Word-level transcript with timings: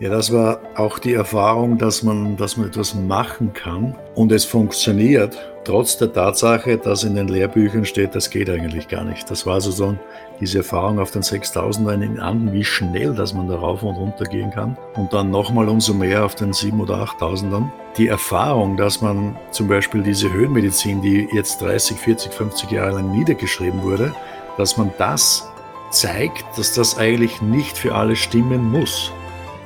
Ja, 0.00 0.08
das 0.08 0.32
war 0.32 0.60
auch 0.76 0.98
die 0.98 1.12
Erfahrung, 1.12 1.76
dass 1.76 2.02
man, 2.02 2.36
dass 2.36 2.56
man 2.56 2.68
etwas 2.68 2.94
machen 2.94 3.52
kann 3.52 3.94
und 4.14 4.32
es 4.32 4.46
funktioniert, 4.46 5.36
trotz 5.64 5.98
der 5.98 6.12
Tatsache, 6.12 6.78
dass 6.78 7.04
in 7.04 7.14
den 7.14 7.28
Lehrbüchern 7.28 7.84
steht, 7.84 8.14
das 8.14 8.30
geht 8.30 8.48
eigentlich 8.48 8.88
gar 8.88 9.04
nicht. 9.04 9.30
Das 9.30 9.44
war 9.44 9.60
so, 9.60 9.70
so 9.70 9.94
diese 10.40 10.58
Erfahrung 10.58 10.98
auf 10.98 11.10
den 11.10 11.22
6000er 11.22 12.00
in 12.00 12.18
Anden, 12.18 12.52
wie 12.52 12.64
schnell, 12.64 13.14
dass 13.14 13.34
man 13.34 13.48
da 13.48 13.56
rauf 13.56 13.82
und 13.82 13.96
runter 13.96 14.24
gehen 14.24 14.50
kann. 14.50 14.76
Und 14.96 15.12
dann 15.12 15.30
nochmal 15.30 15.68
umso 15.68 15.92
mehr 15.92 16.24
auf 16.24 16.34
den 16.34 16.52
7 16.52 16.80
oder 16.80 17.04
8000ern. 17.04 17.70
Die 17.98 18.08
Erfahrung, 18.08 18.76
dass 18.76 19.02
man 19.02 19.36
zum 19.50 19.68
Beispiel 19.68 20.02
diese 20.02 20.32
Höhenmedizin, 20.32 21.02
die 21.02 21.28
jetzt 21.34 21.60
30, 21.60 21.98
40, 21.98 22.32
50 22.32 22.70
Jahre 22.70 22.92
lang 22.96 23.12
niedergeschrieben 23.12 23.82
wurde, 23.82 24.14
dass 24.56 24.78
man 24.78 24.90
das 24.96 25.46
zeigt, 25.90 26.44
dass 26.56 26.74
das 26.74 26.96
eigentlich 26.96 27.42
nicht 27.42 27.76
für 27.76 27.94
alle 27.94 28.16
stimmen 28.16 28.70
muss. 28.70 29.12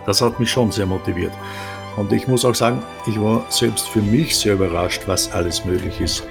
Das 0.07 0.21
hat 0.21 0.39
mich 0.39 0.51
schon 0.51 0.71
sehr 0.71 0.87
motiviert. 0.87 1.33
Und 1.97 2.13
ich 2.13 2.27
muss 2.27 2.45
auch 2.45 2.55
sagen, 2.55 2.83
ich 3.07 3.21
war 3.21 3.45
selbst 3.49 3.89
für 3.89 4.03
mich 4.03 4.37
sehr 4.37 4.55
überrascht, 4.55 5.03
was 5.07 5.33
alles 5.33 5.65
möglich 5.65 6.01
ist. 6.01 6.27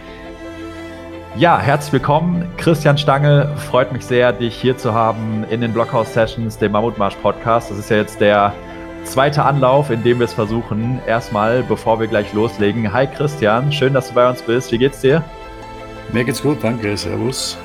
Ja, 1.35 1.57
herzlich 1.59 1.93
willkommen. 1.93 2.45
Christian 2.57 2.97
Stange, 2.97 3.55
freut 3.57 3.91
mich 3.91 4.05
sehr, 4.05 4.33
dich 4.33 4.55
hier 4.55 4.77
zu 4.77 4.93
haben 4.93 5.43
in 5.49 5.61
den 5.61 5.73
Blockhouse 5.73 6.13
Sessions, 6.13 6.59
dem 6.59 6.73
Mammutmarsch 6.73 7.15
Podcast. 7.15 7.71
Das 7.71 7.79
ist 7.79 7.89
ja 7.89 7.97
jetzt 7.97 8.21
der 8.21 8.53
zweite 9.03 9.43
Anlauf, 9.43 9.89
in 9.89 10.03
dem 10.03 10.19
wir 10.19 10.25
es 10.25 10.33
versuchen. 10.33 10.99
Erstmal, 11.07 11.63
bevor 11.63 11.99
wir 11.99 12.07
gleich 12.07 12.31
loslegen. 12.33 12.93
Hi 12.93 13.07
Christian, 13.07 13.71
schön, 13.71 13.93
dass 13.93 14.09
du 14.09 14.13
bei 14.13 14.29
uns 14.29 14.43
bist. 14.43 14.71
Wie 14.71 14.77
geht's 14.77 15.01
dir? 15.01 15.23
Mir 16.11 16.23
geht's 16.23 16.43
gut, 16.43 16.63
danke. 16.63 16.95
Servus. 16.95 17.57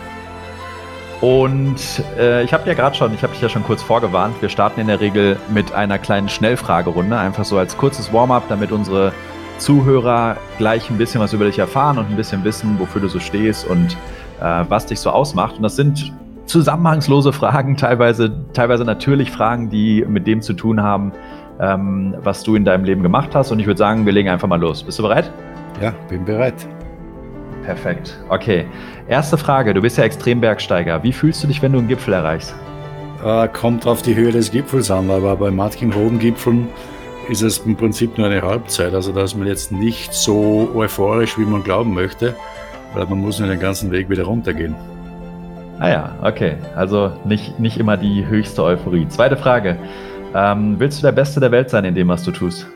Und 1.21 2.03
äh, 2.17 2.45
ich 2.45 2.53
habe 2.53 2.69
ja 2.69 2.75
gerade 2.75 2.95
schon, 2.95 3.13
ich 3.13 3.23
habe 3.23 3.33
dich 3.33 3.43
ja 3.43 3.49
schon 3.49 3.65
kurz 3.65 3.83
vorgewarnt, 3.83 4.41
wir 4.41 4.49
starten 4.49 4.81
in 4.81 4.87
der 4.87 5.01
Regel 5.01 5.37
mit 5.53 5.73
einer 5.73 5.99
kleinen 5.99 6.29
Schnellfragerunde, 6.29 7.19
einfach 7.19 7.45
so 7.45 7.59
als 7.59 7.77
kurzes 7.77 8.13
Warm-up, 8.13 8.45
damit 8.49 8.71
unsere 8.71 9.13
Zuhörer 9.59 10.37
gleich 10.59 10.89
ein 10.91 10.99
bisschen 10.99 11.21
was 11.21 11.33
über 11.33 11.47
dich 11.47 11.59
erfahren 11.59 11.99
und 11.99 12.09
ein 12.09 12.17
bisschen 12.17 12.45
wissen, 12.45 12.79
wofür 12.79 13.01
du 13.01 13.09
so 13.09 13.19
stehst 13.19 13.67
und 13.67 13.97
äh, 14.41 14.65
was 14.69 14.87
dich 14.87 15.01
so 15.01 15.11
ausmacht. 15.11 15.57
Und 15.57 15.65
das 15.65 15.75
sind 15.75 16.13
zusammenhangslose 16.47 17.33
Fragen, 17.33 17.77
teilweise, 17.77 18.33
teilweise 18.53 18.85
natürlich 18.85 19.33
Fragen, 19.33 19.71
die 19.71 20.05
mit 20.09 20.27
dem 20.29 20.41
zu 20.41 20.55
tun 20.55 20.83
haben, 20.83 21.13
ähm, 21.61 22.15
was 22.23 22.45
du 22.45 22.55
in 22.55 22.65
deinem 22.65 22.85
Leben 22.85 23.03
gemacht 23.03 23.35
hast. 23.35 23.51
Und 23.51 23.59
ich 23.59 23.67
würde 23.67 23.79
sagen, 23.79 24.07
wir 24.07 24.13
legen 24.13 24.29
einfach 24.29 24.49
mal 24.49 24.61
los. 24.61 24.85
Bist 24.85 25.01
du 25.01 25.03
bereit? 25.03 25.33
Ja, 25.83 25.93
bin 26.09 26.25
bereit. 26.25 26.67
Perfekt. 27.69 28.17
Okay. 28.31 28.65
Erste 29.09 29.37
Frage. 29.37 29.75
Du 29.75 29.83
bist 29.83 29.99
ja 29.99 30.05
Extrembergsteiger. 30.05 31.03
Wie 31.03 31.13
fühlst 31.13 31.43
du 31.43 31.49
dich, 31.49 31.61
wenn 31.61 31.73
du 31.73 31.81
einen 31.81 31.89
Gipfel 31.89 32.15
erreichst? 32.15 32.55
Äh, 33.23 33.47
kommt 33.49 33.87
auf 33.87 34.01
die 34.01 34.15
Höhe 34.15 34.33
des 34.33 34.51
Gipfels 34.51 34.91
an, 34.91 35.11
aber 35.11 35.37
bei 35.37 35.51
manchen 35.51 35.95
hohen 35.95 36.19
Gipfeln 36.19 36.69
ist 37.29 37.43
es 37.43 37.59
im 37.59 37.77
Prinzip 37.77 38.17
nur 38.17 38.29
eine 38.29 38.41
Halbzeit. 38.41 38.95
Also 38.95 39.13
da 39.13 39.23
ist 39.23 39.37
man 39.37 39.47
jetzt 39.47 39.71
nicht 39.71 40.15
so 40.15 40.71
euphorisch, 40.75 41.37
wie 41.37 41.45
man 41.45 41.63
glauben 41.63 41.93
möchte, 41.93 42.35
weil 42.95 43.05
man 43.05 43.19
muss 43.19 43.39
nur 43.39 43.51
den 43.51 43.61
ganzen 43.61 43.91
Weg 43.91 44.09
wieder 44.09 44.25
runtergehen. 44.25 44.75
Ah 45.79 45.91
ja, 45.91 46.15
okay. 46.23 46.55
Also 46.75 47.13
nicht, 47.27 47.61
nicht 47.61 47.77
immer 47.77 47.99
die 47.99 48.25
höchste 48.25 48.63
Euphorie. 48.65 49.07
Zweite 49.09 49.37
Frage. 49.37 49.77
Ähm, 50.35 50.77
willst 50.79 51.01
du 51.01 51.03
der 51.03 51.13
Beste 51.13 51.39
der 51.39 51.51
Welt 51.51 51.69
sein 51.69 51.85
in 51.85 51.95
dem, 51.95 52.09
was 52.09 52.23
du 52.23 52.31
tust? 52.31 52.67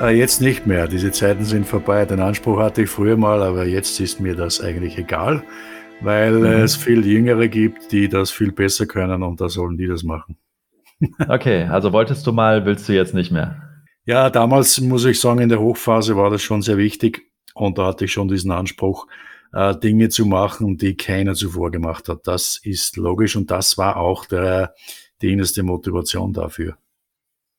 Äh, 0.00 0.18
jetzt 0.18 0.40
nicht 0.40 0.66
mehr. 0.66 0.88
Diese 0.88 1.12
Zeiten 1.12 1.44
sind 1.44 1.66
vorbei. 1.66 2.04
Den 2.04 2.20
Anspruch 2.20 2.58
hatte 2.58 2.82
ich 2.82 2.90
früher 2.90 3.16
mal, 3.16 3.42
aber 3.42 3.64
jetzt 3.64 4.00
ist 4.00 4.20
mir 4.20 4.34
das 4.34 4.60
eigentlich 4.60 4.98
egal, 4.98 5.44
weil 6.00 6.32
mhm. 6.32 6.46
es 6.46 6.74
viel 6.74 7.06
Jüngere 7.06 7.48
gibt, 7.48 7.92
die 7.92 8.08
das 8.08 8.32
viel 8.32 8.50
besser 8.50 8.86
können 8.86 9.22
und 9.22 9.40
da 9.40 9.48
sollen 9.48 9.76
die 9.76 9.86
das 9.86 10.02
machen. 10.02 10.36
Okay, 11.28 11.64
also 11.64 11.92
wolltest 11.92 12.26
du 12.26 12.32
mal, 12.32 12.64
willst 12.64 12.88
du 12.88 12.94
jetzt 12.94 13.14
nicht 13.14 13.30
mehr? 13.30 13.60
Ja, 14.06 14.30
damals 14.30 14.80
muss 14.80 15.04
ich 15.04 15.20
sagen, 15.20 15.40
in 15.40 15.48
der 15.48 15.60
Hochphase 15.60 16.16
war 16.16 16.30
das 16.30 16.40
schon 16.40 16.62
sehr 16.62 16.78
wichtig 16.78 17.22
und 17.54 17.78
da 17.78 17.86
hatte 17.86 18.06
ich 18.06 18.12
schon 18.12 18.28
diesen 18.28 18.52
Anspruch, 18.52 19.06
äh, 19.52 19.76
Dinge 19.76 20.08
zu 20.08 20.24
machen, 20.24 20.78
die 20.78 20.96
keiner 20.96 21.34
zuvor 21.34 21.70
gemacht 21.70 22.08
hat. 22.08 22.26
Das 22.26 22.60
ist 22.62 22.96
logisch 22.96 23.36
und 23.36 23.50
das 23.50 23.76
war 23.76 23.96
auch 23.96 24.24
der, 24.24 24.74
die 25.20 25.32
innerste 25.32 25.62
Motivation 25.62 26.32
dafür. 26.32 26.76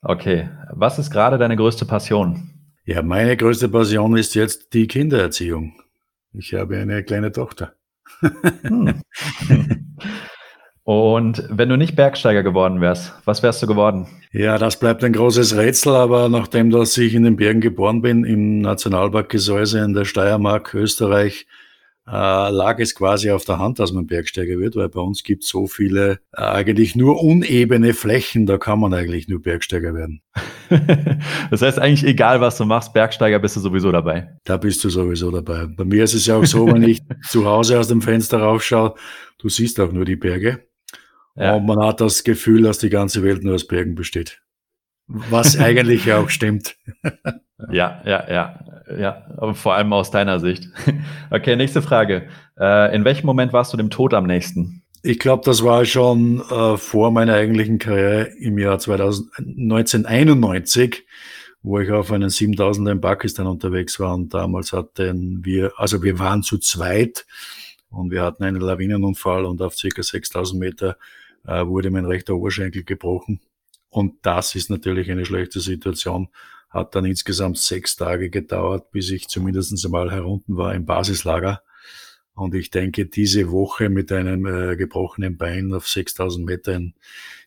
Okay, 0.07 0.49
was 0.71 0.99
ist 0.99 1.09
gerade 1.09 1.39
deine 1.39 1.55
größte 1.55 1.83
Passion? 1.83 2.51
Ja, 2.85 3.01
meine 3.01 3.35
größte 3.35 3.69
Passion 3.69 4.15
ist 4.15 4.35
jetzt 4.35 4.71
die 4.75 4.85
Kindererziehung. 4.85 5.73
Ich 6.31 6.53
habe 6.53 6.77
eine 6.77 7.03
kleine 7.03 7.31
Tochter. 7.31 7.73
Hm. 8.61 9.01
Und 10.83 11.43
wenn 11.49 11.69
du 11.69 11.77
nicht 11.77 11.95
Bergsteiger 11.95 12.43
geworden 12.43 12.81
wärst, 12.81 13.13
was 13.25 13.41
wärst 13.41 13.63
du 13.63 13.67
geworden? 13.67 14.05
Ja, 14.31 14.59
das 14.59 14.77
bleibt 14.77 15.03
ein 15.03 15.13
großes 15.13 15.57
Rätsel, 15.57 15.95
aber 15.95 16.29
nachdem 16.29 16.69
dass 16.69 16.95
ich 16.99 17.15
in 17.15 17.23
den 17.23 17.37
Bergen 17.37 17.61
geboren 17.61 18.03
bin, 18.03 18.23
im 18.25 18.61
Nationalpark 18.61 19.29
Gesäuse 19.29 19.79
in 19.79 19.95
der 19.95 20.05
Steiermark, 20.05 20.75
Österreich, 20.75 21.47
äh, 22.07 22.49
lag 22.49 22.79
es 22.79 22.93
quasi 22.93 23.31
auf 23.31 23.45
der 23.45 23.57
Hand, 23.57 23.79
dass 23.79 23.91
man 23.91 24.05
Bergsteiger 24.05 24.59
wird, 24.59 24.75
weil 24.75 24.89
bei 24.89 25.01
uns 25.01 25.23
gibt 25.23 25.43
es 25.43 25.49
so 25.49 25.65
viele 25.67 26.19
äh, 26.33 26.41
eigentlich 26.41 26.95
nur 26.95 27.21
unebene 27.21 27.93
Flächen, 27.93 28.45
da 28.45 28.57
kann 28.57 28.79
man 28.79 28.93
eigentlich 28.93 29.27
nur 29.27 29.41
Bergsteiger 29.41 29.95
werden. 29.95 30.21
das 31.49 31.61
heißt 31.61 31.79
eigentlich 31.79 32.05
egal, 32.05 32.41
was 32.41 32.57
du 32.57 32.65
machst, 32.65 32.93
Bergsteiger 32.93 33.39
bist 33.39 33.55
du 33.55 33.59
sowieso 33.59 33.91
dabei. 33.91 34.37
Da 34.43 34.57
bist 34.57 34.83
du 34.83 34.89
sowieso 34.89 35.31
dabei. 35.31 35.65
Bei 35.65 35.83
mir 35.83 36.03
ist 36.03 36.13
es 36.13 36.27
ja 36.27 36.37
auch 36.37 36.45
so, 36.45 36.67
wenn 36.67 36.83
ich 36.83 37.01
zu 37.27 37.45
Hause 37.45 37.79
aus 37.79 37.87
dem 37.87 38.01
Fenster 38.01 38.39
raufschaue, 38.39 38.93
du 39.39 39.49
siehst 39.49 39.79
auch 39.79 39.91
nur 39.91 40.05
die 40.05 40.15
Berge. 40.15 40.67
Ja. 41.35 41.55
Und 41.55 41.65
man 41.65 41.79
hat 41.83 42.01
das 42.01 42.23
Gefühl, 42.23 42.61
dass 42.61 42.77
die 42.77 42.89
ganze 42.89 43.23
Welt 43.23 43.43
nur 43.43 43.55
aus 43.55 43.67
Bergen 43.67 43.95
besteht. 43.95 44.41
Was 45.07 45.57
eigentlich 45.57 46.05
ja 46.05 46.19
auch 46.19 46.29
stimmt. 46.29 46.77
Ja, 47.71 48.01
ja, 48.05 48.29
ja, 48.29 48.59
ja, 48.97 49.25
aber 49.37 49.55
vor 49.55 49.75
allem 49.75 49.93
aus 49.93 50.11
deiner 50.11 50.39
Sicht. 50.39 50.67
Okay, 51.31 51.55
nächste 51.55 51.81
Frage. 51.81 52.27
Äh, 52.59 52.95
in 52.95 53.03
welchem 53.03 53.25
Moment 53.25 53.51
warst 53.51 53.73
du 53.73 53.77
dem 53.77 53.89
Tod 53.89 54.13
am 54.13 54.25
nächsten? 54.25 54.83
Ich 55.01 55.19
glaube, 55.19 55.43
das 55.45 55.63
war 55.63 55.85
schon 55.85 56.41
äh, 56.49 56.77
vor 56.77 57.11
meiner 57.11 57.33
eigentlichen 57.33 57.79
Karriere 57.79 58.29
im 58.39 58.57
Jahr 58.57 58.79
2000, 58.79 59.29
1991, 59.37 61.05
wo 61.61 61.79
ich 61.79 61.91
auf 61.91 62.11
einen 62.11 62.29
7000er 62.29 62.91
in 62.91 63.01
Pakistan 63.01 63.47
unterwegs 63.47 63.99
war 63.99 64.13
und 64.13 64.33
damals 64.33 64.71
hatten 64.71 65.43
wir, 65.43 65.73
also 65.77 66.03
wir 66.03 66.19
waren 66.19 66.43
zu 66.43 66.57
zweit 66.57 67.25
und 67.89 68.11
wir 68.11 68.23
hatten 68.23 68.43
einen 68.43 68.61
Lawinenunfall 68.61 69.45
und 69.45 69.61
auf 69.61 69.75
circa 69.75 70.03
6000 70.03 70.59
Meter 70.59 70.97
äh, 71.45 71.65
wurde 71.65 71.89
mein 71.89 72.05
rechter 72.05 72.35
Oberschenkel 72.35 72.83
gebrochen. 72.83 73.41
Und 73.89 74.15
das 74.23 74.55
ist 74.55 74.69
natürlich 74.69 75.09
eine 75.09 75.25
schlechte 75.25 75.59
Situation 75.59 76.29
hat 76.75 76.93
dann 76.93 77.05
insgesamt 77.05 77.57
sechs 77.57 77.95
Tage 77.95 78.29
gedauert, 78.29 78.91
bis 78.91 79.09
ich 79.09 79.29
zumindest 79.29 79.83
einmal 79.85 80.11
herunten 80.11 80.57
war 80.57 80.75
im 80.75 80.85
Basislager. 80.85 81.61
Und 82.33 82.53
ich 82.53 82.69
denke, 82.69 83.05
diese 83.05 83.49
Woche 83.49 83.87
mit 83.89 84.11
einem 84.11 84.45
äh, 84.45 84.75
gebrochenen 84.75 85.37
Bein 85.37 85.73
auf 85.73 85.87
6000 85.87 86.45
Metern 86.45 86.93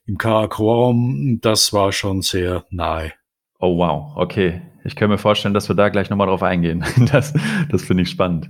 im 0.07 0.17
Karakorum, 0.17 1.41
das 1.43 1.75
war 1.75 1.93
schon 1.93 2.23
sehr 2.23 2.65
nahe. 2.71 3.13
Oh 3.61 3.77
wow, 3.77 4.13
okay. 4.17 4.63
Ich 4.85 4.97
kann 4.97 5.11
mir 5.11 5.19
vorstellen, 5.19 5.53
dass 5.53 5.69
wir 5.69 5.77
da 5.77 5.91
gleich 5.91 6.09
nochmal 6.09 6.29
drauf 6.29 6.43
eingehen. 6.43 6.85
Das, 7.13 7.35
das 7.71 7.85
finde 7.85 8.05
ich 8.05 8.11
spannend. 8.11 8.49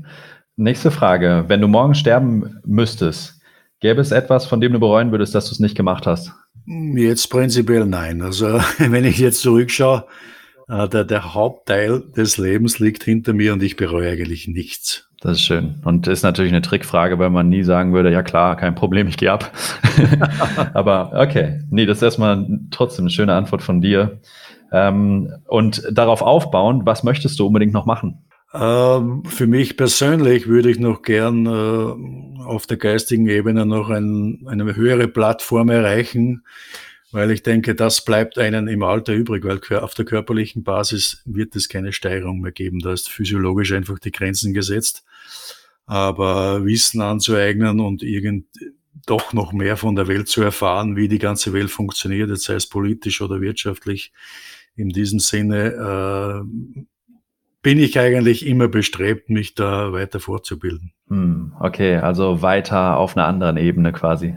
Nächste 0.55 0.93
Frage. 0.93 1.47
Wenn 1.49 1.61
du 1.61 1.67
morgen 1.67 1.97
sterben 1.97 2.61
müsstest, 2.65 3.41
gäbe 3.81 4.01
es 4.01 4.13
etwas, 4.13 4.47
von 4.47 4.61
dem 4.61 4.73
du 4.73 4.79
bereuen 4.79 5.11
würdest, 5.11 5.35
dass 5.35 5.47
du 5.47 5.53
es 5.53 5.61
nicht 5.61 5.77
gemacht 5.77 6.07
hast? 6.07 6.33
Jetzt 6.67 7.29
prinzipiell 7.31 7.87
nein. 7.87 8.23
Also 8.23 8.61
wenn 8.79 9.05
ich 9.05 9.19
jetzt 9.19 9.41
zurückschaue, 9.41 10.07
der, 10.69 11.05
der 11.05 11.35
Hauptteil 11.35 12.03
des 12.17 12.37
Lebens 12.37 12.79
liegt 12.79 13.03
hinter 13.03 13.33
mir 13.33 13.55
und 13.55 13.63
ich 13.63 13.77
bereue 13.77 14.11
eigentlich 14.11 14.49
nichts. 14.49 15.09
Das 15.21 15.33
ist 15.33 15.43
schön. 15.43 15.81
Und 15.85 16.07
ist 16.07 16.23
natürlich 16.23 16.53
eine 16.53 16.63
Trickfrage, 16.63 17.19
weil 17.19 17.31
man 17.31 17.49
nie 17.49 17.65
sagen 17.65 17.93
würde, 17.93 18.13
ja 18.13 18.23
klar, 18.23 18.57
kein 18.57 18.75
Problem, 18.75 19.09
ich 19.09 19.17
gehe 19.17 19.33
ab. 19.33 19.51
Aber 20.75 21.13
okay, 21.15 21.61
nee, 21.71 21.87
das 21.87 21.99
ist 21.99 22.03
erstmal 22.03 22.47
trotzdem 22.71 23.05
eine 23.05 23.11
schöne 23.11 23.35
Antwort 23.35 23.63
von 23.63 23.81
dir. 23.81 24.21
Ähm, 24.71 25.33
und 25.47 25.83
darauf 25.91 26.23
aufbauen, 26.23 26.83
was 26.85 27.03
möchtest 27.03 27.39
du 27.41 27.47
unbedingt 27.47 27.73
noch 27.73 27.87
machen? 27.87 28.25
Ähm, 28.55 29.25
für 29.25 29.47
mich 29.47 29.77
persönlich 29.77 30.47
würde 30.47 30.71
ich 30.71 30.79
noch 30.79 31.03
gern 31.03 31.47
äh, 31.47 32.43
auf 32.45 32.67
der 32.67 32.77
geistigen 32.77 33.27
Ebene 33.27 33.67
noch 33.67 33.91
ein, 33.91 34.45
eine 34.47 34.77
höhere 34.77 35.09
Plattform 35.09 35.69
erreichen, 35.69 36.45
weil 37.11 37.31
ich 37.31 37.43
denke, 37.43 37.75
das 37.75 38.05
bleibt 38.05 38.39
einen 38.39 38.69
im 38.69 38.83
Alter 38.83 39.15
übrig, 39.15 39.45
weil 39.45 39.61
auf 39.79 39.95
der 39.95 40.05
körperlichen 40.05 40.63
Basis 40.63 41.23
wird 41.25 41.57
es 41.57 41.69
keine 41.69 41.93
Steigerung 41.93 42.41
mehr 42.41 42.53
geben. 42.53 42.81
Da 42.81 42.93
ist 42.93 43.09
physiologisch 43.09 43.73
einfach 43.73 43.99
die 43.99 44.13
Grenzen 44.13 44.53
gesetzt. 44.53 45.05
Aber 45.87 46.65
Wissen 46.67 47.01
anzueignen 47.01 47.81
und 47.81 48.03
irgend 48.03 48.47
doch 49.07 49.33
noch 49.33 49.53
mehr 49.53 49.77
von 49.77 49.97
der 49.97 50.07
Welt 50.07 50.29
zu 50.29 50.43
erfahren, 50.43 50.97
wie 50.97 51.09
die 51.09 51.19
ganze 51.19 51.53
Welt 51.55 51.71
funktioniert, 51.71 52.29
jetzt 52.29 52.45
sei 52.45 52.55
es 52.55 52.69
politisch 52.69 53.23
oder 53.23 53.41
wirtschaftlich, 53.41 54.13
in 54.77 54.91
diesem 54.91 55.19
Sinne 55.19 55.73
äh, 55.73 57.15
bin 57.63 57.79
ich 57.79 57.99
eigentlich 57.99 58.47
immer 58.47 58.69
bestrebt, 58.69 59.31
mich 59.31 59.55
da 59.55 59.93
weiter 59.93 60.21
fortzubilden. 60.21 60.93
Hm, 61.09 61.55
okay, 61.59 61.97
also 61.97 62.43
weiter 62.43 62.99
auf 62.99 63.17
einer 63.17 63.27
anderen 63.27 63.57
Ebene 63.57 63.93
quasi. 63.93 64.37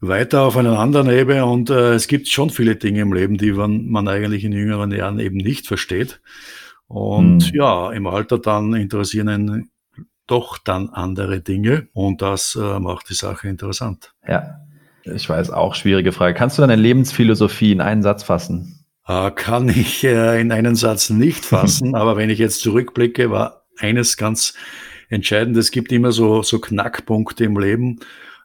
Weiter 0.00 0.42
auf 0.42 0.56
einer 0.56 0.78
anderen 0.78 1.10
Ebene 1.10 1.44
und 1.44 1.70
äh, 1.70 1.92
es 1.94 2.08
gibt 2.08 2.28
schon 2.28 2.50
viele 2.50 2.76
Dinge 2.76 3.00
im 3.00 3.12
Leben, 3.12 3.36
die 3.36 3.52
man, 3.52 3.86
man 3.86 4.08
eigentlich 4.08 4.44
in 4.44 4.52
jüngeren 4.52 4.90
Jahren 4.92 5.18
eben 5.18 5.36
nicht 5.36 5.66
versteht. 5.66 6.20
Und 6.86 7.44
hm. 7.44 7.54
ja, 7.54 7.92
im 7.92 8.06
Alter 8.06 8.38
dann 8.38 8.74
interessieren 8.74 9.28
einen 9.28 9.70
doch 10.26 10.58
dann 10.58 10.88
andere 10.90 11.40
Dinge 11.40 11.88
und 11.92 12.22
das 12.22 12.56
äh, 12.60 12.78
macht 12.78 13.10
die 13.10 13.14
Sache 13.14 13.48
interessant. 13.48 14.14
Ja, 14.26 14.60
ich 15.04 15.28
weiß 15.28 15.50
auch, 15.50 15.74
schwierige 15.74 16.12
Frage. 16.12 16.34
Kannst 16.34 16.56
du 16.56 16.62
deine 16.62 16.76
Lebensphilosophie 16.76 17.72
in 17.72 17.80
einen 17.80 18.02
Satz 18.02 18.22
fassen? 18.22 18.84
Äh, 19.06 19.32
kann 19.32 19.68
ich 19.68 20.04
äh, 20.04 20.40
in 20.40 20.52
einen 20.52 20.76
Satz 20.76 21.10
nicht 21.10 21.44
fassen, 21.44 21.94
aber 21.96 22.16
wenn 22.16 22.30
ich 22.30 22.38
jetzt 22.38 22.60
zurückblicke, 22.60 23.30
war 23.30 23.64
eines 23.78 24.16
ganz 24.16 24.54
entscheidend. 25.08 25.56
Es 25.56 25.72
gibt 25.72 25.90
immer 25.90 26.12
so, 26.12 26.42
so 26.42 26.60
Knackpunkte 26.60 27.44
im 27.44 27.58
Leben, 27.58 27.98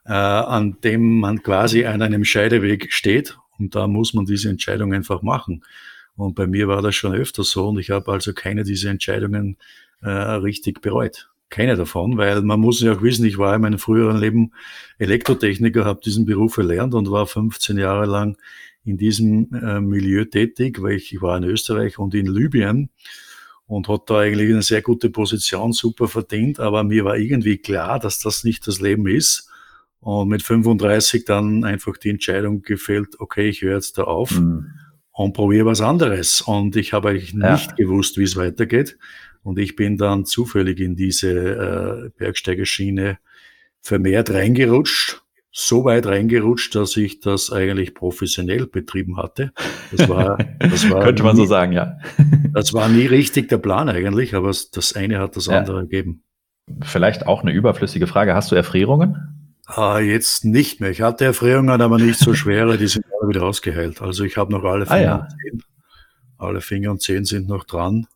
äh, 0.06 0.12
an 0.12 0.78
dem 0.82 1.20
man 1.20 1.42
quasi 1.42 1.84
an 1.84 2.02
einem 2.02 2.24
Scheideweg 2.24 2.92
steht. 2.92 3.38
Und 3.58 3.74
da 3.74 3.86
muss 3.86 4.14
man 4.14 4.26
diese 4.26 4.48
Entscheidung 4.48 4.92
einfach 4.92 5.22
machen. 5.22 5.64
Und 6.16 6.34
bei 6.34 6.46
mir 6.46 6.68
war 6.68 6.82
das 6.82 6.94
schon 6.94 7.14
öfter 7.14 7.44
so. 7.44 7.68
Und 7.68 7.78
ich 7.78 7.90
habe 7.90 8.10
also 8.12 8.32
keine 8.32 8.64
dieser 8.64 8.90
Entscheidungen 8.90 9.56
äh, 10.02 10.10
richtig 10.10 10.80
bereut. 10.80 11.28
Keine 11.48 11.76
davon, 11.76 12.18
weil 12.18 12.42
man 12.42 12.58
muss 12.58 12.80
ja 12.80 12.92
auch 12.92 13.02
wissen, 13.02 13.24
ich 13.24 13.38
war 13.38 13.54
in 13.54 13.62
meinem 13.62 13.78
früheren 13.78 14.18
Leben 14.18 14.52
Elektrotechniker, 14.98 15.84
habe 15.84 16.00
diesen 16.04 16.24
Beruf 16.24 16.56
erlernt 16.56 16.92
und 16.92 17.10
war 17.10 17.26
15 17.26 17.78
Jahre 17.78 18.06
lang 18.06 18.36
in 18.84 18.96
diesem 18.96 19.52
äh, 19.54 19.80
Milieu 19.80 20.24
tätig, 20.24 20.82
weil 20.82 20.96
ich, 20.96 21.14
ich 21.14 21.22
war 21.22 21.36
in 21.36 21.44
Österreich 21.44 21.98
und 21.98 22.14
in 22.14 22.26
Libyen 22.26 22.90
und 23.66 23.88
hat 23.88 24.10
da 24.10 24.20
eigentlich 24.20 24.50
eine 24.50 24.62
sehr 24.62 24.82
gute 24.82 25.10
Position, 25.10 25.72
super 25.72 26.08
verdient, 26.08 26.58
aber 26.58 26.82
mir 26.82 27.04
war 27.04 27.16
irgendwie 27.16 27.58
klar, 27.58 27.98
dass 28.00 28.18
das 28.20 28.42
nicht 28.42 28.66
das 28.66 28.80
Leben 28.80 29.06
ist. 29.06 29.48
Und 30.00 30.28
mit 30.28 30.42
35 30.42 31.24
dann 31.24 31.64
einfach 31.64 31.96
die 31.96 32.10
Entscheidung 32.10 32.62
gefällt, 32.62 33.18
okay, 33.18 33.48
ich 33.48 33.62
höre 33.62 33.74
jetzt 33.74 33.98
da 33.98 34.04
auf 34.04 34.38
mhm. 34.38 34.66
und 35.12 35.32
probiere 35.32 35.66
was 35.66 35.80
anderes. 35.80 36.40
Und 36.42 36.76
ich 36.76 36.92
habe 36.92 37.10
eigentlich 37.10 37.32
ja. 37.32 37.52
nicht 37.52 37.76
gewusst, 37.76 38.16
wie 38.18 38.24
es 38.24 38.36
weitergeht. 38.36 38.98
Und 39.42 39.58
ich 39.58 39.76
bin 39.76 39.96
dann 39.96 40.24
zufällig 40.24 40.80
in 40.80 40.96
diese 40.96 41.30
äh, 41.30 42.10
Bergsteigerschiene 42.16 43.18
vermehrt 43.80 44.30
reingerutscht 44.30 45.22
so 45.58 45.86
weit 45.86 46.04
reingerutscht, 46.04 46.74
dass 46.74 46.98
ich 46.98 47.20
das 47.20 47.50
eigentlich 47.50 47.94
professionell 47.94 48.66
betrieben 48.66 49.16
hatte. 49.16 49.52
Das 49.90 50.06
war, 50.06 50.36
das 50.58 50.88
war 50.90 51.02
könnte 51.02 51.22
man 51.22 51.34
nie, 51.34 51.42
so 51.42 51.46
sagen, 51.46 51.72
ja. 51.72 51.96
das 52.52 52.74
war 52.74 52.90
nie 52.90 53.06
richtig 53.06 53.48
der 53.48 53.56
Plan 53.56 53.88
eigentlich, 53.88 54.34
aber 54.34 54.48
das 54.48 54.94
eine 54.94 55.18
hat 55.18 55.34
das 55.34 55.48
andere 55.48 55.76
ja. 55.76 55.82
ergeben. 55.82 56.22
Vielleicht 56.82 57.26
auch 57.26 57.40
eine 57.40 57.52
überflüssige 57.52 58.06
Frage. 58.06 58.34
Hast 58.34 58.52
du 58.52 58.54
Erfrierungen? 58.54 59.35
Ah, 59.66 59.98
jetzt 59.98 60.44
nicht 60.44 60.80
mehr. 60.80 60.90
Ich 60.90 61.02
hatte 61.02 61.24
Erfrierungen, 61.24 61.80
aber 61.80 61.98
nicht 61.98 62.18
so 62.18 62.34
schwere. 62.34 62.78
Die 62.78 62.86
sind 62.86 63.04
alle 63.20 63.28
wieder 63.28 63.42
ausgeheilt. 63.42 64.00
Also 64.00 64.24
ich 64.24 64.36
habe 64.36 64.52
noch 64.52 64.64
alle 64.64 64.86
Finger 64.86 64.98
ah, 64.98 65.02
ja. 65.02 65.14
und 65.16 65.30
Zehen. 65.30 65.62
Alle 66.38 66.60
Finger 66.60 66.90
und 66.92 67.02
Zehen 67.02 67.24
sind 67.24 67.48
noch 67.48 67.64
dran. 67.64 68.06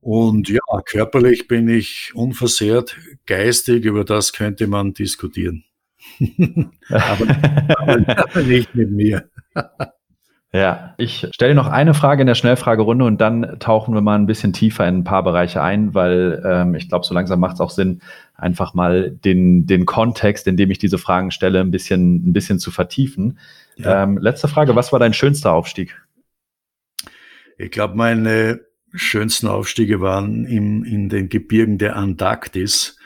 Und 0.00 0.48
ja, 0.48 0.60
körperlich 0.84 1.48
bin 1.48 1.68
ich 1.68 2.12
unversehrt. 2.14 2.96
Geistig, 3.26 3.84
über 3.84 4.04
das 4.04 4.32
könnte 4.32 4.66
man 4.66 4.94
diskutieren 4.94 5.64
aber, 6.88 7.26
aber 7.78 8.42
nicht 8.42 8.74
mit 8.74 8.90
mir. 8.90 9.30
Ja, 10.54 10.94
ich 10.98 11.26
stelle 11.32 11.54
noch 11.54 11.66
eine 11.66 11.94
Frage 11.94 12.20
in 12.20 12.26
der 12.26 12.34
Schnellfragerunde 12.34 13.06
und 13.06 13.22
dann 13.22 13.58
tauchen 13.58 13.94
wir 13.94 14.02
mal 14.02 14.18
ein 14.18 14.26
bisschen 14.26 14.52
tiefer 14.52 14.86
in 14.86 14.98
ein 14.98 15.04
paar 15.04 15.22
Bereiche 15.22 15.62
ein, 15.62 15.94
weil 15.94 16.42
ähm, 16.44 16.74
ich 16.74 16.90
glaube, 16.90 17.06
so 17.06 17.14
langsam 17.14 17.40
macht 17.40 17.54
es 17.54 17.60
auch 17.60 17.70
Sinn, 17.70 18.02
einfach 18.34 18.74
mal 18.74 19.10
den, 19.10 19.66
den 19.66 19.86
Kontext, 19.86 20.46
in 20.46 20.58
dem 20.58 20.70
ich 20.70 20.78
diese 20.78 20.98
Fragen 20.98 21.30
stelle, 21.30 21.60
ein 21.60 21.70
bisschen, 21.70 22.28
ein 22.28 22.34
bisschen 22.34 22.58
zu 22.58 22.70
vertiefen. 22.70 23.38
Ja. 23.76 24.02
Ähm, 24.02 24.18
letzte 24.18 24.46
Frage, 24.46 24.76
was 24.76 24.92
war 24.92 24.98
dein 24.98 25.14
schönster 25.14 25.52
Aufstieg? 25.52 25.98
Ich 27.56 27.70
glaube, 27.70 27.96
meine 27.96 28.60
schönsten 28.92 29.46
Aufstiege 29.46 30.02
waren 30.02 30.44
im, 30.44 30.84
in 30.84 31.08
den 31.08 31.30
Gebirgen 31.30 31.78
der 31.78 31.96
Antarktis 31.96 32.98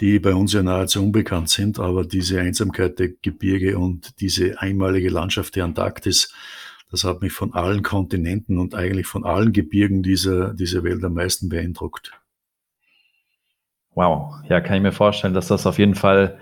die 0.00 0.18
bei 0.18 0.34
uns 0.34 0.52
ja 0.52 0.62
nahezu 0.62 1.02
unbekannt 1.02 1.48
sind, 1.48 1.78
aber 1.78 2.04
diese 2.04 2.40
Einsamkeit 2.40 2.98
der 2.98 3.08
Gebirge 3.22 3.78
und 3.78 4.20
diese 4.20 4.60
einmalige 4.60 5.08
Landschaft 5.08 5.56
der 5.56 5.64
Antarktis, 5.64 6.34
das 6.90 7.04
hat 7.04 7.22
mich 7.22 7.32
von 7.32 7.52
allen 7.54 7.82
Kontinenten 7.82 8.58
und 8.58 8.74
eigentlich 8.74 9.06
von 9.06 9.24
allen 9.24 9.52
Gebirgen 9.52 10.02
dieser, 10.02 10.54
dieser 10.54 10.84
Welt 10.84 11.02
am 11.04 11.14
meisten 11.14 11.48
beeindruckt. 11.48 12.12
Wow, 13.94 14.34
ja, 14.48 14.60
kann 14.60 14.76
ich 14.76 14.82
mir 14.82 14.92
vorstellen, 14.92 15.34
dass 15.34 15.48
das 15.48 15.66
auf 15.66 15.78
jeden 15.78 15.94
Fall 15.94 16.38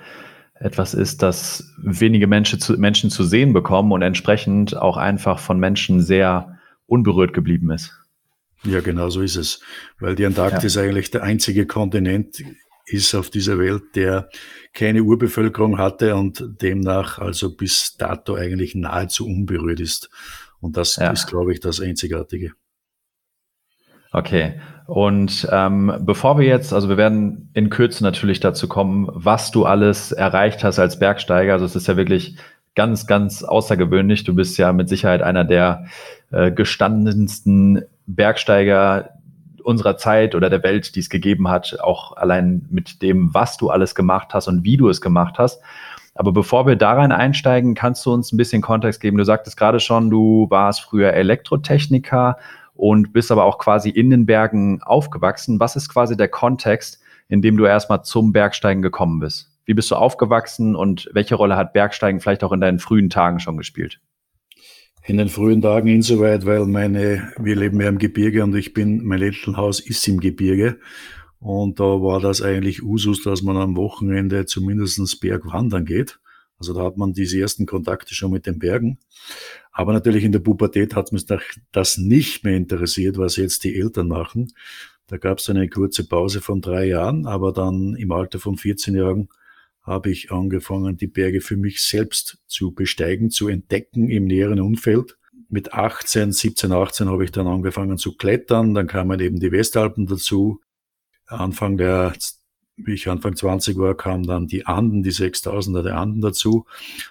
etwas 0.55 0.95
ist, 0.95 1.23
das 1.23 1.73
wenige 1.79 2.27
Menschen 2.27 2.61
zu, 2.61 2.75
Menschen 2.75 3.11
zu 3.11 3.25
sehen 3.25 3.53
bekommen 3.53 3.93
und 3.93 4.03
entsprechend 4.03 4.77
auch 4.77 4.97
einfach 4.97 5.39
von 5.39 5.59
Menschen 5.59 6.01
sehr 6.01 6.59
unberührt 6.87 7.33
geblieben 7.33 7.71
ist. 7.71 7.93
Ja, 8.65 8.81
genau 8.81 9.11
so 9.11 9.21
ist 9.21 9.37
es. 9.37 9.61
Weil 9.99 10.15
die 10.15 10.25
Antarktis 10.25 10.75
ja. 10.75 10.83
eigentlich 10.83 11.11
der 11.11 11.23
einzige 11.23 11.67
Kontinent 11.67 12.43
ist 12.87 13.15
auf 13.15 13.31
dieser 13.31 13.59
Welt, 13.59 13.83
der 13.95 14.29
keine 14.73 15.03
Urbevölkerung 15.03 15.79
hatte 15.79 16.17
und 16.17 16.45
demnach 16.61 17.19
also 17.19 17.57
bis 17.57 17.97
dato 17.97 18.35
eigentlich 18.35 18.75
nahezu 18.75 19.27
unberührt 19.27 19.81
ist. 19.81 20.11
Und 20.61 20.77
das 20.77 20.97
ja. 20.97 21.11
ist, 21.11 21.27
glaube 21.27 21.53
ich, 21.53 21.61
das 21.61 21.81
Einzigartige. 21.81 22.53
Okay. 24.13 24.61
Und 24.87 25.49
ähm, 25.51 25.93
bevor 26.01 26.39
wir 26.39 26.47
jetzt, 26.47 26.73
also 26.73 26.89
wir 26.89 26.97
werden 26.97 27.51
in 27.55 27.71
Kürze 27.71 28.05
natürlich 28.05 28.39
dazu 28.41 28.69
kommen, 28.69 29.09
was 29.13 29.51
du 29.51 29.65
alles 29.65 30.13
erreicht 30.13 30.63
hast 30.63 30.79
als 30.79 30.99
Bergsteiger. 30.99 31.55
Also 31.55 31.65
es 31.65 31.75
ist 31.75 31.89
ja 31.89 31.97
wirklich 31.97 32.37
ganz, 32.75 33.07
ganz 33.07 33.43
außergewöhnlich. 33.43 34.25
Du 34.25 34.35
bist 34.35 34.59
ja 34.59 34.73
mit 34.73 34.89
Sicherheit 34.89 35.23
einer 35.23 35.45
der 35.45 35.87
äh, 36.31 36.53
gestandensten 36.53 37.83
Bergsteiger, 38.07 39.11
unserer 39.65 39.97
Zeit 39.97 40.35
oder 40.35 40.51
der 40.51 40.63
Welt, 40.63 40.95
die 40.95 41.01
es 41.01 41.09
gegeben 41.09 41.49
hat, 41.49 41.79
auch 41.81 42.17
allein 42.17 42.67
mit 42.71 43.03
dem, 43.03 43.33
was 43.35 43.57
du 43.57 43.71
alles 43.71 43.95
gemacht 43.95 44.35
hast 44.35 44.49
und 44.49 44.65
wie 44.65 44.77
du 44.77 44.89
es 44.89 45.01
gemacht 45.01 45.39
hast. 45.39 45.61
Aber 46.15 46.33
bevor 46.33 46.67
wir 46.67 46.77
da 46.77 46.93
rein 46.93 47.11
einsteigen, 47.11 47.75
kannst 47.75 48.07
du 48.07 48.13
uns 48.13 48.33
ein 48.33 48.37
bisschen 48.37 48.63
Kontext 48.63 49.01
geben. 49.01 49.19
Du 49.19 49.25
sagtest 49.25 49.57
gerade 49.57 49.81
schon, 49.81 50.11
du 50.11 50.47
warst 50.49 50.83
früher 50.83 51.13
Elektrotechniker 51.13 52.37
und 52.75 53.13
bist 53.13 53.33
aber 53.33 53.45
auch 53.45 53.59
quasi 53.59 53.91
in 53.91 54.11
den 54.11 54.27
Bergen 54.27 54.83
aufgewachsen. 54.83 55.59
Was 55.59 55.77
ist 55.77 55.89
quasi 55.89 56.17
der 56.17 56.29
Kontext, 56.29 57.01
in 57.29 57.43
dem 57.43 57.57
du 57.57 57.65
erstmal 57.65 58.03
zum 58.03 58.33
Bergsteigen 58.33 58.83
gekommen 58.83 59.19
bist? 59.19 59.51
Wie 59.65 59.75
bist 59.75 59.91
du 59.91 59.97
aufgewachsen 59.97 60.77
und 60.77 61.09
welche 61.13 61.35
Rolle 61.35 61.57
hat 61.57 61.73
Bergsteigen 61.73 62.21
vielleicht 62.21 62.45
auch 62.45 62.53
in 62.53 62.61
deinen 62.61 62.79
frühen 62.79 63.11
Tagen 63.11 63.41
schon 63.41 63.57
gespielt? 63.57 63.99
In 65.07 65.19
den 65.19 65.29
frühen 65.29 65.61
Tagen 65.61 65.89
insoweit, 65.89 66.47
weil 66.47 66.67
meine, 66.67 67.33
wir 67.39 67.57
leben 67.57 67.81
ja 67.81 67.89
im 67.89 67.99
Gebirge 67.99 68.43
und 68.43 68.57
ich 68.57 68.73
bin, 68.73 69.05
mein 69.05 69.21
Elternhaus 69.21 69.81
ist 69.81 70.07
im 70.09 70.19
Gebirge. 70.19 70.79
Und 71.41 71.79
da 71.79 71.85
war 71.85 72.21
das 72.21 72.41
eigentlich 72.41 72.83
Usus, 72.83 73.23
dass 73.23 73.43
man 73.43 73.59
am 73.59 73.77
Wochenende 73.77 74.47
zumindestens 74.47 75.17
Bergwandern 75.21 75.85
geht. 75.85 76.19
Also 76.59 76.73
da 76.73 76.85
hat 76.85 76.97
man 76.97 77.13
diese 77.13 77.39
ersten 77.39 77.67
Kontakte 77.67 78.15
schon 78.15 78.31
mit 78.31 78.47
den 78.47 78.59
Bergen. 78.59 78.99
Aber 79.73 79.93
natürlich 79.93 80.25
in 80.25 80.33
der 80.33 80.39
Pubertät 80.39 80.95
hat 80.95 81.13
mich 81.13 81.27
das 81.73 81.99
nicht 81.99 82.45
mehr 82.45 82.57
interessiert, 82.57 83.19
was 83.19 83.37
jetzt 83.37 83.65
die 83.65 83.79
Eltern 83.79 84.09
machen. 84.09 84.53
Da 85.09 85.19
gab 85.19 85.39
es 85.39 85.51
eine 85.51 85.69
kurze 85.69 86.09
Pause 86.09 86.41
von 86.41 86.63
drei 86.63 86.87
Jahren, 86.87 87.27
aber 87.27 87.53
dann 87.53 87.95
im 87.97 88.11
Alter 88.11 88.39
von 88.39 88.57
14 88.57 88.95
Jahren 88.95 89.29
habe 89.85 90.11
ich 90.11 90.33
angefangen, 90.33 90.97
die 90.97 91.07
Berge 91.07 91.43
für 91.43 91.57
mich 91.57 91.83
selbst 91.83 92.39
zu 92.47 92.73
besteigen, 92.73 93.31
zu 93.31 93.49
entdecken 93.49 94.09
im 94.09 94.25
näheren 94.25 94.61
Umfeld. 94.61 95.19
Mit 95.51 95.75
18, 95.75 96.33
17, 96.33 96.73
18 96.73 97.09
habe 97.09 97.25
ich 97.25 97.31
dann 97.31 97.47
angefangen 97.47 97.99
zu 97.99 98.17
klettern. 98.17 98.75
Dann 98.75 98.87
kamen 98.87 99.21
eben 99.21 99.39
die 99.39 99.53
Westalpen 99.53 100.07
dazu. 100.07 100.61
Anfang 101.27 101.77
der, 101.77 102.15
wie 102.77 102.95
ich 102.95 103.09
Anfang 103.09 103.37
20 103.37 103.77
war, 103.77 103.95
kamen 103.95 104.27
dann 104.27 104.47
die 104.47 104.67
Anden, 104.67 105.03
die 105.03 105.13
6000er 105.13 105.83
der 105.83 105.99
Anden 105.99 106.23
dazu. 106.23 106.65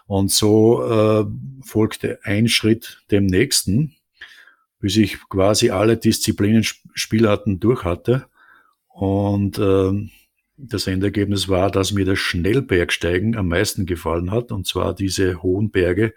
Und 0.08 0.32
so 0.32 0.84
äh, 0.84 1.25
folgte 1.63 2.20
ein 2.24 2.48
Schritt 2.48 3.03
dem 3.12 3.27
nächsten, 3.27 3.96
bis 4.80 4.98
ich 4.98 5.20
quasi 5.30 5.70
alle 5.70 5.96
Disziplinen, 5.96 6.63
Spielarten 6.63 7.60
durch 7.60 7.84
hatte. 7.84 8.25
Und 8.88 9.60
äh, 9.60 10.10
das 10.58 10.88
Endergebnis 10.88 11.50
war, 11.50 11.72
dass 11.72 11.92
mir 11.92 12.06
das 12.06 12.20
Schnellbergsteigen 12.20 13.36
am 13.36 13.48
meisten 13.48 13.86
gefallen 13.86 14.32
hat, 14.32 14.52
und 14.52 14.68
zwar 14.68 14.94
diese 14.94 15.42
hohen 15.42 15.72
Berge 15.72 16.14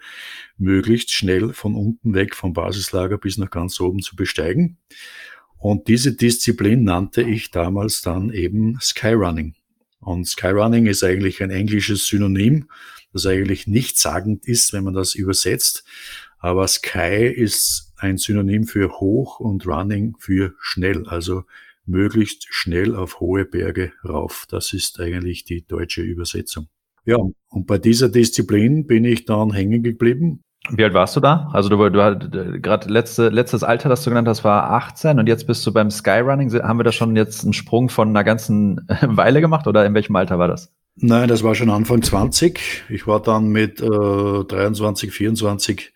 möglichst 0.58 1.10
schnell 1.12 1.52
von 1.52 1.74
unten 1.74 2.14
weg 2.14 2.34
vom 2.34 2.52
Basislager 2.52 3.18
bis 3.18 3.38
nach 3.38 3.50
ganz 3.50 3.80
oben 3.80 4.00
zu 4.00 4.14
besteigen. 4.14 4.78
Und 5.58 5.88
diese 5.88 6.14
Disziplin 6.14 6.84
nannte 6.84 7.22
ich 7.22 7.50
damals 7.50 8.02
dann 8.02 8.30
eben 8.30 8.78
Skyrunning. 8.80 9.54
Und 10.00 10.26
Skyrunning 10.26 10.86
ist 10.86 11.02
eigentlich 11.02 11.42
ein 11.42 11.50
englisches 11.50 12.06
Synonym, 12.06 12.68
das 13.12 13.26
eigentlich 13.26 13.66
nichtssagend 13.66 14.46
ist, 14.46 14.72
wenn 14.74 14.84
man 14.84 14.94
das 14.94 15.14
übersetzt. 15.14 15.84
Aber 16.38 16.68
Sky 16.68 17.26
ist 17.26 17.92
ein 17.96 18.18
Synonym 18.18 18.66
für 18.66 19.00
hoch 19.00 19.40
und 19.40 19.66
Running 19.66 20.14
für 20.18 20.54
schnell. 20.60 21.06
Also 21.08 21.44
möglichst 21.86 22.46
schnell 22.50 22.94
auf 22.94 23.20
hohe 23.20 23.44
Berge 23.44 23.92
rauf. 24.04 24.46
Das 24.48 24.72
ist 24.72 25.00
eigentlich 25.00 25.44
die 25.44 25.66
deutsche 25.66 26.02
Übersetzung. 26.02 26.68
Ja, 27.04 27.16
und 27.16 27.66
bei 27.66 27.78
dieser 27.78 28.08
Disziplin 28.08 28.86
bin 28.86 29.04
ich 29.04 29.24
dann 29.24 29.52
hängen 29.52 29.82
geblieben. 29.82 30.42
Wie 30.70 30.82
alt 30.82 30.94
warst 30.94 31.14
du 31.14 31.20
da? 31.20 31.48
Also 31.52 31.68
du, 31.68 31.76
du 31.90 32.00
äh, 32.00 32.58
gerade 32.58 32.88
letzte, 32.88 33.28
letztes 33.28 33.62
Alter, 33.62 33.88
das 33.88 34.02
du 34.02 34.10
genannt 34.10 34.26
hast, 34.26 34.42
war 34.42 34.70
18 34.72 35.18
und 35.20 35.28
jetzt 35.28 35.46
bist 35.46 35.64
du 35.64 35.72
beim 35.72 35.90
Skyrunning. 35.90 36.52
Haben 36.52 36.78
wir 36.80 36.84
da 36.84 36.90
schon 36.90 37.14
jetzt 37.14 37.44
einen 37.44 37.52
Sprung 37.52 37.88
von 37.88 38.08
einer 38.08 38.24
ganzen 38.24 38.80
Weile 39.02 39.40
gemacht 39.40 39.68
oder 39.68 39.86
in 39.86 39.94
welchem 39.94 40.16
Alter 40.16 40.38
war 40.38 40.48
das? 40.48 40.72
Nein, 40.96 41.28
das 41.28 41.42
war 41.42 41.54
schon 41.54 41.70
Anfang 41.70 42.02
20. 42.02 42.84
Ich 42.88 43.06
war 43.06 43.20
dann 43.20 43.48
mit 43.48 43.80
äh, 43.80 43.84
23, 43.86 45.12
24, 45.12 45.92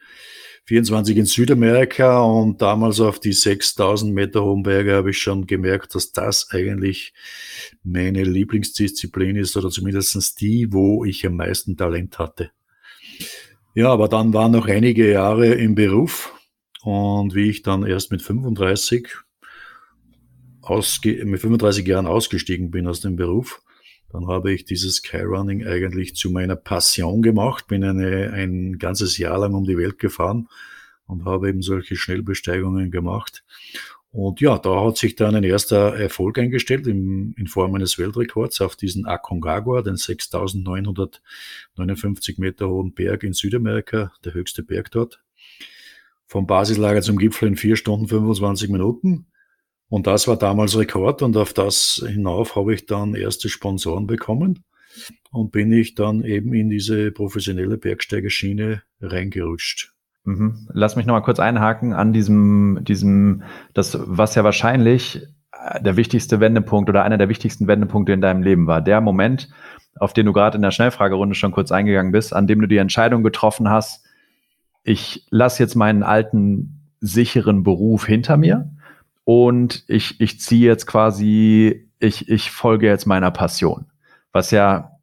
24 0.70 1.16
in 1.16 1.26
Südamerika 1.26 2.20
und 2.20 2.62
damals 2.62 3.00
auf 3.00 3.18
die 3.18 3.32
6000 3.32 4.14
Meter 4.14 4.44
hohen 4.44 4.62
Berge 4.62 4.94
habe 4.94 5.10
ich 5.10 5.18
schon 5.18 5.48
gemerkt, 5.48 5.96
dass 5.96 6.12
das 6.12 6.48
eigentlich 6.52 7.12
meine 7.82 8.22
Lieblingsdisziplin 8.22 9.34
ist 9.34 9.56
oder 9.56 9.68
zumindest 9.70 10.40
die, 10.40 10.72
wo 10.72 11.04
ich 11.04 11.26
am 11.26 11.34
meisten 11.34 11.76
Talent 11.76 12.20
hatte. 12.20 12.52
Ja, 13.74 13.88
aber 13.88 14.06
dann 14.06 14.32
waren 14.32 14.52
noch 14.52 14.68
einige 14.68 15.10
Jahre 15.10 15.48
im 15.54 15.74
Beruf 15.74 16.32
und 16.82 17.34
wie 17.34 17.50
ich 17.50 17.62
dann 17.62 17.84
erst 17.84 18.12
mit 18.12 18.22
35 18.22 19.08
ausge 20.62 21.24
mit 21.24 21.40
35 21.40 21.84
Jahren 21.84 22.06
ausgestiegen 22.06 22.70
bin 22.70 22.86
aus 22.86 23.00
dem 23.00 23.16
Beruf, 23.16 23.60
dann 24.12 24.26
habe 24.26 24.52
ich 24.52 24.64
dieses 24.64 24.96
Skyrunning 24.96 25.66
eigentlich 25.66 26.16
zu 26.16 26.30
meiner 26.30 26.56
Passion 26.56 27.22
gemacht, 27.22 27.68
bin 27.68 27.84
eine, 27.84 28.32
ein 28.32 28.78
ganzes 28.78 29.18
Jahr 29.18 29.38
lang 29.38 29.54
um 29.54 29.64
die 29.64 29.78
Welt 29.78 29.98
gefahren 29.98 30.48
und 31.06 31.24
habe 31.24 31.48
eben 31.48 31.62
solche 31.62 31.96
Schnellbesteigungen 31.96 32.90
gemacht. 32.90 33.44
Und 34.12 34.40
ja, 34.40 34.58
da 34.58 34.84
hat 34.84 34.96
sich 34.96 35.14
dann 35.14 35.36
ein 35.36 35.44
erster 35.44 35.96
Erfolg 35.96 36.36
eingestellt 36.38 36.88
in, 36.88 37.32
in 37.36 37.46
Form 37.46 37.76
eines 37.76 37.96
Weltrekords 37.96 38.60
auf 38.60 38.74
diesen 38.74 39.06
Aconcagua, 39.06 39.82
den 39.82 39.96
6959 39.96 42.38
Meter 42.38 42.68
hohen 42.68 42.92
Berg 42.92 43.22
in 43.22 43.34
Südamerika, 43.34 44.12
der 44.24 44.34
höchste 44.34 44.64
Berg 44.64 44.90
dort. 44.90 45.22
Vom 46.26 46.48
Basislager 46.48 47.02
zum 47.02 47.18
Gipfel 47.18 47.46
in 47.48 47.56
vier 47.56 47.76
Stunden 47.76 48.08
25 48.08 48.70
Minuten. 48.70 49.26
Und 49.90 50.06
das 50.06 50.28
war 50.28 50.36
damals 50.36 50.78
Rekord 50.78 51.20
und 51.20 51.36
auf 51.36 51.52
das 51.52 52.02
hinauf 52.06 52.54
habe 52.54 52.72
ich 52.72 52.86
dann 52.86 53.14
erste 53.14 53.48
Sponsoren 53.48 54.06
bekommen 54.06 54.62
und 55.32 55.50
bin 55.50 55.72
ich 55.72 55.96
dann 55.96 56.22
eben 56.24 56.54
in 56.54 56.70
diese 56.70 57.10
professionelle 57.10 57.76
Bergsteigerschiene 57.76 58.82
reingerutscht. 59.00 59.92
Mhm. 60.24 60.68
Lass 60.72 60.94
mich 60.94 61.06
nochmal 61.06 61.24
kurz 61.24 61.40
einhaken 61.40 61.92
an 61.92 62.12
diesem, 62.12 62.78
diesem, 62.82 63.42
das, 63.74 63.98
was 64.00 64.36
ja 64.36 64.44
wahrscheinlich 64.44 65.26
äh, 65.52 65.82
der 65.82 65.96
wichtigste 65.96 66.38
Wendepunkt 66.38 66.88
oder 66.88 67.02
einer 67.02 67.18
der 67.18 67.28
wichtigsten 67.28 67.66
Wendepunkte 67.66 68.12
in 68.12 68.20
deinem 68.20 68.44
Leben 68.44 68.68
war. 68.68 68.80
Der 68.80 69.00
Moment, 69.00 69.48
auf 69.96 70.12
den 70.12 70.26
du 70.26 70.32
gerade 70.32 70.54
in 70.54 70.62
der 70.62 70.70
Schnellfragerunde 70.70 71.34
schon 71.34 71.50
kurz 71.50 71.72
eingegangen 71.72 72.12
bist, 72.12 72.32
an 72.32 72.46
dem 72.46 72.60
du 72.60 72.68
die 72.68 72.76
Entscheidung 72.76 73.24
getroffen 73.24 73.68
hast, 73.68 74.06
ich 74.84 75.26
lasse 75.30 75.62
jetzt 75.64 75.74
meinen 75.74 76.04
alten, 76.04 76.76
sicheren 77.00 77.64
Beruf 77.64 78.06
hinter 78.06 78.36
mir 78.36 78.70
und 79.24 79.84
ich, 79.88 80.20
ich 80.20 80.40
ziehe 80.40 80.66
jetzt 80.66 80.86
quasi, 80.86 81.88
ich, 81.98 82.28
ich 82.28 82.50
folge 82.50 82.86
jetzt 82.86 83.06
meiner 83.06 83.30
Passion. 83.30 83.86
Was 84.32 84.50
ja, 84.50 85.00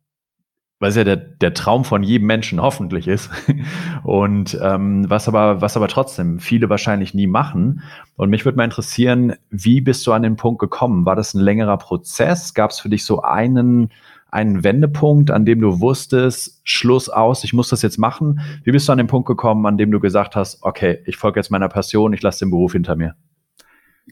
was 0.79 0.95
ja 0.95 1.03
der, 1.03 1.15
der 1.15 1.53
Traum 1.53 1.83
von 1.83 2.03
jedem 2.03 2.27
Menschen 2.27 2.61
hoffentlich 2.61 3.07
ist. 3.07 3.29
Und 4.03 4.57
ähm, 4.61 5.09
was 5.09 5.27
aber, 5.27 5.61
was 5.61 5.75
aber 5.75 5.87
trotzdem 5.87 6.39
viele 6.39 6.69
wahrscheinlich 6.69 7.13
nie 7.13 7.27
machen. 7.27 7.81
Und 8.15 8.29
mich 8.29 8.45
würde 8.45 8.57
mal 8.57 8.63
interessieren, 8.63 9.33
wie 9.49 9.81
bist 9.81 10.05
du 10.05 10.13
an 10.13 10.21
den 10.21 10.35
Punkt 10.35 10.59
gekommen? 10.59 11.05
War 11.05 11.15
das 11.15 11.33
ein 11.33 11.41
längerer 11.41 11.77
Prozess? 11.77 12.53
Gab 12.53 12.71
es 12.71 12.79
für 12.79 12.89
dich 12.89 13.05
so 13.05 13.21
einen, 13.23 13.89
einen 14.29 14.63
Wendepunkt, 14.63 15.31
an 15.31 15.45
dem 15.45 15.61
du 15.61 15.79
wusstest, 15.79 16.61
Schluss 16.63 17.09
aus, 17.09 17.43
ich 17.43 17.53
muss 17.53 17.69
das 17.69 17.81
jetzt 17.81 17.97
machen? 17.97 18.39
Wie 18.63 18.71
bist 18.71 18.87
du 18.87 18.91
an 18.91 18.99
den 18.99 19.07
Punkt 19.07 19.27
gekommen, 19.27 19.65
an 19.65 19.77
dem 19.77 19.89
du 19.89 19.99
gesagt 19.99 20.35
hast, 20.35 20.61
okay, 20.61 20.99
ich 21.05 21.17
folge 21.17 21.39
jetzt 21.39 21.49
meiner 21.49 21.69
Passion, 21.69 22.13
ich 22.13 22.21
lasse 22.21 22.45
den 22.45 22.51
Beruf 22.51 22.73
hinter 22.73 22.95
mir? 22.95 23.15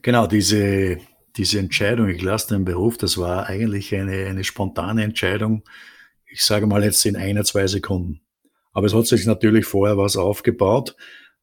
Genau, 0.05 0.27
diese, 0.27 0.99
diese 1.35 1.57
Entscheidung, 1.57 2.09
ich 2.09 2.21
lasse 2.21 2.53
den 2.53 2.63
Beruf, 2.63 2.95
das 2.95 3.17
war 3.17 3.47
eigentlich 3.47 3.95
eine, 3.95 4.27
eine 4.27 4.43
spontane 4.43 5.03
Entscheidung. 5.03 5.63
Ich 6.31 6.43
sage 6.43 6.67
mal 6.67 6.83
jetzt 6.83 7.03
in 7.07 7.15
einer, 7.15 7.43
zwei 7.43 7.65
Sekunden. 7.65 8.21
Aber 8.71 8.85
es 8.85 8.93
hat 8.93 9.07
sich 9.07 9.25
natürlich 9.25 9.65
vorher 9.65 9.97
was 9.97 10.15
aufgebaut, 10.15 10.95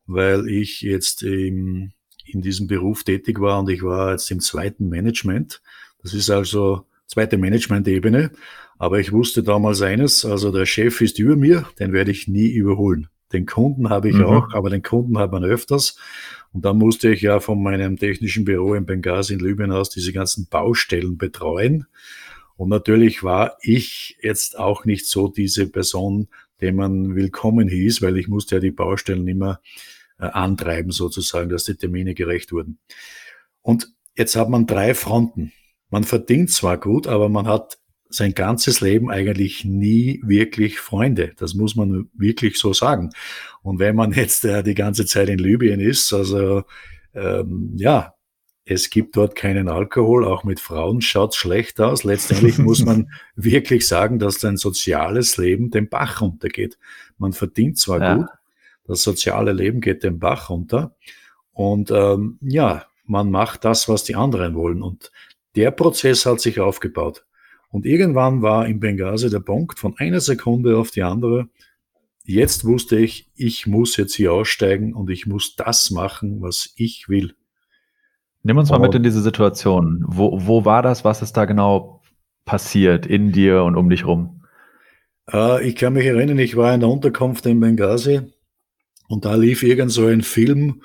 weil 0.07 0.47
ich 0.47 0.81
jetzt 0.81 1.25
im, 1.25 1.91
in 2.25 2.41
diesem 2.41 2.69
Beruf 2.69 3.03
tätig 3.03 3.41
war 3.41 3.59
und 3.59 3.69
ich 3.69 3.83
war 3.83 4.13
jetzt 4.13 4.31
im 4.31 4.39
zweiten 4.39 4.89
Management. 4.89 5.61
Das 6.01 6.15
ist 6.15 6.31
also 6.31 6.87
zweite 7.09 7.39
Management-Ebene. 7.39 8.31
Aber 8.79 9.01
ich 9.01 9.11
wusste 9.11 9.43
damals 9.43 9.83
eines, 9.83 10.25
also 10.25 10.53
der 10.53 10.67
Chef 10.67 11.01
ist 11.01 11.19
über 11.19 11.35
mir, 11.35 11.67
den 11.81 11.93
werde 11.93 12.13
ich 12.13 12.29
nie 12.29 12.53
überholen. 12.53 13.09
Den 13.33 13.47
Kunden 13.47 13.89
habe 13.89 14.09
ich 14.09 14.17
mhm. 14.17 14.25
auch, 14.25 14.53
aber 14.53 14.71
den 14.71 14.83
Kunden 14.83 15.19
hat 15.19 15.33
man 15.33 15.45
öfters. 15.45 15.97
Und 16.53 16.65
dann 16.65 16.79
musste 16.79 17.11
ich 17.11 17.23
ja 17.23 17.41
von 17.41 17.63
meinem 17.63 17.97
technischen 17.97 18.45
Büro 18.45 18.75
in 18.75 18.85
Benghazi 18.85 19.35
in 19.35 19.41
Libyen 19.41 19.73
aus 19.73 19.91
diese 19.91 20.13
ganzen 20.13 20.47
Baustellen 20.49 21.17
betreuen. 21.17 21.87
Und 22.57 22.69
natürlich 22.69 23.23
war 23.23 23.57
ich 23.63 24.19
jetzt 24.21 24.59
auch 24.59 24.85
nicht 24.85 25.07
so 25.07 25.29
diese 25.29 25.67
Person, 25.67 26.29
dem 26.61 26.77
man 26.77 27.17
willkommen 27.17 27.69
hieß, 27.69 28.03
weil 28.03 28.19
ich 28.19 28.29
musste 28.29 28.57
ja 28.57 28.61
die 28.61 28.71
Baustellen 28.71 29.27
immer 29.27 29.61
äh, 30.19 30.27
antreiben 30.27 30.93
sozusagen, 30.93 31.49
dass 31.49 31.65
die 31.65 31.75
Termine 31.75 32.15
gerecht 32.15 32.53
wurden. 32.53 32.79
Und 33.63 33.93
jetzt 34.15 34.37
hat 34.37 34.49
man 34.49 34.67
drei 34.67 34.95
Fronten. 34.95 35.53
Man 35.91 36.05
verdient 36.05 36.51
zwar 36.51 36.79
gut, 36.79 37.07
aber 37.07 37.29
man 37.29 37.47
hat 37.47 37.79
sein 38.13 38.35
ganzes 38.35 38.81
Leben 38.81 39.11
eigentlich 39.11 39.65
nie 39.65 40.21
wirklich 40.25 40.81
Freunde. 40.81 41.33
Das 41.37 41.55
muss 41.55 41.77
man 41.77 42.11
wirklich 42.15 42.59
so 42.59 42.73
sagen. 42.73 43.11
Und 43.63 43.79
wenn 43.79 43.97
man 43.97 44.13
jetzt 44.13 44.45
äh, 44.45 44.63
die 44.63 44.75
ganze 44.75 45.07
Zeit 45.07 45.29
in 45.29 45.39
Libyen 45.39 45.81
ist, 45.81 46.13
also 46.13 46.65
ähm, 47.15 47.73
ja, 47.77 48.15
es 48.65 48.91
gibt 48.91 49.17
dort 49.17 49.35
keinen 49.35 49.69
Alkohol, 49.69 50.25
auch 50.25 50.45
mit 50.45 50.61
Frauen 50.61 51.01
schaut 51.01 51.35
schlecht 51.35 51.81
aus. 51.81 52.05
Letztendlich 52.05 52.59
muss 52.59 52.85
man 52.85 53.11
wirklich 53.37 53.89
sagen, 53.89 54.19
dass 54.19 54.39
dein 54.39 54.57
soziales 54.57 55.37
Leben 55.37 55.71
den 55.71 55.89
Bach 55.89 56.21
runtergeht. 56.21 56.79
Man 57.19 57.33
verdient 57.33 57.79
zwar 57.79 58.01
ja. 58.01 58.15
gut, 58.15 58.27
das 58.85 59.03
soziale 59.03 59.53
Leben 59.53 59.81
geht 59.81 60.05
den 60.05 60.19
Bach 60.19 60.51
runter. 60.51 60.95
Und 61.53 61.91
ähm, 61.91 62.39
ja, 62.41 62.87
man 63.05 63.31
macht 63.31 63.65
das, 63.65 63.89
was 63.89 64.05
die 64.05 64.15
anderen 64.15 64.55
wollen. 64.55 64.83
Und 64.83 65.11
der 65.57 65.71
Prozess 65.71 66.25
hat 66.25 66.41
sich 66.41 66.61
aufgebaut. 66.61 67.25
Und 67.73 67.87
irgendwann 67.87 68.43
war 68.43 68.67
in 68.67 68.81
Benghazi 68.81 69.31
der 69.31 69.41
Punkt 69.41 69.79
von 69.79 69.97
einer 69.97 70.21
Sekunde 70.21 70.77
auf 70.77 70.91
die 70.91 71.03
andere. 71.03 71.49
Jetzt 72.23 72.67
wusste 72.67 72.99
ich, 72.99 73.31
ich 73.35 73.67
muss 73.67 73.97
jetzt 73.97 74.15
hier 74.15 74.33
aussteigen 74.33 74.95
und 74.95 75.11
ich 75.11 75.27
muss 75.27 75.57
das 75.57 75.91
machen, 75.91 76.43
was 76.43 76.75
ich 76.77 77.09
will. 77.09 77.35
Nimm 78.43 78.59
uns 78.59 78.69
mal 78.69 78.77
und, 78.77 78.83
mit 78.83 78.95
in 78.95 79.03
diese 79.03 79.23
Situation. 79.23 80.05
Wo, 80.07 80.47
wo 80.47 80.67
war 80.67 80.83
das? 80.83 81.05
Was 81.05 81.23
ist 81.23 81.33
da 81.33 81.47
genau 81.47 82.03
passiert 82.45 83.07
in 83.07 83.33
dir 83.33 83.65
und 83.65 83.77
um 83.77 83.89
dich 83.89 84.05
rum? 84.05 84.45
Äh, 85.33 85.67
ich 85.67 85.75
kann 85.75 85.95
mich 85.95 86.05
erinnern, 86.05 86.39
ich 86.39 86.57
war 86.57 86.75
in 86.75 86.81
der 86.81 86.91
Unterkunft 86.91 87.47
in 87.47 87.59
Benghazi 87.59 88.21
und 89.09 89.25
da 89.25 89.35
lief 89.35 89.63
irgend 89.63 89.93
so 89.93 90.07
ein 90.07 90.21
Film, 90.21 90.83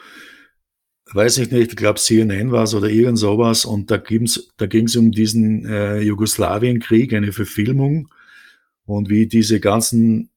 weiß 1.13 1.37
ich 1.39 1.51
nicht, 1.51 1.71
ich 1.71 1.75
glaube 1.75 1.99
CNN 1.99 2.51
war 2.51 2.63
es 2.63 2.73
oder 2.73 2.89
irgend 2.89 3.19
sowas 3.19 3.65
und 3.65 3.91
da 3.91 3.97
ging's, 3.97 4.49
da 4.57 4.65
ging's 4.65 4.95
um 4.95 5.11
diesen 5.11 5.65
äh, 5.65 5.99
Jugoslawienkrieg, 6.01 7.13
eine 7.13 7.31
Verfilmung 7.31 8.09
und 8.85 9.09
wie 9.09 9.27
diese 9.27 9.59
ganzen, 9.59 10.29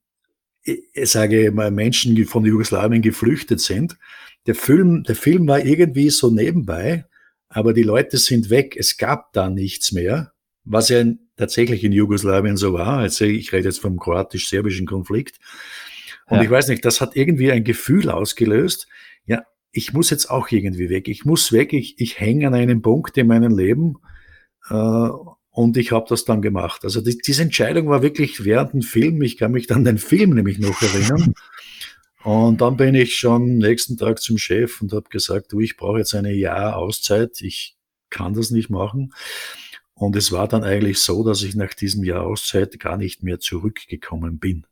ich 0.62 1.10
sage 1.10 1.50
mal, 1.52 1.70
Menschen 1.70 2.24
von 2.26 2.44
Jugoslawien 2.44 3.02
geflüchtet 3.02 3.60
sind. 3.60 3.96
Der 4.46 4.54
Film, 4.54 5.04
der 5.04 5.16
Film 5.16 5.46
war 5.48 5.64
irgendwie 5.64 6.10
so 6.10 6.30
nebenbei, 6.30 7.04
aber 7.48 7.72
die 7.72 7.82
Leute 7.82 8.18
sind 8.18 8.50
weg. 8.50 8.76
Es 8.76 8.96
gab 8.96 9.32
da 9.32 9.50
nichts 9.50 9.92
mehr, 9.92 10.32
was 10.64 10.88
ja 10.88 11.04
tatsächlich 11.36 11.84
in 11.84 11.92
Jugoslawien 11.92 12.56
so 12.56 12.72
war. 12.72 12.98
Also 12.98 13.24
ich 13.24 13.52
rede 13.52 13.68
jetzt 13.68 13.80
vom 13.80 13.98
kroatisch-serbischen 13.98 14.86
Konflikt. 14.86 15.38
Und 16.26 16.38
ja. 16.38 16.44
ich 16.44 16.50
weiß 16.50 16.68
nicht, 16.68 16.84
das 16.84 17.00
hat 17.00 17.16
irgendwie 17.16 17.50
ein 17.50 17.64
Gefühl 17.64 18.08
ausgelöst. 18.08 18.86
Ja, 19.26 19.44
ich 19.72 19.92
muss 19.92 20.10
jetzt 20.10 20.30
auch 20.30 20.50
irgendwie 20.50 20.90
weg. 20.90 21.08
Ich 21.08 21.24
muss 21.24 21.52
weg. 21.52 21.72
Ich, 21.72 22.00
ich 22.00 22.20
hänge 22.20 22.46
an 22.46 22.54
einem 22.54 22.82
Punkt 22.82 23.16
in 23.16 23.26
meinem 23.26 23.56
Leben. 23.56 23.96
Äh, 24.68 25.08
und 25.52 25.76
ich 25.76 25.92
habe 25.92 26.06
das 26.08 26.24
dann 26.24 26.42
gemacht. 26.42 26.84
Also 26.84 27.00
die, 27.00 27.18
diese 27.18 27.42
Entscheidung 27.42 27.88
war 27.88 28.02
wirklich 28.02 28.44
während 28.44 28.72
dem 28.72 28.82
Film. 28.82 29.20
Ich 29.22 29.36
kann 29.36 29.52
mich 29.52 29.66
dann 29.66 29.84
den 29.84 29.98
Film 29.98 30.30
nämlich 30.30 30.58
noch 30.58 30.80
erinnern. 30.82 31.34
Und 32.22 32.60
dann 32.60 32.76
bin 32.76 32.94
ich 32.94 33.16
schon 33.16 33.58
nächsten 33.58 33.96
Tag 33.96 34.20
zum 34.20 34.38
Chef 34.38 34.82
und 34.82 34.92
habe 34.92 35.08
gesagt, 35.08 35.52
du, 35.52 35.60
ich 35.60 35.76
brauche 35.76 35.98
jetzt 35.98 36.14
eine 36.14 36.32
Jahr 36.32 36.76
Auszeit. 36.76 37.40
Ich 37.40 37.76
kann 38.10 38.34
das 38.34 38.50
nicht 38.50 38.70
machen. 38.70 39.14
Und 39.94 40.16
es 40.16 40.32
war 40.32 40.48
dann 40.48 40.64
eigentlich 40.64 40.98
so, 40.98 41.24
dass 41.24 41.42
ich 41.42 41.54
nach 41.54 41.74
diesem 41.74 42.04
Jahr 42.04 42.26
Auszeit 42.26 42.78
gar 42.78 42.96
nicht 42.96 43.22
mehr 43.22 43.38
zurückgekommen 43.38 44.38
bin. 44.38 44.66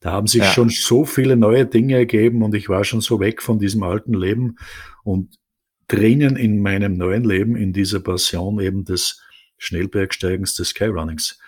Da 0.00 0.12
haben 0.12 0.26
sich 0.26 0.42
ja. 0.42 0.50
schon 0.50 0.70
so 0.70 1.04
viele 1.04 1.36
neue 1.36 1.66
Dinge 1.66 1.94
ergeben 1.94 2.42
und 2.42 2.54
ich 2.54 2.68
war 2.68 2.84
schon 2.84 3.02
so 3.02 3.20
weg 3.20 3.42
von 3.42 3.58
diesem 3.58 3.82
alten 3.82 4.14
Leben 4.14 4.56
und 5.04 5.38
drinnen 5.88 6.36
in 6.36 6.62
meinem 6.62 6.94
neuen 6.94 7.24
Leben, 7.24 7.56
in 7.56 7.72
dieser 7.72 8.00
Passion 8.00 8.60
eben 8.60 8.84
des 8.84 9.20
Schnellbergsteigens, 9.58 10.54
des 10.54 10.70
Skyrunnings. 10.70 11.38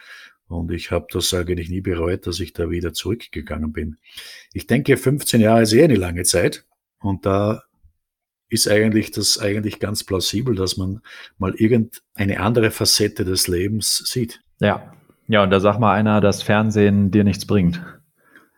Und 0.49 0.71
ich 0.71 0.90
habe 0.90 1.06
das 1.11 1.32
eigentlich 1.32 1.71
nie 1.71 1.80
bereut, 1.80 2.26
dass 2.26 2.40
ich 2.40 2.52
da 2.52 2.68
wieder 2.68 2.92
zurückgegangen 2.92 3.73
bin. 3.73 3.97
Ich 4.52 4.66
denke, 4.66 4.99
15 4.99 5.40
Jahre 5.40 5.62
ist 5.62 5.73
eher 5.73 5.85
eine 5.85 5.94
lange 5.94 6.25
Zeit. 6.25 6.66
Und 7.00 7.25
da 7.25 7.62
ist 8.50 8.68
eigentlich 8.68 9.12
das 9.12 9.38
eigentlich 9.38 9.80
ganz 9.80 10.04
plausibel, 10.04 10.54
dass 10.54 10.76
man 10.76 11.00
mal 11.38 11.54
irgendeine 11.54 12.40
andere 12.40 12.71
Facette 12.71 13.25
des 13.25 13.49
Lebens 13.49 14.02
sieht. 14.06 14.40
Ja. 14.61 14.92
Ja, 15.26 15.42
und 15.42 15.50
da 15.50 15.61
sagt 15.61 15.80
mal 15.80 15.94
einer, 15.94 16.21
dass 16.21 16.42
Fernsehen 16.42 17.11
dir 17.11 17.25
nichts 17.25 17.47
bringt. 17.47 17.80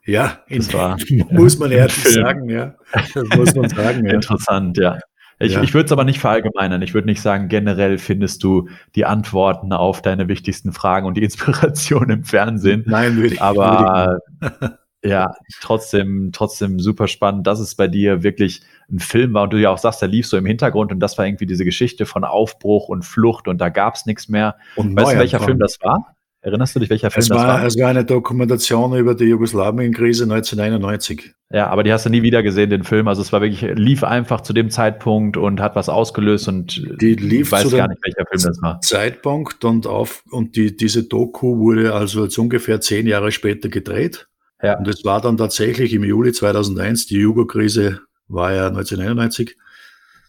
Ja, 0.07 0.39
das 0.49 0.73
war, 0.73 0.97
muss 1.31 1.59
man 1.59 1.71
ehrlich 1.71 1.95
sagen, 1.95 2.49
ja. 2.49 2.75
Das 2.93 3.37
muss 3.37 3.55
man 3.55 3.69
sagen, 3.71 4.07
ja. 4.07 4.15
Interessant, 4.15 4.77
ja. 4.77 4.99
Ich, 5.41 5.53
ja. 5.53 5.63
ich 5.63 5.75
würde 5.75 5.87
es 5.87 5.93
aber 5.93 6.05
nicht 6.05 6.21
verallgemeinern. 6.21 6.83
Ich 6.83 6.95
würde 6.95 7.09
nicht 7.09 7.21
sagen, 7.21 7.49
generell 7.49 7.99
findest 7.99 8.43
du 8.45 8.69
die 8.95 9.05
Antworten 9.05 9.73
auf 9.73 10.01
deine 10.01 10.29
wichtigsten 10.29 10.73
Fragen 10.73 11.07
und 11.07 11.17
die 11.17 11.25
Inspiration 11.25 12.11
im 12.11 12.25
Fernsehen. 12.25 12.85
Nein, 12.87 13.17
würde 13.17 13.35
ich. 13.35 13.43
Aber 13.43 14.19
ja, 15.03 15.35
trotzdem, 15.61 16.31
trotzdem 16.33 16.79
super 16.79 17.09
spannend, 17.09 17.47
dass 17.47 17.59
es 17.59 17.75
bei 17.75 17.89
dir 17.89 18.23
wirklich 18.23 18.63
ein 18.91 19.01
Film 19.01 19.35
war 19.35 19.45
und 19.45 19.53
du 19.53 19.61
ja 19.61 19.71
auch 19.71 19.79
sagst, 19.79 20.03
der 20.03 20.09
lief 20.09 20.27
so 20.27 20.37
im 20.37 20.47
Hintergrund 20.47 20.93
und 20.93 21.01
das 21.01 21.19
war 21.19 21.27
irgendwie 21.27 21.47
diese 21.47 21.65
Geschichte 21.65 22.07
von 22.07 22.25
Aufbruch 22.25 22.89
und 22.89 23.05
Flucht 23.05 23.49
und 23.49 23.59
da 23.59 23.71
gab 23.71 23.95
es 23.95 24.07
nichts 24.07 24.29
mehr. 24.29 24.57
Und 24.77 24.95
weißt 24.97 25.13
du, 25.13 25.19
welcher 25.19 25.41
Film 25.41 25.59
das 25.59 25.79
war? 25.83 26.15
Erinnerst 26.45 26.77
du 26.77 26.81
dich, 26.81 26.91
welcher 26.91 27.11
Film 27.11 27.23
es 27.23 27.31
war, 27.31 27.47
das 27.47 27.47
war? 27.47 27.65
Es 27.65 27.79
war 27.79 27.89
eine 27.89 28.05
Dokumentation 28.05 28.95
über 28.99 29.15
die 29.15 29.25
Jugoslawien-Krise 29.25 30.25
1991. 30.25 31.33
Ja, 31.51 31.69
aber 31.69 31.85
die 31.85 31.91
hast 31.91 32.05
du 32.05 32.11
nie 32.11 32.21
wieder 32.21 32.43
gesehen, 32.43 32.69
den 32.69 32.85
Film. 32.85 33.09
Also 33.09 33.23
es 33.23 33.33
war 33.33 33.41
wirklich, 33.41 33.63
lief 33.63 34.05
einfach 34.05 34.43
zu 34.43 34.53
dem 34.53 34.69
Zeitpunkt 34.69 35.39
und 35.39 35.63
hat 35.63 35.75
was 35.75 35.89
ausgelöst 35.89 36.49
und 36.49 36.87
die 37.01 37.15
lief 37.15 37.51
weiß 37.51 37.71
gar 37.71 37.89
nicht, 37.89 38.03
welcher 38.05 38.27
Film 38.27 38.43
das 38.43 38.61
war. 38.61 38.79
Zeitpunkt 38.83 39.65
und 39.65 39.87
auf 39.87 40.23
und 40.31 40.55
die, 40.57 40.77
diese 40.77 41.05
Doku 41.05 41.57
wurde 41.61 41.95
also 41.95 42.25
jetzt 42.25 42.37
ungefähr 42.37 42.79
zehn 42.83 43.07
Jahre 43.07 43.33
später 43.33 43.71
gedreht. 43.71 44.29
Ja. 44.63 44.77
Und 44.77 44.87
es 44.87 45.03
war 45.03 45.23
dann 45.23 45.39
tatsächlich 45.39 45.95
im 45.95 46.05
Juli 46.05 46.33
2001, 46.33 47.07
die 47.07 47.21
Jugo-Krise 47.21 48.01
war 48.29 48.53
ja 48.53 48.69
1991. 48.69 49.57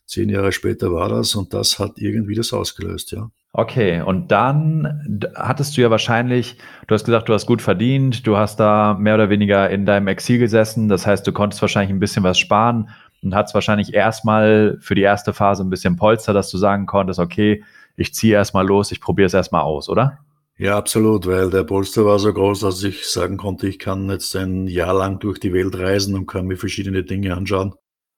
Zehn 0.06 0.30
Jahre 0.30 0.54
später 0.54 0.94
war 0.94 1.10
das 1.10 1.36
und 1.36 1.54
das 1.54 1.78
hat 1.78 1.98
irgendwie 1.98 2.36
das 2.36 2.54
ausgelöst, 2.54 3.12
ja. 3.12 3.30
Okay, 3.58 4.02
und 4.02 4.34
dann 4.34 5.24
hattest 5.34 5.78
du 5.78 5.82
ja 5.82 5.90
wahrscheinlich, 5.90 6.58
du 6.88 6.94
hast 6.94 7.06
gesagt, 7.06 7.30
du 7.30 7.34
hast 7.34 7.46
gut 7.46 7.62
verdient, 7.62 8.28
du 8.28 8.36
hast 8.36 8.60
da 8.60 8.98
mehr 9.00 9.16
oder 9.16 9.30
weniger 9.30 9.70
in 9.70 9.86
deinem 9.86 10.10
Exil 10.10 10.40
gesessen, 10.40 10.90
das 10.90 11.08
heißt, 11.08 11.26
du 11.26 11.32
konntest 11.32 11.62
wahrscheinlich 11.62 11.96
ein 11.96 12.02
bisschen 12.02 12.24
was 12.24 12.38
sparen 12.38 12.90
und 13.24 13.34
hattest 13.34 13.54
wahrscheinlich 13.54 13.94
erstmal 13.94 14.78
für 14.82 14.94
die 14.94 15.04
erste 15.04 15.32
Phase 15.32 15.64
ein 15.64 15.70
bisschen 15.70 15.96
Polster, 15.96 16.34
dass 16.34 16.52
du 16.52 16.58
sagen 16.58 16.86
konntest, 16.86 17.18
okay, 17.18 17.64
ich 17.96 18.14
ziehe 18.14 18.34
erstmal 18.34 18.68
los, 18.68 18.92
ich 18.92 19.00
probiere 19.00 19.28
es 19.28 19.34
erstmal 19.34 19.62
aus, 19.62 19.88
oder? 19.88 20.20
Ja, 20.58 20.78
absolut, 20.78 21.26
weil 21.26 21.50
der 21.50 21.64
Polster 21.64 22.04
war 22.06 22.20
so 22.20 22.34
groß, 22.34 22.60
dass 22.60 22.84
ich 22.84 23.08
sagen 23.08 23.38
konnte, 23.38 23.70
ich 23.70 23.80
kann 23.80 24.10
jetzt 24.10 24.36
ein 24.36 24.68
Jahr 24.68 24.94
lang 24.94 25.20
durch 25.20 25.40
die 25.40 25.54
Welt 25.54 25.80
reisen 25.80 26.14
und 26.14 26.26
kann 26.28 26.46
mir 26.46 26.58
verschiedene 26.58 27.06
Dinge 27.06 27.34
anschauen. 27.34 27.74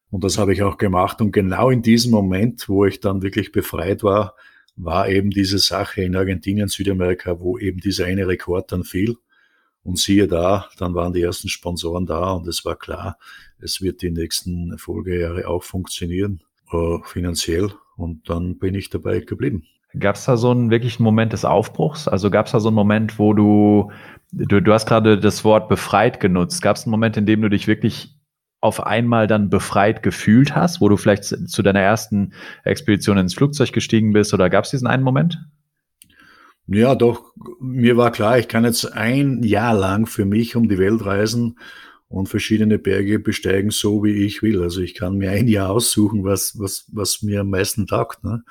Und 0.10 0.24
das 0.24 0.40
habe 0.40 0.54
ich 0.54 0.64
auch 0.64 0.80
gemacht. 0.80 1.22
Und 1.22 1.32
genau 1.32 1.70
in 1.70 1.84
diesem 1.84 2.10
Moment, 2.10 2.68
wo 2.68 2.86
ich 2.86 3.02
dann 3.02 3.22
wirklich 3.22 3.52
befreit 3.52 4.02
war, 4.02 4.34
war 4.78 5.10
eben 5.10 5.32
diese 5.32 5.58
Sache 5.58 6.04
in 6.04 6.16
Argentinien, 6.16 6.68
Südamerika, 6.68 7.40
wo 7.40 7.58
eben 7.58 7.80
dieser 7.80 8.06
eine 8.06 8.28
Rekord 8.28 8.72
dann 8.72 8.84
fiel. 8.84 9.18
Und 9.84 9.98
siehe 9.98 10.28
da, 10.28 10.68
dann 10.78 10.94
waren 10.96 11.14
die 11.14 11.22
ersten 11.22 11.48
Sponsoren 11.48 12.06
da 12.06 12.32
und 12.32 12.46
es 12.48 12.66
war 12.66 12.76
klar, 12.76 13.18
es 13.60 13.82
wird 13.82 14.02
die 14.02 14.12
nächsten 14.12 14.78
Folgejahre 14.78 15.48
auch 15.48 15.64
funktionieren, 15.64 16.42
äh, 16.72 16.98
finanziell. 17.06 17.72
Und 17.96 18.30
dann 18.30 18.58
bin 18.58 18.76
ich 18.76 18.90
dabei 18.90 19.22
geblieben. 19.22 19.64
Gab 19.98 20.16
es 20.16 20.26
da 20.26 20.36
so 20.36 20.52
einen 20.52 20.70
wirklichen 20.70 21.04
Moment 21.04 21.34
des 21.34 21.46
Aufbruchs? 21.46 22.08
Also 22.08 22.30
gab 22.30 22.48
es 22.48 22.52
da 22.52 22.60
so 22.60 22.68
einen 22.68 22.76
Moment, 22.76 23.18
wo 23.18 23.34
du, 23.34 23.92
du, 24.34 24.62
du 24.62 24.74
hast 24.74 24.86
gerade 24.86 25.18
das 25.18 25.46
Wort 25.46 25.70
befreit 25.70 26.20
genutzt. 26.20 26.62
Gab 26.62 26.76
es 26.76 26.84
einen 26.84 26.92
Moment, 26.92 27.16
in 27.16 27.26
dem 27.26 27.42
du 27.42 27.50
dich 27.50 27.68
wirklich 27.68 28.17
auf 28.60 28.86
einmal 28.86 29.28
dann 29.28 29.50
befreit 29.50 30.02
gefühlt 30.04 30.56
hast, 30.56 30.82
wo 30.82 30.90
du 30.90 30.98
vielleicht 30.98 31.24
zu 31.26 31.62
deiner 31.62 31.82
ersten 31.82 32.34
Expedition 32.64 33.18
ins 33.18 33.36
Flugzeug 33.36 33.72
gestiegen 33.72 34.14
bist? 34.14 34.34
Oder 34.34 34.50
gab 34.50 34.66
es 34.66 34.72
diesen 34.72 34.88
einen 34.88 35.04
Moment? 35.04 35.40
Ja, 36.68 36.96
doch, 36.96 37.32
mir 37.62 37.96
war 37.96 38.12
klar, 38.12 38.40
ich 38.40 38.48
kann 38.48 38.66
jetzt 38.66 38.92
ein 38.94 39.42
Jahr 39.44 39.74
lang 39.74 40.06
für 40.06 40.26
mich 40.26 40.56
um 40.56 40.68
die 40.68 40.78
Welt 40.78 41.06
reisen 41.06 41.58
und 42.10 42.28
verschiedene 42.28 42.78
Berge 42.78 43.20
besteigen, 43.20 43.72
so 43.72 44.04
wie 44.04 44.26
ich 44.26 44.42
will. 44.42 44.62
Also 44.62 44.82
ich 44.82 44.94
kann 44.94 45.18
mir 45.18 45.32
ein 45.32 45.48
Jahr 45.48 45.70
aussuchen, 45.70 46.26
was, 46.26 46.60
was, 46.60 46.86
was 46.92 47.22
mir 47.22 47.42
am 47.42 47.52
meisten 47.52 47.88
taugt. 47.88 48.24
Ne? 48.24 48.44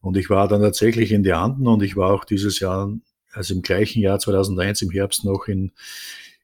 Und 0.00 0.16
ich 0.16 0.28
war 0.28 0.48
dann 0.48 0.60
tatsächlich 0.60 1.12
in 1.12 1.22
die 1.22 1.32
Anden 1.32 1.66
und 1.66 1.82
ich 1.82 1.96
war 1.96 2.10
auch 2.10 2.24
dieses 2.24 2.60
Jahr, 2.60 2.92
also 3.32 3.54
im 3.54 3.62
gleichen 3.62 4.00
Jahr 4.02 4.18
2001 4.18 4.82
im 4.82 4.90
Herbst 4.90 5.24
noch 5.24 5.46
in, 5.48 5.72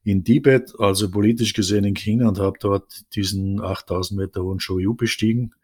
in 0.05 0.25
Tibet, 0.25 0.73
also 0.79 1.11
politisch 1.11 1.55
gesehen 1.55 1.85
in 1.85 1.95
China 1.95 2.29
und 2.29 2.39
habe 2.39 2.59
dort 2.61 3.15
diesen 3.15 3.61
8000 3.61 4.19
Meter 4.19 4.43
hohen 4.43 4.61
Shoyu 4.61 4.95
bestiegen. 4.95 5.55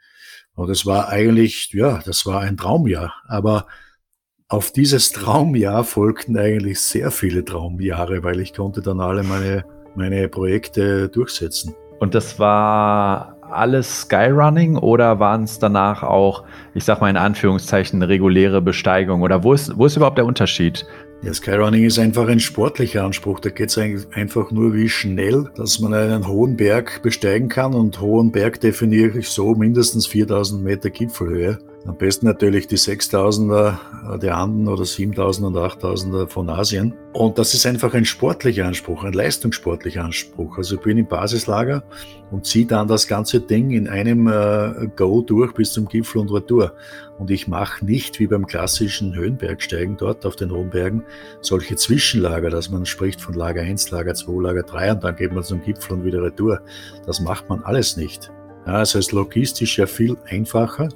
Und 0.54 0.70
es 0.70 0.86
war 0.86 1.08
eigentlich, 1.08 1.72
ja, 1.72 2.00
das 2.04 2.26
war 2.26 2.40
ein 2.40 2.56
Traumjahr. 2.56 3.14
Aber 3.26 3.66
auf 4.48 4.72
dieses 4.72 5.12
Traumjahr 5.12 5.84
folgten 5.84 6.38
eigentlich 6.38 6.80
sehr 6.80 7.10
viele 7.10 7.44
Traumjahre, 7.44 8.22
weil 8.22 8.40
ich 8.40 8.54
konnte 8.54 8.80
dann 8.80 9.00
alle 9.00 9.22
meine, 9.22 9.64
meine 9.94 10.28
Projekte 10.28 11.08
durchsetzen. 11.08 11.74
Und 11.98 12.14
das 12.14 12.38
war 12.38 13.36
alles 13.50 14.02
Skyrunning 14.02 14.76
oder 14.76 15.18
waren 15.20 15.44
es 15.44 15.58
danach 15.58 16.02
auch, 16.02 16.44
ich 16.74 16.84
sag 16.84 17.00
mal 17.00 17.10
in 17.10 17.16
Anführungszeichen, 17.16 18.02
reguläre 18.02 18.60
Besteigung? 18.60 19.22
Oder 19.22 19.42
wo 19.42 19.52
ist, 19.52 19.76
wo 19.76 19.86
ist 19.86 19.96
überhaupt 19.96 20.18
der 20.18 20.26
Unterschied 20.26 20.86
ja, 21.22 21.34
Skyrunning 21.34 21.84
ist 21.84 21.98
einfach 21.98 22.28
ein 22.28 22.40
sportlicher 22.40 23.04
Anspruch. 23.04 23.40
Da 23.40 23.50
geht 23.50 23.76
es 23.76 24.06
einfach 24.12 24.50
nur, 24.50 24.74
wie 24.74 24.88
schnell, 24.88 25.50
dass 25.56 25.80
man 25.80 25.92
einen 25.92 26.28
hohen 26.28 26.56
Berg 26.56 27.02
besteigen 27.02 27.48
kann. 27.48 27.74
Und 27.74 28.00
hohen 28.00 28.30
Berg 28.30 28.60
definiere 28.60 29.18
ich 29.18 29.28
so 29.28 29.54
mindestens 29.54 30.06
4000 30.06 30.62
Meter 30.62 30.90
Gipfelhöhe. 30.90 31.58
Am 31.86 31.96
besten 31.96 32.26
natürlich 32.26 32.66
die 32.66 32.76
6000er 32.76 34.18
der 34.18 34.36
Anden 34.36 34.68
oder 34.68 34.82
7000er 34.82 35.46
und 35.46 35.56
8000er 35.56 36.28
von 36.28 36.50
Asien. 36.50 36.94
Und 37.12 37.38
das 37.38 37.54
ist 37.54 37.66
einfach 37.66 37.94
ein 37.94 38.04
sportlicher 38.04 38.66
Anspruch, 38.66 39.04
ein 39.04 39.12
leistungssportlicher 39.12 40.04
Anspruch. 40.04 40.58
Also 40.58 40.74
ich 40.74 40.80
bin 40.80 40.98
im 40.98 41.06
Basislager 41.06 41.84
und 42.30 42.46
ziehe 42.46 42.66
dann 42.66 42.88
das 42.88 43.06
ganze 43.06 43.40
Ding 43.40 43.70
in 43.70 43.88
einem 43.88 44.26
äh, 44.26 44.88
Go 44.96 45.22
durch 45.22 45.52
bis 45.54 45.72
zum 45.72 45.86
Gipfel 45.86 46.20
und 46.20 46.32
Retour. 46.32 46.74
Und 47.18 47.30
ich 47.30 47.48
mache 47.48 47.84
nicht 47.84 48.18
wie 48.20 48.26
beim 48.26 48.46
klassischen 48.46 49.14
Höhenbergsteigen 49.14 49.96
dort 49.96 50.26
auf 50.26 50.36
den 50.36 50.50
hohen 50.50 50.70
Bergen 50.70 51.04
solche 51.40 51.76
Zwischenlager, 51.76 52.50
dass 52.50 52.70
man 52.70 52.86
spricht 52.86 53.20
von 53.20 53.34
Lager 53.34 53.62
1, 53.62 53.90
Lager 53.90 54.14
2, 54.14 54.42
Lager 54.42 54.62
3 54.62 54.92
und 54.92 55.04
dann 55.04 55.16
geht 55.16 55.32
man 55.32 55.44
zum 55.44 55.62
Gipfel 55.62 55.94
und 55.94 56.04
wieder 56.04 56.22
Retour. 56.22 56.60
Das 57.06 57.20
macht 57.20 57.48
man 57.48 57.62
alles 57.62 57.96
nicht. 57.96 58.30
Ja, 58.68 58.80
das 58.80 58.94
heißt 58.94 59.12
logistisch 59.12 59.78
ja 59.78 59.86
viel 59.86 60.18
einfacher. 60.28 60.90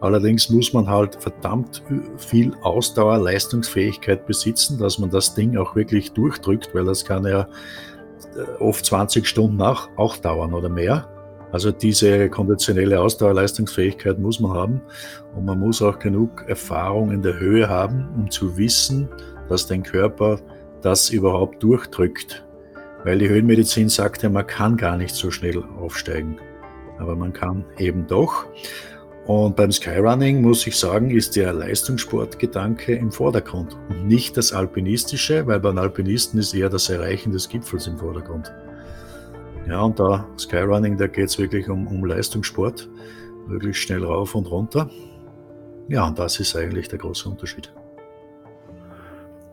Allerdings 0.00 0.48
muss 0.48 0.72
man 0.72 0.86
halt 0.86 1.20
verdammt 1.20 1.82
viel 2.18 2.54
Ausdauer, 2.62 3.18
Leistungsfähigkeit 3.18 4.24
besitzen, 4.26 4.78
dass 4.78 5.00
man 5.00 5.10
das 5.10 5.34
Ding 5.34 5.56
auch 5.56 5.74
wirklich 5.74 6.12
durchdrückt, 6.12 6.72
weil 6.72 6.84
das 6.84 7.04
kann 7.04 7.24
ja 7.26 7.48
äh, 8.36 8.62
oft 8.62 8.86
20 8.86 9.26
Stunden 9.26 9.60
auch, 9.60 9.88
auch 9.96 10.16
dauern 10.18 10.54
oder 10.54 10.68
mehr. 10.68 11.08
Also 11.50 11.72
diese 11.72 12.30
konditionelle 12.30 13.00
Ausdauer, 13.00 13.34
Leistungsfähigkeit 13.34 14.20
muss 14.20 14.38
man 14.38 14.52
haben 14.52 14.80
und 15.34 15.46
man 15.46 15.58
muss 15.58 15.82
auch 15.82 15.98
genug 15.98 16.44
Erfahrung 16.46 17.10
in 17.10 17.22
der 17.22 17.40
Höhe 17.40 17.68
haben, 17.68 18.08
um 18.14 18.30
zu 18.30 18.56
wissen, 18.56 19.08
dass 19.48 19.66
dein 19.66 19.82
Körper 19.82 20.38
das 20.80 21.10
überhaupt 21.10 21.60
durchdrückt. 21.60 22.46
Weil 23.02 23.18
die 23.18 23.28
Höhenmedizin 23.28 23.88
sagt 23.88 24.22
ja, 24.22 24.28
man 24.28 24.46
kann 24.46 24.76
gar 24.76 24.96
nicht 24.96 25.16
so 25.16 25.32
schnell 25.32 25.64
aufsteigen 25.80 26.38
aber 26.98 27.16
man 27.16 27.32
kann 27.32 27.64
eben 27.78 28.06
doch. 28.06 28.46
Und 29.26 29.56
beim 29.56 29.72
Skyrunning 29.72 30.40
muss 30.40 30.66
ich 30.68 30.78
sagen, 30.78 31.10
ist 31.10 31.34
der 31.34 31.52
Leistungssportgedanke 31.52 32.94
im 32.94 33.10
Vordergrund 33.10 33.76
und 33.88 34.06
nicht 34.06 34.36
das 34.36 34.52
Alpinistische, 34.52 35.46
weil 35.48 35.58
beim 35.58 35.78
Alpinisten 35.78 36.38
ist 36.38 36.54
eher 36.54 36.68
das 36.68 36.88
Erreichen 36.88 37.32
des 37.32 37.48
Gipfels 37.48 37.88
im 37.88 37.98
Vordergrund. 37.98 38.52
Ja, 39.68 39.80
und 39.82 39.98
da 39.98 40.28
Skyrunning, 40.38 40.96
da 40.96 41.08
geht 41.08 41.28
es 41.28 41.38
wirklich 41.38 41.68
um, 41.68 41.88
um 41.88 42.04
Leistungssport, 42.04 42.88
möglichst 43.48 43.82
schnell 43.82 44.04
rauf 44.04 44.36
und 44.36 44.48
runter. 44.48 44.88
Ja, 45.88 46.06
und 46.06 46.18
das 46.20 46.38
ist 46.38 46.54
eigentlich 46.54 46.86
der 46.86 47.00
große 47.00 47.28
Unterschied. 47.28 47.72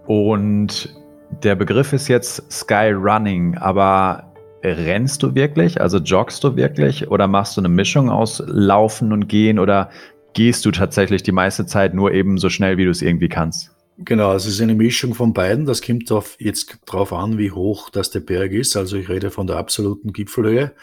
Und 0.06 0.96
der 1.44 1.56
Begriff 1.56 1.94
ist 1.94 2.10
jetzt 2.10 2.44
Skyrunning, 2.52 3.58
aber 3.58 4.33
rennst 4.64 5.24
du 5.24 5.36
wirklich? 5.36 5.80
Also 5.82 5.98
joggst 5.98 6.44
du 6.44 6.56
wirklich? 6.56 7.10
Oder 7.10 7.28
machst 7.28 7.58
du 7.58 7.62
eine 7.62 7.70
Mischung 7.70 8.10
aus 8.10 8.42
Laufen 8.48 9.12
und 9.12 9.28
Gehen? 9.28 9.60
Oder 9.60 9.90
gehst 10.34 10.66
du 10.66 10.72
tatsächlich 10.72 11.24
die 11.24 11.32
meiste 11.32 11.66
Zeit 11.66 11.94
nur 11.94 12.12
eben 12.12 12.38
so 12.38 12.50
schnell, 12.50 12.78
wie 12.78 12.86
du 12.86 12.92
es 12.92 13.02
irgendwie 13.02 13.30
kannst? 13.30 13.72
Genau, 14.00 14.34
es 14.34 14.48
ist 14.48 14.60
eine 14.60 14.74
Mischung 14.74 15.14
von 15.14 15.34
beiden. 15.34 15.66
Das 15.68 15.82
kommt 15.82 16.12
auf, 16.12 16.36
jetzt 16.40 16.80
darauf 16.88 17.14
an, 17.14 17.38
wie 17.38 17.52
hoch 17.52 17.92
das 17.92 18.10
der 18.10 18.22
Berg 18.22 18.52
ist. 18.52 18.76
Also 18.76 18.98
ich 18.98 19.08
rede 19.08 19.30
von 19.30 19.46
der 19.46 19.58
absoluten 19.58 20.14
Gipfelhöhe. 20.14 20.74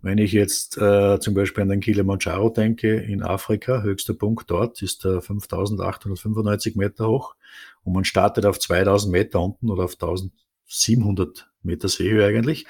Wenn 0.00 0.16
ich 0.16 0.32
jetzt 0.32 0.78
äh, 0.78 1.20
zum 1.20 1.34
Beispiel 1.34 1.62
an 1.62 1.68
den 1.68 1.80
Kilimanjaro 1.80 2.48
denke, 2.48 2.96
in 2.96 3.22
Afrika, 3.22 3.82
höchster 3.82 4.14
Punkt 4.14 4.50
dort 4.50 4.80
ist 4.80 5.04
der 5.04 5.20
5895 5.20 6.76
Meter 6.76 7.08
hoch 7.08 7.34
und 7.82 7.92
man 7.92 8.04
startet 8.04 8.46
auf 8.46 8.58
2000 8.58 9.12
Meter 9.12 9.40
unten 9.40 9.70
oder 9.70 9.84
auf 9.84 9.92
1700 9.92 11.50
Meter 11.62 11.88
Seehöhe 11.88 12.26
eigentlich. 12.26 12.66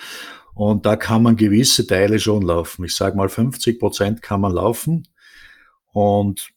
Und 0.55 0.87
da 0.87 0.97
kann 0.97 1.23
man 1.23 1.37
gewisse 1.37 1.87
Teile 1.87 2.21
schon 2.21 2.43
laufen. 2.43 2.85
Ich 2.85 2.95
sage 2.95 3.17
mal 3.17 3.29
50 3.29 3.79
Prozent 3.81 4.23
kann 4.23 4.41
man 4.41 4.53
laufen. 4.53 5.09
Und 5.93 6.51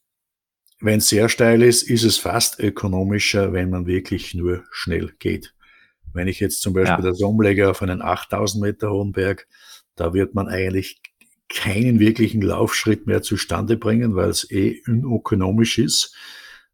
wenn 0.80 0.98
es 0.98 1.08
sehr 1.08 1.28
steil 1.28 1.62
ist, 1.62 1.82
ist 1.82 2.04
es 2.04 2.16
fast 2.16 2.60
ökonomischer, 2.60 3.52
wenn 3.52 3.70
man 3.70 3.86
wirklich 3.86 4.34
nur 4.34 4.64
schnell 4.70 5.12
geht. 5.18 5.54
Wenn 6.12 6.28
ich 6.28 6.38
jetzt 6.38 6.62
zum 6.62 6.72
Beispiel 6.72 7.04
ja. 7.04 7.10
das 7.10 7.20
umlege 7.20 7.68
auf 7.68 7.82
einen 7.82 8.00
8000 8.00 8.62
Meter 8.62 8.90
hohen 8.90 9.12
Berg, 9.12 9.48
da 9.96 10.14
wird 10.14 10.34
man 10.34 10.48
eigentlich 10.48 11.00
keinen 11.48 11.98
wirklichen 11.98 12.42
Laufschritt 12.42 13.06
mehr 13.06 13.22
zustande 13.22 13.76
bringen, 13.76 14.14
weil 14.14 14.30
es 14.30 14.48
eh 14.50 14.80
unökonomisch 14.86 15.78
ist. 15.78 16.14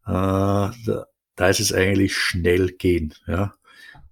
Äh, 0.07 0.11
da, 0.13 1.07
da 1.37 1.49
ist 1.49 1.61
es 1.61 1.73
eigentlich 1.73 2.17
schnell 2.17 2.73
gehen. 2.73 3.15
Ja. 3.27 3.55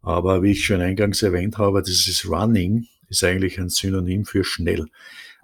Aber 0.00 0.42
wie 0.42 0.52
ich 0.52 0.64
schon 0.64 0.80
eingangs 0.80 1.22
erwähnt 1.22 1.58
habe, 1.58 1.82
dieses 1.82 2.28
Running 2.28 2.86
ist 3.12 3.24
eigentlich 3.24 3.58
ein 3.58 3.68
Synonym 3.68 4.24
für 4.24 4.42
schnell. 4.42 4.86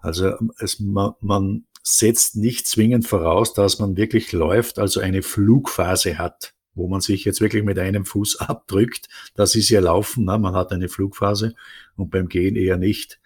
Also 0.01 0.35
es, 0.59 0.81
man, 0.81 1.13
man 1.21 1.65
setzt 1.83 2.37
nicht 2.37 2.67
zwingend 2.67 3.07
voraus, 3.07 3.55
dass 3.55 3.79
man 3.79 3.97
wirklich 3.97 4.33
läuft, 4.33 4.79
also 4.79 5.01
eine 5.01 5.23
Flugphase 5.23 6.19
hat, 6.19 6.55
wo 6.75 6.89
man 6.89 7.01
sich 7.01 7.25
jetzt 7.25 7.41
wirklich 7.41 7.65
mit 7.65 7.79
einem 7.79 8.05
Fuß 8.05 8.37
abdrückt. 8.41 9.09
Das 9.35 9.55
ist 9.55 9.69
ja 9.69 9.81
Laufen, 9.81 10.25
ne? 10.25 10.39
man 10.39 10.55
hat 10.55 10.73
eine 10.73 10.89
Flugphase 10.89 11.55
und 11.97 12.11
beim 12.11 12.29
Gehen 12.29 12.57
eher 12.57 12.79
nicht. 12.79 13.21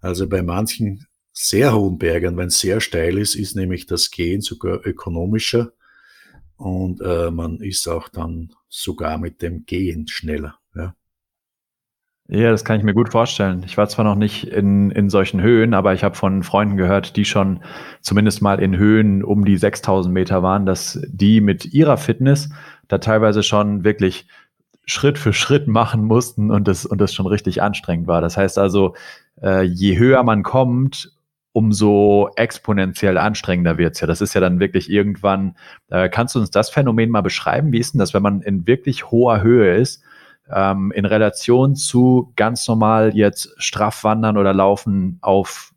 Also 0.00 0.28
bei 0.28 0.42
manchen 0.42 1.06
sehr 1.32 1.74
hohen 1.74 1.98
Bergen, 1.98 2.36
wenn 2.36 2.48
es 2.48 2.60
sehr 2.60 2.80
steil 2.80 3.18
ist, 3.18 3.34
ist 3.34 3.56
nämlich 3.56 3.86
das 3.86 4.10
Gehen 4.10 4.42
sogar 4.42 4.86
ökonomischer 4.86 5.72
und 6.56 7.00
äh, 7.00 7.30
man 7.30 7.60
ist 7.60 7.88
auch 7.88 8.08
dann 8.08 8.54
sogar 8.68 9.18
mit 9.18 9.42
dem 9.42 9.64
Gehen 9.66 10.06
schneller. 10.08 10.58
Ja. 12.28 12.50
Das 12.50 12.64
kann 12.64 12.78
ich 12.78 12.84
mir 12.84 12.94
gut 12.94 13.10
vorstellen. 13.10 13.62
Ich 13.66 13.76
war 13.76 13.88
zwar 13.88 14.04
noch 14.04 14.14
nicht 14.14 14.44
in, 14.44 14.90
in 14.90 15.10
solchen 15.10 15.42
Höhen, 15.42 15.74
aber 15.74 15.92
ich 15.92 16.04
habe 16.04 16.14
von 16.14 16.42
Freunden 16.42 16.76
gehört, 16.76 17.16
die 17.16 17.24
schon 17.24 17.60
zumindest 18.00 18.42
mal 18.42 18.60
in 18.60 18.76
Höhen 18.76 19.22
um 19.22 19.44
die 19.44 19.56
6000 19.56 20.12
Meter 20.12 20.42
waren, 20.42 20.64
dass 20.66 21.00
die 21.06 21.40
mit 21.40 21.72
ihrer 21.72 21.96
Fitness 21.96 22.50
da 22.88 22.98
teilweise 22.98 23.42
schon 23.42 23.84
wirklich 23.84 24.26
Schritt 24.86 25.18
für 25.18 25.32
Schritt 25.32 25.68
machen 25.68 26.04
mussten 26.04 26.50
und 26.50 26.66
das, 26.66 26.86
und 26.86 27.00
das 27.00 27.14
schon 27.14 27.26
richtig 27.26 27.62
anstrengend 27.62 28.06
war. 28.06 28.20
Das 28.20 28.36
heißt 28.36 28.58
also, 28.58 28.94
äh, 29.40 29.62
je 29.62 29.96
höher 29.98 30.22
man 30.22 30.42
kommt, 30.42 31.12
umso 31.52 32.30
exponentiell 32.36 33.18
anstrengender 33.18 33.78
wird's 33.78 34.00
ja. 34.00 34.06
Das 34.06 34.20
ist 34.20 34.34
ja 34.34 34.40
dann 34.40 34.58
wirklich 34.58 34.90
irgendwann, 34.90 35.56
äh, 35.90 36.08
kannst 36.08 36.34
du 36.34 36.40
uns 36.40 36.50
das 36.50 36.70
Phänomen 36.70 37.10
mal 37.10 37.20
beschreiben? 37.20 37.72
Wie 37.72 37.78
ist 37.78 37.94
denn 37.94 37.98
das, 37.98 38.14
wenn 38.14 38.22
man 38.22 38.40
in 38.40 38.66
wirklich 38.66 39.10
hoher 39.10 39.42
Höhe 39.42 39.76
ist? 39.76 40.02
Ähm, 40.50 40.92
in 40.92 41.04
Relation 41.04 41.76
zu 41.76 42.32
ganz 42.36 42.66
normal 42.68 43.14
jetzt 43.14 43.54
straff 43.58 44.04
wandern 44.04 44.36
oder 44.36 44.52
laufen 44.52 45.18
auf 45.20 45.72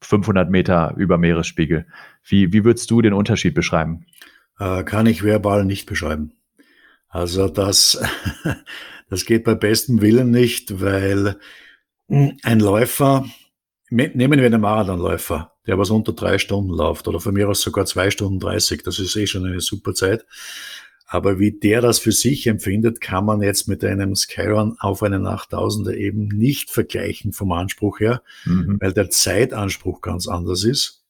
500 0.00 0.50
Meter 0.50 0.94
über 0.96 1.18
Meeresspiegel. 1.18 1.86
Wie, 2.22 2.52
wie 2.52 2.64
würdest 2.64 2.90
du 2.90 3.02
den 3.02 3.12
Unterschied 3.12 3.54
beschreiben? 3.54 4.06
Äh, 4.58 4.84
kann 4.84 5.06
ich 5.06 5.24
verbal 5.24 5.64
nicht 5.64 5.86
beschreiben. 5.86 6.32
Also 7.08 7.48
das, 7.48 8.02
das 9.10 9.24
geht 9.24 9.44
bei 9.44 9.54
bestem 9.54 10.00
Willen 10.00 10.30
nicht, 10.30 10.80
weil 10.80 11.36
ein 12.08 12.60
Läufer, 12.60 13.24
nehmen 13.88 14.38
wir 14.38 14.46
einen 14.46 14.60
Marathonläufer, 14.60 15.52
der 15.66 15.78
was 15.78 15.90
unter 15.90 16.12
drei 16.12 16.38
Stunden 16.38 16.70
läuft 16.70 17.08
oder 17.08 17.20
von 17.20 17.34
mir 17.34 17.48
aus 17.48 17.62
sogar 17.62 17.86
zwei 17.86 18.10
Stunden 18.10 18.40
dreißig, 18.40 18.82
das 18.82 18.98
ist 18.98 19.16
eh 19.16 19.26
schon 19.26 19.46
eine 19.46 19.60
super 19.60 19.94
Zeit. 19.94 20.26
Aber 21.06 21.38
wie 21.38 21.52
der 21.52 21.80
das 21.80 21.98
für 21.98 22.12
sich 22.12 22.46
empfindet, 22.46 23.00
kann 23.00 23.26
man 23.26 23.42
jetzt 23.42 23.68
mit 23.68 23.84
einem 23.84 24.14
Skyrun 24.14 24.76
auf 24.78 25.02
einen 25.02 25.26
8000er 25.26 25.94
eben 25.94 26.28
nicht 26.28 26.70
vergleichen 26.70 27.32
vom 27.32 27.52
Anspruch 27.52 28.00
her, 28.00 28.22
mhm. 28.44 28.78
weil 28.80 28.92
der 28.92 29.10
Zeitanspruch 29.10 30.00
ganz 30.00 30.26
anders 30.26 30.64
ist. 30.64 31.04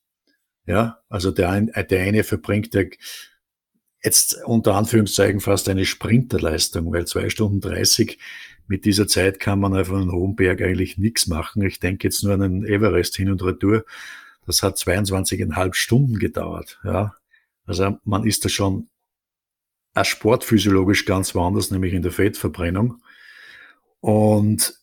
Ja, 0.67 0.99
also 1.09 1.31
der, 1.31 1.61
der 1.61 2.03
eine 2.03 2.25
verbringt 2.25 2.75
ja 2.75 2.83
jetzt 4.03 4.43
unter 4.45 4.75
Anführungszeichen 4.75 5.41
fast 5.41 5.69
eine 5.69 5.85
Sprinterleistung, 5.85 6.93
weil 6.93 7.07
zwei 7.07 7.31
Stunden 7.31 7.61
30 7.61 8.19
mit 8.67 8.85
dieser 8.85 9.07
Zeit 9.07 9.41
kann 9.41 9.61
man 9.61 9.77
auf 9.77 9.93
einem 9.93 10.13
hohen 10.13 10.37
Berg 10.37 10.63
eigentlich 10.63 10.99
nichts 10.99 11.27
machen. 11.27 11.63
Ich 11.63 11.81
denke 11.81 12.07
jetzt 12.09 12.23
nur 12.25 12.35
an 12.35 12.41
den 12.41 12.65
Everest 12.65 13.17
hin 13.17 13.31
und 13.31 13.43
retour. 13.43 13.85
Das 14.47 14.63
hat 14.63 14.77
22,5 14.77 15.75
Stunden 15.75 16.19
gedauert. 16.19 16.81
Ja, 16.85 17.15
also 17.67 17.99
man 18.05 18.27
ist 18.27 18.45
da 18.45 18.49
schon 18.49 18.89
auch 19.95 20.05
sportphysiologisch 20.05 21.05
ganz 21.05 21.35
woanders, 21.35 21.71
nämlich 21.71 21.95
in 21.95 22.03
der 22.03 22.13
Fettverbrennung. 22.13 23.03
Und 24.01 24.75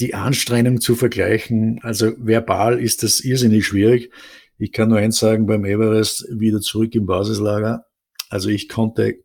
die 0.00 0.14
Anstrengung 0.14 0.80
zu 0.80 0.94
vergleichen, 0.94 1.80
also 1.82 2.12
verbal 2.18 2.80
ist 2.80 3.02
das 3.02 3.20
irrsinnig 3.20 3.66
schwierig. 3.66 4.10
Ich 4.58 4.72
kann 4.72 4.88
nur 4.88 4.98
eins 4.98 5.18
sagen, 5.18 5.46
beim 5.46 5.64
Everest 5.64 6.26
wieder 6.30 6.60
zurück 6.60 6.94
im 6.94 7.06
Basislager. 7.06 7.84
Also 8.30 8.48
ich 8.48 8.68
konnte 8.68 9.18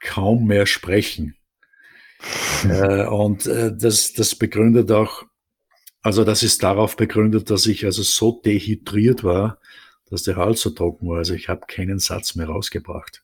kaum 0.00 0.46
mehr 0.46 0.66
sprechen. 0.66 1.36
äh, 2.68 3.06
und 3.06 3.46
äh, 3.46 3.72
das, 3.76 4.12
das 4.12 4.34
begründet 4.34 4.90
auch, 4.90 5.24
also 6.02 6.24
das 6.24 6.42
ist 6.42 6.62
darauf 6.62 6.96
begründet, 6.96 7.50
dass 7.50 7.66
ich 7.66 7.84
also 7.84 8.02
so 8.02 8.40
dehydriert 8.44 9.24
war, 9.24 9.58
dass 10.10 10.22
der 10.22 10.36
Hals 10.36 10.60
so 10.60 10.70
trocken 10.70 11.08
war. 11.08 11.18
Also 11.18 11.34
ich 11.34 11.48
habe 11.48 11.62
keinen 11.66 11.98
Satz 11.98 12.34
mehr 12.34 12.46
rausgebracht. 12.46 13.23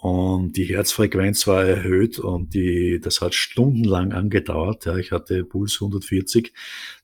Und 0.00 0.56
die 0.56 0.64
Herzfrequenz 0.64 1.46
war 1.46 1.62
erhöht 1.62 2.18
und 2.18 2.54
die, 2.54 3.00
das 3.02 3.20
hat 3.20 3.34
stundenlang 3.34 4.12
angedauert. 4.12 4.86
Ja, 4.86 4.96
ich 4.96 5.12
hatte 5.12 5.44
Puls 5.44 5.76
140. 5.78 6.54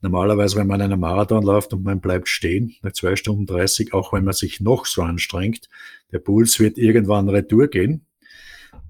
Normalerweise, 0.00 0.56
wenn 0.56 0.66
man 0.66 0.80
einen 0.80 0.98
Marathon 0.98 1.42
läuft 1.42 1.74
und 1.74 1.84
man 1.84 2.00
bleibt 2.00 2.26
stehen, 2.26 2.74
nach 2.80 2.92
zwei 2.92 3.14
Stunden 3.14 3.44
30, 3.44 3.92
auch 3.92 4.14
wenn 4.14 4.24
man 4.24 4.32
sich 4.32 4.60
noch 4.60 4.86
so 4.86 5.02
anstrengt, 5.02 5.68
der 6.10 6.20
Puls 6.20 6.58
wird 6.58 6.78
irgendwann 6.78 7.28
retour 7.28 7.68
gehen. 7.68 8.06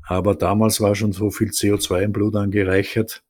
Aber 0.07 0.37
damals 0.37 0.81
war 0.81 0.95
schon 0.95 1.13
so 1.13 1.33
viel 1.33 1.49
CO2 1.49 2.03
im 2.03 2.13
Blut 2.13 2.37
angereichert. 2.37 3.25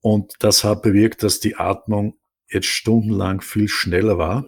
Und 0.00 0.34
das 0.38 0.62
hat 0.62 0.82
bewirkt, 0.82 1.24
dass 1.24 1.40
die 1.40 1.56
Atmung 1.56 2.16
jetzt 2.48 2.68
stundenlang 2.68 3.40
viel 3.40 3.66
schneller 3.66 4.16
war. 4.16 4.46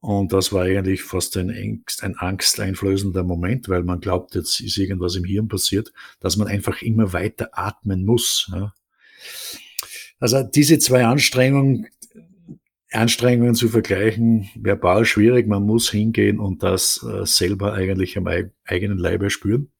Und 0.00 0.32
das 0.32 0.52
war 0.52 0.62
eigentlich 0.62 1.02
fast 1.02 1.36
ein, 1.36 1.50
Angst, 1.50 2.02
ein 2.02 2.16
angsteinflößender 2.16 3.22
Moment, 3.22 3.68
weil 3.68 3.82
man 3.82 4.00
glaubt, 4.00 4.34
jetzt 4.34 4.60
ist 4.60 4.78
irgendwas 4.78 5.14
im 5.14 5.24
Hirn 5.24 5.48
passiert, 5.48 5.92
dass 6.20 6.38
man 6.38 6.48
einfach 6.48 6.80
immer 6.80 7.12
weiter 7.12 7.50
atmen 7.52 8.06
muss. 8.06 8.50
Ja. 8.52 8.72
Also 10.18 10.42
diese 10.42 10.78
zwei 10.78 11.04
Anstrengungen, 11.04 11.86
Anstrengungen 12.92 13.54
zu 13.54 13.68
vergleichen, 13.68 14.48
verbal 14.54 15.04
schwierig. 15.04 15.46
Man 15.46 15.64
muss 15.64 15.90
hingehen 15.90 16.38
und 16.38 16.62
das 16.62 17.04
äh, 17.06 17.26
selber 17.26 17.74
eigentlich 17.74 18.16
am 18.16 18.26
eigenen 18.64 18.98
Leibe 18.98 19.28
spüren. 19.28 19.70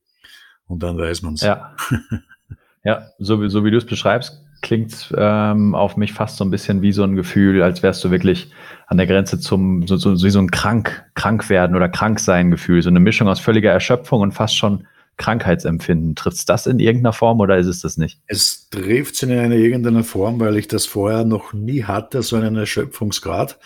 Und 0.66 0.82
dann 0.82 0.98
weiß 0.98 1.22
man 1.22 1.34
es. 1.34 1.40
Ja. 1.40 1.74
ja, 2.84 3.08
so 3.18 3.42
wie, 3.42 3.50
so 3.50 3.64
wie 3.64 3.70
du 3.70 3.78
es 3.78 3.86
beschreibst, 3.86 4.44
klingt 4.62 5.12
ähm, 5.16 5.74
auf 5.74 5.96
mich 5.96 6.12
fast 6.12 6.36
so 6.36 6.44
ein 6.44 6.50
bisschen 6.50 6.82
wie 6.82 6.92
so 6.92 7.02
ein 7.02 7.16
Gefühl, 7.16 7.62
als 7.62 7.82
wärst 7.82 8.04
du 8.04 8.10
wirklich 8.10 8.52
an 8.90 8.96
der 8.96 9.06
Grenze 9.06 9.38
zum, 9.38 9.86
so, 9.86 9.96
so, 9.96 10.20
wie 10.20 10.30
so 10.30 10.40
ein 10.40 10.50
krank, 10.50 11.04
krank 11.14 11.48
werden 11.48 11.76
oder 11.76 11.88
krank 11.88 12.18
sein 12.18 12.50
Gefühl. 12.50 12.82
So 12.82 12.90
eine 12.90 12.98
Mischung 12.98 13.28
aus 13.28 13.38
völliger 13.38 13.70
Erschöpfung 13.70 14.20
und 14.20 14.32
fast 14.32 14.56
schon 14.56 14.84
Krankheitsempfinden. 15.16 16.16
Trifft 16.16 16.48
das 16.48 16.66
in 16.66 16.80
irgendeiner 16.80 17.12
Form 17.12 17.38
oder 17.38 17.56
ist 17.56 17.68
es 17.68 17.82
das 17.82 17.98
nicht? 17.98 18.18
Es 18.26 18.68
trifft 18.68 19.14
es 19.14 19.22
in 19.22 19.30
einer 19.30 19.54
irgendeiner 19.54 20.02
Form, 20.02 20.40
weil 20.40 20.56
ich 20.56 20.66
das 20.66 20.86
vorher 20.86 21.24
noch 21.24 21.52
nie 21.52 21.84
hatte, 21.84 22.22
so 22.22 22.34
einen 22.34 22.56
Erschöpfungsgrad. 22.56 23.60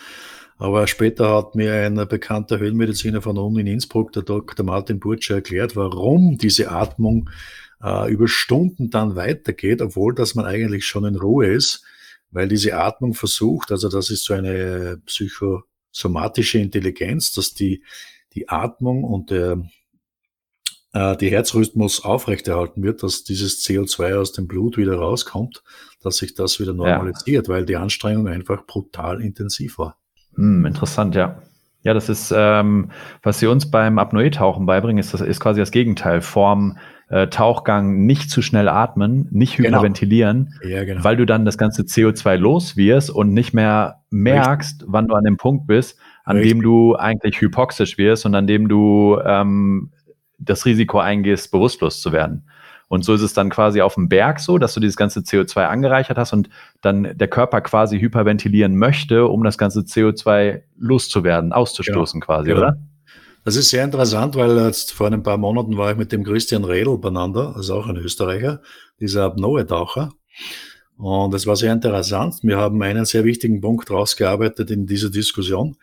Aber 0.59 0.85
später 0.85 1.35
hat 1.35 1.55
mir 1.55 1.73
ein 1.73 1.95
bekannter 2.07 2.59
Höhlenmediziner 2.59 3.23
von 3.23 3.39
Uni 3.39 3.61
in 3.61 3.67
Innsbruck, 3.67 4.11
der 4.11 4.21
Dr. 4.21 4.63
Martin 4.63 4.99
Burtsche, 4.99 5.33
erklärt, 5.33 5.75
warum 5.75 6.37
diese 6.37 6.69
Atmung 6.69 7.31
äh, 7.83 8.11
über 8.11 8.27
Stunden 8.27 8.91
dann 8.91 9.15
weitergeht, 9.15 9.81
obwohl 9.81 10.13
dass 10.13 10.35
man 10.35 10.45
eigentlich 10.45 10.85
schon 10.85 11.03
in 11.05 11.15
Ruhe 11.15 11.47
ist, 11.47 11.83
weil 12.35 12.49
diese 12.49 12.75
Atmung 12.75 13.13
versucht, 13.13 13.71
also 13.71 13.87
das 13.87 14.09
ist 14.09 14.25
so 14.25 14.33
eine 14.33 15.01
psychosomatische 15.05 16.59
Intelligenz, 16.59 17.31
dass 17.31 17.53
die, 17.53 17.81
die 18.33 18.49
Atmung 18.49 19.05
und 19.05 19.31
der, 19.31 19.63
äh, 20.91 21.15
die 21.15 21.31
Herzrhythmus 21.31 22.03
aufrechterhalten 22.03 22.83
wird, 22.83 23.03
dass 23.03 23.23
dieses 23.23 23.65
CO2 23.65 24.17
aus 24.17 24.33
dem 24.33 24.47
Blut 24.47 24.75
wieder 24.75 24.97
rauskommt, 24.97 25.63
dass 26.01 26.17
sich 26.17 26.33
das 26.33 26.59
wieder 26.59 26.73
normalisiert, 26.73 27.47
ja. 27.47 27.53
weil 27.53 27.65
die 27.65 27.77
Anstrengung 27.77 28.27
einfach 28.27 28.65
brutal 28.65 29.21
intensiv 29.21 29.79
war. 29.79 29.97
Hm, 30.35 30.65
interessant, 30.65 31.15
ja. 31.15 31.41
Ja, 31.83 31.93
das 31.93 32.09
ist, 32.09 32.33
ähm, 32.35 32.91
was 33.23 33.39
sie 33.39 33.47
uns 33.47 33.71
beim 33.71 33.97
Apnoe-Tauchen 33.97 34.65
beibringen, 34.65 34.97
ist, 34.97 35.13
das 35.13 35.21
ist 35.21 35.39
quasi 35.39 35.61
das 35.61 35.71
Gegenteil. 35.71 36.19
Form 36.19 36.79
äh, 37.09 37.27
Tauchgang 37.27 38.05
nicht 38.05 38.29
zu 38.29 38.41
schnell 38.41 38.67
atmen, 38.67 39.27
nicht 39.31 39.57
genau. 39.57 39.69
hyperventilieren, 39.69 40.53
genau. 40.61 40.75
Ja, 40.75 40.83
genau. 40.85 41.03
weil 41.03 41.17
du 41.17 41.25
dann 41.25 41.45
das 41.45 41.57
ganze 41.57 41.83
CO2 41.83 42.37
los 42.37 42.77
wirst 42.77 43.09
und 43.09 43.33
nicht 43.33 43.53
mehr 43.53 44.01
merkst, 44.09 44.81
Richtig. 44.81 44.87
wann 44.91 45.07
du 45.07 45.15
an 45.15 45.23
dem 45.23 45.37
Punkt 45.37 45.67
bist, 45.67 45.99
an 46.23 46.37
Richtig. 46.37 46.53
dem 46.53 46.61
du 46.61 46.95
eigentlich 46.95 47.39
hypoxisch 47.41 47.97
wirst 47.97 48.25
und 48.25 48.33
an 48.33 48.47
dem 48.47 48.67
du 48.67 49.19
ähm, 49.23 49.91
das 50.39 50.65
Risiko 50.65 50.99
eingehst, 50.99 51.51
bewusstlos 51.51 52.01
zu 52.01 52.11
werden. 52.11 52.47
Und 52.87 53.03
so 53.03 53.13
ist 53.13 53.21
es 53.21 53.33
dann 53.33 53.49
quasi 53.49 53.81
auf 53.81 53.95
dem 53.95 54.09
Berg 54.09 54.39
so, 54.39 54.57
dass 54.57 54.73
du 54.73 54.79
dieses 54.79 54.95
ganze 54.95 55.21
CO2 55.21 55.65
angereichert 55.65 56.17
hast 56.17 56.33
und 56.33 56.49
dann 56.81 57.17
der 57.17 57.27
Körper 57.27 57.61
quasi 57.61 57.99
hyperventilieren 57.99 58.77
möchte, 58.77 59.27
um 59.27 59.43
das 59.43 59.57
ganze 59.57 59.81
CO2 59.81 60.61
loszuwerden, 60.77 61.51
auszustoßen 61.51 62.19
genau. 62.19 62.25
quasi, 62.25 62.53
oder? 62.53 62.77
Das 63.45 63.55
ist 63.55 63.69
sehr 63.69 63.83
interessant, 63.83 64.35
weil 64.35 64.57
jetzt 64.57 64.91
vor 64.91 65.05
ein 65.11 65.21
paar 65.21 65.37
Monaten 65.37 65.77
war 65.77 65.91
ich 65.91 65.97
mit 65.97 66.11
dem 66.11 66.23
Christian 66.23 66.63
Redl 66.63 66.97
beieinander, 66.97 67.55
also 67.55 67.75
auch 67.75 67.87
ein 67.87 67.95
Österreicher, 67.95 68.63
dieser 68.99 69.25
Apnoe-Taucher. 69.25 70.11
Und 70.97 71.31
es 71.35 71.45
war 71.45 71.55
sehr 71.55 71.71
interessant. 71.71 72.39
Wir 72.41 72.57
haben 72.57 72.81
einen 72.81 73.05
sehr 73.05 73.23
wichtigen 73.23 73.61
Punkt 73.61 73.91
rausgearbeitet 73.91 74.71
in 74.71 74.87
dieser 74.87 75.11
Diskussion. 75.11 75.77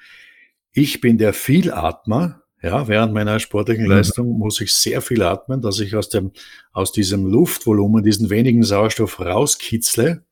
Ich 0.72 1.00
bin 1.00 1.18
der 1.18 1.32
Vielatmer, 1.32 2.42
ja, 2.60 2.88
während 2.88 3.12
meiner 3.12 3.38
sportlichen 3.38 3.84
mhm. 3.84 3.92
Leistung 3.92 4.38
muss 4.38 4.60
ich 4.60 4.74
sehr 4.74 5.00
viel 5.00 5.22
atmen, 5.22 5.62
dass 5.62 5.78
ich 5.78 5.94
aus 5.94 6.08
dem, 6.08 6.32
aus 6.72 6.90
diesem 6.90 7.26
Luftvolumen 7.26 8.02
diesen 8.02 8.28
wenigen 8.28 8.64
Sauerstoff 8.64 9.20
rauskitzle. 9.20 10.24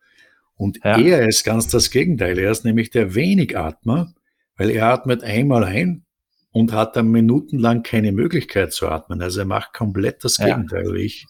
Und 0.57 0.81
ja. 0.83 0.99
er 0.99 1.29
ist 1.29 1.45
ganz 1.45 1.69
das 1.69 1.93
Gegenteil. 1.93 2.41
Er 2.41 2.51
ist 2.51 2.65
nämlich 2.65 2.91
der 2.91 3.15
Wenigatmer, 3.15 4.13
weil 4.57 4.71
er 4.71 4.87
atmet 4.87 5.23
einmal 5.23 5.63
ein 5.63 6.05
und 6.53 6.73
hat 6.73 6.97
dann 6.97 7.09
minutenlang 7.09 7.83
keine 7.83 8.13
Möglichkeit 8.13 8.73
zu 8.73 8.89
atmen. 8.89 9.23
Also 9.23 9.41
er 9.41 9.47
macht 9.47 9.73
komplett 9.73 10.25
das 10.25 10.39
Gegenteil 10.39 10.87
ja. 10.87 10.95
wie 10.95 11.03
ich. 11.03 11.27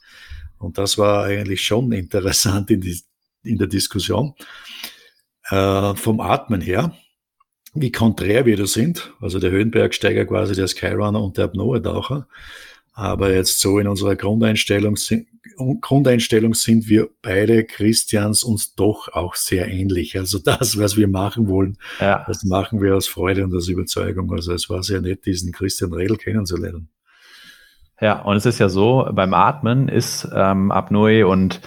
Und 0.59 0.79
das 0.79 0.99
war 0.99 1.25
eigentlich 1.25 1.63
schon 1.63 1.93
interessant 1.93 2.71
in, 2.71 2.81
die, 2.81 3.01
in 3.43 3.59
der 3.59 3.67
Diskussion. 3.67 4.35
Äh, 5.51 5.95
vom 5.95 6.21
Atmen 6.21 6.61
her 6.61 6.95
wie 7.75 7.93
konträr 7.93 8.47
wir 8.47 8.57
da 8.57 8.67
sind. 8.67 9.13
Also 9.21 9.39
der 9.39 9.51
Höhenbergsteiger 9.51 10.27
quasi 10.27 10.55
der 10.55 10.69
Skyrunner 10.69 11.23
und 11.23 11.39
der 11.39 11.47
Apnoe-Taucher. 11.47 12.27
Aber 12.93 13.33
jetzt 13.33 13.61
so 13.61 13.79
in 13.79 13.87
unserer 13.87 14.17
Grundeinstellung, 14.17 14.97
Grundeinstellung 15.81 16.55
sind 16.55 16.89
wir 16.89 17.09
beide 17.23 17.65
Christians 17.65 18.45
uns 18.45 18.75
doch 18.75 19.09
auch 19.13 19.35
sehr 19.35 19.69
ähnlich. 19.69 20.19
Also 20.19 20.39
das, 20.39 20.79
was 20.79 20.97
wir 20.97 21.09
machen 21.09 21.49
wollen, 21.49 21.79
ja. 21.99 22.25
das 22.27 22.45
machen 22.45 22.83
wir 22.83 22.97
aus 22.97 23.09
Freude 23.09 23.45
und 23.45 23.55
aus 23.55 23.69
Überzeugung. 23.69 24.33
Also 24.33 24.53
es 24.53 24.69
war 24.69 24.83
sehr 24.83 25.01
nett, 25.01 25.25
diesen 25.27 25.53
Christian 25.53 25.93
Redl 25.93 26.17
kennenzulernen. 26.17 26.89
Ja, 28.01 28.21
und 28.21 28.37
es 28.37 28.47
ist 28.47 28.59
ja 28.59 28.69
so, 28.69 29.09
beim 29.13 29.35
Atmen 29.35 29.89
ist 29.89 30.27
ähm, 30.35 30.71
Apnoe 30.71 31.27
und 31.27 31.61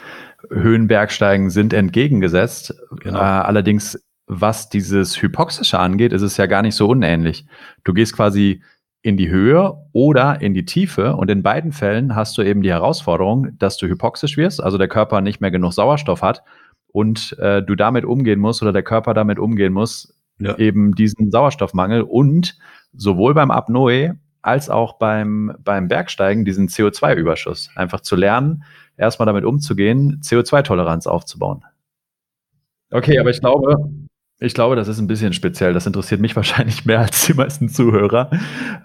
Höhenbergsteigen 0.49 1.49
sind 1.49 1.73
entgegengesetzt. 1.73 2.73
Genau. 3.01 3.19
Äh, 3.19 3.21
allerdings 3.21 3.99
was 4.27 4.69
dieses 4.69 5.21
Hypoxische 5.21 5.79
angeht, 5.79 6.13
ist 6.13 6.21
es 6.21 6.37
ja 6.37 6.45
gar 6.45 6.61
nicht 6.61 6.75
so 6.75 6.87
unähnlich. 6.87 7.45
Du 7.83 7.93
gehst 7.93 8.15
quasi 8.15 8.61
in 9.03 9.17
die 9.17 9.29
Höhe 9.29 9.73
oder 9.91 10.41
in 10.41 10.53
die 10.53 10.65
Tiefe 10.65 11.15
und 11.17 11.29
in 11.29 11.43
beiden 11.43 11.73
Fällen 11.73 12.15
hast 12.15 12.37
du 12.37 12.41
eben 12.41 12.63
die 12.63 12.71
Herausforderung, 12.71 13.49
dass 13.59 13.77
du 13.77 13.87
hypoxisch 13.87 14.37
wirst, 14.37 14.63
also 14.63 14.77
der 14.77 14.87
Körper 14.87 15.19
nicht 15.19 15.41
mehr 15.41 15.51
genug 15.51 15.73
Sauerstoff 15.73 16.21
hat 16.21 16.41
und 16.87 17.37
äh, 17.39 17.61
du 17.61 17.75
damit 17.75 18.05
umgehen 18.05 18.39
musst 18.39 18.61
oder 18.61 18.71
der 18.71 18.81
Körper 18.81 19.13
damit 19.13 19.39
umgehen 19.39 19.73
muss, 19.73 20.15
ja. 20.39 20.57
eben 20.57 20.95
diesen 20.95 21.31
Sauerstoffmangel 21.31 22.01
und 22.01 22.57
sowohl 22.93 23.33
beim 23.33 23.51
Apnoe 23.51 24.17
als 24.41 24.69
auch 24.69 24.97
beim, 24.97 25.53
beim 25.59 25.89
Bergsteigen 25.89 26.45
diesen 26.45 26.69
CO2-Überschuss. 26.69 27.71
Einfach 27.75 28.01
zu 28.01 28.15
lernen, 28.15 28.63
erstmal 28.95 29.25
damit 29.25 29.43
umzugehen, 29.43 30.21
CO2-Toleranz 30.21 31.07
aufzubauen. 31.07 31.65
Okay, 32.89 33.19
aber 33.19 33.31
ich 33.31 33.41
glaube, 33.41 33.77
ich 34.43 34.53
glaube, 34.53 34.75
das 34.75 34.89
ist 34.89 34.99
ein 34.99 35.07
bisschen 35.07 35.33
speziell. 35.33 35.73
Das 35.73 35.85
interessiert 35.85 36.21
mich 36.21 36.35
wahrscheinlich 36.35 36.85
mehr 36.85 36.99
als 36.99 37.25
die 37.25 37.33
meisten 37.33 37.69
Zuhörer. 37.69 38.29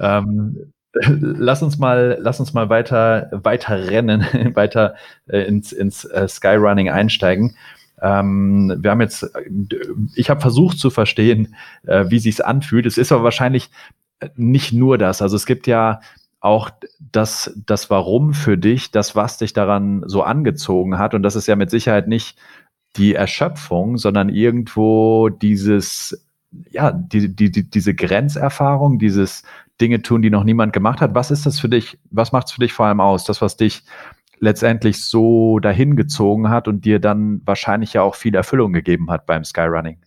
Ähm, 0.00 0.72
lass 1.08 1.62
uns 1.62 1.78
mal, 1.78 2.18
lass 2.20 2.40
uns 2.40 2.54
mal 2.54 2.68
weiter, 2.68 3.28
weiter 3.32 3.88
rennen, 3.90 4.24
weiter 4.54 4.94
äh, 5.26 5.40
ins, 5.42 5.72
ins 5.72 6.04
äh, 6.04 6.28
Skyrunning 6.28 6.88
einsteigen. 6.88 7.56
Ähm, 8.00 8.76
wir 8.78 8.92
haben 8.92 9.00
jetzt, 9.00 9.28
ich 10.14 10.30
habe 10.30 10.40
versucht 10.40 10.78
zu 10.78 10.90
verstehen, 10.90 11.56
äh, 11.84 12.04
wie 12.08 12.20
sich's 12.20 12.40
anfühlt. 12.40 12.86
Es 12.86 12.96
ist 12.96 13.10
aber 13.10 13.24
wahrscheinlich 13.24 13.70
nicht 14.36 14.72
nur 14.72 14.98
das. 14.98 15.20
Also 15.20 15.34
es 15.34 15.46
gibt 15.46 15.66
ja 15.66 16.00
auch 16.40 16.70
das, 17.00 17.52
das 17.66 17.90
Warum 17.90 18.32
für 18.32 18.56
dich, 18.56 18.92
das, 18.92 19.16
was 19.16 19.38
dich 19.38 19.52
daran 19.52 20.04
so 20.06 20.22
angezogen 20.22 20.98
hat. 20.98 21.14
Und 21.14 21.24
das 21.24 21.34
ist 21.34 21.48
ja 21.48 21.56
mit 21.56 21.70
Sicherheit 21.70 22.06
nicht 22.06 22.38
die 22.98 23.14
Erschöpfung, 23.14 23.96
sondern 23.96 24.28
irgendwo 24.28 25.28
dieses, 25.28 26.26
ja, 26.70 26.92
die, 26.92 27.34
die, 27.34 27.50
die, 27.50 27.70
diese 27.70 27.94
Grenzerfahrung, 27.94 28.98
dieses 28.98 29.44
Dinge 29.80 30.02
tun, 30.02 30.22
die 30.22 30.30
noch 30.30 30.44
niemand 30.44 30.72
gemacht 30.72 31.00
hat. 31.00 31.14
Was 31.14 31.30
ist 31.30 31.46
das 31.46 31.60
für 31.60 31.68
dich? 31.68 31.98
Was 32.10 32.32
macht 32.32 32.48
es 32.48 32.52
für 32.52 32.60
dich 32.60 32.72
vor 32.72 32.86
allem 32.86 33.00
aus? 33.00 33.24
Das, 33.24 33.40
was 33.40 33.56
dich 33.56 33.84
letztendlich 34.40 35.04
so 35.04 35.58
dahin 35.58 35.96
gezogen 35.96 36.48
hat 36.48 36.68
und 36.68 36.84
dir 36.84 37.00
dann 37.00 37.40
wahrscheinlich 37.44 37.92
ja 37.92 38.02
auch 38.02 38.14
viel 38.14 38.34
Erfüllung 38.34 38.72
gegeben 38.72 39.10
hat 39.10 39.26
beim 39.26 39.44
Skyrunning. 39.44 39.98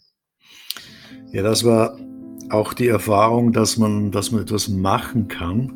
Ja, 1.31 1.43
das 1.43 1.63
war 1.63 1.97
auch 2.49 2.73
die 2.73 2.87
Erfahrung, 2.87 3.53
dass 3.53 3.77
man, 3.77 4.11
dass 4.11 4.31
man 4.31 4.41
etwas 4.41 4.67
machen 4.67 5.27
kann 5.27 5.73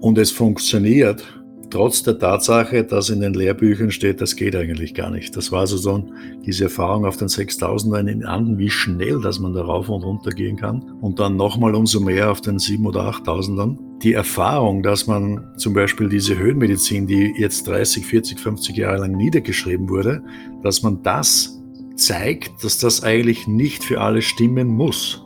und 0.00 0.18
es 0.18 0.30
funktioniert 0.30 1.43
trotz 1.74 2.04
der 2.04 2.20
Tatsache, 2.20 2.84
dass 2.84 3.10
in 3.10 3.20
den 3.20 3.34
Lehrbüchern 3.34 3.90
steht, 3.90 4.20
das 4.20 4.36
geht 4.36 4.54
eigentlich 4.54 4.94
gar 4.94 5.10
nicht. 5.10 5.36
Das 5.36 5.50
war 5.50 5.60
also 5.60 5.76
so 5.76 6.06
diese 6.46 6.64
Erfahrung 6.64 7.04
auf 7.04 7.16
den 7.16 7.26
6000er 7.26 8.06
in 8.06 8.24
Anden, 8.24 8.58
wie 8.58 8.70
schnell, 8.70 9.20
dass 9.20 9.40
man 9.40 9.54
da 9.54 9.62
rauf 9.62 9.88
und 9.88 10.04
runter 10.04 10.30
gehen 10.30 10.56
kann. 10.56 10.82
Und 11.00 11.18
dann 11.18 11.36
nochmal 11.36 11.74
umso 11.74 11.98
mehr 11.98 12.30
auf 12.30 12.40
den 12.40 12.60
7 12.60 12.86
oder 12.86 13.10
8000ern. 13.10 13.76
Die 14.04 14.12
Erfahrung, 14.12 14.84
dass 14.84 15.08
man 15.08 15.44
zum 15.56 15.74
Beispiel 15.74 16.08
diese 16.08 16.38
Höhenmedizin, 16.38 17.08
die 17.08 17.34
jetzt 17.36 17.66
30, 17.66 18.06
40, 18.06 18.38
50 18.38 18.76
Jahre 18.76 18.98
lang 18.98 19.16
niedergeschrieben 19.16 19.88
wurde, 19.88 20.22
dass 20.62 20.84
man 20.84 21.02
das 21.02 21.60
zeigt, 21.96 22.62
dass 22.62 22.78
das 22.78 23.02
eigentlich 23.02 23.48
nicht 23.48 23.82
für 23.82 24.00
alle 24.00 24.22
stimmen 24.22 24.68
muss. 24.68 25.24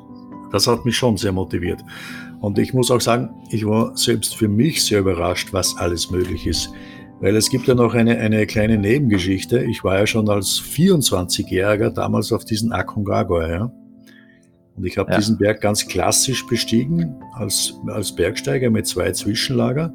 Das 0.51 0.67
hat 0.67 0.87
mich 0.87 0.97
schon 0.97 1.19
sehr 1.19 1.33
motiviert. 1.33 1.83
Und 2.41 2.59
ich 2.59 2.73
muss 2.73 2.91
auch 2.91 3.01
sagen, 3.01 3.31
ich 3.51 3.67
war 3.67 3.97
selbst 3.97 4.37
für 4.37 4.49
mich 4.49 4.85
sehr 4.85 5.01
überrascht, 5.01 5.53
was 5.53 5.77
alles 5.77 6.11
möglich 6.11 6.47
ist. 6.47 6.71
Weil 7.21 7.35
es 7.35 7.51
gibt 7.51 7.67
ja 7.67 7.75
noch 7.75 7.95
eine, 7.95 8.19
eine 8.19 8.47
kleine 8.47 8.79
Nebengeschichte. 8.79 9.65
Ich 9.65 9.83
war 9.83 9.99
ja 9.99 10.07
schon 10.07 10.29
als 10.29 10.61
24-Jähriger 10.61 11.91
damals 11.91 12.33
auf 12.33 12.45
diesen 12.45 12.73
Aconcagua, 12.73 13.49
ja. 13.49 13.73
Und 14.77 14.87
ich 14.87 14.97
habe 14.97 15.11
ja. 15.11 15.19
diesen 15.19 15.37
Berg 15.39 15.61
ganz 15.61 15.89
klassisch 15.89 16.47
bestiegen, 16.47 17.17
als, 17.33 17.75
als 17.89 18.15
Bergsteiger 18.15 18.71
mit 18.71 18.87
zwei 18.87 19.11
Zwischenlager 19.11 19.93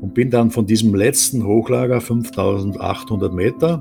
und 0.00 0.14
bin 0.14 0.30
dann 0.30 0.50
von 0.50 0.66
diesem 0.66 0.94
letzten 0.96 1.44
Hochlager, 1.44 2.00
5800 2.00 3.32
Meter, 3.32 3.80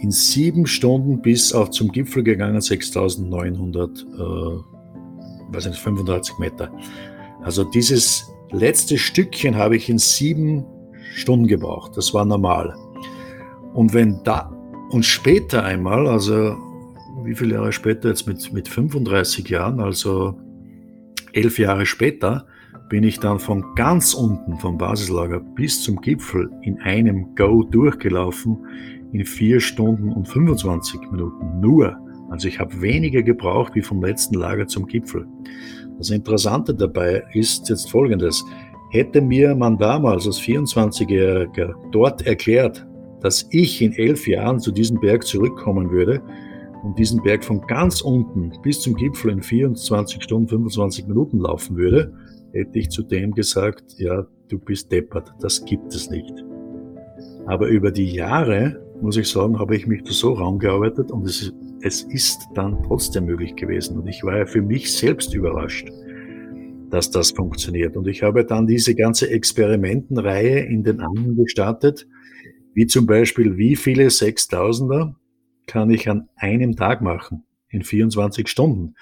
in 0.00 0.10
sieben 0.10 0.66
Stunden 0.66 1.22
bis 1.22 1.54
auf 1.54 1.70
zum 1.70 1.90
Gipfel 1.90 2.22
gegangen, 2.22 2.60
6900, 2.60 4.02
äh, 4.02 5.54
weiß 5.54 5.66
nicht, 5.66 5.78
35 5.80 6.38
Meter. 6.38 6.70
Also 7.44 7.62
dieses 7.62 8.32
letzte 8.50 8.96
Stückchen 8.96 9.56
habe 9.56 9.76
ich 9.76 9.90
in 9.90 9.98
sieben 9.98 10.64
Stunden 11.14 11.46
gebraucht. 11.46 11.92
Das 11.96 12.14
war 12.14 12.24
normal. 12.24 12.74
Und 13.74 13.92
wenn 13.92 14.22
da, 14.24 14.50
und 14.90 15.04
später 15.04 15.62
einmal, 15.62 16.06
also 16.06 16.56
wie 17.24 17.34
viele 17.34 17.56
Jahre 17.56 17.72
später, 17.72 18.08
jetzt 18.08 18.26
mit, 18.26 18.52
mit 18.52 18.66
35 18.66 19.48
Jahren, 19.48 19.80
also 19.80 20.38
elf 21.32 21.58
Jahre 21.58 21.84
später, 21.84 22.46
bin 22.88 23.04
ich 23.04 23.20
dann 23.20 23.38
von 23.38 23.74
ganz 23.74 24.14
unten 24.14 24.58
vom 24.58 24.78
Basislager 24.78 25.40
bis 25.40 25.82
zum 25.82 26.00
Gipfel 26.00 26.50
in 26.62 26.80
einem 26.80 27.34
Go 27.34 27.62
durchgelaufen 27.62 28.58
in 29.12 29.24
vier 29.24 29.60
Stunden 29.60 30.12
und 30.12 30.28
25 30.28 31.00
Minuten 31.10 31.60
nur. 31.60 31.96
Also 32.30 32.48
ich 32.48 32.58
habe 32.58 32.80
weniger 32.80 33.22
gebraucht 33.22 33.74
wie 33.74 33.82
vom 33.82 34.02
letzten 34.02 34.34
Lager 34.34 34.66
zum 34.66 34.86
Gipfel. 34.86 35.26
Das 35.98 36.10
Interessante 36.10 36.74
dabei 36.74 37.22
ist 37.32 37.68
jetzt 37.68 37.90
Folgendes. 37.90 38.44
Hätte 38.90 39.20
mir 39.20 39.54
man 39.54 39.78
damals 39.78 40.26
als 40.26 40.40
24-Jähriger 40.40 41.74
dort 41.90 42.26
erklärt, 42.26 42.86
dass 43.20 43.46
ich 43.50 43.80
in 43.80 43.92
elf 43.92 44.28
Jahren 44.28 44.60
zu 44.60 44.70
diesem 44.70 45.00
Berg 45.00 45.24
zurückkommen 45.26 45.90
würde 45.90 46.22
und 46.84 46.98
diesen 46.98 47.22
Berg 47.22 47.42
von 47.42 47.60
ganz 47.62 48.02
unten 48.02 48.52
bis 48.62 48.80
zum 48.80 48.94
Gipfel 48.94 49.30
in 49.30 49.42
24 49.42 50.22
Stunden, 50.22 50.48
25 50.48 51.06
Minuten 51.06 51.40
laufen 51.40 51.76
würde, 51.76 52.12
hätte 52.52 52.78
ich 52.78 52.90
zu 52.90 53.02
dem 53.02 53.32
gesagt, 53.32 53.94
ja, 53.98 54.26
du 54.48 54.58
bist 54.58 54.92
deppert, 54.92 55.32
das 55.40 55.64
gibt 55.64 55.94
es 55.94 56.10
nicht. 56.10 56.32
Aber 57.46 57.68
über 57.68 57.90
die 57.90 58.12
Jahre, 58.12 58.80
muss 59.00 59.16
ich 59.16 59.28
sagen, 59.28 59.58
habe 59.58 59.76
ich 59.76 59.86
mich 59.86 60.02
da 60.02 60.12
so 60.12 60.34
raumgearbeitet 60.34 61.10
und 61.10 61.26
es 61.26 61.42
ist 61.42 61.54
es 61.84 62.02
ist 62.02 62.48
dann 62.54 62.82
trotzdem 62.82 63.26
möglich 63.26 63.56
gewesen. 63.56 63.98
Und 63.98 64.06
ich 64.06 64.24
war 64.24 64.38
ja 64.38 64.46
für 64.46 64.62
mich 64.62 64.90
selbst 64.90 65.34
überrascht, 65.34 65.86
dass 66.88 67.10
das 67.10 67.32
funktioniert. 67.32 67.94
Und 67.98 68.08
ich 68.08 68.22
habe 68.22 68.46
dann 68.46 68.66
diese 68.66 68.94
ganze 68.94 69.28
Experimentenreihe 69.28 70.60
in 70.60 70.82
den 70.82 71.00
Armen 71.00 71.36
gestartet, 71.36 72.08
wie 72.72 72.86
zum 72.86 73.04
Beispiel, 73.04 73.58
wie 73.58 73.76
viele 73.76 74.08
Sechstausender 74.08 75.14
kann 75.66 75.90
ich 75.90 76.08
an 76.08 76.28
einem 76.36 76.74
Tag 76.74 77.02
machen, 77.02 77.44
in 77.68 77.82
24 77.82 78.48
Stunden. 78.48 78.94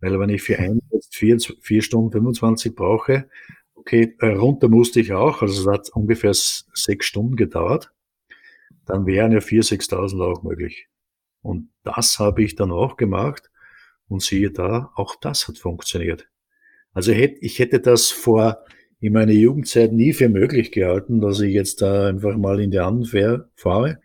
Weil 0.00 0.18
wenn 0.18 0.30
ich 0.30 0.40
für 0.40 0.58
einen 0.58 0.80
jetzt 0.92 1.14
vier, 1.14 1.36
vier 1.60 1.82
Stunden 1.82 2.10
25 2.10 2.74
brauche, 2.74 3.28
okay, 3.74 4.16
runter 4.22 4.68
musste 4.70 5.00
ich 5.00 5.12
auch, 5.12 5.42
also 5.42 5.60
es 5.60 5.78
hat 5.78 5.90
ungefähr 5.90 6.32
sechs 6.32 7.04
Stunden 7.04 7.36
gedauert, 7.36 7.92
dann 8.86 9.04
wären 9.04 9.32
ja 9.32 9.40
vier, 9.40 9.62
6.000 9.62 10.22
auch 10.24 10.42
möglich. 10.42 10.89
Und 11.42 11.70
das 11.84 12.18
habe 12.18 12.42
ich 12.42 12.54
dann 12.54 12.70
auch 12.70 12.96
gemacht 12.96 13.50
und 14.08 14.22
siehe 14.22 14.50
da, 14.50 14.92
auch 14.96 15.16
das 15.16 15.48
hat 15.48 15.58
funktioniert. 15.58 16.28
Also 16.92 17.12
ich 17.12 17.58
hätte 17.58 17.80
das 17.80 18.10
vor 18.10 18.64
in 19.00 19.14
meiner 19.14 19.32
Jugendzeit 19.32 19.92
nie 19.92 20.12
für 20.12 20.28
möglich 20.28 20.72
gehalten, 20.72 21.20
dass 21.20 21.40
ich 21.40 21.54
jetzt 21.54 21.80
da 21.80 22.08
einfach 22.08 22.36
mal 22.36 22.60
in 22.60 22.70
die 22.70 22.80
Anden 22.80 23.04
fahre, 23.54 24.00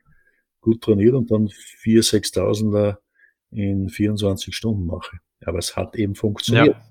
gut 0.62 0.82
trainiert 0.82 1.16
und 1.16 1.32
dann 1.32 1.50
vier, 1.50 2.02
6.000er 2.02 2.98
in 3.52 3.90
24 3.90 4.56
Stunden 4.56 4.86
mache. 4.86 5.18
Aber 5.44 5.60
es 5.60 5.76
hat 5.76 5.96
eben 5.96 6.16
funktioniert. 6.16 6.78
Ja. 6.78 6.90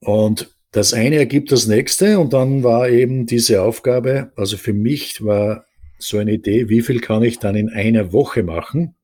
Und 0.00 0.54
das 0.70 0.92
eine 0.92 1.16
ergibt 1.16 1.50
das 1.50 1.66
nächste 1.66 2.18
und 2.18 2.32
dann 2.32 2.62
war 2.62 2.88
eben 2.88 3.26
diese 3.26 3.62
Aufgabe, 3.62 4.32
also 4.36 4.56
für 4.56 4.74
mich 4.74 5.24
war 5.24 5.65
so 5.98 6.18
eine 6.18 6.32
Idee, 6.32 6.68
wie 6.68 6.82
viel 6.82 7.00
kann 7.00 7.22
ich 7.22 7.38
dann 7.38 7.56
in 7.56 7.68
einer 7.68 8.12
Woche 8.12 8.42
machen? 8.42 8.94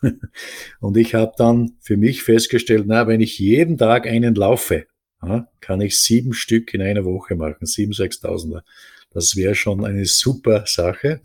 und 0.80 0.96
ich 0.96 1.14
habe 1.14 1.32
dann 1.36 1.72
für 1.80 1.96
mich 1.96 2.22
festgestellt, 2.22 2.84
na, 2.86 3.06
wenn 3.06 3.20
ich 3.20 3.38
jeden 3.38 3.78
Tag 3.78 4.06
einen 4.06 4.34
laufe, 4.34 4.86
kann 5.60 5.80
ich 5.80 5.98
sieben 5.98 6.32
Stück 6.32 6.72
in 6.74 6.82
einer 6.82 7.04
Woche 7.04 7.34
machen, 7.34 7.66
sieben, 7.66 7.92
sechstausender. 7.92 8.64
Das 9.10 9.36
wäre 9.36 9.54
schon 9.54 9.84
eine 9.84 10.04
super 10.04 10.64
Sache. 10.66 11.22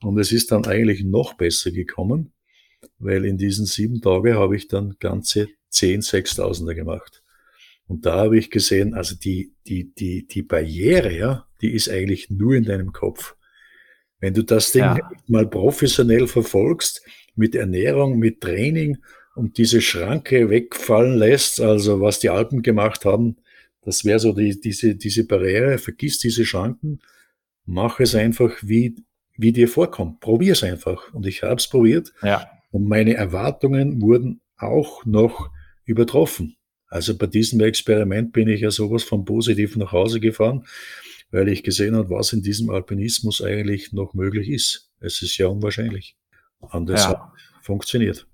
Und 0.00 0.18
es 0.18 0.32
ist 0.32 0.52
dann 0.52 0.66
eigentlich 0.66 1.04
noch 1.04 1.34
besser 1.34 1.70
gekommen, 1.70 2.32
weil 2.98 3.24
in 3.24 3.38
diesen 3.38 3.66
sieben 3.66 4.00
Tagen 4.00 4.34
habe 4.34 4.56
ich 4.56 4.68
dann 4.68 4.96
ganze 4.98 5.48
zehn 5.68 6.02
Sechstausender 6.02 6.74
gemacht. 6.74 7.22
Und 7.88 8.04
da 8.04 8.16
habe 8.16 8.38
ich 8.38 8.50
gesehen, 8.50 8.94
also 8.94 9.14
die, 9.14 9.52
die, 9.66 9.92
die, 9.94 10.26
die 10.26 10.42
Barriere, 10.42 11.16
ja, 11.16 11.46
die 11.60 11.72
ist 11.72 11.88
eigentlich 11.88 12.30
nur 12.30 12.54
in 12.54 12.64
deinem 12.64 12.92
Kopf. 12.92 13.36
Wenn 14.20 14.34
du 14.34 14.42
das 14.42 14.72
Ding 14.72 14.82
ja. 14.82 15.10
mal 15.26 15.46
professionell 15.46 16.26
verfolgst, 16.26 17.02
mit 17.34 17.54
Ernährung, 17.54 18.18
mit 18.18 18.40
Training 18.40 18.98
und 19.34 19.58
diese 19.58 19.80
Schranke 19.80 20.48
wegfallen 20.48 21.18
lässt, 21.18 21.60
also 21.60 22.00
was 22.00 22.18
die 22.18 22.30
Alpen 22.30 22.62
gemacht 22.62 23.04
haben, 23.04 23.36
das 23.82 24.04
wäre 24.04 24.18
so 24.18 24.32
die, 24.32 24.58
diese, 24.60 24.96
diese 24.96 25.26
Barriere, 25.26 25.78
vergiss 25.78 26.18
diese 26.18 26.44
Schranken, 26.44 27.00
mach 27.66 28.00
es 28.00 28.14
einfach, 28.14 28.50
wie, 28.62 28.96
wie 29.36 29.52
dir 29.52 29.68
vorkommt. 29.68 30.20
Probier 30.20 30.52
es 30.52 30.64
einfach. 30.64 31.12
Und 31.14 31.26
ich 31.26 31.42
habe 31.42 31.56
es 31.56 31.68
probiert. 31.68 32.12
Ja. 32.22 32.50
Und 32.70 32.88
meine 32.88 33.14
Erwartungen 33.14 34.00
wurden 34.00 34.40
auch 34.56 35.04
noch 35.04 35.50
übertroffen. 35.84 36.56
Also 36.88 37.16
bei 37.16 37.26
diesem 37.26 37.60
Experiment 37.60 38.32
bin 38.32 38.48
ich 38.48 38.62
ja 38.62 38.70
sowas 38.70 39.02
von 39.04 39.24
positiv 39.24 39.76
nach 39.76 39.92
Hause 39.92 40.20
gefahren, 40.20 40.64
weil 41.30 41.48
ich 41.48 41.62
gesehen 41.62 41.96
habe, 41.96 42.10
was 42.10 42.32
in 42.32 42.42
diesem 42.42 42.70
Alpinismus 42.70 43.42
eigentlich 43.42 43.92
noch 43.92 44.14
möglich 44.14 44.48
ist. 44.48 44.90
Es 45.00 45.22
ist 45.22 45.36
ja 45.38 45.48
unwahrscheinlich. 45.48 46.16
Und 46.58 46.88
das 46.88 47.04
ja. 47.04 47.32
funktioniert. 47.62 48.26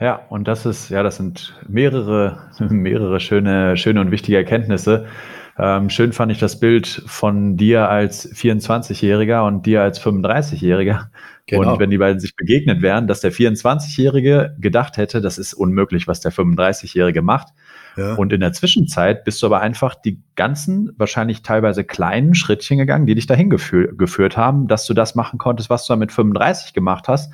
Ja, 0.00 0.16
und 0.28 0.48
das 0.48 0.66
ist, 0.66 0.90
ja, 0.90 1.02
das 1.02 1.16
sind 1.16 1.54
mehrere, 1.68 2.50
mehrere 2.68 3.20
schöne, 3.20 3.76
schöne 3.76 4.00
und 4.00 4.10
wichtige 4.10 4.38
Erkenntnisse. 4.38 5.06
Ähm, 5.56 5.88
schön 5.88 6.12
fand 6.12 6.32
ich 6.32 6.38
das 6.38 6.58
Bild 6.58 7.02
von 7.06 7.56
dir 7.56 7.88
als 7.88 8.28
24-Jähriger 8.34 9.46
und 9.46 9.66
dir 9.66 9.82
als 9.82 10.00
35-Jähriger. 10.00 11.06
Genau. 11.46 11.72
Und 11.72 11.78
wenn 11.78 11.90
die 11.90 11.98
beiden 11.98 12.20
sich 12.20 12.34
begegnet 12.36 12.82
wären, 12.82 13.06
dass 13.06 13.20
der 13.20 13.32
24-Jährige 13.32 14.56
gedacht 14.58 14.96
hätte, 14.96 15.20
das 15.20 15.38
ist 15.38 15.54
unmöglich, 15.54 16.08
was 16.08 16.20
der 16.20 16.32
35-Jährige 16.32 17.22
macht. 17.22 17.48
Ja. 17.96 18.14
Und 18.14 18.32
in 18.32 18.40
der 18.40 18.52
Zwischenzeit 18.52 19.24
bist 19.24 19.42
du 19.42 19.46
aber 19.46 19.60
einfach 19.60 19.94
die 19.94 20.20
ganzen, 20.34 20.92
wahrscheinlich 20.96 21.42
teilweise 21.42 21.84
kleinen 21.84 22.34
Schrittchen 22.34 22.78
gegangen, 22.78 23.06
die 23.06 23.14
dich 23.14 23.26
dahin 23.26 23.50
gefü 23.50 23.94
geführt 23.96 24.36
haben, 24.36 24.66
dass 24.66 24.86
du 24.86 24.94
das 24.94 25.14
machen 25.14 25.38
konntest, 25.38 25.70
was 25.70 25.86
du 25.86 25.92
dann 25.92 26.00
mit 26.00 26.12
35 26.12 26.72
gemacht 26.72 27.06
hast. 27.08 27.32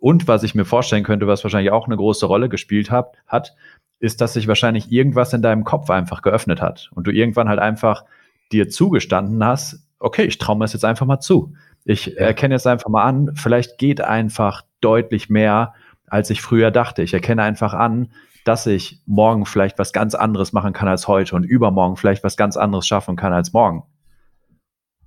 Und 0.00 0.26
was 0.26 0.42
ich 0.42 0.54
mir 0.54 0.64
vorstellen 0.64 1.04
könnte, 1.04 1.26
was 1.26 1.44
wahrscheinlich 1.44 1.70
auch 1.70 1.86
eine 1.86 1.96
große 1.96 2.26
Rolle 2.26 2.48
gespielt 2.48 2.90
hat, 2.90 3.12
hat, 3.26 3.54
ist, 4.00 4.20
dass 4.22 4.32
sich 4.32 4.48
wahrscheinlich 4.48 4.90
irgendwas 4.90 5.32
in 5.34 5.42
deinem 5.42 5.62
Kopf 5.62 5.90
einfach 5.90 6.22
geöffnet 6.22 6.62
hat 6.62 6.90
und 6.94 7.06
du 7.06 7.12
irgendwann 7.12 7.50
halt 7.50 7.60
einfach 7.60 8.04
dir 8.50 8.68
zugestanden 8.68 9.44
hast, 9.44 9.86
okay, 9.98 10.24
ich 10.24 10.38
traue 10.38 10.56
mir 10.56 10.64
das 10.64 10.72
jetzt 10.72 10.86
einfach 10.86 11.06
mal 11.06 11.20
zu. 11.20 11.52
Ich 11.84 12.18
erkenne 12.18 12.54
jetzt 12.54 12.66
einfach 12.66 12.88
mal 12.88 13.04
an, 13.04 13.32
vielleicht 13.34 13.78
geht 13.78 14.00
einfach 14.00 14.62
deutlich 14.80 15.28
mehr, 15.28 15.74
als 16.06 16.30
ich 16.30 16.40
früher 16.40 16.70
dachte. 16.70 17.02
Ich 17.02 17.12
erkenne 17.12 17.42
einfach 17.42 17.74
an, 17.74 18.10
dass 18.44 18.66
ich 18.66 19.02
morgen 19.06 19.44
vielleicht 19.44 19.78
was 19.78 19.92
ganz 19.92 20.14
anderes 20.14 20.54
machen 20.54 20.72
kann 20.72 20.88
als 20.88 21.06
heute 21.06 21.36
und 21.36 21.44
übermorgen 21.44 21.96
vielleicht 21.96 22.24
was 22.24 22.38
ganz 22.38 22.56
anderes 22.56 22.86
schaffen 22.86 23.16
kann 23.16 23.34
als 23.34 23.52
morgen. 23.52 23.84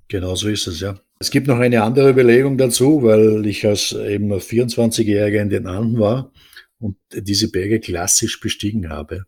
Genau 0.07 0.35
so 0.35 0.49
ist 0.49 0.67
es, 0.67 0.79
ja. 0.79 0.99
Es 1.19 1.31
gibt 1.31 1.47
noch 1.47 1.59
eine 1.59 1.83
andere 1.83 2.09
Überlegung 2.09 2.57
dazu, 2.57 3.03
weil 3.03 3.45
ich 3.45 3.65
als 3.65 3.93
eben 3.93 4.27
noch 4.27 4.41
24-Jähriger 4.41 5.41
in 5.41 5.49
den 5.49 5.67
Anden 5.67 5.99
war 5.99 6.31
und 6.79 6.97
diese 7.13 7.49
Berge 7.49 7.79
klassisch 7.79 8.39
bestiegen 8.39 8.89
habe. 8.89 9.25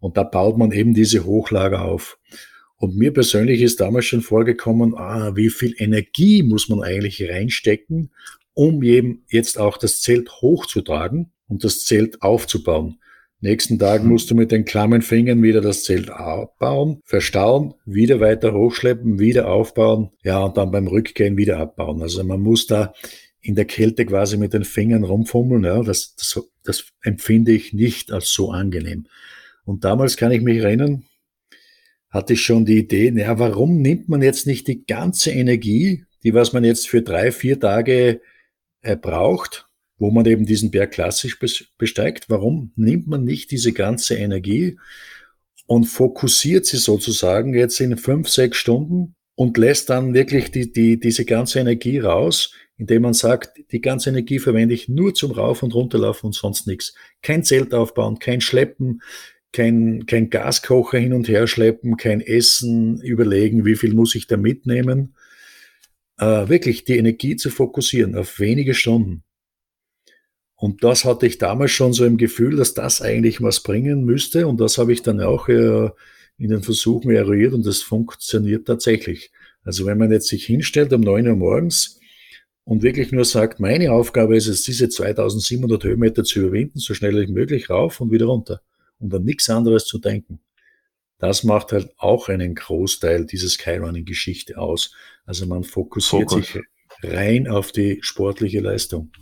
Und 0.00 0.18
da 0.18 0.22
baut 0.22 0.58
man 0.58 0.70
eben 0.70 0.92
diese 0.92 1.24
Hochlager 1.24 1.82
auf. 1.82 2.18
Und 2.76 2.96
mir 2.96 3.12
persönlich 3.12 3.62
ist 3.62 3.80
damals 3.80 4.04
schon 4.04 4.20
vorgekommen, 4.20 4.94
ah, 4.94 5.34
wie 5.34 5.48
viel 5.48 5.74
Energie 5.78 6.42
muss 6.42 6.68
man 6.68 6.82
eigentlich 6.82 7.26
reinstecken, 7.26 8.10
um 8.52 8.82
eben 8.82 9.24
jetzt 9.30 9.58
auch 9.58 9.78
das 9.78 10.02
Zelt 10.02 10.30
hochzutragen 10.42 11.32
und 11.48 11.64
das 11.64 11.84
Zelt 11.84 12.20
aufzubauen. 12.20 12.98
Nächsten 13.44 13.78
Tag 13.78 14.04
musst 14.04 14.30
du 14.30 14.34
mit 14.34 14.52
den 14.52 14.64
klammen 14.64 15.02
Fingern 15.02 15.42
wieder 15.42 15.60
das 15.60 15.84
Zelt 15.84 16.08
abbauen, 16.08 17.02
verstauen, 17.04 17.74
wieder 17.84 18.18
weiter 18.18 18.54
hochschleppen, 18.54 19.18
wieder 19.18 19.50
aufbauen, 19.50 20.08
ja, 20.22 20.42
und 20.42 20.56
dann 20.56 20.70
beim 20.70 20.86
Rückgehen 20.86 21.36
wieder 21.36 21.58
abbauen. 21.58 22.00
Also 22.00 22.24
man 22.24 22.40
muss 22.40 22.66
da 22.66 22.94
in 23.42 23.54
der 23.54 23.66
Kälte 23.66 24.06
quasi 24.06 24.38
mit 24.38 24.54
den 24.54 24.64
Fingern 24.64 25.04
rumfummeln, 25.04 25.62
ja, 25.64 25.82
das, 25.82 26.16
das, 26.16 26.42
das 26.62 26.86
empfinde 27.02 27.52
ich 27.52 27.74
nicht 27.74 28.12
als 28.12 28.30
so 28.30 28.50
angenehm. 28.50 29.08
Und 29.66 29.84
damals 29.84 30.16
kann 30.16 30.32
ich 30.32 30.40
mich 30.40 30.62
erinnern, 30.62 31.04
hatte 32.08 32.32
ich 32.32 32.40
schon 32.40 32.64
die 32.64 32.78
Idee, 32.78 33.10
naja, 33.10 33.38
warum 33.38 33.82
nimmt 33.82 34.08
man 34.08 34.22
jetzt 34.22 34.46
nicht 34.46 34.68
die 34.68 34.86
ganze 34.86 35.32
Energie, 35.32 36.06
die 36.22 36.32
was 36.32 36.54
man 36.54 36.64
jetzt 36.64 36.88
für 36.88 37.02
drei, 37.02 37.30
vier 37.30 37.60
Tage 37.60 38.22
äh, 38.80 38.96
braucht, 38.96 39.63
wo 39.98 40.10
man 40.10 40.26
eben 40.26 40.46
diesen 40.46 40.70
Berg 40.70 40.92
klassisch 40.92 41.38
besteigt. 41.78 42.28
Warum 42.28 42.72
nimmt 42.76 43.06
man 43.06 43.24
nicht 43.24 43.50
diese 43.50 43.72
ganze 43.72 44.16
Energie 44.16 44.78
und 45.66 45.84
fokussiert 45.84 46.66
sie 46.66 46.76
sozusagen 46.76 47.54
jetzt 47.54 47.80
in 47.80 47.96
fünf, 47.96 48.28
sechs 48.28 48.58
Stunden 48.58 49.14
und 49.34 49.56
lässt 49.56 49.90
dann 49.90 50.14
wirklich 50.14 50.50
die, 50.50 50.72
die, 50.72 51.00
diese 51.00 51.24
ganze 51.24 51.60
Energie 51.60 51.98
raus, 51.98 52.52
indem 52.76 53.02
man 53.02 53.14
sagt, 53.14 53.58
die 53.72 53.80
ganze 53.80 54.10
Energie 54.10 54.38
verwende 54.38 54.74
ich 54.74 54.88
nur 54.88 55.14
zum 55.14 55.32
Rauf- 55.32 55.62
und 55.62 55.74
Runterlaufen 55.74 56.28
und 56.28 56.34
sonst 56.34 56.66
nichts. 56.66 56.94
Kein 57.22 57.44
Zelt 57.44 57.72
aufbauen, 57.72 58.18
kein 58.18 58.40
Schleppen, 58.40 59.00
kein, 59.52 60.06
kein 60.06 60.30
Gaskocher 60.30 60.98
hin 60.98 61.12
und 61.12 61.28
her 61.28 61.46
schleppen, 61.46 61.96
kein 61.96 62.20
Essen, 62.20 63.00
überlegen, 63.00 63.64
wie 63.64 63.76
viel 63.76 63.94
muss 63.94 64.14
ich 64.14 64.26
da 64.26 64.36
mitnehmen. 64.36 65.14
Äh, 66.18 66.48
wirklich 66.48 66.84
die 66.84 66.98
Energie 66.98 67.36
zu 67.36 67.50
fokussieren 67.50 68.16
auf 68.16 68.38
wenige 68.38 68.74
Stunden. 68.74 69.23
Und 70.64 70.82
das 70.82 71.04
hatte 71.04 71.26
ich 71.26 71.36
damals 71.36 71.72
schon 71.72 71.92
so 71.92 72.06
im 72.06 72.16
Gefühl, 72.16 72.56
dass 72.56 72.72
das 72.72 73.02
eigentlich 73.02 73.42
was 73.42 73.60
bringen 73.60 74.06
müsste. 74.06 74.46
Und 74.46 74.62
das 74.62 74.78
habe 74.78 74.94
ich 74.94 75.02
dann 75.02 75.20
auch 75.20 75.46
äh, 75.50 75.90
in 76.38 76.48
den 76.48 76.62
Versuchen 76.62 77.10
eruiert 77.10 77.52
und 77.52 77.66
das 77.66 77.82
funktioniert 77.82 78.66
tatsächlich. 78.66 79.30
Also 79.62 79.84
wenn 79.84 79.98
man 79.98 80.10
jetzt 80.10 80.28
sich 80.28 80.46
hinstellt 80.46 80.94
um 80.94 81.02
neun 81.02 81.28
Uhr 81.28 81.36
morgens 81.36 82.00
und 82.64 82.82
wirklich 82.82 83.12
nur 83.12 83.26
sagt, 83.26 83.60
meine 83.60 83.92
Aufgabe 83.92 84.38
ist 84.38 84.46
es, 84.46 84.62
diese 84.62 84.88
2700 84.88 85.84
Höhenmeter 85.84 86.24
zu 86.24 86.40
überwinden, 86.40 86.78
so 86.78 86.94
schnell 86.94 87.20
wie 87.20 87.30
möglich 87.30 87.68
rauf 87.68 88.00
und 88.00 88.10
wieder 88.10 88.24
runter 88.24 88.62
und 89.00 89.12
an 89.12 89.22
nichts 89.22 89.50
anderes 89.50 89.84
zu 89.84 89.98
denken. 89.98 90.40
Das 91.18 91.44
macht 91.44 91.72
halt 91.72 91.92
auch 91.98 92.30
einen 92.30 92.54
Großteil 92.54 93.26
dieser 93.26 93.50
Skyrunning-Geschichte 93.50 94.56
aus. 94.56 94.94
Also 95.26 95.44
man 95.44 95.62
fokussiert 95.62 96.30
Fokus. 96.30 96.52
sich 96.54 96.62
rein 97.02 97.48
auf 97.48 97.70
die 97.70 97.98
sportliche 98.00 98.60
Leistung. 98.60 99.12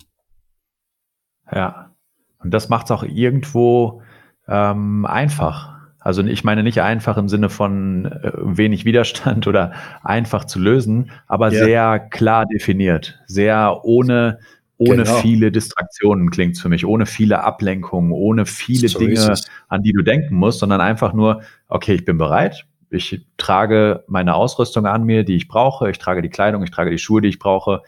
Ja. 1.55 1.91
Und 2.39 2.53
das 2.53 2.69
macht 2.69 2.87
es 2.87 2.91
auch 2.91 3.05
irgendwo 3.05 4.03
ähm, 4.49 5.07
einfach. 5.07 5.73
Also 6.01 6.23
ich 6.23 6.43
meine 6.43 6.65
nicht 6.65 6.83
einfach 6.83 7.17
im 7.17 7.29
Sinne 7.29 7.49
von 7.49 8.07
äh, 8.07 8.33
wenig 8.35 8.85
Widerstand 8.85 9.47
oder 9.47 9.73
einfach 10.03 10.45
zu 10.45 10.59
lösen, 10.59 11.11
aber 11.29 11.53
ja. 11.53 11.65
sehr 11.65 12.01
klar 12.01 12.47
definiert, 12.47 13.21
sehr 13.27 13.85
ohne 13.85 14.39
ohne 14.79 15.05
genau. 15.05 15.15
viele 15.19 15.53
Distraktionen 15.53 16.31
klingt 16.31 16.57
es 16.57 16.63
für 16.63 16.69
mich, 16.69 16.85
ohne 16.85 17.07
viele 17.07 17.45
Ablenkungen, 17.45 18.11
ohne 18.11 18.47
viele 18.47 18.89
so 18.89 18.99
Dinge, 18.99 19.35
an 19.69 19.83
die 19.83 19.93
du 19.93 20.03
denken 20.03 20.35
musst, 20.35 20.59
sondern 20.59 20.81
einfach 20.81 21.13
nur, 21.13 21.43
okay, 21.69 21.95
ich 21.95 22.05
bin 22.05 22.19
bereit, 22.19 22.67
ich 22.91 23.25
trage 23.37 24.03
meine 24.09 24.35
Ausrüstung 24.35 24.87
an 24.87 25.05
mir, 25.05 25.25
die 25.25 25.37
ich 25.37 25.47
brauche, 25.47 25.89
ich 25.89 25.99
trage 25.99 26.21
die 26.21 26.31
Kleidung, 26.31 26.65
ich 26.65 26.73
trage 26.73 26.91
die 26.91 26.99
Schuhe, 26.99 27.21
die 27.21 27.29
ich 27.29 27.39
brauche. 27.39 27.83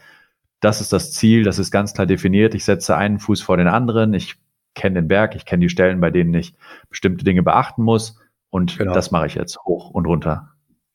Das 0.59 0.81
ist 0.81 0.93
das 0.93 1.11
Ziel, 1.11 1.43
das 1.43 1.59
ist 1.59 1.71
ganz 1.71 1.93
klar 1.93 2.07
definiert. 2.07 2.55
Ich 2.55 2.65
setze 2.65 2.95
einen 2.95 3.19
Fuß 3.19 3.41
vor 3.41 3.57
den 3.57 3.67
anderen, 3.67 4.13
ich 4.13 4.35
kenne 4.73 5.01
den 5.01 5.07
Berg, 5.07 5.35
ich 5.35 5.45
kenne 5.45 5.65
die 5.65 5.69
Stellen, 5.69 5.99
bei 5.99 6.11
denen 6.11 6.33
ich 6.33 6.53
bestimmte 6.89 7.23
Dinge 7.23 7.43
beachten 7.43 7.83
muss 7.83 8.19
und 8.49 8.77
genau. 8.77 8.93
das 8.93 9.11
mache 9.11 9.27
ich 9.27 9.35
jetzt 9.35 9.57
hoch 9.65 9.91
und 9.91 10.05
runter. 10.05 10.51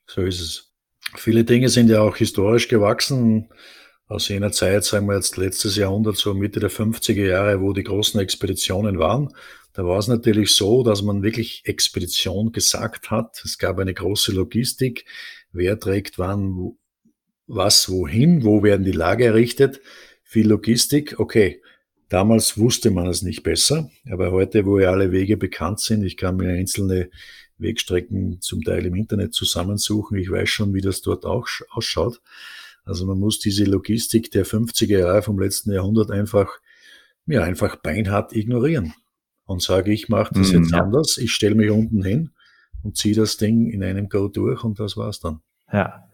So 0.07 0.23
ist 0.23 0.41
es. 0.41 0.73
Viele 1.17 1.45
Dinge 1.45 1.69
sind 1.69 1.89
ja 1.89 2.01
auch 2.01 2.17
historisch 2.17 2.69
gewachsen 2.69 3.49
aus 4.07 4.29
jener 4.29 4.51
Zeit, 4.51 4.85
sagen 4.85 5.07
wir 5.07 5.15
jetzt 5.15 5.37
letztes 5.37 5.77
Jahrhundert, 5.77 6.17
so 6.17 6.35
Mitte 6.35 6.59
der 6.59 6.71
50er 6.71 7.27
Jahre, 7.27 7.61
wo 7.61 7.73
die 7.73 7.85
großen 7.85 8.21
Expeditionen 8.21 8.99
waren. 8.99 9.29
Da 9.73 9.85
war 9.85 9.99
es 9.99 10.09
natürlich 10.09 10.55
so, 10.55 10.83
dass 10.83 11.03
man 11.03 11.23
wirklich 11.23 11.63
Expedition 11.65 12.51
gesagt 12.51 13.11
hat. 13.11 13.41
Es 13.45 13.57
gab 13.57 13.79
eine 13.79 13.95
große 13.95 14.33
Logistik. 14.33 15.05
Wer 15.53 15.79
trägt 15.79 16.19
wann 16.19 16.73
was 17.51 17.91
wohin? 17.91 18.45
Wo 18.45 18.63
werden 18.63 18.85
die 18.85 18.93
Lager 18.93 19.27
errichtet? 19.27 19.81
Viel 20.23 20.49
Logistik. 20.49 21.19
Okay. 21.19 21.61
Damals 22.09 22.59
wusste 22.59 22.91
man 22.91 23.07
es 23.07 23.23
nicht 23.23 23.43
besser. 23.43 23.91
Aber 24.11 24.33
heute, 24.33 24.67
wo 24.67 24.79
ja 24.79 24.91
alle 24.91 25.13
Wege 25.13 25.37
bekannt 25.37 25.81
sind, 25.81 26.03
ich 26.03 26.17
kann 26.17 26.37
mir 26.37 26.51
einzelne 26.51 27.11
Wegstrecken 27.59 28.41
zum 28.41 28.63
Teil 28.63 28.87
im 28.87 28.95
Internet 28.95 29.35
zusammensuchen. 29.35 30.17
Ich 30.19 30.31
weiß 30.31 30.49
schon, 30.49 30.75
wie 30.75 30.81
das 30.81 31.03
dort 31.03 31.25
auch 31.25 31.47
ausschaut. 31.71 32.21
Also 32.85 33.07
man 33.07 33.19
muss 33.19 33.39
diese 33.39 33.65
Logistik 33.65 34.31
der 34.31 34.47
50er 34.47 34.99
Jahre 34.99 35.23
vom 35.23 35.39
letzten 35.39 35.73
Jahrhundert 35.73 36.11
einfach, 36.11 36.49
ja, 37.27 37.43
einfach 37.43 37.77
beinhart 37.77 38.35
ignorieren. 38.35 38.95
Und 39.45 39.63
sage, 39.63 39.93
ich 39.93 40.09
mache 40.09 40.35
das 40.35 40.53
mm, 40.53 40.57
jetzt 40.57 40.71
ja. 40.71 40.83
anders, 40.83 41.19
ich 41.19 41.33
stelle 41.33 41.57
mich 41.57 41.71
unten 41.71 42.05
hin 42.05 42.31
und 42.85 42.97
ziehe 42.97 43.17
das 43.17 43.37
Ding 43.37 43.69
in 43.69 43.83
einem 43.83 44.09
Go 44.09 44.29
durch 44.29 44.63
und 44.63 44.79
das 44.79 44.97
war's 44.97 45.19
dann. 45.19 45.41
Ja. 45.73 46.10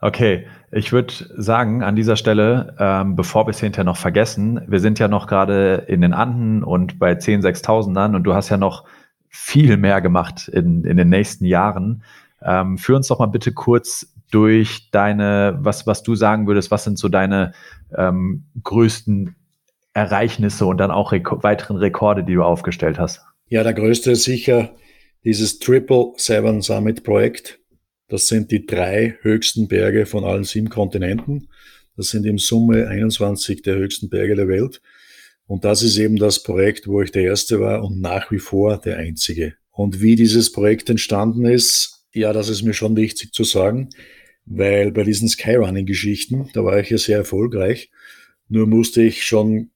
Okay, 0.00 0.46
ich 0.70 0.92
würde 0.92 1.12
sagen, 1.36 1.82
an 1.82 1.96
dieser 1.96 2.14
Stelle, 2.14 2.76
ähm, 2.78 3.16
bevor 3.16 3.46
wir 3.46 3.50
es 3.50 3.60
hinterher 3.60 3.84
noch 3.84 3.96
vergessen, 3.96 4.60
wir 4.68 4.78
sind 4.78 4.98
ja 5.00 5.08
noch 5.08 5.26
gerade 5.26 5.84
in 5.88 6.00
den 6.00 6.12
Anden 6.12 6.62
und 6.62 6.98
bei 7.00 7.16
10 7.16 7.42
6000ern 7.42 8.14
und 8.14 8.22
du 8.22 8.34
hast 8.34 8.48
ja 8.48 8.56
noch 8.56 8.84
viel 9.28 9.76
mehr 9.76 10.00
gemacht 10.00 10.48
in, 10.48 10.84
in 10.84 10.96
den 10.96 11.08
nächsten 11.08 11.44
Jahren. 11.44 12.04
Ähm, 12.42 12.78
führ 12.78 12.96
uns 12.96 13.08
doch 13.08 13.18
mal 13.18 13.26
bitte 13.26 13.52
kurz 13.52 14.14
durch 14.30 14.90
deine, 14.90 15.58
was, 15.60 15.86
was 15.86 16.02
du 16.02 16.14
sagen 16.14 16.46
würdest, 16.46 16.70
was 16.70 16.84
sind 16.84 16.98
so 16.98 17.08
deine 17.08 17.52
ähm, 17.96 18.44
größten 18.62 19.34
Ereignisse 19.94 20.66
und 20.66 20.78
dann 20.78 20.90
auch 20.90 21.10
Rek 21.10 21.42
weiteren 21.42 21.76
Rekorde, 21.76 22.22
die 22.22 22.34
du 22.34 22.44
aufgestellt 22.44 22.98
hast? 22.98 23.22
Ja, 23.48 23.64
der 23.64 23.74
größte 23.74 24.12
ist 24.12 24.24
sicher 24.24 24.70
dieses 25.24 25.58
Triple 25.58 26.12
Seven 26.16 26.62
Summit 26.62 27.02
Projekt. 27.02 27.57
Das 28.08 28.26
sind 28.26 28.50
die 28.50 28.66
drei 28.66 29.16
höchsten 29.20 29.68
Berge 29.68 30.06
von 30.06 30.24
allen 30.24 30.44
sieben 30.44 30.68
Kontinenten. 30.68 31.48
Das 31.96 32.10
sind 32.10 32.26
im 32.26 32.38
Summe 32.38 32.88
21 32.88 33.62
der 33.62 33.76
höchsten 33.76 34.08
Berge 34.08 34.34
der 34.34 34.48
Welt. 34.48 34.80
Und 35.46 35.64
das 35.64 35.82
ist 35.82 35.96
eben 35.98 36.16
das 36.16 36.42
Projekt, 36.42 36.86
wo 36.86 37.02
ich 37.02 37.10
der 37.10 37.22
Erste 37.22 37.60
war 37.60 37.82
und 37.84 38.00
nach 38.00 38.30
wie 38.30 38.38
vor 38.38 38.78
der 38.78 38.98
Einzige. 38.98 39.54
Und 39.70 40.00
wie 40.00 40.16
dieses 40.16 40.52
Projekt 40.52 40.90
entstanden 40.90 41.44
ist, 41.44 42.04
ja, 42.12 42.32
das 42.32 42.48
ist 42.48 42.62
mir 42.62 42.74
schon 42.74 42.96
wichtig 42.96 43.32
zu 43.32 43.44
sagen 43.44 43.90
weil 44.50 44.92
bei 44.92 45.04
diesen 45.04 45.28
Skyrunning-Geschichten, 45.28 46.50
da 46.52 46.64
war 46.64 46.80
ich 46.80 46.90
ja 46.90 46.98
sehr 46.98 47.18
erfolgreich, 47.18 47.90
nur 48.48 48.66
musste 48.66 49.02
ich 49.02 49.24
schon, 49.24 49.70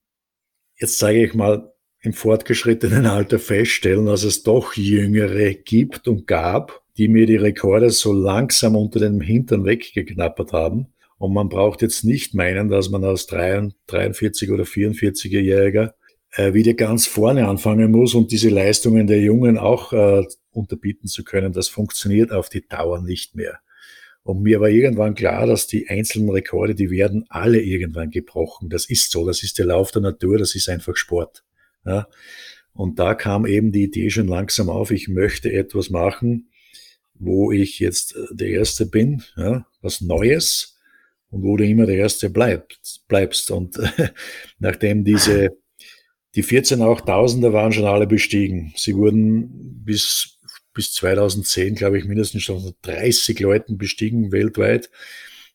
jetzt 0.78 0.98
sage 0.98 1.24
ich 1.24 1.34
mal, 1.34 1.72
im 2.00 2.14
fortgeschrittenen 2.14 3.06
Alter 3.06 3.38
feststellen, 3.38 4.06
dass 4.06 4.24
es 4.24 4.42
doch 4.42 4.74
Jüngere 4.74 5.54
gibt 5.54 6.08
und 6.08 6.26
gab, 6.26 6.81
die 6.98 7.08
mir 7.08 7.26
die 7.26 7.36
Rekorde 7.36 7.90
so 7.90 8.12
langsam 8.12 8.76
unter 8.76 9.00
dem 9.00 9.20
Hintern 9.20 9.64
weggeknappert 9.64 10.52
haben. 10.52 10.88
Und 11.18 11.32
man 11.32 11.48
braucht 11.48 11.82
jetzt 11.82 12.04
nicht 12.04 12.34
meinen, 12.34 12.68
dass 12.68 12.90
man 12.90 13.04
als 13.04 13.26
43 13.26 14.50
oder 14.50 14.64
44-Jähriger 14.64 15.92
äh, 16.32 16.52
wieder 16.52 16.74
ganz 16.74 17.06
vorne 17.06 17.46
anfangen 17.46 17.90
muss 17.90 18.14
und 18.14 18.32
diese 18.32 18.48
Leistungen 18.48 19.06
der 19.06 19.20
Jungen 19.20 19.58
auch 19.58 19.92
äh, 19.92 20.24
unterbieten 20.50 21.08
zu 21.08 21.24
können. 21.24 21.52
Das 21.52 21.68
funktioniert 21.68 22.32
auf 22.32 22.48
die 22.48 22.66
Dauer 22.66 23.00
nicht 23.00 23.36
mehr. 23.36 23.60
Und 24.24 24.42
mir 24.42 24.60
war 24.60 24.68
irgendwann 24.68 25.14
klar, 25.14 25.46
dass 25.46 25.66
die 25.66 25.88
einzelnen 25.88 26.30
Rekorde, 26.30 26.74
die 26.74 26.90
werden 26.90 27.24
alle 27.28 27.60
irgendwann 27.60 28.10
gebrochen. 28.10 28.68
Das 28.68 28.88
ist 28.88 29.10
so, 29.10 29.26
das 29.26 29.42
ist 29.42 29.58
der 29.58 29.66
Lauf 29.66 29.90
der 29.90 30.02
Natur, 30.02 30.38
das 30.38 30.54
ist 30.54 30.68
einfach 30.68 30.96
Sport. 30.96 31.42
Ja. 31.84 32.06
Und 32.72 32.98
da 32.98 33.14
kam 33.14 33.46
eben 33.46 33.72
die 33.72 33.84
Idee 33.84 34.10
schon 34.10 34.28
langsam 34.28 34.70
auf, 34.70 34.92
ich 34.92 35.08
möchte 35.08 35.52
etwas 35.52 35.90
machen, 35.90 36.48
wo 37.14 37.52
ich 37.52 37.78
jetzt 37.78 38.16
äh, 38.16 38.26
der 38.32 38.48
Erste 38.48 38.86
bin, 38.86 39.22
ja, 39.36 39.66
was 39.80 40.00
Neues 40.00 40.78
und 41.30 41.42
wo 41.42 41.56
du 41.56 41.64
immer 41.64 41.86
der 41.86 41.96
Erste 41.96 42.30
bleibst. 42.30 43.04
bleibst. 43.08 43.50
Und 43.50 43.78
nachdem 44.58 45.04
diese, 45.04 45.50
die 46.34 46.42
14 46.42 46.82
auch 46.82 47.00
Tausender 47.00 47.52
waren 47.52 47.72
schon 47.72 47.86
alle 47.86 48.06
bestiegen. 48.06 48.72
Sie 48.76 48.94
wurden 48.96 49.82
bis 49.84 50.38
bis 50.74 50.92
2010, 50.94 51.74
glaube 51.74 51.98
ich, 51.98 52.04
mindestens 52.04 52.42
schon 52.42 52.74
30 52.82 53.38
Leuten 53.40 53.78
bestiegen 53.78 54.32
weltweit. 54.32 54.90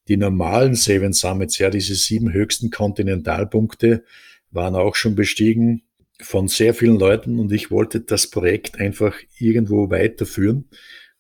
Die 0.07 0.17
normalen 0.17 0.75
Seven 0.75 1.13
Summits, 1.13 1.57
ja, 1.57 1.69
diese 1.69 1.95
sieben 1.95 2.31
höchsten 2.31 2.69
Kontinentalpunkte, 2.69 4.03
waren 4.51 4.75
auch 4.75 4.95
schon 4.95 5.15
bestiegen 5.15 5.83
von 6.21 6.47
sehr 6.47 6.73
vielen 6.73 6.97
Leuten 6.97 7.39
und 7.39 7.51
ich 7.51 7.69
wollte 7.69 8.01
das 8.01 8.27
Projekt 8.29 8.79
einfach 8.79 9.15
irgendwo 9.37 9.89
weiterführen, 9.89 10.65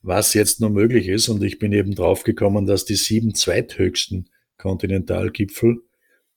was 0.01 0.33
jetzt 0.33 0.61
noch 0.61 0.69
möglich 0.69 1.07
ist. 1.07 1.29
Und 1.29 1.43
ich 1.43 1.59
bin 1.59 1.73
eben 1.73 1.95
draufgekommen, 1.95 2.65
dass 2.65 2.85
die 2.85 2.95
sieben 2.95 3.33
zweithöchsten 3.35 4.29
Kontinentalgipfel 4.57 5.77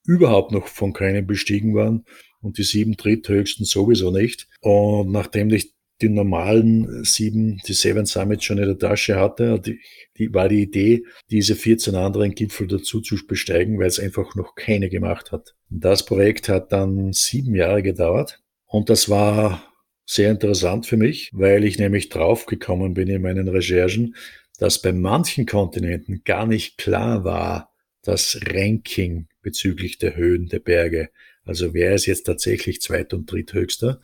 überhaupt 0.05 0.53
noch 0.53 0.67
von 0.67 0.93
keinem 0.93 1.27
bestiegen 1.27 1.75
waren 1.75 2.05
und 2.41 2.59
die 2.59 2.63
sieben 2.63 2.97
dritthöchsten 2.97 3.65
sowieso 3.65 4.11
nicht. 4.11 4.49
Und 4.61 5.11
nachdem 5.11 5.51
ich 5.51 5.75
die 6.01 6.09
normalen 6.09 7.05
sieben, 7.05 7.61
die 7.67 7.75
Seven 7.75 8.07
Summits 8.07 8.45
schon 8.45 8.59
in 8.59 8.67
der 8.67 8.79
Tasche 8.79 9.17
hatte, 9.17 9.61
die, 9.61 9.81
die 10.17 10.33
war 10.33 10.49
die 10.49 10.63
Idee, 10.63 11.05
diese 11.31 11.55
14 11.55 11.95
anderen 11.95 12.35
Gipfel 12.35 12.67
dazu 12.67 13.01
zu 13.01 13.17
besteigen, 13.27 13.79
weil 13.79 13.87
es 13.87 14.01
einfach 14.01 14.35
noch 14.35 14.55
keine 14.55 14.89
gemacht 14.89 15.33
hat. 15.33 15.55
Das 15.69 16.05
Projekt 16.05 16.49
hat 16.49 16.73
dann 16.73 17.13
sieben 17.13 17.55
Jahre 17.55 17.83
gedauert 17.83 18.41
und 18.67 18.89
das 18.89 19.09
war 19.09 19.70
sehr 20.11 20.33
interessant 20.33 20.87
für 20.87 20.97
mich, 20.97 21.31
weil 21.33 21.63
ich 21.65 21.79
nämlich 21.79 22.09
draufgekommen 22.09 22.95
bin 22.95 23.07
in 23.07 23.23
meinen 23.23 23.47
Recherchen, 23.47 24.17
dass 24.59 24.83
bei 24.83 24.93
manchen 24.93 25.47
Kontinenten 25.47 26.23
gar 26.25 26.47
nicht 26.47 26.79
klar 26.79 27.23
war, 27.23 27.73
das 28.03 28.41
Ranking 28.45 29.29
bezüglich 29.41 29.99
der 29.99 30.17
Höhen 30.17 30.49
der 30.49 30.59
Berge. 30.59 31.11
Also 31.45 31.75
wer 31.75 31.95
ist 31.95 32.07
jetzt 32.07 32.25
tatsächlich 32.25 32.81
zweit- 32.81 33.15
und 33.15 33.31
dritthöchster? 33.31 34.01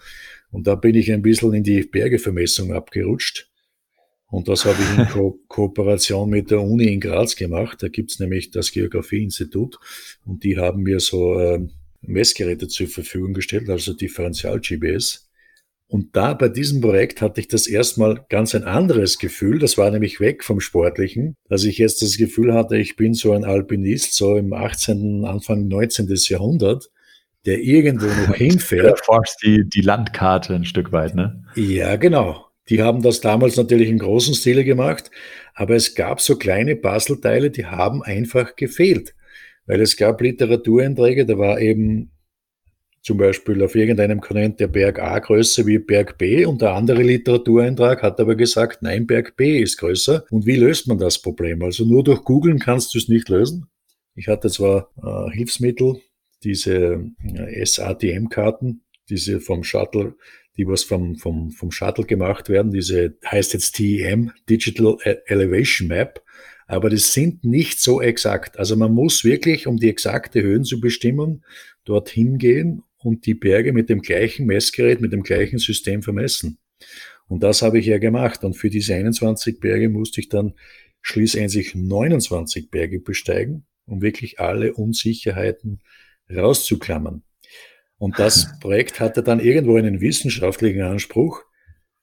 Und 0.53 0.69
da 0.69 0.77
bin 0.77 0.95
ich 0.95 1.11
ein 1.11 1.23
bisschen 1.23 1.55
in 1.55 1.65
die 1.65 1.83
Bergevermessung 1.83 2.73
abgerutscht. 2.73 3.51
Und 4.29 4.47
das 4.47 4.65
habe 4.65 4.81
ich 4.81 4.99
in 4.99 5.07
Ko 5.13 5.41
Kooperation 5.49 6.31
mit 6.31 6.53
der 6.53 6.61
Uni 6.61 6.85
in 6.85 7.01
Graz 7.01 7.35
gemacht. 7.35 7.83
Da 7.83 7.89
gibt's 7.89 8.21
nämlich 8.21 8.53
das 8.53 8.71
Geografieinstitut 8.71 9.77
und 10.25 10.45
die 10.45 10.57
haben 10.57 10.85
mir 10.85 11.01
so 11.01 11.37
äh, 11.41 11.67
Messgeräte 12.01 12.69
zur 12.69 12.87
Verfügung 12.87 13.35
gestellt, 13.35 13.69
also 13.69 13.93
Differential-GPS. 13.93 15.26
Und 15.89 16.16
da 16.16 16.34
bei 16.34 16.49
diesem 16.49 16.80
Projekt 16.80 17.20
hatte 17.20 17.41
ich 17.41 17.49
das 17.49 17.68
erstmal 17.68 18.24
ganz 18.28 18.55
ein 18.55 18.64
anderes 18.64 19.18
Gefühl. 19.18 19.61
Das 19.61 19.78
war 19.78 19.91
nämlich 19.91 20.18
weg 20.18 20.43
vom 20.43 20.61
Sportlichen, 20.61 21.37
dass 21.49 21.64
ich 21.64 21.78
jetzt 21.78 22.03
das 22.03 22.16
Gefühl 22.16 22.55
hatte, 22.55 22.76
ich 22.76 22.97
bin 22.97 23.14
so 23.14 23.32
ein 23.32 23.45
Alpinist, 23.45 24.14
so 24.14 24.37
im 24.37 24.53
18., 24.53 25.24
Anfang 25.24 25.68
19. 25.68 26.09
Jahrhundert 26.28 26.91
der 27.47 27.61
irgendwo 27.61 28.07
noch 28.07 28.34
hinfährt. 28.34 28.84
Du 28.84 28.91
erforscht 28.91 29.37
die, 29.43 29.64
die 29.68 29.80
Landkarte 29.80 30.55
ein 30.55 30.64
Stück 30.64 30.93
weit, 30.93 31.14
ne? 31.14 31.45
Ja, 31.55 31.97
genau. 31.97 32.47
Die 32.68 32.82
haben 32.82 33.01
das 33.01 33.20
damals 33.20 33.57
natürlich 33.57 33.89
im 33.89 33.99
großen 33.99 34.34
Stile 34.34 34.64
gemacht, 34.64 35.11
aber 35.55 35.76
es 35.76 35.95
gab 35.95 36.20
so 36.20 36.37
kleine 36.37 36.74
Puzzleteile, 36.74 37.51
die 37.51 37.66
haben 37.66 38.03
einfach 38.03 38.57
gefehlt. 38.57 39.14
Weil 39.66 39.80
es 39.80 39.97
gab 39.97 40.20
Literatureinträge, 40.20 41.26
da 41.26 41.39
war 41.39 41.61
eben 41.61 42.11
zum 43.07 43.19
Beispiel 43.19 43.63
auf 43.63 43.77
irgendeinem 43.77 44.21
Kontinent 44.21 44.59
der 44.59 44.67
Berg 44.67 44.99
A 44.99 45.21
größer 45.21 45.65
wie 45.65 45.79
Berg 45.79 46.19
B 46.19 46.45
und 46.45 46.61
der 46.61 46.73
andere 46.73 47.05
Literatureintrag 47.05 48.03
hat 48.03 48.19
aber 48.19 48.35
gesagt, 48.35 48.83
nein, 48.83 49.07
Berg 49.07 49.37
B 49.37 49.61
ist 49.61 49.77
größer. 49.77 50.25
Und 50.29 50.45
wie 50.45 50.57
löst 50.57 50.89
man 50.89 50.99
das 50.99 51.23
Problem? 51.23 51.63
Also 51.63 51.85
nur 51.85 52.03
durch 52.03 52.25
Googlen 52.25 52.59
kannst 52.59 52.93
du 52.93 52.99
es 52.99 53.07
nicht 53.07 53.29
lösen. 53.29 53.69
Ich 54.17 54.27
hatte 54.27 54.51
zwar 54.51 54.91
äh, 55.01 55.31
Hilfsmittel, 55.37 56.01
diese 56.43 57.13
äh, 57.23 57.65
SATM-Karten, 57.65 58.83
diese 59.09 59.39
vom 59.39 59.63
Shuttle, 59.63 60.17
die 60.57 60.67
was 60.67 60.83
vom, 60.83 61.15
vom, 61.15 61.53
vom 61.53 61.71
Shuttle 61.71 62.07
gemacht 62.07 62.49
werden, 62.49 62.73
diese 62.73 63.17
heißt 63.25 63.53
jetzt 63.53 63.77
TEM, 63.77 64.33
Digital 64.51 64.97
e-, 65.05 65.19
Elevation 65.27 65.87
Map. 65.87 66.25
aber 66.67 66.91
die 66.91 66.97
sind 66.97 67.45
nicht 67.45 67.81
so 67.81 68.03
exakt. 68.03 68.59
Also 68.59 68.75
man 68.75 68.93
muss 68.93 69.23
wirklich, 69.23 69.69
um 69.69 69.77
die 69.77 69.91
exakte 69.91 70.43
Höhen 70.43 70.65
zu 70.65 70.81
bestimmen, 70.81 71.45
dorthin 71.85 72.39
gehen 72.39 72.83
und 73.07 73.25
die 73.25 73.35
Berge 73.35 73.73
mit 73.73 73.89
dem 73.89 74.03
gleichen 74.03 74.47
Messgerät, 74.47 75.01
mit 75.01 75.13
dem 75.13 75.23
gleichen 75.23 75.61
System 75.61 76.03
vermessen. 76.03 76.59
Und 77.29 77.45
das 77.45 77.63
habe 77.63 77.79
ich 77.79 77.87
ja 77.87 77.99
gemacht. 77.99 78.43
Und 78.43 78.55
für 78.55 78.69
diese 78.69 78.97
21 78.97 79.61
Berge 79.61 79.89
musste 79.89 80.21
ich 80.21 80.29
dann 80.29 80.55
schließlich 81.03 81.77
29 81.77 82.69
Berge 82.69 82.99
besteigen, 82.99 83.65
um 83.85 84.03
wirklich 84.03 84.41
alle 84.41 84.75
Unsicherheiten 84.75 85.83
rauszuklammern. 86.35 87.23
Und 87.97 88.19
das 88.19 88.49
Projekt 88.61 88.99
hatte 88.99 89.23
dann 89.23 89.39
irgendwo 89.39 89.77
einen 89.77 90.01
wissenschaftlichen 90.01 90.83
Anspruch, 90.83 91.45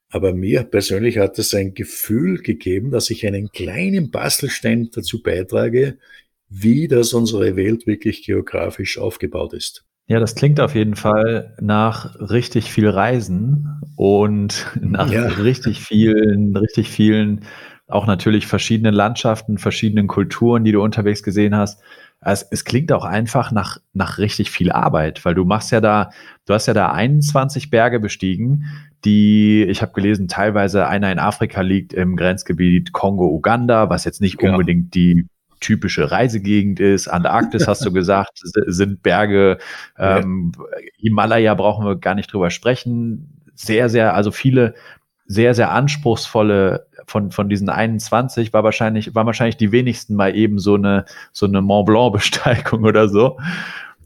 aber 0.07 0.33
mir 0.33 0.63
persönlich 0.63 1.17
hat 1.17 1.37
es 1.37 1.53
ein 1.53 1.73
Gefühl 1.73 2.41
gegeben, 2.41 2.91
dass 2.91 3.09
ich 3.09 3.27
einen 3.27 3.49
kleinen 3.51 4.09
Bastelstein 4.09 4.89
dazu 4.93 5.21
beitrage, 5.21 5.97
wie 6.47 6.87
das 6.87 7.11
unsere 7.11 7.57
Welt 7.57 7.87
wirklich 7.87 8.25
geografisch 8.25 8.97
aufgebaut 8.97 9.51
ist. 9.51 9.85
Ja, 10.07 10.19
das 10.19 10.35
klingt 10.35 10.59
auf 10.59 10.75
jeden 10.75 10.95
Fall 10.95 11.55
nach 11.61 12.15
richtig 12.19 12.71
viel 12.71 12.89
Reisen 12.89 13.81
und 13.95 14.67
nach 14.81 15.09
ja. 15.11 15.27
richtig 15.27 15.81
vielen, 15.81 16.55
richtig 16.57 16.89
vielen, 16.89 17.45
auch 17.87 18.05
natürlich 18.05 18.47
verschiedenen 18.47 18.93
Landschaften, 18.93 19.57
verschiedenen 19.57 20.07
Kulturen, 20.07 20.63
die 20.63 20.71
du 20.71 20.81
unterwegs 20.81 21.23
gesehen 21.23 21.55
hast. 21.55 21.81
Es, 22.19 22.43
es 22.49 22.65
klingt 22.65 22.91
auch 22.91 23.05
einfach 23.05 23.51
nach, 23.51 23.77
nach 23.93 24.17
richtig 24.17 24.49
viel 24.49 24.71
Arbeit, 24.71 25.23
weil 25.25 25.35
du 25.35 25.45
machst 25.45 25.71
ja 25.71 25.81
da, 25.81 26.09
du 26.45 26.53
hast 26.53 26.67
ja 26.67 26.73
da 26.73 26.91
21 26.91 27.69
Berge 27.69 27.99
bestiegen, 27.99 28.65
die, 29.05 29.63
ich 29.63 29.81
habe 29.81 29.91
gelesen, 29.91 30.27
teilweise 30.29 30.87
einer 30.87 31.11
in 31.11 31.19
Afrika 31.19 31.61
liegt 31.61 31.93
im 31.93 32.15
Grenzgebiet 32.15 32.93
Kongo-Uganda, 32.93 33.89
was 33.89 34.05
jetzt 34.05 34.21
nicht 34.21 34.37
genau. 34.37 34.53
unbedingt 34.53 34.95
die 34.95 35.27
typische 35.63 36.11
Reisegegend 36.11 36.79
ist. 36.79 37.07
Antarktis, 37.07 37.67
hast 37.67 37.85
du 37.85 37.91
gesagt, 37.93 38.41
sind 38.43 39.01
Berge. 39.01 39.57
Ähm, 39.97 40.51
Himalaya 40.97 41.55
brauchen 41.55 41.85
wir 41.85 41.95
gar 41.95 42.15
nicht 42.15 42.31
drüber 42.31 42.49
sprechen. 42.49 43.41
Sehr, 43.55 43.89
sehr, 43.89 44.13
also 44.13 44.31
viele 44.31 44.75
sehr, 45.25 45.53
sehr 45.53 45.71
anspruchsvolle 45.71 46.87
von, 47.05 47.31
von 47.31 47.49
diesen 47.49 47.69
21 47.69 48.53
war 48.53 48.63
wahrscheinlich, 48.63 49.15
waren 49.15 49.25
wahrscheinlich 49.25 49.57
die 49.57 49.71
wenigsten 49.71 50.15
mal 50.15 50.35
eben 50.35 50.59
so 50.59 50.75
eine, 50.75 51.05
so 51.31 51.45
eine 51.45 51.61
Mont 51.61 51.85
Blanc 51.85 52.13
Besteigung 52.13 52.83
oder 52.85 53.09
so. 53.09 53.37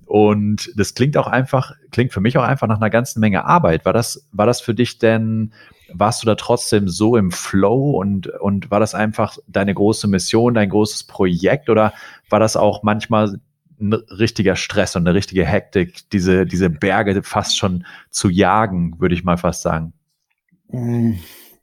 Und 0.05 0.71
das 0.77 0.93
klingt 0.93 1.17
auch 1.17 1.27
einfach, 1.27 1.73
klingt 1.91 2.13
für 2.13 2.21
mich 2.21 2.37
auch 2.37 2.43
einfach 2.43 2.67
nach 2.67 2.77
einer 2.77 2.89
ganzen 2.89 3.19
Menge 3.19 3.45
Arbeit. 3.45 3.83
War 3.83 3.93
das, 3.93 4.27
war 4.31 4.45
das 4.45 4.61
für 4.61 4.73
dich 4.73 4.99
denn 4.99 5.51
warst 5.93 6.21
du 6.21 6.25
da 6.25 6.35
trotzdem 6.35 6.87
so 6.87 7.15
im 7.15 7.31
Flow 7.31 7.99
und, 7.99 8.27
und 8.27 8.71
war 8.71 8.79
das 8.79 8.95
einfach 8.95 9.37
deine 9.47 9.73
große 9.73 10.07
Mission, 10.07 10.53
dein 10.53 10.69
großes 10.69 11.05
Projekt 11.05 11.69
oder 11.69 11.93
war 12.29 12.39
das 12.39 12.57
auch 12.57 12.83
manchmal 12.83 13.39
ein 13.79 13.93
richtiger 13.93 14.55
Stress 14.55 14.95
und 14.95 15.07
eine 15.07 15.15
richtige 15.15 15.45
Hektik, 15.45 16.09
diese, 16.11 16.45
diese 16.45 16.69
Berge 16.69 17.21
fast 17.23 17.57
schon 17.57 17.85
zu 18.09 18.29
jagen, 18.29 18.99
würde 18.99 19.15
ich 19.15 19.23
mal 19.23 19.37
fast 19.37 19.61
sagen? 19.61 19.93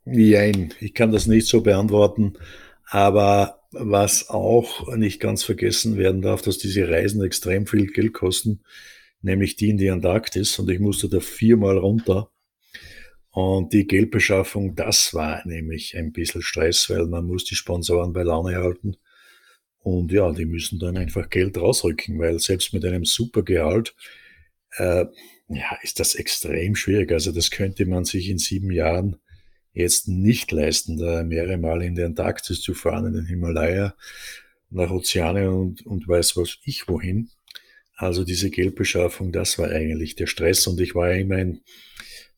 Nein, 0.05 0.73
ich 0.81 0.95
kann 0.95 1.13
das 1.13 1.27
nicht 1.27 1.47
so 1.47 1.63
beantworten, 1.63 2.35
aber 2.89 3.61
was 3.73 4.31
auch 4.31 4.95
nicht 4.97 5.21
ganz 5.21 5.43
vergessen 5.43 5.97
werden 5.97 6.23
darf, 6.23 6.43
dass 6.43 6.59
diese 6.59 6.89
Reisen 6.89 7.23
extrem 7.25 7.67
viel 7.67 7.89
Geld 7.89 8.13
kosten, 8.13 8.61
nämlich 9.21 9.57
die 9.57 9.71
in 9.71 9.79
die 9.79 9.91
Antarktis. 9.91 10.59
Und 10.59 10.71
ich 10.71 10.79
musste 10.79 11.09
da 11.09 11.19
viermal 11.19 11.79
runter 11.79 12.31
und 13.35 13.73
die 13.73 13.89
Geldbeschaffung, 13.89 14.77
das 14.77 15.13
war 15.13 15.45
nämlich 15.45 15.97
ein 15.97 16.13
bisschen 16.13 16.41
Stress, 16.41 16.89
weil 16.89 17.07
man 17.07 17.27
muss 17.27 17.45
die 17.45 17.57
Sponsoren 17.57 18.13
bei 18.13 18.23
Laune 18.23 18.55
halten. 18.55 18.97
Und 19.81 20.13
ja, 20.13 20.31
die 20.31 20.45
müssen 20.45 20.79
dann 20.79 20.97
einfach 20.97 21.29
Geld 21.31 21.59
rausrücken, 21.59 22.17
weil 22.21 22.39
selbst 22.39 22.73
mit 22.73 22.85
einem 22.85 23.05
super 23.05 23.43
Gehalt, 23.43 23.97
äh, 24.77 25.07
ja, 25.49 25.79
ist 25.83 25.99
das 25.99 26.15
extrem 26.15 26.77
schwierig. 26.77 27.11
Also 27.11 27.33
das 27.33 27.51
könnte 27.51 27.87
man 27.87 28.05
sich 28.05 28.29
in 28.29 28.39
sieben 28.39 28.71
Jahren 28.71 29.17
jetzt 29.73 30.07
nicht 30.07 30.53
leisten, 30.53 30.97
da 30.97 31.25
mehrere 31.25 31.59
Mal 31.59 31.83
in 31.83 31.97
die 31.97 32.05
Antarktis 32.05 32.61
zu 32.61 32.73
fahren, 32.73 33.07
in 33.07 33.15
den 33.15 33.27
Himalaya, 33.27 33.97
nach 34.71 34.93
Ozeane 34.93 35.51
und, 35.51 35.85
und 35.85 36.07
weiß 36.07 36.37
was 36.37 36.59
ich 36.63 36.87
wohin. 36.87 37.31
Also 37.97 38.23
diese 38.23 38.51
Geldbeschaffung, 38.51 39.33
das 39.33 39.59
war 39.59 39.71
eigentlich 39.71 40.15
der 40.15 40.29
Stress. 40.29 40.69
Und 40.69 40.81
ich 40.81 40.95
war 40.95 41.13
immer 41.13 41.35
ein 41.35 41.63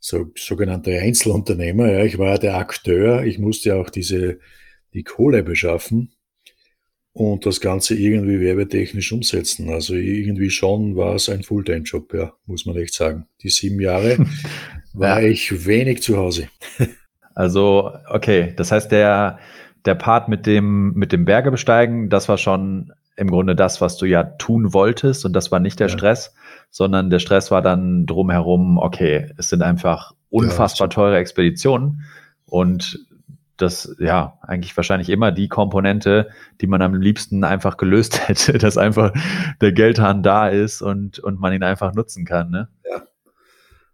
so, 0.00 0.30
sogenannter 0.36 0.92
Einzelunternehmer. 0.92 1.90
Ja, 1.90 2.04
ich 2.04 2.18
war 2.18 2.38
der 2.38 2.56
Akteur. 2.56 3.24
Ich 3.24 3.38
musste 3.38 3.76
auch 3.76 3.90
diese, 3.90 4.38
die 4.94 5.02
Kohle 5.02 5.42
beschaffen 5.42 6.12
und 7.12 7.46
das 7.46 7.60
Ganze 7.60 7.94
irgendwie 7.94 8.40
werbetechnisch 8.40 9.10
umsetzen. 9.10 9.70
Also 9.70 9.94
irgendwie 9.94 10.50
schon 10.50 10.96
war 10.96 11.14
es 11.14 11.28
ein 11.28 11.42
Fulltime-Job, 11.42 12.12
ja, 12.12 12.32
muss 12.44 12.66
man 12.66 12.76
echt 12.76 12.94
sagen. 12.94 13.26
Die 13.42 13.48
sieben 13.48 13.80
Jahre 13.80 14.18
war 14.92 15.22
ich 15.22 15.66
wenig 15.66 16.02
zu 16.02 16.18
Hause. 16.18 16.48
also, 17.34 17.90
okay, 18.10 18.52
das 18.56 18.70
heißt, 18.70 18.92
der, 18.92 19.38
der 19.86 19.94
Part 19.94 20.28
mit 20.28 20.46
dem, 20.46 20.92
mit 20.92 21.12
dem 21.12 21.24
Berge 21.24 21.50
besteigen, 21.50 22.10
das 22.10 22.28
war 22.28 22.36
schon 22.36 22.92
im 23.16 23.30
Grunde 23.30 23.56
das, 23.56 23.80
was 23.80 23.96
du 23.96 24.04
ja 24.04 24.22
tun 24.22 24.74
wolltest 24.74 25.24
und 25.24 25.32
das 25.32 25.50
war 25.50 25.58
nicht 25.58 25.80
der 25.80 25.88
ja. 25.88 25.92
Stress 25.96 26.34
sondern 26.70 27.10
der 27.10 27.18
Stress 27.18 27.50
war 27.50 27.62
dann 27.62 28.06
drumherum, 28.06 28.78
okay, 28.78 29.32
es 29.38 29.48
sind 29.48 29.62
einfach 29.62 30.12
unfassbar 30.30 30.90
teure 30.90 31.16
Expeditionen 31.16 32.02
und 32.44 33.06
das, 33.56 33.96
ja, 33.98 34.38
eigentlich 34.42 34.76
wahrscheinlich 34.76 35.08
immer 35.08 35.32
die 35.32 35.48
Komponente, 35.48 36.28
die 36.60 36.66
man 36.66 36.82
am 36.82 36.94
liebsten 36.94 37.42
einfach 37.44 37.76
gelöst 37.76 38.20
hätte, 38.28 38.58
dass 38.58 38.76
einfach 38.76 39.12
der 39.60 39.72
Geldhahn 39.72 40.22
da 40.22 40.48
ist 40.48 40.82
und, 40.82 41.18
und 41.18 41.40
man 41.40 41.52
ihn 41.52 41.62
einfach 41.62 41.94
nutzen 41.94 42.24
kann, 42.24 42.50
ne? 42.50 42.68
Ja. 42.88 43.02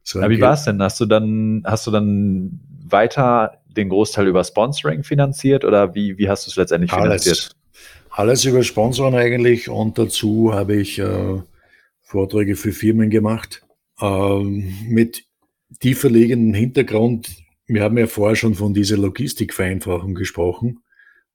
So 0.02 0.18
Aber 0.18 0.30
wie 0.30 0.40
war 0.40 0.54
es 0.54 0.64
denn? 0.64 0.82
Hast 0.82 1.00
du 1.00 1.06
dann, 1.06 1.62
hast 1.64 1.86
du 1.86 1.92
dann 1.92 2.60
weiter 2.84 3.58
den 3.68 3.88
Großteil 3.88 4.26
über 4.26 4.42
Sponsoring 4.42 5.04
finanziert 5.04 5.64
oder 5.64 5.94
wie, 5.94 6.18
wie 6.18 6.28
hast 6.28 6.46
du 6.46 6.50
es 6.50 6.56
letztendlich 6.56 6.92
alles, 6.92 7.22
finanziert? 7.22 7.56
Alles 8.10 8.44
über 8.44 8.64
Sponsoren 8.64 9.14
eigentlich 9.14 9.68
und 9.68 9.96
dazu 9.96 10.52
habe 10.52 10.74
ich 10.74 10.98
äh, 10.98 11.40
Vorträge 12.12 12.56
für 12.56 12.72
Firmen 12.72 13.08
gemacht, 13.08 13.66
ähm, 13.98 14.74
mit 14.86 15.24
tiefer 15.80 16.10
liegendem 16.10 16.52
Hintergrund. 16.52 17.34
Wir 17.66 17.82
haben 17.82 17.96
ja 17.96 18.06
vorher 18.06 18.36
schon 18.36 18.54
von 18.54 18.74
dieser 18.74 18.98
Logistikvereinfachung 18.98 20.14
gesprochen, 20.14 20.80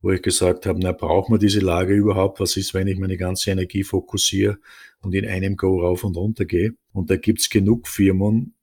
wo 0.02 0.12
ich 0.12 0.22
gesagt 0.22 0.68
habe, 0.68 0.78
na, 0.80 0.92
braucht 0.92 1.32
man 1.32 1.40
diese 1.40 1.62
Lage 1.62 1.96
überhaupt? 1.96 2.40
Was 2.40 2.58
ist, 2.58 2.76
wenn 2.76 2.86
ich 2.86 3.00
meine 3.00 3.18
ganze 3.18 3.50
Energie 3.50 3.84
fokussiere 3.84 4.60
und 5.02 5.16
in 5.16 5.26
einem 5.26 5.58
Go 5.58 5.82
rauf 5.82 6.04
und 6.04 6.16
runter 6.16 6.46
gehe? 6.46 6.76
Und 6.94 7.10
da 7.10 7.18
gibt's 7.18 7.50
genug 7.50 7.88
Firmen, 7.88 8.54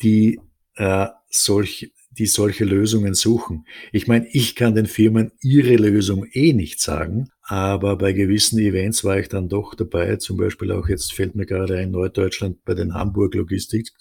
die 0.00 0.40
äh, 0.76 1.08
solch 1.28 1.92
die 2.18 2.26
solche 2.26 2.64
Lösungen 2.64 3.14
suchen. 3.14 3.66
Ich 3.92 4.06
meine, 4.06 4.26
ich 4.32 4.54
kann 4.54 4.74
den 4.74 4.86
Firmen 4.86 5.32
ihre 5.40 5.76
Lösung 5.76 6.26
eh 6.32 6.52
nicht 6.52 6.80
sagen, 6.80 7.30
aber 7.42 7.96
bei 7.96 8.12
gewissen 8.12 8.58
Events 8.58 9.04
war 9.04 9.18
ich 9.18 9.28
dann 9.28 9.48
doch 9.48 9.74
dabei. 9.74 10.16
Zum 10.16 10.36
Beispiel 10.36 10.72
auch 10.72 10.88
jetzt 10.88 11.14
fällt 11.14 11.34
mir 11.34 11.46
gerade 11.46 11.78
ein 11.78 11.92
Norddeutschland 11.92 12.64
bei 12.64 12.74
den 12.74 12.92
Hamburg 12.92 13.34
Logistics. 13.34 13.92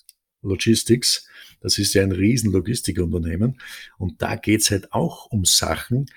Logistics. 0.41 1.28
Das 1.61 1.78
ist 1.78 1.93
ja 1.93 2.03
ein 2.03 2.11
riesen 2.11 2.51
Logistikunternehmen. 2.51 3.59
Und 3.97 4.22
da 4.22 4.36
geht's 4.36 4.72
halt 4.72 4.91
auch 4.93 5.28
um 5.28 5.45
Sachen, 5.45 6.07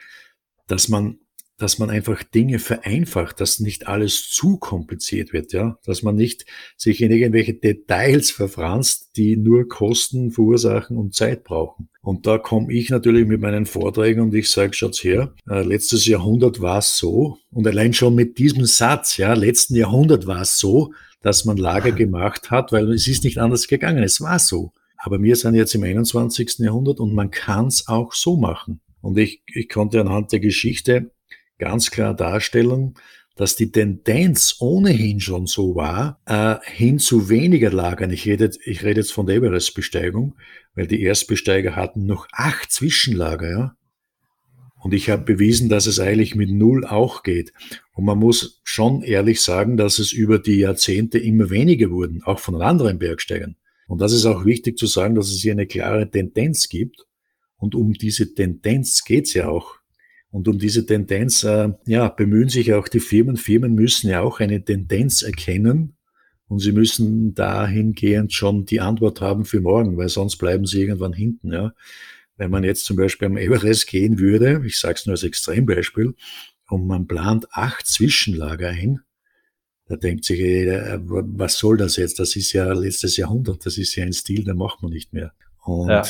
dass 0.66 0.88
man 0.88 1.19
dass 1.60 1.78
man 1.78 1.90
einfach 1.90 2.22
Dinge 2.22 2.58
vereinfacht, 2.58 3.40
dass 3.40 3.60
nicht 3.60 3.86
alles 3.86 4.30
zu 4.30 4.56
kompliziert 4.56 5.32
wird, 5.32 5.52
ja, 5.52 5.78
dass 5.84 6.02
man 6.02 6.14
nicht 6.14 6.46
sich 6.76 7.02
in 7.02 7.10
irgendwelche 7.10 7.54
Details 7.54 8.30
verfranst, 8.30 9.10
die 9.16 9.36
nur 9.36 9.68
Kosten 9.68 10.30
verursachen 10.30 10.96
und 10.96 11.14
Zeit 11.14 11.44
brauchen. 11.44 11.90
Und 12.02 12.26
da 12.26 12.38
komme 12.38 12.72
ich 12.72 12.88
natürlich 12.88 13.26
mit 13.26 13.42
meinen 13.42 13.66
Vorträgen 13.66 14.22
und 14.22 14.34
ich 14.34 14.50
sage, 14.50 14.72
schaut's 14.72 15.04
her, 15.04 15.34
äh, 15.48 15.62
letztes 15.62 16.06
Jahrhundert 16.06 16.62
war 16.62 16.78
es 16.78 16.96
so 16.96 17.36
und 17.50 17.66
allein 17.66 17.92
schon 17.92 18.14
mit 18.14 18.38
diesem 18.38 18.64
Satz, 18.64 19.18
ja, 19.18 19.34
letzten 19.34 19.74
Jahrhundert 19.76 20.26
war 20.26 20.40
es 20.40 20.58
so, 20.58 20.94
dass 21.22 21.44
man 21.44 21.58
Lager 21.58 21.92
gemacht 21.92 22.50
hat, 22.50 22.72
weil 22.72 22.90
es 22.92 23.06
ist 23.06 23.24
nicht 23.24 23.38
anders 23.38 23.68
gegangen, 23.68 24.02
es 24.02 24.22
war 24.22 24.38
so. 24.38 24.72
Aber 24.96 25.22
wir 25.22 25.36
sind 25.36 25.54
jetzt 25.54 25.74
im 25.74 25.82
21. 25.82 26.58
Jahrhundert 26.58 27.00
und 27.00 27.14
man 27.14 27.30
kann 27.30 27.66
es 27.66 27.88
auch 27.88 28.12
so 28.12 28.36
machen. 28.36 28.80
Und 29.02 29.18
ich, 29.18 29.42
ich 29.46 29.68
konnte 29.68 30.00
anhand 30.00 30.32
der 30.32 30.40
Geschichte 30.40 31.10
ganz 31.60 31.92
klar 31.92 32.14
darstellen, 32.14 32.94
dass 33.36 33.56
die 33.56 33.70
Tendenz 33.70 34.56
ohnehin 34.58 35.20
schon 35.20 35.46
so 35.46 35.74
war, 35.74 36.20
äh, 36.26 36.56
hin 36.70 36.98
zu 36.98 37.28
weniger 37.28 37.70
Lagern. 37.70 38.10
Ich 38.10 38.26
rede, 38.26 38.50
ich 38.64 38.82
rede 38.82 39.00
jetzt 39.00 39.12
von 39.12 39.26
der 39.26 39.36
Everest-Besteigung, 39.36 40.34
weil 40.74 40.86
die 40.86 41.02
Erstbesteiger 41.02 41.76
hatten 41.76 42.04
noch 42.04 42.26
acht 42.32 42.70
Zwischenlager, 42.70 43.50
ja. 43.50 43.76
Und 44.82 44.94
ich 44.94 45.10
habe 45.10 45.22
bewiesen, 45.24 45.68
dass 45.68 45.86
es 45.86 46.00
eigentlich 46.00 46.34
mit 46.34 46.50
Null 46.50 46.86
auch 46.86 47.22
geht. 47.22 47.52
Und 47.92 48.06
man 48.06 48.18
muss 48.18 48.60
schon 48.64 49.02
ehrlich 49.02 49.42
sagen, 49.42 49.76
dass 49.76 49.98
es 49.98 50.10
über 50.10 50.38
die 50.38 50.58
Jahrzehnte 50.58 51.18
immer 51.18 51.50
weniger 51.50 51.90
wurden, 51.90 52.22
auch 52.22 52.38
von 52.38 52.60
anderen 52.62 52.98
Bergsteigern. 52.98 53.56
Und 53.88 54.00
das 54.00 54.12
ist 54.12 54.24
auch 54.24 54.44
wichtig 54.46 54.78
zu 54.78 54.86
sagen, 54.86 55.14
dass 55.14 55.30
es 55.30 55.40
hier 55.40 55.52
eine 55.52 55.66
klare 55.66 56.10
Tendenz 56.10 56.68
gibt. 56.68 57.06
Und 57.56 57.74
um 57.74 57.92
diese 57.92 58.32
Tendenz 58.32 59.04
geht's 59.04 59.34
ja 59.34 59.48
auch. 59.48 59.79
Und 60.30 60.46
um 60.46 60.58
diese 60.58 60.86
Tendenz, 60.86 61.42
äh, 61.42 61.70
ja, 61.86 62.08
bemühen 62.08 62.48
sich 62.48 62.72
auch 62.72 62.88
die 62.88 63.00
Firmen. 63.00 63.36
Firmen 63.36 63.74
müssen 63.74 64.08
ja 64.08 64.20
auch 64.20 64.40
eine 64.40 64.64
Tendenz 64.64 65.22
erkennen 65.22 65.96
und 66.46 66.60
sie 66.60 66.72
müssen 66.72 67.34
dahingehend 67.34 68.32
schon 68.32 68.64
die 68.64 68.80
Antwort 68.80 69.20
haben 69.20 69.44
für 69.44 69.60
morgen, 69.60 69.96
weil 69.96 70.08
sonst 70.08 70.36
bleiben 70.36 70.66
sie 70.66 70.80
irgendwann 70.82 71.12
hinten, 71.12 71.52
ja. 71.52 71.72
Wenn 72.36 72.50
man 72.50 72.64
jetzt 72.64 72.86
zum 72.86 72.96
Beispiel 72.96 73.26
am 73.26 73.36
Everest 73.36 73.86
gehen 73.86 74.18
würde, 74.18 74.62
ich 74.64 74.78
sage 74.78 74.94
es 74.94 75.04
nur 75.04 75.12
als 75.12 75.24
Extrembeispiel, 75.24 76.14
und 76.70 76.86
man 76.86 77.06
plant 77.06 77.46
acht 77.52 77.86
Zwischenlager 77.86 78.68
ein, 78.68 79.00
da 79.86 79.96
denkt 79.96 80.24
sich 80.24 80.38
jeder, 80.38 80.94
äh, 80.94 81.00
was 81.02 81.58
soll 81.58 81.76
das 81.76 81.96
jetzt? 81.96 82.20
Das 82.20 82.36
ist 82.36 82.52
ja 82.52 82.72
letztes 82.72 83.16
Jahrhundert, 83.16 83.66
das 83.66 83.76
ist 83.76 83.94
ja 83.96 84.04
ein 84.04 84.12
Stil, 84.12 84.44
den 84.44 84.56
macht 84.56 84.82
man 84.82 84.92
nicht 84.92 85.12
mehr. 85.12 85.32
Und 85.64 85.88
ja. 85.88 86.04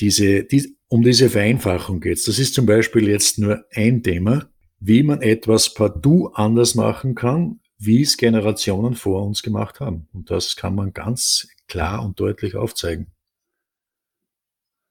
diese, 0.00 0.44
die, 0.44 0.77
um 0.88 1.02
diese 1.02 1.28
Vereinfachung 1.28 2.00
geht's. 2.00 2.24
Das 2.24 2.38
ist 2.38 2.54
zum 2.54 2.66
Beispiel 2.66 3.08
jetzt 3.08 3.38
nur 3.38 3.64
ein 3.74 4.02
Thema, 4.02 4.46
wie 4.80 5.02
man 5.02 5.22
etwas 5.22 5.74
partout 5.74 6.32
anders 6.34 6.74
machen 6.74 7.14
kann, 7.14 7.60
wie 7.78 8.02
es 8.02 8.16
Generationen 8.16 8.94
vor 8.94 9.24
uns 9.24 9.42
gemacht 9.42 9.80
haben. 9.80 10.08
Und 10.12 10.30
das 10.30 10.56
kann 10.56 10.74
man 10.74 10.92
ganz 10.92 11.48
klar 11.68 12.04
und 12.04 12.18
deutlich 12.18 12.56
aufzeigen. 12.56 13.08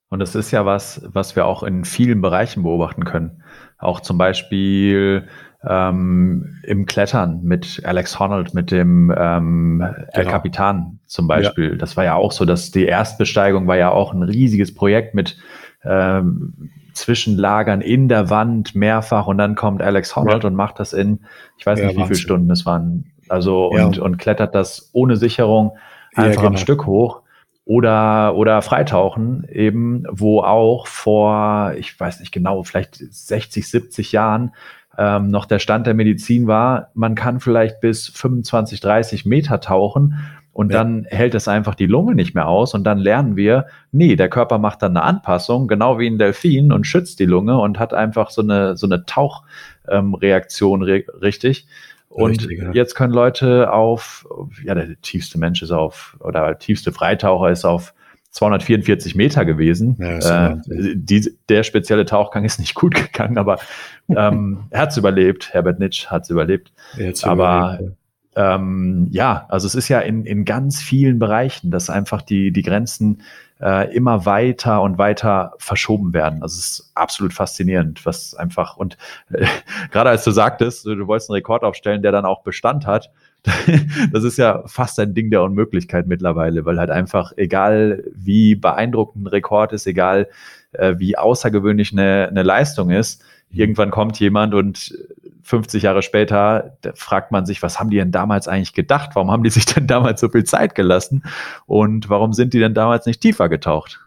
Und 0.09 0.19
das 0.19 0.35
ist 0.35 0.51
ja 0.51 0.65
was, 0.65 1.01
was 1.05 1.35
wir 1.35 1.45
auch 1.45 1.63
in 1.63 1.83
vielen 1.83 2.21
Bereichen 2.21 2.63
beobachten 2.63 3.03
können. 3.03 3.43
Auch 3.77 3.99
zum 3.99 4.17
Beispiel 4.17 5.27
ähm, 5.67 6.59
im 6.63 6.85
Klettern 6.85 7.41
mit 7.43 7.81
Alex 7.83 8.17
Honnold, 8.17 8.53
mit 8.53 8.71
dem 8.71 9.13
ähm, 9.15 9.79
genau. 9.79 10.07
El 10.13 10.25
Capitan 10.25 10.99
zum 11.07 11.27
Beispiel. 11.27 11.71
Ja. 11.71 11.75
Das 11.75 11.97
war 11.97 12.05
ja 12.05 12.15
auch 12.15 12.31
so, 12.31 12.45
dass 12.45 12.71
die 12.71 12.85
Erstbesteigung 12.85 13.67
war 13.67 13.75
ja 13.77 13.89
auch 13.89 14.13
ein 14.13 14.23
riesiges 14.23 14.73
Projekt 14.73 15.13
mit 15.13 15.37
ähm, 15.83 16.71
Zwischenlagern 16.93 17.81
in 17.81 18.07
der 18.09 18.29
Wand 18.29 18.75
mehrfach 18.75 19.27
und 19.27 19.37
dann 19.37 19.55
kommt 19.55 19.81
Alex 19.81 20.15
Honnold 20.15 20.43
ja. 20.43 20.49
und 20.49 20.55
macht 20.55 20.79
das 20.79 20.93
in, 20.93 21.19
ich 21.57 21.65
weiß 21.65 21.79
nicht, 21.79 21.95
ja, 21.95 22.03
wie 22.03 22.07
viele 22.07 22.19
Stunden 22.19 22.51
es 22.51 22.65
waren. 22.65 23.11
Also 23.29 23.67
und, 23.67 23.99
und 23.99 24.17
klettert 24.17 24.55
das 24.55 24.89
ohne 24.93 25.17
Sicherung 25.17 25.77
einfach 26.15 26.41
genau. 26.41 26.47
am 26.47 26.57
Stück 26.57 26.85
hoch 26.85 27.21
oder, 27.65 28.35
oder 28.35 28.61
Freitauchen 28.61 29.45
eben, 29.51 30.05
wo 30.09 30.41
auch 30.41 30.87
vor, 30.87 31.73
ich 31.77 31.99
weiß 31.99 32.21
nicht 32.21 32.31
genau, 32.31 32.63
vielleicht 32.63 32.95
60, 32.95 33.69
70 33.69 34.13
Jahren 34.13 34.53
ähm, 34.97 35.29
noch 35.29 35.45
der 35.45 35.59
Stand 35.59 35.85
der 35.85 35.93
Medizin 35.93 36.47
war, 36.47 36.89
man 36.93 37.13
kann 37.13 37.39
vielleicht 37.39 37.81
bis 37.81 38.07
25, 38.07 38.79
30 38.79 39.25
Meter 39.25 39.59
tauchen 39.59 40.15
und 40.57 40.71
ja. 40.71 40.79
dann 40.79 41.05
hält 41.07 41.35
es 41.35 41.47
einfach 41.47 41.75
die 41.75 41.85
Lunge 41.85 42.15
nicht 42.15 42.33
mehr 42.33 42.47
aus 42.47 42.73
und 42.73 42.83
dann 42.83 42.97
lernen 42.97 43.35
wir, 43.35 43.67
nee, 43.91 44.15
der 44.15 44.27
Körper 44.27 44.57
macht 44.57 44.81
dann 44.81 44.97
eine 44.97 45.05
Anpassung, 45.05 45.67
genau 45.67 45.99
wie 45.99 46.07
ein 46.07 46.17
Delfin 46.17 46.71
und 46.71 46.87
schützt 46.87 47.19
die 47.19 47.27
Lunge 47.27 47.59
und 47.59 47.77
hat 47.77 47.93
einfach 47.93 48.31
so 48.31 48.41
eine, 48.41 48.75
so 48.75 48.87
eine 48.87 49.05
Tauchreaktion 49.05 50.81
ähm, 50.81 51.03
richtig. 51.21 51.67
Und 52.09 52.41
Richtig, 52.41 52.59
ja. 52.59 52.71
jetzt 52.71 52.95
können 52.95 53.13
Leute 53.13 53.71
auf, 53.71 54.27
ja, 54.63 54.73
der 54.73 54.99
tiefste 55.01 55.37
Mensch 55.37 55.61
ist 55.61 55.69
auf, 55.69 56.17
oder 56.21 56.47
der 56.47 56.57
tiefste 56.57 56.91
Freitaucher 56.91 57.51
ist 57.51 57.63
auf 57.63 57.93
244 58.31 59.13
Meter 59.13 59.45
gewesen. 59.45 59.95
Ja, 59.99 60.53
äh, 60.53 60.57
die, 60.95 61.37
der 61.49 61.61
spezielle 61.61 62.05
Tauchgang 62.05 62.45
ist 62.45 62.59
nicht 62.59 62.73
gut 62.75 62.95
gegangen, 62.95 63.37
aber 63.37 63.59
ähm, 64.09 64.63
er 64.71 64.81
hat 64.81 64.89
es 64.89 64.97
überlebt. 64.97 65.53
Herbert 65.53 65.77
Nitsch 65.77 66.07
hat 66.07 66.23
es 66.23 66.31
überlebt. 66.31 66.71
Aber 67.21 67.77
überlebt, 67.77 67.97
ähm, 68.37 69.07
ja, 69.09 69.47
also 69.49 69.65
es 69.65 69.73
ist 69.73 69.89
ja 69.89 69.99
in, 69.99 70.23
in 70.23 70.45
ganz 70.45 70.79
vielen 70.79 71.17
Bereichen, 71.17 71.71
dass 71.71 71.89
einfach 71.89 72.21
die, 72.21 72.51
die 72.51 72.61
Grenzen 72.61 73.23
äh, 73.59 73.91
immer 73.95 74.27
weiter 74.27 74.83
und 74.83 74.99
weiter 74.99 75.53
verschoben 75.57 76.13
werden. 76.13 76.43
Also 76.43 76.59
es 76.59 76.69
ist 76.69 76.91
absolut 76.93 77.33
faszinierend, 77.33 78.05
was 78.05 78.35
einfach 78.35 78.77
und 78.77 78.95
äh, 79.31 79.47
gerade 79.91 80.11
als 80.11 80.23
du 80.23 80.29
sagtest, 80.29 80.85
du 80.85 81.07
wolltest 81.07 81.31
einen 81.31 81.37
Rekord 81.37 81.63
aufstellen, 81.63 82.03
der 82.03 82.11
dann 82.11 82.25
auch 82.25 82.43
Bestand 82.43 82.85
hat, 82.85 83.09
das 84.11 84.23
ist 84.23 84.37
ja 84.37 84.61
fast 84.67 84.99
ein 84.99 85.15
Ding 85.15 85.31
der 85.31 85.41
Unmöglichkeit 85.41 86.05
mittlerweile, 86.05 86.63
weil 86.65 86.77
halt 86.77 86.91
einfach, 86.91 87.33
egal 87.37 88.03
wie 88.13 88.53
beeindruckend 88.53 89.23
ein 89.23 89.27
Rekord 89.27 89.73
ist, 89.73 89.87
egal 89.87 90.27
äh, 90.73 90.93
wie 90.99 91.17
außergewöhnlich 91.17 91.91
eine, 91.91 92.27
eine 92.29 92.43
Leistung 92.43 92.91
ist, 92.91 93.23
mhm. 93.49 93.59
irgendwann 93.59 93.89
kommt 93.89 94.19
jemand 94.19 94.53
und 94.53 94.95
50 95.47 95.83
Jahre 95.83 96.01
später 96.01 96.77
fragt 96.95 97.31
man 97.31 97.45
sich, 97.45 97.63
was 97.63 97.79
haben 97.79 97.89
die 97.89 97.95
denn 97.95 98.11
damals 98.11 98.49
eigentlich 98.49 98.73
gedacht? 98.73 99.11
Warum 99.13 99.31
haben 99.31 99.43
die 99.43 99.49
sich 99.49 99.65
denn 99.65 99.87
damals 99.87 100.19
so 100.19 100.27
viel 100.27 100.43
Zeit 100.43 100.75
gelassen? 100.75 101.23
Und 101.65 102.09
warum 102.09 102.33
sind 102.33 102.53
die 102.53 102.59
denn 102.59 102.73
damals 102.73 103.05
nicht 103.05 103.21
tiefer 103.21 103.47
getaucht? 103.47 104.01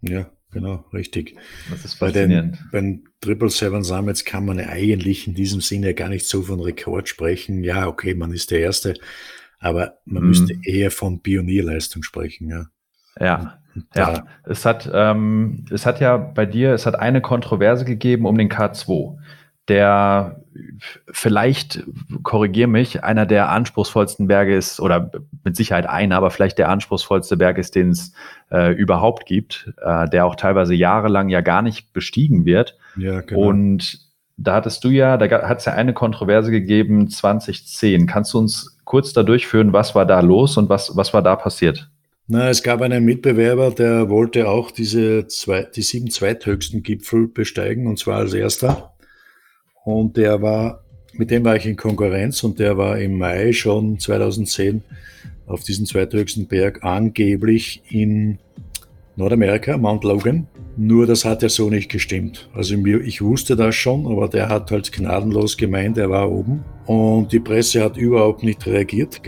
Ja, 0.00 0.30
genau, 0.50 0.86
richtig. 0.94 1.36
Das 1.70 1.84
ist 1.84 1.94
faszinierend. 1.94 2.58
Bei 2.72 2.80
den, 2.80 3.02
beim 3.02 3.04
Triple 3.20 3.50
Seven 3.50 3.84
Summits 3.84 4.24
kann 4.24 4.46
man 4.46 4.58
eigentlich 4.58 5.26
in 5.26 5.34
diesem 5.34 5.60
Sinne 5.60 5.92
gar 5.92 6.08
nicht 6.08 6.26
so 6.26 6.42
von 6.42 6.60
Rekord 6.60 7.10
sprechen. 7.10 7.62
Ja, 7.62 7.86
okay, 7.86 8.14
man 8.14 8.32
ist 8.32 8.50
der 8.50 8.60
Erste, 8.60 8.94
aber 9.58 9.98
man 10.06 10.22
mhm. 10.22 10.28
müsste 10.30 10.58
eher 10.64 10.90
von 10.90 11.20
Pionierleistung 11.20 12.02
sprechen, 12.02 12.48
ja. 12.48 12.66
Ja, 13.20 13.60
ja. 13.94 14.26
Es 14.44 14.64
hat, 14.64 14.90
ähm, 14.92 15.66
es 15.70 15.84
hat 15.84 16.00
ja 16.00 16.16
bei 16.16 16.46
dir, 16.46 16.72
es 16.72 16.86
hat 16.86 16.98
eine 16.98 17.20
Kontroverse 17.20 17.84
gegeben 17.84 18.24
um 18.24 18.38
den 18.38 18.48
K2 18.48 19.18
der 19.70 20.42
vielleicht, 21.10 21.84
korrigier 22.22 22.66
mich, 22.66 23.02
einer 23.04 23.24
der 23.24 23.50
anspruchsvollsten 23.50 24.26
Berge 24.26 24.56
ist, 24.56 24.80
oder 24.80 25.10
mit 25.44 25.56
Sicherheit 25.56 25.88
einer, 25.88 26.16
aber 26.16 26.30
vielleicht 26.30 26.58
der 26.58 26.68
anspruchsvollste 26.68 27.36
Berg 27.36 27.56
ist, 27.56 27.74
den 27.74 27.90
es 27.90 28.12
äh, 28.50 28.72
überhaupt 28.74 29.26
gibt, 29.26 29.72
äh, 29.82 30.08
der 30.08 30.26
auch 30.26 30.34
teilweise 30.34 30.74
jahrelang 30.74 31.28
ja 31.28 31.40
gar 31.40 31.62
nicht 31.62 31.92
bestiegen 31.92 32.44
wird. 32.44 32.76
Ja, 32.96 33.20
genau. 33.20 33.40
Und 33.40 34.00
da 34.36 34.54
hattest 34.54 34.82
du 34.84 34.88
ja, 34.88 35.16
da 35.16 35.48
hat 35.48 35.58
es 35.58 35.66
ja 35.66 35.74
eine 35.74 35.92
Kontroverse 35.92 36.50
gegeben, 36.50 37.08
2010. 37.08 38.06
Kannst 38.06 38.34
du 38.34 38.38
uns 38.38 38.78
kurz 38.84 39.12
da 39.12 39.22
durchführen, 39.22 39.72
was 39.72 39.94
war 39.94 40.06
da 40.06 40.20
los 40.20 40.56
und 40.56 40.68
was, 40.68 40.96
was 40.96 41.14
war 41.14 41.22
da 41.22 41.36
passiert? 41.36 41.90
Na, 42.26 42.48
es 42.48 42.62
gab 42.62 42.80
einen 42.80 43.04
Mitbewerber, 43.04 43.70
der 43.70 44.08
wollte 44.08 44.48
auch 44.48 44.70
diese 44.70 45.26
zwei, 45.26 45.62
die 45.64 45.82
sieben 45.82 46.10
zweithöchsten 46.10 46.82
Gipfel 46.82 47.28
besteigen, 47.28 47.86
und 47.86 47.98
zwar 47.98 48.18
als 48.18 48.34
erster. 48.34 48.94
Und 49.84 50.16
der 50.16 50.42
war, 50.42 50.84
mit 51.12 51.30
dem 51.30 51.44
war 51.44 51.56
ich 51.56 51.66
in 51.66 51.76
Konkurrenz 51.76 52.42
und 52.44 52.58
der 52.58 52.76
war 52.76 52.98
im 52.98 53.18
Mai 53.18 53.52
schon 53.52 53.98
2010 53.98 54.82
auf 55.46 55.64
diesem 55.64 55.86
zweithöchsten 55.86 56.46
Berg 56.46 56.84
angeblich 56.84 57.82
in 57.88 58.38
Nordamerika, 59.16 59.76
Mount 59.76 60.04
Logan. 60.04 60.46
Nur 60.76 61.06
das 61.06 61.24
hat 61.24 61.42
ja 61.42 61.48
so 61.48 61.68
nicht 61.68 61.90
gestimmt. 61.90 62.48
Also 62.54 62.74
ich 62.74 63.20
wusste 63.20 63.56
das 63.56 63.74
schon, 63.74 64.06
aber 64.06 64.28
der 64.28 64.48
hat 64.48 64.70
halt 64.70 64.92
gnadenlos 64.92 65.56
gemeint, 65.56 65.98
er 65.98 66.08
war 66.08 66.30
oben. 66.30 66.64
Und 66.86 67.32
die 67.32 67.40
Presse 67.40 67.82
hat 67.82 67.96
überhaupt 67.96 68.42
nicht 68.42 68.66
reagiert 68.66 69.20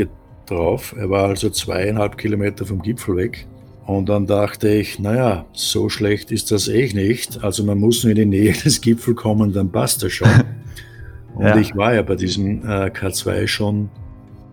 drauf. 0.47 0.95
Er 0.97 1.11
war 1.11 1.29
also 1.29 1.51
zweieinhalb 1.51 2.17
Kilometer 2.17 2.65
vom 2.65 2.81
Gipfel 2.81 3.17
weg. 3.17 3.47
Und 3.87 4.09
dann 4.09 4.27
dachte 4.27 4.69
ich, 4.69 4.99
naja, 4.99 5.45
so 5.53 5.89
schlecht 5.89 6.31
ist 6.31 6.51
das 6.51 6.69
eh 6.69 6.93
nicht. 6.93 7.43
Also 7.43 7.65
man 7.65 7.79
muss 7.79 8.05
nur 8.05 8.13
in 8.13 8.17
die 8.17 8.27
Nähe 8.27 8.53
des 8.65 8.81
Gipfels 8.81 9.17
kommen, 9.17 9.53
dann 9.53 9.71
passt 9.71 10.03
das 10.03 10.13
schon. 10.13 10.29
Und 11.35 11.47
ja. 11.47 11.57
ich 11.57 11.75
war 11.75 11.95
ja 11.95 12.03
bei 12.03 12.15
diesem 12.15 12.63
äh, 12.63 12.89
K2 12.89 13.47
schon 13.47 13.89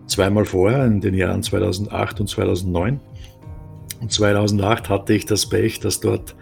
zweimal 0.06 0.44
vorher, 0.44 0.86
in 0.86 1.00
den 1.00 1.14
Jahren 1.14 1.42
2008 1.42 2.20
und 2.20 2.26
2009. 2.26 3.00
Und 4.00 4.10
2008 4.10 4.88
hatte 4.88 5.12
ich 5.12 5.26
das 5.26 5.46
Pech, 5.46 5.80
dass 5.80 6.00
dort 6.00 6.34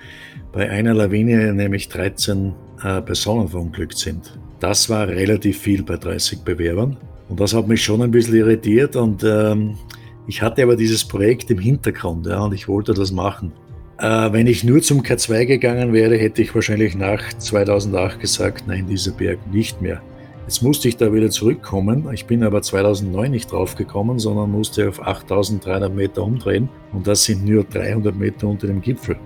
bei 0.53 0.70
einer 0.70 0.95
Lawine 0.95 1.53
nämlich 1.53 1.89
13 1.89 2.55
äh, 2.82 3.03
Personen 3.03 3.49
verunglückt 3.49 3.99
sind. 3.99 4.39
Das 4.61 4.89
war 4.89 5.09
relativ 5.09 5.59
viel 5.59 5.82
bei 5.82 5.97
30 5.97 6.43
Bewerbern. 6.43 6.97
Und 7.28 7.41
das 7.41 7.53
hat 7.53 7.68
mich 7.68 7.82
schon 7.82 8.01
ein 8.01 8.11
bisschen 8.11 8.36
irritiert 8.36 8.97
und 8.97 9.22
ähm, 9.22 9.76
ich 10.29 10.43
hatte 10.43 10.62
aber 10.62 10.76
dieses 10.76 11.07
Projekt 11.07 11.51
im 11.51 11.59
Hintergrund 11.59 12.26
ja, 12.26 12.43
und 12.43 12.53
ich 12.53 12.68
wollte 12.68 12.93
das 12.93 13.11
machen. 13.11 13.53
Äh, 13.99 14.31
wenn 14.31 14.47
ich 14.47 14.62
nur 14.62 14.83
zum 14.83 15.03
K2 15.03 15.47
gegangen 15.47 15.95
wäre, 15.95 16.16
hätte 16.16 16.43
ich 16.43 16.55
wahrscheinlich 16.55 16.95
nach 16.95 17.33
2008 17.33 18.20
gesagt, 18.20 18.64
nein, 18.66 18.87
dieser 18.87 19.12
Berg 19.12 19.39
nicht 19.51 19.81
mehr. 19.81 20.03
Jetzt 20.43 20.62
musste 20.62 20.89
ich 20.89 20.99
da 20.99 21.12
wieder 21.12 21.31
zurückkommen. 21.31 22.09
Ich 22.12 22.26
bin 22.26 22.45
aber 22.45 22.61
2009 22.61 23.31
nicht 23.31 23.51
draufgekommen, 23.51 24.18
sondern 24.18 24.53
musste 24.53 24.89
auf 24.89 25.01
8300 25.01 25.95
Meter 25.95 26.22
umdrehen. 26.22 26.68
Und 26.93 27.07
das 27.07 27.24
sind 27.24 27.45
nur 27.47 27.64
300 27.64 28.14
Meter 28.14 28.49
unter 28.49 28.66
dem 28.66 28.83
Gipfel. 28.83 29.16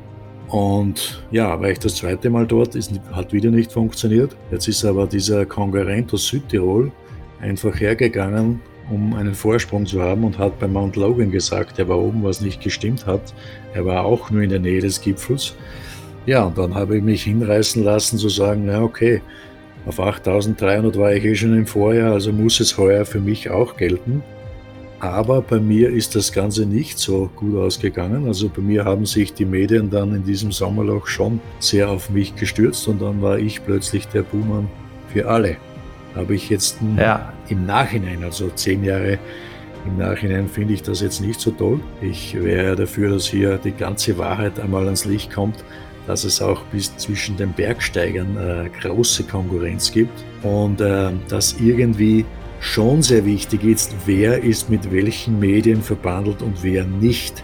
Und 0.48 1.24
ja, 1.32 1.61
war 1.61 1.70
ich 1.70 1.80
das 1.80 1.96
zweite 1.96 2.30
Mal 2.30 2.46
dort, 2.46 2.76
ist, 2.76 2.92
hat 3.12 3.32
wieder 3.32 3.50
nicht 3.50 3.72
funktioniert. 3.72 4.36
Jetzt 4.53 4.68
ist 4.68 4.84
aber 4.84 5.07
dieser 5.07 5.46
Konkurrent 5.46 6.12
aus 6.14 6.28
Südtirol 6.28 6.92
einfach 7.40 7.78
hergegangen 7.80 8.61
um 8.93 9.14
einen 9.14 9.34
Vorsprung 9.34 9.86
zu 9.86 10.03
haben 10.03 10.24
und 10.24 10.38
hat 10.38 10.59
bei 10.59 10.68
Mount 10.68 10.97
Logan 10.97 11.30
gesagt, 11.30 11.78
er 11.78 11.88
war 11.88 11.99
oben, 11.99 12.22
was 12.22 12.40
nicht 12.40 12.61
gestimmt 12.61 13.07
hat. 13.07 13.34
Er 13.74 13.86
war 13.86 14.05
auch 14.05 14.30
nur 14.30 14.43
in 14.43 14.51
der 14.51 14.61
Nähe 14.61 14.80
des 14.80 15.01
Gipfels. 15.01 15.55
Ja, 16.26 16.45
und 16.45 16.59
dann 16.59 16.74
habe 16.74 16.97
ich 16.99 17.03
mich 17.03 17.24
hinreißen 17.24 17.82
lassen 17.82 18.18
zu 18.18 18.28
sagen, 18.28 18.64
na 18.66 18.82
okay, 18.82 19.22
auf 19.86 19.99
8300 19.99 20.97
war 20.97 21.12
ich 21.12 21.24
eh 21.24 21.34
schon 21.34 21.57
im 21.57 21.66
Vorjahr, 21.66 22.12
also 22.12 22.32
muss 22.32 22.61
es 22.61 22.78
heuer 22.78 23.05
für 23.05 23.20
mich 23.20 23.51
auch 23.51 23.76
gelten. 23.76 24.22
Aber 25.01 25.43
bei 25.43 25.59
mir 25.59 25.90
ist 25.90 26.14
das 26.14 26.30
Ganze 26.30 26.64
nicht 26.64 26.97
so 26.97 27.28
gut 27.34 27.57
ausgegangen. 27.57 28.28
Also 28.28 28.49
bei 28.49 28.62
mir 28.62 28.84
haben 28.84 29.05
sich 29.05 29.34
die 29.34 29.45
Medien 29.45 29.90
dann 29.90 30.14
in 30.14 30.22
diesem 30.22 30.53
Sommerloch 30.53 31.09
schon 31.09 31.40
sehr 31.59 31.90
auf 31.90 32.09
mich 32.11 32.36
gestürzt 32.36 32.86
und 32.86 33.03
dann 33.03 33.20
war 33.20 33.36
ich 33.36 33.64
plötzlich 33.64 34.07
der 34.07 34.22
Buhmann 34.22 34.68
für 35.12 35.26
alle. 35.26 35.57
Habe 36.14 36.34
ich 36.34 36.50
jetzt 36.50 36.78
ja. 36.96 37.32
im 37.48 37.66
Nachhinein, 37.66 38.22
also 38.24 38.48
zehn 38.50 38.84
Jahre 38.84 39.18
im 39.84 39.98
Nachhinein 39.98 40.48
finde 40.48 40.74
ich 40.74 40.82
das 40.82 41.00
jetzt 41.00 41.20
nicht 41.20 41.40
so 41.40 41.50
toll. 41.50 41.80
Ich 42.00 42.40
wäre 42.40 42.76
dafür, 42.76 43.10
dass 43.10 43.26
hier 43.26 43.58
die 43.58 43.72
ganze 43.72 44.16
Wahrheit 44.16 44.60
einmal 44.60 44.84
ans 44.84 45.04
Licht 45.04 45.32
kommt, 45.32 45.64
dass 46.06 46.24
es 46.24 46.40
auch 46.40 46.62
bis 46.66 46.96
zwischen 46.96 47.36
den 47.36 47.52
Bergsteigern 47.52 48.36
äh, 48.36 48.68
große 48.80 49.24
Konkurrenz 49.24 49.90
gibt 49.90 50.24
und 50.42 50.80
äh, 50.80 51.10
dass 51.28 51.56
irgendwie 51.60 52.24
schon 52.60 53.02
sehr 53.02 53.24
wichtig 53.24 53.64
ist, 53.64 53.94
wer 54.06 54.42
ist 54.42 54.70
mit 54.70 54.92
welchen 54.92 55.40
Medien 55.40 55.82
verbandelt 55.82 56.42
und 56.42 56.62
wer 56.62 56.84
nicht. 56.84 57.42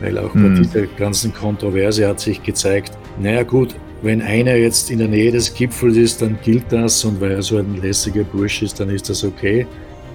Weil 0.00 0.18
auch 0.18 0.32
hm. 0.34 0.54
bei 0.54 0.62
dieser 0.62 0.86
ganzen 0.86 1.34
Kontroverse 1.34 2.06
hat 2.06 2.20
sich 2.20 2.42
gezeigt, 2.42 2.92
naja 3.20 3.42
gut, 3.42 3.74
wenn 4.02 4.22
einer 4.22 4.54
jetzt 4.54 4.90
in 4.90 4.98
der 4.98 5.08
Nähe 5.08 5.32
des 5.32 5.52
Gipfels 5.54 5.96
ist, 5.96 6.22
dann 6.22 6.38
gilt 6.44 6.70
das 6.70 7.04
und 7.04 7.20
weil 7.20 7.32
er 7.32 7.42
so 7.42 7.56
ein 7.56 7.80
lässiger 7.82 8.22
Bursch 8.22 8.62
ist, 8.62 8.78
dann 8.78 8.90
ist 8.90 9.08
das 9.10 9.24
okay 9.24 9.66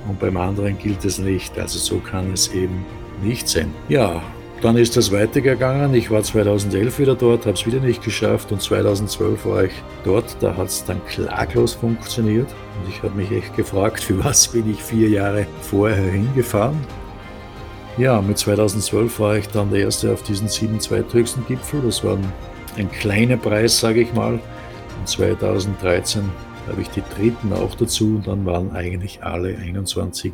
und 0.07 0.19
beim 0.19 0.37
anderen 0.37 0.77
gilt 0.77 1.03
es 1.05 1.19
nicht. 1.19 1.57
Also 1.59 1.79
so 1.79 1.97
kann 1.99 2.31
es 2.33 2.53
eben 2.53 2.85
nicht 3.21 3.47
sein. 3.47 3.73
Ja, 3.89 4.21
dann 4.61 4.77
ist 4.77 4.95
das 4.95 5.11
weitergegangen. 5.11 5.93
Ich 5.93 6.09
war 6.09 6.23
2011 6.23 6.99
wieder 6.99 7.15
dort, 7.15 7.45
habe 7.45 7.57
es 7.57 7.65
wieder 7.65 7.81
nicht 7.81 8.01
geschafft 8.01 8.51
und 8.53 8.61
2012 8.61 9.45
war 9.45 9.65
ich 9.65 9.73
dort. 10.05 10.37
Da 10.39 10.55
hat 10.55 10.67
es 10.67 10.85
dann 10.85 11.01
klaglos 11.05 11.73
funktioniert 11.73 12.47
und 12.49 12.89
ich 12.89 13.03
habe 13.03 13.15
mich 13.15 13.31
echt 13.31 13.55
gefragt, 13.57 14.01
für 14.03 14.23
was 14.23 14.47
bin 14.47 14.71
ich 14.71 14.81
vier 14.81 15.09
Jahre 15.09 15.45
vorher 15.61 16.11
hingefahren. 16.11 16.77
Ja, 17.97 18.21
mit 18.21 18.39
2012 18.39 19.19
war 19.19 19.37
ich 19.37 19.47
dann 19.49 19.69
der 19.69 19.81
Erste 19.81 20.11
auf 20.11 20.23
diesen 20.23 20.47
sieben 20.47 20.79
zweithöchsten 20.79 21.45
Gipfel. 21.45 21.81
Das 21.81 22.03
war 22.03 22.17
ein, 22.17 22.33
ein 22.75 22.91
kleiner 22.91 23.37
Preis, 23.37 23.79
sage 23.79 24.01
ich 24.01 24.13
mal. 24.13 24.33
Und 24.33 25.07
2013 25.07 26.23
habe 26.67 26.81
ich 26.81 26.89
die 26.89 27.03
dritten 27.15 27.53
auch 27.53 27.75
dazu 27.75 28.15
und 28.15 28.25
dann 28.25 28.47
waren 28.47 28.75
eigentlich 28.75 29.21
alle 29.21 29.55
21 29.55 30.33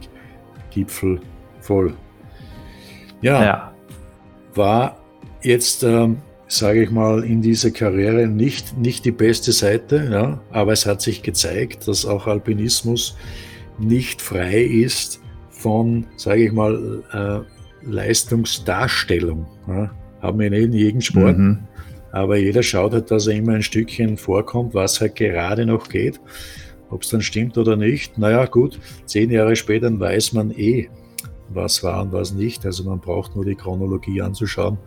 Gipfel 0.72 1.20
voll. 1.60 1.93
Ja, 3.22 3.43
ja. 3.43 3.74
war 4.55 4.97
jetzt, 5.41 5.84
ähm, 5.84 6.20
sage 6.47 6.84
ich 6.84 6.91
mal, 6.91 7.26
in 7.26 7.41
dieser 7.41 7.72
Karriere 7.72 8.28
nicht, 8.28 8.78
nicht 8.78 9.03
die 9.03 9.12
beste 9.12 9.51
Seite, 9.51 10.07
ja, 10.10 10.39
aber 10.51 10.72
es 10.72 10.86
hat 10.86 11.01
sich 11.01 11.24
gezeigt, 11.24 11.89
dass 11.89 12.05
auch 12.05 12.26
Alpinismus 12.28 13.18
nicht 13.78 14.22
frei 14.22 14.62
ist 14.62 15.20
von, 15.60 16.05
sage 16.16 16.45
ich 16.45 16.51
mal, 16.51 17.03
äh, 17.12 17.89
Leistungsdarstellung. 17.89 19.45
Ja. 19.68 19.91
Haben 20.22 20.39
wir 20.39 20.51
in 20.51 20.74
jedem 20.74 21.01
Sport. 21.01 21.38
Mhm. 21.38 21.60
Aber 22.12 22.38
jeder 22.38 22.64
schaut 22.64 22.93
halt, 22.93 23.12
dass 23.12 23.28
er 23.28 23.36
immer 23.36 23.53
ein 23.53 23.64
Stückchen 23.64 24.18
vorkommt, 24.18 24.74
was 24.74 24.99
halt 24.99 25.16
gerade 25.16 25.66
noch 25.66 25.89
geht. 25.89 26.20
Ob 26.89 27.03
es 27.03 27.10
dann 27.10 27.22
stimmt 27.22 27.57
oder 27.57 27.76
nicht, 27.76 28.18
naja 28.18 28.45
gut, 28.45 28.80
zehn 29.05 29.30
Jahre 29.30 29.55
später 29.55 29.97
weiß 29.99 30.34
man 30.34 30.51
eh, 30.51 30.89
was 31.49 31.84
war 31.84 32.01
und 32.01 32.12
was 32.12 32.34
nicht. 32.34 32.66
Also 32.66 32.84
man 32.84 32.99
braucht 32.99 33.36
nur 33.36 33.45
die 33.45 33.55
Chronologie 33.55 34.22
anzuschauen. 34.22 34.78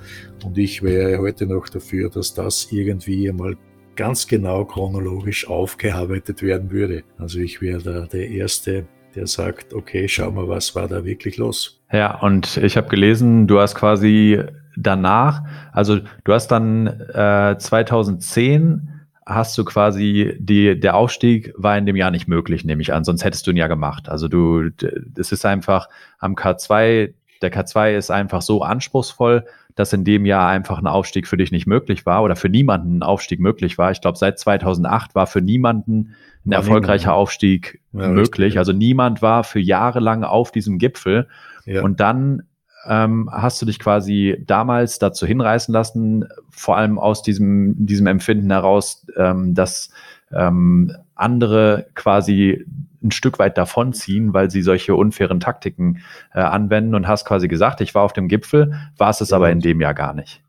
Und 0.44 0.58
ich 0.58 0.82
wäre 0.82 1.18
heute 1.18 1.46
noch 1.46 1.68
dafür, 1.68 2.10
dass 2.10 2.34
das 2.34 2.68
irgendwie 2.72 3.28
einmal 3.28 3.56
ganz 3.94 4.26
genau 4.26 4.64
chronologisch 4.64 5.46
aufgearbeitet 5.48 6.42
werden 6.42 6.70
würde. 6.70 7.04
Also 7.18 7.38
ich 7.38 7.60
wäre 7.60 7.82
da 7.82 8.06
der 8.06 8.28
Erste, 8.30 8.86
der 9.14 9.26
sagt, 9.26 9.74
okay, 9.74 10.08
schau 10.08 10.30
mal, 10.30 10.48
was 10.48 10.74
war 10.74 10.88
da 10.88 11.04
wirklich 11.04 11.36
los. 11.36 11.80
Ja, 11.92 12.20
und 12.20 12.56
ich 12.56 12.76
habe 12.76 12.88
gelesen, 12.88 13.46
du 13.46 13.60
hast 13.60 13.74
quasi 13.74 14.42
danach, 14.76 15.42
also 15.72 15.98
du 16.24 16.32
hast 16.32 16.48
dann 16.48 16.86
äh, 16.86 17.56
2010 17.58 18.88
hast 19.26 19.56
du 19.56 19.64
quasi 19.64 20.36
die, 20.38 20.78
der 20.78 20.96
Aufstieg 20.96 21.52
war 21.56 21.76
in 21.78 21.86
dem 21.86 21.96
Jahr 21.96 22.10
nicht 22.10 22.28
möglich, 22.28 22.64
nehme 22.64 22.82
ich 22.82 22.92
an, 22.92 23.04
sonst 23.04 23.24
hättest 23.24 23.46
du 23.46 23.52
ihn 23.52 23.56
ja 23.56 23.68
gemacht. 23.68 24.08
Also 24.08 24.28
du, 24.28 24.70
es 25.16 25.32
ist 25.32 25.46
einfach 25.46 25.88
am 26.18 26.34
K2, 26.34 27.12
der 27.40 27.52
K2 27.52 27.96
ist 27.96 28.10
einfach 28.10 28.42
so 28.42 28.62
anspruchsvoll, 28.62 29.44
dass 29.74 29.92
in 29.92 30.04
dem 30.04 30.26
Jahr 30.26 30.48
einfach 30.48 30.78
ein 30.78 30.86
Aufstieg 30.86 31.26
für 31.26 31.36
dich 31.36 31.52
nicht 31.52 31.66
möglich 31.66 32.04
war 32.06 32.22
oder 32.22 32.36
für 32.36 32.48
niemanden 32.48 32.98
ein 32.98 33.02
Aufstieg 33.02 33.40
möglich 33.40 33.78
war. 33.78 33.90
Ich 33.90 34.00
glaube, 34.00 34.18
seit 34.18 34.38
2008 34.38 35.14
war 35.14 35.26
für 35.26 35.40
niemanden 35.40 36.14
ein 36.44 36.50
war 36.50 36.58
erfolgreicher 36.58 37.10
niemand. 37.10 37.22
Aufstieg 37.22 37.80
ja, 37.92 38.08
möglich. 38.08 38.46
Richtig. 38.46 38.58
Also 38.58 38.72
niemand 38.72 39.22
war 39.22 39.44
für 39.44 39.60
Jahre 39.60 40.00
lang 40.00 40.24
auf 40.24 40.52
diesem 40.52 40.78
Gipfel. 40.78 41.28
Ja. 41.64 41.82
Und 41.82 42.00
dann 42.00 42.42
ähm, 42.86 43.30
hast 43.32 43.62
du 43.62 43.66
dich 43.66 43.78
quasi 43.78 44.42
damals 44.46 44.98
dazu 44.98 45.26
hinreißen 45.26 45.72
lassen, 45.72 46.26
vor 46.50 46.76
allem 46.76 46.98
aus 46.98 47.22
diesem, 47.22 47.86
diesem 47.86 48.06
Empfinden 48.06 48.50
heraus, 48.50 49.06
ähm, 49.16 49.54
dass 49.54 49.90
ähm, 50.32 50.92
andere 51.14 51.86
quasi 51.94 52.66
ein 53.02 53.10
Stück 53.10 53.38
weit 53.38 53.58
davonziehen, 53.58 54.34
weil 54.34 54.50
sie 54.50 54.62
solche 54.62 54.94
unfairen 54.94 55.40
Taktiken 55.40 56.02
äh, 56.34 56.40
anwenden 56.40 56.94
und 56.94 57.08
hast 57.08 57.24
quasi 57.24 57.48
gesagt, 57.48 57.80
ich 57.80 57.94
war 57.94 58.02
auf 58.02 58.12
dem 58.12 58.28
Gipfel, 58.28 58.74
war 58.96 59.10
es 59.10 59.20
es 59.20 59.32
aber 59.32 59.50
in 59.50 59.60
dem 59.60 59.80
Jahr 59.80 59.94
gar 59.94 60.14
nicht. 60.14 60.42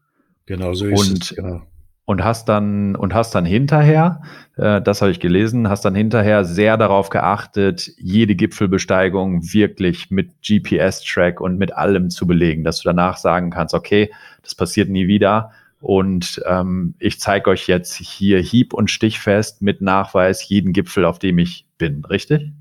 Genau 0.45 0.73
so 0.73 0.85
ist 0.87 1.09
und, 1.09 1.21
es. 1.23 1.35
Genau 1.35 1.61
und 2.05 2.23
hast 2.23 2.49
dann 2.49 2.95
und 2.95 3.13
hast 3.13 3.33
dann 3.33 3.45
hinterher, 3.45 4.21
äh, 4.57 4.81
das 4.81 5.01
habe 5.01 5.11
ich 5.11 5.19
gelesen, 5.19 5.69
hast 5.69 5.85
dann 5.85 5.95
hinterher 5.95 6.43
sehr 6.43 6.77
darauf 6.77 7.09
geachtet, 7.09 7.91
jede 7.97 8.35
Gipfelbesteigung 8.35 9.53
wirklich 9.53 10.11
mit 10.11 10.31
GPS-Track 10.41 11.39
und 11.39 11.57
mit 11.57 11.75
allem 11.75 12.09
zu 12.09 12.27
belegen, 12.27 12.63
dass 12.63 12.79
du 12.79 12.89
danach 12.89 13.17
sagen 13.17 13.51
kannst, 13.51 13.73
okay, 13.73 14.11
das 14.41 14.55
passiert 14.55 14.89
nie 14.89 15.07
wieder. 15.07 15.51
Und 15.83 16.41
ähm, 16.47 16.95
ich 16.97 17.19
zeige 17.19 17.49
euch 17.49 17.67
jetzt 17.67 17.95
hier 17.95 18.39
hieb- 18.39 18.73
und 18.73 18.89
stichfest 18.89 19.61
mit 19.61 19.81
Nachweis 19.81 20.47
jeden 20.47 20.71
Gipfel, 20.71 21.03
auf 21.03 21.19
dem 21.19 21.39
ich 21.39 21.67
bin, 21.77 22.05
richtig? 22.05 22.53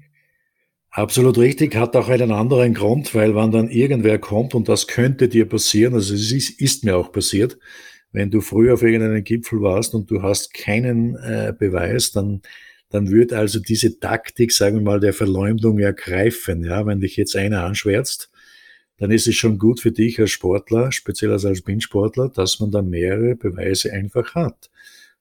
Absolut 0.90 1.38
richtig, 1.38 1.76
hat 1.76 1.94
auch 1.94 2.08
einen 2.08 2.32
anderen 2.32 2.74
Grund, 2.74 3.14
weil 3.14 3.36
wenn 3.36 3.52
dann 3.52 3.70
irgendwer 3.70 4.18
kommt 4.18 4.56
und 4.56 4.68
das 4.68 4.88
könnte 4.88 5.28
dir 5.28 5.48
passieren, 5.48 5.94
also 5.94 6.14
es 6.14 6.32
ist, 6.32 6.60
ist 6.60 6.84
mir 6.84 6.96
auch 6.96 7.12
passiert, 7.12 7.58
wenn 8.10 8.32
du 8.32 8.40
früher 8.40 8.74
auf 8.74 8.82
irgendeinem 8.82 9.22
Gipfel 9.22 9.60
warst 9.60 9.94
und 9.94 10.10
du 10.10 10.20
hast 10.22 10.52
keinen 10.52 11.14
äh, 11.14 11.54
Beweis, 11.56 12.10
dann, 12.10 12.42
dann 12.90 13.08
wird 13.08 13.32
also 13.32 13.60
diese 13.60 14.00
Taktik, 14.00 14.50
sagen 14.50 14.78
wir 14.78 14.82
mal, 14.82 14.98
der 14.98 15.12
Verleumdung 15.12 15.78
ergreifen. 15.78 16.64
Ja, 16.64 16.84
wenn 16.86 16.98
dich 16.98 17.16
jetzt 17.16 17.36
einer 17.36 17.62
anschwärzt, 17.62 18.31
dann 19.02 19.10
ist 19.10 19.26
es 19.26 19.34
schon 19.34 19.58
gut 19.58 19.80
für 19.80 19.90
dich 19.90 20.20
als 20.20 20.30
Sportler, 20.30 20.92
speziell 20.92 21.32
als 21.32 21.44
Alpinsportler, 21.44 22.28
dass 22.28 22.60
man 22.60 22.70
da 22.70 22.82
mehrere 22.82 23.34
Beweise 23.34 23.92
einfach 23.92 24.36
hat. 24.36 24.70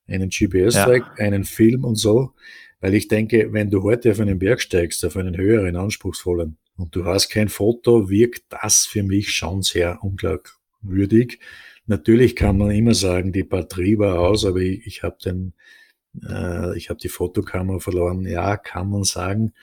Einen 0.08 0.30
GPS-Track, 0.30 1.04
ja. 1.18 1.26
einen 1.26 1.46
Film 1.46 1.84
und 1.84 1.96
so. 1.96 2.34
Weil 2.80 2.94
ich 2.94 3.08
denke, 3.08 3.52
wenn 3.54 3.72
du 3.72 3.82
heute 3.82 4.12
auf 4.12 4.20
einen 4.20 4.38
Berg 4.38 4.62
steigst, 4.62 5.04
auf 5.04 5.18
einen 5.18 5.36
höheren, 5.36 5.76
anspruchsvollen, 5.78 6.58
und 6.78 6.96
du 6.96 7.06
hast 7.06 7.30
kein 7.30 7.50
Foto, 7.50 8.08
wirkt 8.08 8.44
das 8.50 8.86
für 8.86 9.02
mich 9.02 9.32
schon 9.32 9.64
sehr 9.64 10.04
unglaubwürdig. 10.04 11.40
Natürlich 11.88 12.36
kann 12.36 12.60
man 12.60 12.70
immer 12.70 12.94
sagen, 12.94 13.32
die 13.34 13.42
Batterie 13.42 13.98
war 13.98 14.20
aus, 14.20 14.46
aber 14.46 14.60
ich, 14.60 14.86
ich 14.86 15.02
habe 15.02 15.18
den, 15.26 15.54
äh, 16.24 16.78
ich 16.78 16.92
habe 16.92 17.00
die 17.00 17.10
Fotokamera 17.10 17.80
verloren. 17.80 18.28
Ja, 18.28 18.58
kann 18.58 18.92
man 18.92 19.06
sagen. 19.06 19.54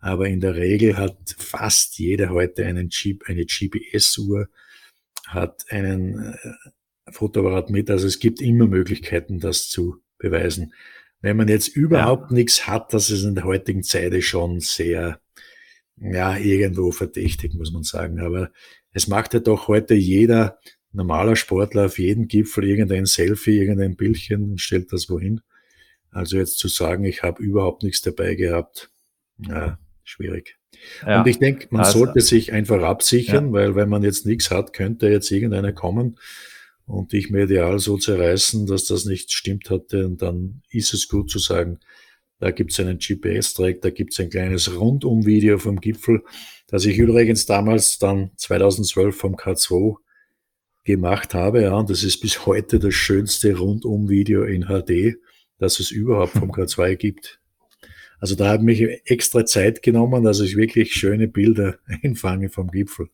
Aber 0.00 0.28
in 0.28 0.40
der 0.40 0.54
Regel 0.54 0.96
hat 0.96 1.16
fast 1.38 1.98
jeder 1.98 2.30
heute 2.30 2.64
einen 2.64 2.90
Chip, 2.90 3.24
eine 3.26 3.44
GPS-Uhr, 3.44 4.48
hat 5.26 5.64
einen 5.70 6.34
äh, 6.34 7.12
Fotoapparat 7.12 7.70
mit. 7.70 7.90
Also 7.90 8.06
es 8.06 8.18
gibt 8.18 8.40
immer 8.40 8.66
Möglichkeiten, 8.66 9.40
das 9.40 9.68
zu 9.68 9.96
beweisen. 10.18 10.72
Wenn 11.20 11.36
man 11.36 11.48
jetzt 11.48 11.68
überhaupt 11.68 12.30
ja. 12.30 12.36
nichts 12.36 12.66
hat, 12.66 12.92
das 12.94 13.10
ist 13.10 13.24
in 13.24 13.34
der 13.34 13.44
heutigen 13.44 13.82
Zeit 13.82 14.22
schon 14.22 14.60
sehr, 14.60 15.20
ja, 15.96 16.36
irgendwo 16.36 16.92
verdächtig, 16.92 17.54
muss 17.54 17.72
man 17.72 17.82
sagen. 17.82 18.20
Aber 18.20 18.52
es 18.92 19.08
macht 19.08 19.34
ja 19.34 19.40
doch 19.40 19.66
heute 19.68 19.94
jeder 19.94 20.58
normaler 20.92 21.36
Sportler 21.36 21.86
auf 21.86 21.98
jedem 21.98 22.28
Gipfel 22.28 22.64
irgendein 22.64 23.06
Selfie, 23.06 23.58
irgendein 23.58 23.96
Bildchen 23.96 24.44
und 24.44 24.60
stellt 24.60 24.92
das 24.92 25.10
wohin. 25.10 25.40
Also 26.10 26.38
jetzt 26.38 26.58
zu 26.58 26.68
sagen, 26.68 27.04
ich 27.04 27.22
habe 27.22 27.42
überhaupt 27.42 27.82
nichts 27.82 28.00
dabei 28.00 28.34
gehabt, 28.34 28.90
ja, 29.38 29.78
schwierig. 30.08 30.58
Ja, 31.06 31.20
und 31.20 31.28
ich 31.28 31.38
denke, 31.38 31.68
man 31.70 31.84
also, 31.84 32.00
sollte 32.00 32.20
sich 32.20 32.52
einfach 32.52 32.82
absichern, 32.82 33.46
ja. 33.46 33.52
weil 33.52 33.74
wenn 33.74 33.88
man 33.88 34.02
jetzt 34.02 34.26
nichts 34.26 34.50
hat, 34.50 34.72
könnte 34.72 35.08
jetzt 35.08 35.30
irgendeiner 35.30 35.72
kommen 35.72 36.18
und 36.86 37.12
dich 37.12 37.30
medial 37.30 37.78
so 37.78 37.98
zerreißen, 37.98 38.66
dass 38.66 38.86
das 38.86 39.04
nicht 39.04 39.32
stimmt 39.32 39.70
hatte. 39.70 40.06
Und 40.06 40.22
dann 40.22 40.62
ist 40.70 40.94
es 40.94 41.08
gut 41.08 41.30
zu 41.30 41.38
sagen, 41.38 41.78
da 42.40 42.50
gibt 42.50 42.72
es 42.72 42.80
einen 42.80 42.98
GPS-Track, 42.98 43.82
da 43.82 43.90
gibt 43.90 44.12
es 44.12 44.20
ein 44.20 44.30
kleines 44.30 44.74
Rundum-Video 44.74 45.58
vom 45.58 45.80
Gipfel, 45.80 46.22
das 46.68 46.86
ich 46.86 46.96
übrigens 46.96 47.46
damals 47.46 47.98
dann 47.98 48.30
2012 48.36 49.16
vom 49.16 49.34
K2 49.34 49.96
gemacht 50.84 51.34
habe. 51.34 51.62
Ja, 51.62 51.74
und 51.74 51.90
das 51.90 52.04
ist 52.04 52.20
bis 52.20 52.46
heute 52.46 52.78
das 52.78 52.94
schönste 52.94 53.56
Rundum-Video 53.56 54.44
in 54.44 54.66
HD, 54.66 55.18
das 55.58 55.80
es 55.80 55.90
überhaupt 55.90 56.32
vom 56.32 56.52
K2 56.52 56.96
gibt. 56.96 57.40
Also 58.20 58.34
da 58.34 58.48
habe 58.48 58.70
ich 58.70 58.80
mich 58.80 59.00
extra 59.04 59.44
Zeit 59.44 59.82
genommen, 59.82 60.24
dass 60.24 60.40
ich 60.40 60.56
wirklich 60.56 60.92
schöne 60.92 61.28
Bilder 61.28 61.76
einfange 62.02 62.48
vom 62.48 62.70
Gipfel. 62.70 63.08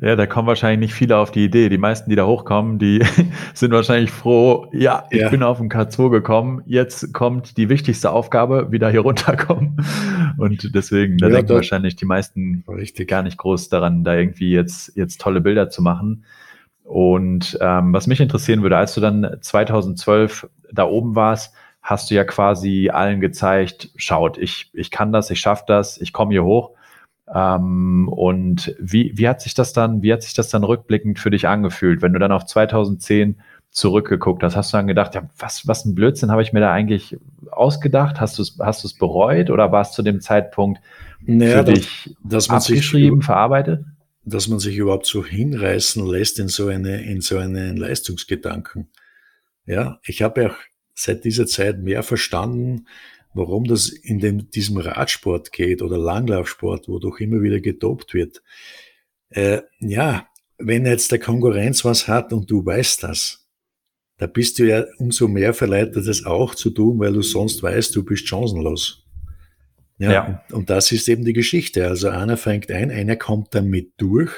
Ja, 0.00 0.14
da 0.14 0.26
kommen 0.26 0.46
wahrscheinlich 0.46 0.90
nicht 0.90 0.94
viele 0.94 1.16
auf 1.16 1.32
die 1.32 1.44
Idee. 1.44 1.68
Die 1.68 1.78
meisten, 1.78 2.08
die 2.08 2.14
da 2.14 2.24
hochkommen, 2.24 2.78
die 2.78 3.04
sind 3.54 3.72
wahrscheinlich 3.72 4.12
froh, 4.12 4.68
ja, 4.72 5.04
ich 5.10 5.22
ja. 5.22 5.28
bin 5.28 5.42
auf 5.42 5.58
den 5.58 5.68
K2 5.68 6.10
gekommen, 6.10 6.62
jetzt 6.66 7.12
kommt 7.12 7.56
die 7.56 7.68
wichtigste 7.68 8.12
Aufgabe, 8.12 8.70
wieder 8.70 8.90
hier 8.90 9.00
runterkommen. 9.08 9.84
Und 10.36 10.72
deswegen, 10.74 11.18
da 11.18 11.26
ja, 11.26 11.36
denken 11.36 11.54
wahrscheinlich 11.54 11.96
die 11.96 12.04
meisten 12.04 12.62
richtig. 12.68 13.08
gar 13.08 13.24
nicht 13.24 13.38
groß 13.38 13.70
daran, 13.70 14.04
da 14.04 14.14
irgendwie 14.14 14.52
jetzt, 14.52 14.96
jetzt 14.96 15.20
tolle 15.20 15.40
Bilder 15.40 15.68
zu 15.68 15.82
machen. 15.82 16.24
Und 16.84 17.58
ähm, 17.60 17.92
was 17.92 18.06
mich 18.06 18.20
interessieren 18.20 18.62
würde, 18.62 18.76
als 18.76 18.94
du 18.94 19.00
dann 19.00 19.38
2012 19.40 20.48
da 20.72 20.84
oben 20.84 21.16
warst, 21.16 21.52
hast 21.88 22.10
du 22.10 22.14
ja 22.14 22.24
quasi 22.24 22.90
allen 22.90 23.18
gezeigt, 23.18 23.88
schaut, 23.96 24.36
ich, 24.36 24.70
ich 24.74 24.90
kann 24.90 25.10
das, 25.10 25.30
ich 25.30 25.40
schaffe 25.40 25.64
das, 25.66 25.98
ich 25.98 26.12
komme 26.12 26.32
hier 26.32 26.44
hoch. 26.44 26.72
Ähm, 27.34 28.10
und 28.10 28.76
wie, 28.78 29.16
wie 29.16 29.26
hat 29.26 29.40
sich 29.40 29.54
das 29.54 29.72
dann, 29.72 30.02
wie 30.02 30.12
hat 30.12 30.22
sich 30.22 30.34
das 30.34 30.50
dann 30.50 30.64
rückblickend 30.64 31.18
für 31.18 31.30
dich 31.30 31.48
angefühlt, 31.48 32.02
wenn 32.02 32.12
du 32.12 32.18
dann 32.18 32.30
auf 32.30 32.44
2010 32.44 33.40
zurückgeguckt 33.70 34.42
hast? 34.42 34.54
Hast 34.54 34.70
du 34.70 34.76
dann 34.76 34.86
gedacht, 34.86 35.14
ja, 35.14 35.30
was, 35.38 35.66
was 35.66 35.86
ein 35.86 35.94
Blödsinn 35.94 36.30
habe 36.30 36.42
ich 36.42 36.52
mir 36.52 36.60
da 36.60 36.70
eigentlich 36.70 37.16
ausgedacht? 37.50 38.20
Hast 38.20 38.36
du 38.36 38.42
es, 38.42 38.58
hast 38.60 38.98
bereut 38.98 39.48
oder 39.48 39.72
war 39.72 39.80
es 39.80 39.92
zu 39.92 40.02
dem 40.02 40.20
Zeitpunkt 40.20 40.82
naja, 41.22 41.64
für 41.64 41.72
dich 41.72 42.14
dass 42.22 42.48
man 42.48 42.58
abgeschrieben, 42.58 43.20
sich, 43.20 43.26
verarbeitet? 43.26 43.86
Dass 44.26 44.46
man 44.46 44.58
sich 44.58 44.76
überhaupt 44.76 45.06
so 45.06 45.24
hinreißen 45.24 46.06
lässt 46.06 46.38
in 46.38 46.48
so 46.48 46.66
eine, 46.66 47.00
in 47.00 47.22
so 47.22 47.38
einen 47.38 47.78
Leistungsgedanken. 47.78 48.88
Ja, 49.64 50.00
ich 50.02 50.20
habe 50.20 50.42
ja 50.42 50.50
seit 50.98 51.24
dieser 51.24 51.46
Zeit 51.46 51.78
mehr 51.78 52.02
verstanden, 52.02 52.86
warum 53.32 53.64
das 53.64 53.88
in 53.88 54.18
dem, 54.18 54.50
diesem 54.50 54.78
Radsport 54.78 55.52
geht 55.52 55.80
oder 55.80 55.96
Langlaufsport, 55.96 56.88
wo 56.88 56.98
doch 56.98 57.20
immer 57.20 57.40
wieder 57.40 57.60
getobt 57.60 58.14
wird. 58.14 58.42
Äh, 59.30 59.62
ja, 59.78 60.26
wenn 60.58 60.86
jetzt 60.86 61.12
der 61.12 61.20
Konkurrenz 61.20 61.84
was 61.84 62.08
hat 62.08 62.32
und 62.32 62.50
du 62.50 62.64
weißt 62.64 63.04
das, 63.04 63.48
da 64.16 64.26
bist 64.26 64.58
du 64.58 64.64
ja 64.64 64.84
umso 64.98 65.28
mehr 65.28 65.54
verleitet, 65.54 66.08
das 66.08 66.26
auch 66.26 66.56
zu 66.56 66.70
tun, 66.70 66.98
weil 66.98 67.12
du 67.12 67.22
sonst 67.22 67.62
weißt, 67.62 67.94
du 67.94 68.04
bist 68.04 68.26
chancenlos. 68.26 69.06
Ja, 69.98 70.12
ja. 70.12 70.44
Und, 70.48 70.54
und 70.54 70.70
das 70.70 70.90
ist 70.90 71.08
eben 71.08 71.24
die 71.24 71.32
Geschichte. 71.32 71.86
Also 71.86 72.08
einer 72.08 72.36
fängt 72.36 72.72
ein, 72.72 72.90
einer 72.90 73.14
kommt 73.14 73.54
damit 73.54 73.92
durch 73.98 74.32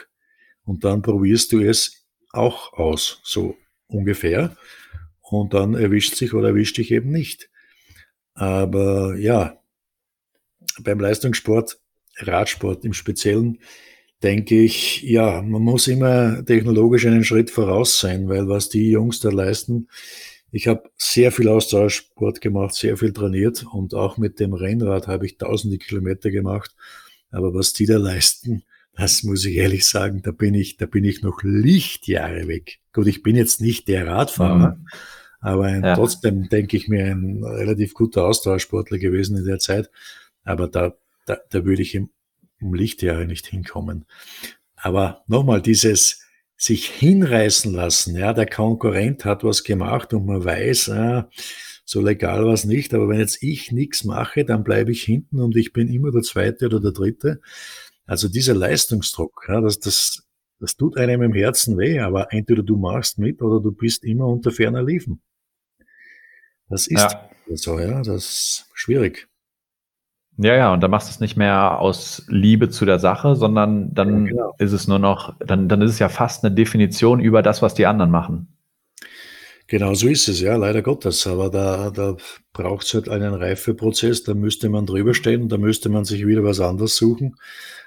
und 0.65 0.85
dann 0.85 1.01
probierst 1.01 1.53
du 1.53 1.61
es 1.61 2.07
auch 2.33 2.75
aus, 2.75 3.21
so 3.25 3.57
ungefähr. 3.87 4.55
Und 5.31 5.55
dann 5.55 5.75
erwischt 5.75 6.17
sich 6.17 6.35
oder 6.35 6.49
erwischt 6.49 6.77
dich 6.79 6.91
eben 6.91 7.11
nicht. 7.11 7.49
Aber 8.35 9.17
ja, 9.17 9.61
beim 10.83 10.99
Leistungssport, 10.99 11.79
Radsport 12.19 12.85
im 12.85 12.93
Speziellen, 12.93 13.59
denke 14.23 14.61
ich, 14.61 15.03
ja, 15.03 15.41
man 15.41 15.63
muss 15.63 15.89
immer 15.89 16.45
technologisch 16.45 17.07
einen 17.07 17.25
Schritt 17.25 17.51
voraus 17.51 18.01
sein, 18.01 18.29
weil 18.29 18.49
was 18.49 18.69
die 18.69 18.91
Jungs 18.91 19.21
da 19.21 19.31
leisten, 19.31 19.89
ich 20.53 20.67
habe 20.67 20.91
sehr 20.97 21.31
viel 21.31 21.49
Ausdauersport 21.49 22.41
gemacht, 22.41 22.75
sehr 22.75 22.97
viel 22.97 23.13
trainiert 23.13 23.65
und 23.73 23.95
auch 23.95 24.19
mit 24.19 24.41
dem 24.41 24.53
Rennrad 24.53 25.07
habe 25.07 25.27
ich 25.27 25.39
tausende 25.39 25.79
Kilometer 25.79 26.31
gemacht. 26.31 26.75
Aber 27.31 27.55
was 27.55 27.73
die 27.73 27.87
da 27.87 27.99
leisten, 27.99 28.65
das 28.97 29.23
muss 29.23 29.45
ich 29.45 29.55
ehrlich 29.55 29.87
sagen, 29.87 30.23
da 30.23 30.33
bin 30.33 30.55
ich, 30.55 30.77
da 30.77 30.87
bin 30.87 31.05
ich 31.05 31.23
noch 31.23 31.43
Lichtjahre 31.45 32.49
weg. 32.49 32.81
Gut, 32.93 33.07
ich 33.07 33.23
bin 33.23 33.37
jetzt 33.37 33.61
nicht 33.61 33.87
der 33.87 34.09
Radfahrer, 34.09 34.75
mhm. 34.75 34.87
Aber 35.41 35.71
ja. 35.71 35.95
trotzdem 35.95 36.49
denke 36.49 36.77
ich 36.77 36.89
mir 36.89 37.07
ein 37.07 37.43
relativ 37.43 37.95
guter 37.95 38.27
Austauschsportler 38.27 38.99
gewesen 38.99 39.37
in 39.37 39.47
der 39.47 39.59
Zeit. 39.59 39.91
Aber 40.45 40.69
da, 40.69 40.95
da, 41.27 41.39
da 41.49 41.65
würde 41.65 41.83
ich 41.83 41.95
im, 41.95 42.11
um 42.61 42.75
Lichtjahre 42.75 43.27
nicht 43.27 43.47
hinkommen. 43.47 44.05
Aber 44.77 45.25
nochmal 45.27 45.63
dieses 45.63 46.23
sich 46.57 46.89
hinreißen 46.91 47.73
lassen, 47.73 48.17
ja, 48.17 48.35
der 48.35 48.47
Konkurrent 48.47 49.25
hat 49.25 49.45
was 49.45 49.65
gemacht 49.65 50.13
und 50.13 50.27
man 50.27 50.45
weiß, 50.45 50.87
ja, 50.89 51.31
so 51.87 52.03
legal 52.03 52.45
war 52.45 52.53
es 52.53 52.67
nicht, 52.67 52.93
aber 52.93 53.09
wenn 53.09 53.19
jetzt 53.19 53.43
ich 53.43 53.73
nichts 53.73 54.05
mache, 54.05 54.45
dann 54.45 54.63
bleibe 54.63 54.93
ich 54.93 55.03
hinten 55.03 55.41
und 55.41 55.57
ich 55.57 55.73
bin 55.73 55.89
immer 55.89 56.13
der 56.13 56.21
Zweite 56.21 56.67
oder 56.67 56.79
der 56.79 56.93
Dritte. 56.93 57.41
Also 58.07 58.29
dieser 58.29 58.55
Leistungsdruck, 58.55 59.47
ja, 59.49 59.63
das, 59.63 59.81
das, 59.81 60.29
das 60.59 60.77
tut 60.77 60.99
einem 60.99 61.23
im 61.23 61.33
Herzen 61.33 61.79
weh, 61.79 61.99
aber 62.01 62.31
entweder 62.33 62.63
du 62.63 62.77
machst 62.77 63.19
mit 63.19 63.41
oder 63.41 63.63
du 63.63 63.73
bist 63.73 64.05
immer 64.05 64.27
unter 64.27 64.51
ferner 64.51 64.83
Liefen. 64.83 65.23
Das 66.71 66.87
ist 66.87 67.01
ja. 67.01 67.31
so, 67.55 67.79
ja, 67.79 68.01
das 68.03 68.09
ist 68.09 68.67
schwierig. 68.75 69.29
Ja, 70.39 70.55
ja, 70.55 70.73
und 70.73 70.81
dann 70.81 70.91
machst 70.91 71.09
du 71.09 71.13
es 71.13 71.21
nicht 71.21 71.37
mehr 71.37 71.81
aus 71.81 72.25
Liebe 72.29 72.71
zu 72.71 72.87
der 72.87 72.99
Sache, 72.99 73.37
sondern 73.37 73.93
dann 73.93 74.25
ja, 74.25 74.33
genau. 74.33 74.55
ist 74.59 74.73
es 74.73 74.89
nur 74.89 74.99
noch, 74.99 75.35
dann, 75.41 75.69
dann 75.69 75.83
ist 75.83 75.91
es 75.91 75.99
ja 75.99 76.09
fast 76.09 76.43
eine 76.43 76.55
Definition 76.55 77.21
über 77.21 77.43
das, 77.43 77.61
was 77.61 77.75
die 77.75 77.85
anderen 77.85 78.11
machen. 78.11 78.57
Genau 79.67 79.95
so 79.95 80.09
ist 80.09 80.29
es, 80.29 80.41
ja, 80.41 80.57
leider 80.57 80.83
Gottes. 80.83 81.27
Aber 81.27 81.51
da, 81.51 81.91
da 81.91 82.17
braucht 82.53 82.87
es 82.87 82.95
halt 82.95 83.09
einen 83.09 83.35
Reifeprozess, 83.35 84.25
da 84.25 84.35
müsste 84.35 84.69
man 84.69 84.87
drüber 84.87 85.13
stehen, 85.13 85.49
da 85.49 85.59
müsste 85.59 85.91
man 85.91 86.05
sich 86.05 86.27
wieder 86.27 86.43
was 86.43 86.59
anderes 86.59 86.97
suchen. 86.97 87.37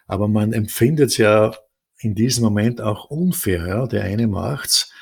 Aber 0.07 0.27
man 0.27 0.53
empfindet 0.53 1.09
es 1.09 1.17
ja 1.17 1.53
in 1.99 2.15
diesem 2.15 2.43
Moment 2.43 2.81
auch 2.81 3.05
unfair. 3.05 3.67
Ja? 3.67 3.87
Der 3.87 4.03
eine 4.03 4.27
macht's, 4.27 4.92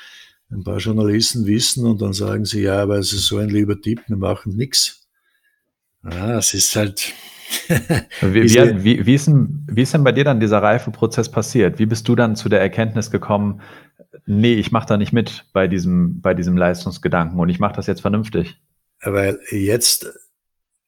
ein 0.52 0.64
paar 0.64 0.78
Journalisten 0.78 1.46
wissen 1.46 1.86
und 1.86 2.02
dann 2.02 2.12
sagen 2.12 2.44
sie, 2.44 2.62
ja, 2.62 2.82
aber 2.82 2.98
es 2.98 3.12
ist 3.12 3.26
so 3.26 3.38
ein 3.38 3.48
lieber 3.48 3.80
Typ, 3.80 4.00
wir 4.06 4.16
machen 4.16 4.54
nichts. 4.56 5.08
Ja, 6.04 6.38
es 6.38 6.54
ist 6.54 6.76
halt. 6.76 7.12
wie, 8.20 8.44
wie, 8.44 8.84
wie, 8.84 9.06
wie, 9.06 9.14
ist 9.14 9.26
denn, 9.26 9.66
wie 9.70 9.82
ist 9.82 9.94
denn 9.94 10.04
bei 10.04 10.12
dir 10.12 10.24
dann 10.24 10.40
dieser 10.40 10.62
Reifeprozess 10.62 11.30
passiert? 11.30 11.78
Wie 11.78 11.86
bist 11.86 12.08
du 12.08 12.14
dann 12.14 12.36
zu 12.36 12.48
der 12.48 12.60
Erkenntnis 12.60 13.10
gekommen, 13.10 13.60
nee, 14.26 14.54
ich 14.54 14.72
mache 14.72 14.86
da 14.86 14.96
nicht 14.96 15.12
mit 15.12 15.44
bei 15.52 15.68
diesem, 15.68 16.20
bei 16.20 16.34
diesem 16.34 16.56
Leistungsgedanken 16.56 17.38
und 17.38 17.48
ich 17.48 17.60
mache 17.60 17.76
das 17.76 17.86
jetzt 17.86 18.00
vernünftig? 18.00 18.58
Weil 19.02 19.38
jetzt, 19.50 20.10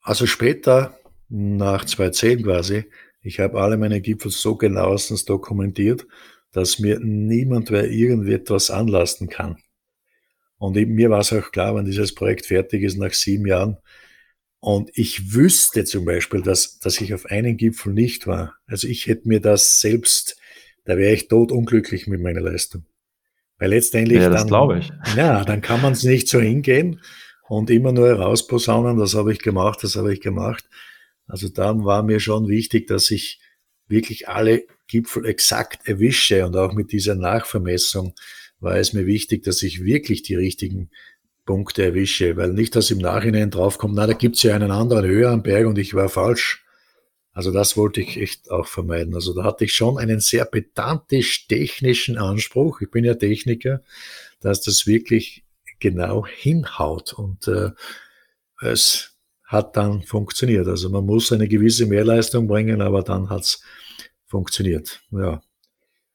also 0.00 0.26
später, 0.26 0.98
nach 1.28 1.84
2010 1.84 2.42
quasi, 2.44 2.84
ich 3.22 3.40
habe 3.40 3.60
alle 3.60 3.76
meine 3.76 4.00
Gipfel 4.00 4.30
so 4.30 4.56
genauestens 4.56 5.24
dokumentiert, 5.24 6.06
dass 6.54 6.78
mir 6.78 7.00
niemand 7.00 7.70
mehr 7.70 7.90
irgendetwas 7.90 8.70
anlasten 8.70 9.28
kann. 9.28 9.56
Und 10.56 10.76
mir 10.76 11.10
war 11.10 11.20
es 11.20 11.32
auch 11.32 11.50
klar, 11.50 11.74
wenn 11.74 11.84
dieses 11.84 12.14
Projekt 12.14 12.46
fertig 12.46 12.82
ist 12.82 12.96
nach 12.96 13.12
sieben 13.12 13.46
Jahren, 13.46 13.76
und 14.60 14.90
ich 14.94 15.34
wüsste 15.34 15.84
zum 15.84 16.06
Beispiel, 16.06 16.40
dass, 16.40 16.78
dass 16.78 16.98
ich 16.98 17.12
auf 17.12 17.26
einen 17.26 17.58
Gipfel 17.58 17.92
nicht 17.92 18.26
war. 18.26 18.54
Also 18.66 18.88
ich 18.88 19.06
hätte 19.06 19.28
mir 19.28 19.38
das 19.38 19.82
selbst, 19.82 20.38
da 20.86 20.96
wäre 20.96 21.12
ich 21.12 21.28
tot 21.28 21.52
unglücklich 21.52 22.06
mit 22.06 22.22
meiner 22.22 22.40
Leistung. 22.40 22.86
Weil 23.58 23.70
letztendlich 23.70 24.22
ja, 24.22 24.30
das 24.30 24.46
glaube 24.46 24.78
ich. 24.78 24.90
Ja, 25.16 25.44
dann 25.44 25.60
kann 25.60 25.82
man 25.82 25.92
es 25.92 26.02
nicht 26.02 26.28
so 26.28 26.40
hingehen 26.40 27.02
und 27.46 27.68
immer 27.68 27.92
nur 27.92 28.08
herausposaunen, 28.08 28.96
das 28.96 29.14
habe 29.14 29.34
ich 29.34 29.40
gemacht, 29.40 29.80
das 29.82 29.96
habe 29.96 30.14
ich 30.14 30.22
gemacht. 30.22 30.64
Also 31.26 31.50
da 31.50 31.84
war 31.84 32.02
mir 32.02 32.18
schon 32.18 32.48
wichtig, 32.48 32.86
dass 32.86 33.10
ich 33.10 33.42
wirklich 33.86 34.30
alle 34.30 34.64
Gipfel 34.94 35.26
exakt 35.26 35.88
erwische 35.88 36.46
und 36.46 36.56
auch 36.56 36.72
mit 36.72 36.92
dieser 36.92 37.16
Nachvermessung 37.16 38.14
war 38.60 38.76
es 38.76 38.92
mir 38.92 39.06
wichtig, 39.06 39.42
dass 39.42 39.60
ich 39.64 39.82
wirklich 39.82 40.22
die 40.22 40.36
richtigen 40.36 40.90
Punkte 41.44 41.84
erwische, 41.84 42.36
weil 42.36 42.52
nicht, 42.52 42.76
dass 42.76 42.92
im 42.92 42.98
Nachhinein 42.98 43.50
draufkommt, 43.50 43.96
na, 43.96 44.06
da 44.06 44.12
gibt's 44.12 44.44
ja 44.44 44.54
einen 44.54 44.70
anderen 44.70 45.04
höher 45.04 45.32
am 45.32 45.42
Berg 45.42 45.66
und 45.66 45.78
ich 45.78 45.94
war 45.94 46.08
falsch. 46.08 46.64
Also 47.32 47.50
das 47.50 47.76
wollte 47.76 48.02
ich 48.02 48.16
echt 48.18 48.52
auch 48.52 48.68
vermeiden. 48.68 49.16
Also 49.16 49.34
da 49.34 49.42
hatte 49.42 49.64
ich 49.64 49.74
schon 49.74 49.98
einen 49.98 50.20
sehr 50.20 50.44
pedantisch-technischen 50.44 52.16
Anspruch. 52.16 52.80
Ich 52.80 52.92
bin 52.92 53.04
ja 53.04 53.14
Techniker, 53.14 53.82
dass 54.38 54.60
das 54.60 54.86
wirklich 54.86 55.44
genau 55.80 56.24
hinhaut 56.24 57.14
und 57.14 57.48
äh, 57.48 57.70
es 58.62 59.16
hat 59.44 59.76
dann 59.76 60.04
funktioniert. 60.04 60.68
Also 60.68 60.88
man 60.88 61.04
muss 61.04 61.32
eine 61.32 61.48
gewisse 61.48 61.86
Mehrleistung 61.86 62.46
bringen, 62.46 62.80
aber 62.80 63.02
dann 63.02 63.28
hat's 63.28 63.60
funktioniert. 64.34 65.00
Ja. 65.12 65.40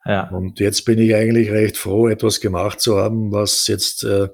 Ja. 0.04 0.30
Und 0.30 0.60
jetzt 0.60 0.84
bin 0.84 1.00
ich 1.00 1.16
eigentlich 1.16 1.52
recht 1.52 1.78
froh, 1.78 2.10
etwas 2.10 2.42
gemacht 2.42 2.82
zu 2.82 2.98
haben, 2.98 3.32
was 3.32 3.68
jetzt 3.68 4.04
äh, 4.04 4.28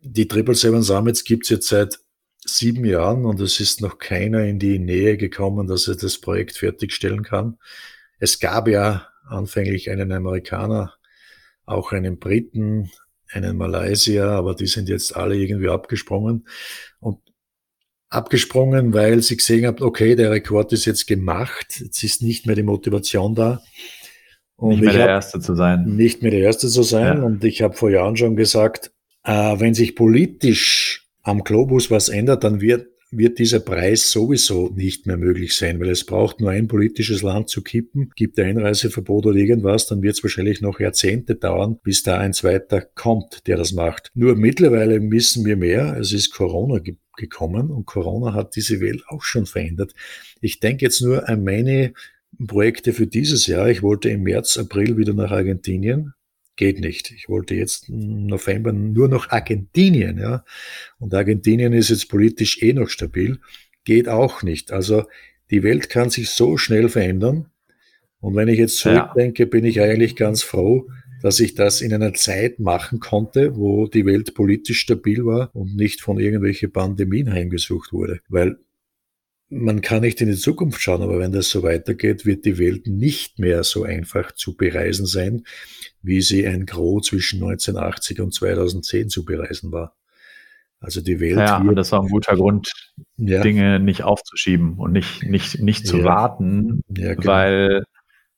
die 0.00 0.26
Triple 0.26 0.56
Seven 0.56 0.82
Summits 0.82 1.22
gibt's 1.22 1.48
jetzt 1.48 1.68
seit 1.68 2.00
sieben 2.44 2.84
Jahren 2.84 3.24
und 3.24 3.40
es 3.40 3.60
ist 3.60 3.80
noch 3.80 3.98
keiner 3.98 4.44
in 4.44 4.58
die 4.58 4.80
Nähe 4.80 5.16
gekommen, 5.16 5.68
dass 5.68 5.86
er 5.86 5.94
das 5.94 6.20
Projekt 6.20 6.56
fertigstellen 6.56 7.22
kann. 7.22 7.58
Es 8.18 8.40
gab 8.40 8.66
ja 8.66 9.06
anfänglich 9.28 9.88
einen 9.88 10.10
Amerikaner, 10.10 10.94
auch 11.64 11.92
einen 11.92 12.18
Briten, 12.18 12.90
einen 13.30 13.56
Malaysier, 13.56 14.26
aber 14.26 14.56
die 14.56 14.66
sind 14.66 14.88
jetzt 14.88 15.14
alle 15.14 15.36
irgendwie 15.36 15.68
abgesprungen. 15.68 16.48
Und 16.98 17.20
abgesprungen, 18.12 18.92
weil 18.92 19.22
sie 19.22 19.36
gesehen 19.36 19.66
haben, 19.66 19.82
okay, 19.82 20.14
der 20.14 20.30
Rekord 20.30 20.72
ist 20.72 20.84
jetzt 20.84 21.06
gemacht, 21.06 21.80
jetzt 21.80 22.02
ist 22.02 22.22
nicht 22.22 22.46
mehr 22.46 22.56
die 22.56 22.62
Motivation 22.62 23.34
da. 23.34 23.62
Und 24.56 24.70
nicht 24.70 24.82
mehr 24.82 24.92
der 24.92 25.08
Erste 25.08 25.40
zu 25.40 25.54
sein. 25.54 25.84
Nicht 25.96 26.22
mehr 26.22 26.30
der 26.30 26.40
Erste 26.40 26.68
zu 26.68 26.82
sein. 26.82 27.18
Ja. 27.18 27.22
Und 27.24 27.42
ich 27.44 27.62
habe 27.62 27.74
vor 27.74 27.90
Jahren 27.90 28.16
schon 28.16 28.36
gesagt, 28.36 28.92
äh, 29.24 29.58
wenn 29.58 29.74
sich 29.74 29.96
politisch 29.96 31.08
am 31.22 31.42
Globus 31.42 31.90
was 31.90 32.08
ändert, 32.08 32.44
dann 32.44 32.60
wird, 32.60 32.86
wird 33.12 33.38
dieser 33.38 33.60
Preis 33.60 34.10
sowieso 34.10 34.70
nicht 34.74 35.06
mehr 35.06 35.16
möglich 35.16 35.54
sein, 35.54 35.78
weil 35.78 35.90
es 35.90 36.04
braucht 36.04 36.40
nur 36.40 36.50
ein 36.50 36.66
politisches 36.66 37.22
Land 37.22 37.50
zu 37.50 37.62
kippen, 37.62 38.10
gibt 38.16 38.40
Einreiseverbot 38.40 39.26
oder 39.26 39.36
irgendwas, 39.36 39.86
dann 39.86 40.02
wird 40.02 40.16
es 40.16 40.22
wahrscheinlich 40.22 40.60
noch 40.60 40.80
Jahrzehnte 40.80 41.36
dauern, 41.36 41.78
bis 41.82 42.02
da 42.02 42.18
ein 42.18 42.32
zweiter 42.32 42.80
kommt, 42.80 43.46
der 43.46 43.58
das 43.58 43.72
macht. 43.72 44.10
Nur 44.14 44.34
mittlerweile 44.34 45.00
wissen 45.10 45.44
wir 45.44 45.56
mehr. 45.56 45.96
Es 45.98 46.12
ist 46.12 46.30
Corona 46.30 46.78
ge 46.78 46.96
gekommen 47.18 47.70
und 47.70 47.84
Corona 47.84 48.32
hat 48.32 48.56
diese 48.56 48.80
Welt 48.80 49.02
auch 49.06 49.22
schon 49.22 49.44
verändert. 49.44 49.92
Ich 50.40 50.60
denke 50.60 50.86
jetzt 50.86 51.02
nur 51.02 51.28
an 51.28 51.44
meine 51.44 51.92
Projekte 52.46 52.94
für 52.94 53.06
dieses 53.06 53.46
Jahr. 53.46 53.68
Ich 53.68 53.82
wollte 53.82 54.08
im 54.08 54.22
März, 54.22 54.56
April 54.56 54.96
wieder 54.96 55.12
nach 55.12 55.30
Argentinien 55.30 56.14
geht 56.56 56.80
nicht. 56.80 57.10
Ich 57.10 57.28
wollte 57.28 57.54
jetzt 57.54 57.88
im 57.88 58.26
November 58.26 58.72
nur 58.72 59.08
noch 59.08 59.30
Argentinien, 59.30 60.18
ja. 60.18 60.44
Und 60.98 61.14
Argentinien 61.14 61.72
ist 61.72 61.90
jetzt 61.90 62.08
politisch 62.08 62.62
eh 62.62 62.72
noch 62.72 62.88
stabil. 62.88 63.38
Geht 63.84 64.08
auch 64.08 64.42
nicht. 64.42 64.72
Also 64.72 65.04
die 65.50 65.62
Welt 65.62 65.88
kann 65.90 66.10
sich 66.10 66.30
so 66.30 66.56
schnell 66.56 66.88
verändern. 66.88 67.46
Und 68.20 68.36
wenn 68.36 68.48
ich 68.48 68.58
jetzt 68.58 68.78
zurückdenke, 68.78 69.46
bin 69.46 69.64
ich 69.64 69.80
eigentlich 69.80 70.14
ganz 70.14 70.42
froh, 70.42 70.88
dass 71.22 71.40
ich 71.40 71.54
das 71.54 71.80
in 71.80 71.92
einer 71.92 72.14
Zeit 72.14 72.58
machen 72.58 73.00
konnte, 73.00 73.56
wo 73.56 73.86
die 73.86 74.06
Welt 74.06 74.34
politisch 74.34 74.80
stabil 74.80 75.24
war 75.24 75.54
und 75.54 75.76
nicht 75.76 76.00
von 76.00 76.18
irgendwelchen 76.18 76.72
Pandemien 76.72 77.32
heimgesucht 77.32 77.92
wurde. 77.92 78.20
Weil 78.28 78.58
man 79.48 79.82
kann 79.82 80.00
nicht 80.00 80.20
in 80.20 80.28
die 80.28 80.36
Zukunft 80.36 80.80
schauen, 80.80 81.02
aber 81.02 81.18
wenn 81.18 81.32
das 81.32 81.50
so 81.50 81.62
weitergeht, 81.62 82.24
wird 82.24 82.44
die 82.44 82.58
Welt 82.58 82.86
nicht 82.86 83.38
mehr 83.38 83.62
so 83.64 83.84
einfach 83.84 84.32
zu 84.32 84.56
bereisen 84.56 85.06
sein, 85.06 85.44
wie 86.02 86.20
sie 86.20 86.46
ein 86.46 86.66
Gros 86.66 87.06
zwischen 87.06 87.42
1980 87.42 88.20
und 88.20 88.34
2010 88.34 89.08
zu 89.08 89.24
bereisen 89.24 89.72
war. 89.72 89.94
Also 90.80 91.00
die 91.00 91.20
Welt. 91.20 91.38
Ja, 91.38 91.64
wird, 91.64 91.78
das 91.78 91.92
war 91.92 92.02
ein 92.02 92.08
guter 92.08 92.34
Grund, 92.34 92.72
ja. 93.16 93.40
Dinge 93.40 93.78
nicht 93.78 94.02
aufzuschieben 94.02 94.78
und 94.78 94.92
nicht, 94.92 95.22
nicht, 95.22 95.60
nicht 95.60 95.86
zu 95.86 95.98
ja. 95.98 96.04
warten, 96.04 96.82
ja, 96.88 97.14
genau. 97.14 97.26
weil 97.26 97.84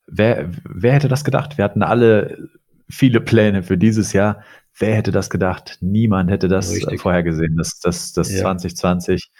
wer, 0.06 0.50
wer 0.68 0.92
hätte 0.92 1.08
das 1.08 1.24
gedacht? 1.24 1.56
Wir 1.56 1.64
hatten 1.64 1.82
alle 1.82 2.50
viele 2.90 3.22
Pläne 3.22 3.62
für 3.62 3.78
dieses 3.78 4.12
Jahr. 4.12 4.42
Wer 4.78 4.94
hätte 4.96 5.10
das 5.10 5.30
gedacht? 5.30 5.78
Niemand 5.80 6.30
hätte 6.30 6.48
das 6.48 6.70
Richtig. 6.70 7.00
vorhergesehen, 7.00 7.56
dass, 7.56 7.78
dass, 7.78 8.12
dass 8.12 8.28
2020 8.28 9.30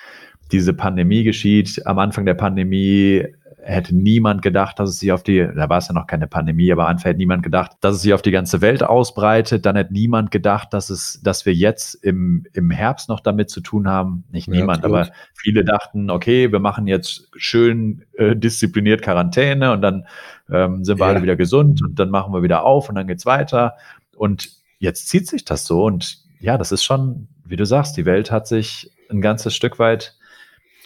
diese 0.53 0.73
Pandemie 0.73 1.25
geschieht. 1.25 1.87
Am 1.87 1.99
Anfang 1.99 2.25
der 2.25 2.35
Pandemie 2.35 3.27
hätte 3.65 3.97
niemand 3.97 4.43
gedacht, 4.43 4.79
dass 4.79 4.91
es 4.91 4.99
sich 4.99 5.11
auf 5.11 5.23
die, 5.23 5.39
da 5.39 5.69
war 5.69 5.79
es 5.79 5.89
ja 5.89 5.95
noch 5.95 6.07
keine 6.07 6.27
Pandemie, 6.27 6.71
aber 6.71 6.87
Anfang 6.87 7.11
hätte 7.11 7.19
niemand 7.19 7.43
gedacht, 7.43 7.73
dass 7.81 7.97
es 7.97 8.03
sich 8.03 8.13
auf 8.13 8.23
die 8.23 8.31
ganze 8.31 8.61
Welt 8.61 8.83
ausbreitet. 8.83 9.65
Dann 9.65 9.77
hätte 9.77 9.93
niemand 9.93 10.31
gedacht, 10.31 10.73
dass 10.73 10.91
es, 10.91 11.21
dass 11.23 11.47
wir 11.47 11.55
jetzt 11.55 11.95
im, 11.95 12.47
im 12.53 12.71
Herbst 12.71 13.09
noch 13.09 13.21
damit 13.21 13.51
zu 13.51 13.61
tun 13.61 13.89
haben. 13.89 14.25
Nicht 14.31 14.49
ja, 14.49 14.55
niemand, 14.55 14.85
aber 14.85 15.09
viele 15.35 15.65
dachten, 15.65 16.11
okay, 16.11 16.53
wir 16.53 16.61
machen 16.61 16.87
jetzt 16.87 17.31
schön 17.37 18.05
äh, 18.15 18.37
diszipliniert 18.37 19.03
Quarantäne 19.03 19.73
und 19.73 19.81
dann 19.81 20.07
ähm, 20.51 20.85
sind 20.85 20.99
wir 20.99 21.07
ja. 21.07 21.13
alle 21.13 21.23
wieder 21.23 21.37
gesund 21.37 21.83
und 21.83 21.99
dann 21.99 22.11
machen 22.11 22.33
wir 22.33 22.43
wieder 22.43 22.65
auf 22.65 22.89
und 22.89 22.95
dann 22.95 23.07
geht's 23.07 23.27
weiter. 23.27 23.75
Und 24.15 24.51
jetzt 24.79 25.09
zieht 25.09 25.27
sich 25.27 25.45
das 25.45 25.67
so 25.67 25.85
und 25.85 26.19
ja, 26.39 26.59
das 26.59 26.73
ist 26.73 26.85
schon, 26.85 27.29
wie 27.45 27.57
du 27.57 27.65
sagst, 27.65 27.97
die 27.97 28.05
Welt 28.05 28.31
hat 28.31 28.47
sich 28.47 28.91
ein 29.11 29.23
ganzes 29.23 29.55
Stück 29.55 29.79
weit 29.79 30.17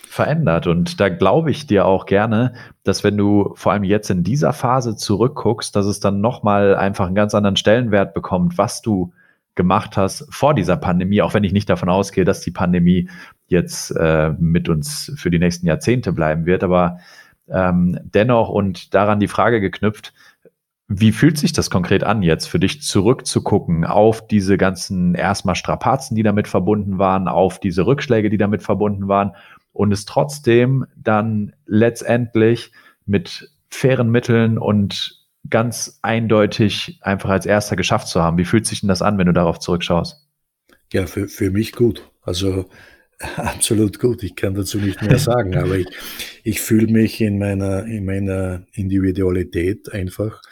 verändert. 0.08 0.66
Und 0.66 1.00
da 1.00 1.08
glaube 1.08 1.50
ich 1.50 1.66
dir 1.66 1.86
auch 1.86 2.06
gerne, 2.06 2.54
dass 2.82 3.04
wenn 3.04 3.16
du 3.16 3.52
vor 3.54 3.72
allem 3.72 3.84
jetzt 3.84 4.10
in 4.10 4.24
dieser 4.24 4.52
Phase 4.52 4.96
zurückguckst, 4.96 5.74
dass 5.74 5.86
es 5.86 6.00
dann 6.00 6.20
nochmal 6.20 6.74
einfach 6.74 7.06
einen 7.06 7.14
ganz 7.14 7.34
anderen 7.34 7.56
Stellenwert 7.56 8.14
bekommt, 8.14 8.58
was 8.58 8.82
du 8.82 9.12
gemacht 9.54 9.96
hast 9.96 10.26
vor 10.30 10.54
dieser 10.54 10.76
Pandemie, 10.76 11.20
auch 11.20 11.34
wenn 11.34 11.44
ich 11.44 11.52
nicht 11.52 11.68
davon 11.68 11.88
ausgehe, 11.88 12.24
dass 12.24 12.40
die 12.40 12.52
Pandemie 12.52 13.08
jetzt 13.48 13.90
äh, 13.90 14.30
mit 14.38 14.68
uns 14.68 15.12
für 15.16 15.30
die 15.30 15.40
nächsten 15.40 15.66
Jahrzehnte 15.66 16.12
bleiben 16.12 16.46
wird. 16.46 16.62
Aber 16.62 16.98
ähm, 17.48 17.98
dennoch 18.02 18.48
und 18.48 18.94
daran 18.94 19.20
die 19.20 19.28
Frage 19.28 19.60
geknüpft, 19.60 20.14
wie 20.86 21.12
fühlt 21.12 21.36
sich 21.36 21.52
das 21.52 21.68
konkret 21.68 22.02
an, 22.02 22.22
jetzt 22.22 22.46
für 22.46 22.58
dich 22.58 22.82
zurückzugucken 22.82 23.84
auf 23.84 24.26
diese 24.26 24.56
ganzen 24.56 25.14
erstmal 25.14 25.54
Strapazen, 25.54 26.14
die 26.14 26.22
damit 26.22 26.48
verbunden 26.48 26.98
waren, 26.98 27.28
auf 27.28 27.60
diese 27.60 27.84
Rückschläge, 27.84 28.30
die 28.30 28.38
damit 28.38 28.62
verbunden 28.62 29.06
waren 29.06 29.32
und 29.72 29.92
es 29.92 30.04
trotzdem 30.04 30.86
dann 30.96 31.54
letztendlich 31.66 32.72
mit 33.06 33.50
fairen 33.70 34.10
Mitteln 34.10 34.58
und 34.58 35.18
ganz 35.50 35.98
eindeutig 36.02 36.98
einfach 37.02 37.30
als 37.30 37.46
erster 37.46 37.76
geschafft 37.76 38.08
zu 38.08 38.22
haben. 38.22 38.38
Wie 38.38 38.44
fühlt 38.44 38.66
sich 38.66 38.80
denn 38.80 38.88
das 38.88 39.02
an, 39.02 39.18
wenn 39.18 39.26
du 39.26 39.32
darauf 39.32 39.58
zurückschaust? 39.58 40.26
Ja, 40.92 41.06
für, 41.06 41.28
für 41.28 41.50
mich 41.50 41.72
gut. 41.72 42.10
Also 42.22 42.68
absolut 43.36 43.98
gut. 43.98 44.22
Ich 44.22 44.36
kann 44.36 44.54
dazu 44.54 44.78
nicht 44.78 45.02
mehr 45.02 45.18
sagen, 45.18 45.56
aber 45.56 45.76
ich, 45.76 45.88
ich 46.44 46.60
fühle 46.60 46.88
mich 46.88 47.20
in 47.20 47.38
meiner, 47.38 47.84
in 47.84 48.04
meiner 48.04 48.66
Individualität 48.72 49.92
einfach 49.92 50.42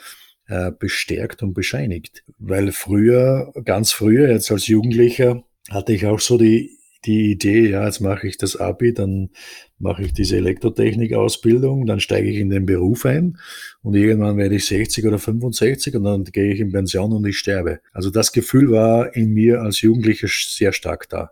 äh, 0.49 0.73
bestärkt 0.73 1.43
und 1.43 1.55
bescheinigt. 1.55 2.25
Weil 2.39 2.73
früher, 2.73 3.53
ganz 3.65 3.93
früher, 3.93 4.29
jetzt 4.29 4.51
als 4.51 4.67
Jugendlicher, 4.67 5.43
hatte 5.71 5.93
ich 5.93 6.07
auch 6.07 6.21
so 6.21 6.39
die 6.39 6.79
die 7.07 7.31
Idee, 7.31 7.71
ja, 7.71 7.85
jetzt 7.85 8.01
mache 8.01 8.27
ich 8.27 8.37
das 8.37 8.57
Abi, 8.57 8.93
dann 8.93 9.31
mache 9.79 10.03
ich 10.03 10.13
diese 10.13 10.37
Elektrotechnik-Ausbildung, 10.37 11.87
dann 11.87 12.01
steige 12.01 12.29
ich 12.29 12.39
in 12.39 12.51
den 12.51 12.67
Beruf 12.67 13.07
ein 13.07 13.39
und 13.83 13.95
irgendwann 13.95 14.37
werde 14.37 14.57
ich 14.57 14.67
60 14.67 15.07
oder 15.07 15.19
65 15.19 15.95
und 15.95 16.05
dann 16.05 16.25
gehe 16.25 16.53
ich 16.53 16.61
in 16.61 16.73
Pension 16.73 17.13
und 17.13 17.27
ich 17.27 17.39
sterbe. 17.39 17.81
Also 17.93 18.11
das 18.11 18.33
Gefühl 18.33 18.71
war 18.71 19.15
in 19.15 19.33
mir 19.33 19.63
als 19.63 19.81
Jugendlicher 19.81 20.29
sehr 20.29 20.73
stark 20.73 21.09
da. 21.09 21.31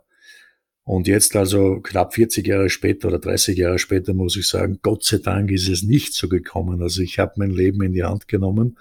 Und 0.83 1.07
jetzt 1.07 1.35
also 1.35 1.79
knapp 1.81 2.13
40 2.13 2.45
Jahre 2.45 2.69
später 2.69 3.07
oder 3.07 3.17
30 3.17 3.57
Jahre 3.57 3.79
später 3.79 4.13
muss 4.13 4.37
ich 4.37 4.47
sagen, 4.47 4.79
Gott 4.83 5.03
sei 5.03 5.17
Dank 5.17 5.49
ist 5.49 5.67
es 5.67 5.81
nicht 5.81 6.13
so 6.13 6.29
gekommen. 6.29 6.83
Also 6.83 7.01
ich 7.01 7.17
habe 7.17 7.33
mein 7.37 7.49
Leben 7.49 7.81
in 7.81 7.93
die 7.93 8.03
Hand 8.03 8.27
genommen 8.27 8.77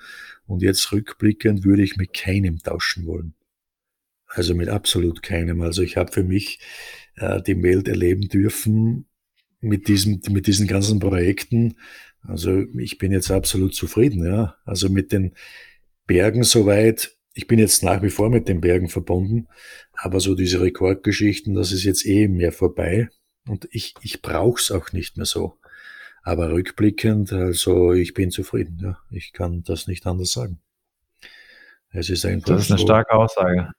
und 0.47 0.61
jetzt 0.63 0.93
rückblickend 0.93 1.65
würde 1.65 1.83
ich 1.83 1.97
mit 1.97 2.13
keinem 2.13 2.59
tauschen 2.59 3.07
wollen. 3.07 3.33
Also 4.29 4.55
mit 4.55 4.69
absolut 4.69 5.23
keinem. 5.23 5.61
Also 5.61 5.83
ich 5.83 5.97
habe 5.97 6.13
für 6.13 6.25
mich 6.25 6.59
äh, 7.17 7.41
die 7.43 7.63
Welt 7.63 7.89
erleben 7.89 8.29
dürfen 8.29 9.07
mit 9.61 9.89
diesem, 9.89 10.21
mit 10.31 10.47
diesen 10.47 10.67
ganzen 10.67 10.99
Projekten. 10.99 11.77
Also 12.23 12.65
ich 12.79 12.99
bin 12.99 13.13
jetzt 13.13 13.31
absolut 13.31 13.75
zufrieden, 13.75 14.25
ja. 14.25 14.57
Also 14.65 14.89
mit 14.89 15.13
den 15.13 15.35
Bergen 16.07 16.43
soweit. 16.45 17.17
Ich 17.35 17.47
bin 17.47 17.59
jetzt 17.59 17.83
nach 17.83 18.03
wie 18.03 18.11
vor 18.11 18.31
mit 18.31 18.49
den 18.49 18.61
Bergen 18.61 18.89
verbunden, 18.89 19.49
aber 19.93 20.21
so 20.21 20.37
diese 20.37 20.61
Rekordgeschichten, 20.61 21.55
das 21.55 21.73
ist 21.73 21.83
jetzt 21.83 22.07
eh 22.07 22.29
mehr 22.29 22.53
vorbei. 22.53 23.09
Und 23.47 23.69
ich, 23.73 23.95
ich 24.03 24.23
brauche 24.23 24.61
es 24.61 24.71
auch 24.71 24.93
nicht 24.93 25.17
mehr 25.17 25.27
so. 25.27 25.59
Aber 26.23 26.51
rückblickend, 26.51 27.33
also 27.33 27.93
ich 27.93 28.15
bin 28.15 28.31
zufrieden, 28.31 28.79
ja. 28.83 28.99
Ich 29.11 29.33
kann 29.33 29.63
das 29.63 29.87
nicht 29.87 30.07
anders 30.07 30.33
sagen. 30.33 30.61
Es 31.91 32.09
ist 32.09 32.25
einfach. 32.25 32.49
Das 32.49 32.65
ist 32.65 32.71
eine 32.71 32.81
so, 32.81 32.87
starke 32.87 33.13
Aussage. 33.13 33.71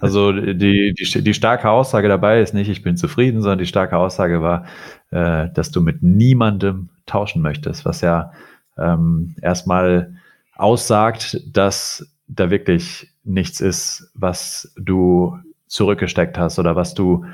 Also 0.00 0.32
die, 0.32 0.94
die, 0.94 1.22
die 1.22 1.34
starke 1.34 1.70
Aussage 1.70 2.08
dabei 2.08 2.40
ist 2.40 2.54
nicht, 2.54 2.68
ich 2.68 2.82
bin 2.82 2.96
zufrieden, 2.96 3.40
sondern 3.40 3.58
die 3.58 3.66
starke 3.66 3.96
Aussage 3.96 4.42
war, 4.42 4.66
äh, 5.10 5.48
dass 5.54 5.70
du 5.70 5.80
mit 5.80 6.02
niemandem 6.02 6.90
tauschen 7.06 7.42
möchtest, 7.42 7.84
was 7.84 8.00
ja 8.00 8.32
ähm, 8.78 9.34
erstmal 9.42 10.14
aussagt, 10.54 11.40
dass 11.50 12.06
da 12.28 12.50
wirklich 12.50 13.12
nichts 13.24 13.60
ist, 13.60 14.10
was 14.14 14.72
du 14.76 15.38
zurückgesteckt 15.66 16.38
hast 16.38 16.58
oder 16.58 16.76
was 16.76 16.94
du 16.94 17.24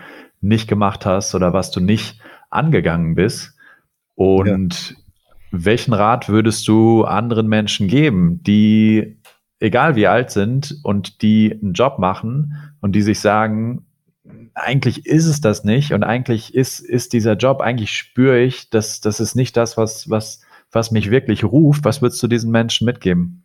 nicht 0.40 0.68
gemacht 0.68 1.07
hast 1.07 1.34
oder 1.34 1.53
was 1.53 1.70
du 1.70 1.80
nicht 1.80 2.20
angegangen 2.51 3.14
bist. 3.14 3.55
Und 4.14 4.90
ja. 4.90 4.97
welchen 5.51 5.92
Rat 5.92 6.28
würdest 6.28 6.66
du 6.68 7.05
anderen 7.05 7.49
Menschen 7.49 7.88
geben, 7.88 8.42
die 8.42 9.18
egal 9.61 9.96
wie 9.96 10.07
alt 10.07 10.30
sind 10.30 10.78
und 10.82 11.22
die 11.22 11.52
einen 11.52 11.72
Job 11.72 11.98
machen 11.98 12.54
und 12.80 12.92
die 12.92 13.02
sich 13.02 13.20
sagen, 13.20 13.86
eigentlich 14.54 15.07
ist 15.07 15.26
es 15.26 15.40
das 15.40 15.64
nicht 15.64 15.92
und 15.92 16.02
eigentlich 16.02 16.54
ist, 16.54 16.80
ist 16.80 17.12
dieser 17.12 17.34
Job, 17.34 17.61
eigentlich 17.61 17.92
spüre 17.92 18.40
ich, 18.40 18.70
dass 18.70 19.00
das 19.00 19.20
ist 19.20 19.34
nicht 19.34 19.57
das, 19.57 19.76
was, 19.76 20.11
was, 20.11 20.40
was 20.72 20.90
mich 20.90 21.11
wirklich 21.11 21.44
ruft. 21.44 21.84
Was 21.84 22.02
würdest 22.02 22.22
du 22.22 22.28
diesen 22.28 22.50
Menschen 22.50 22.84
mitgeben? 22.84 23.44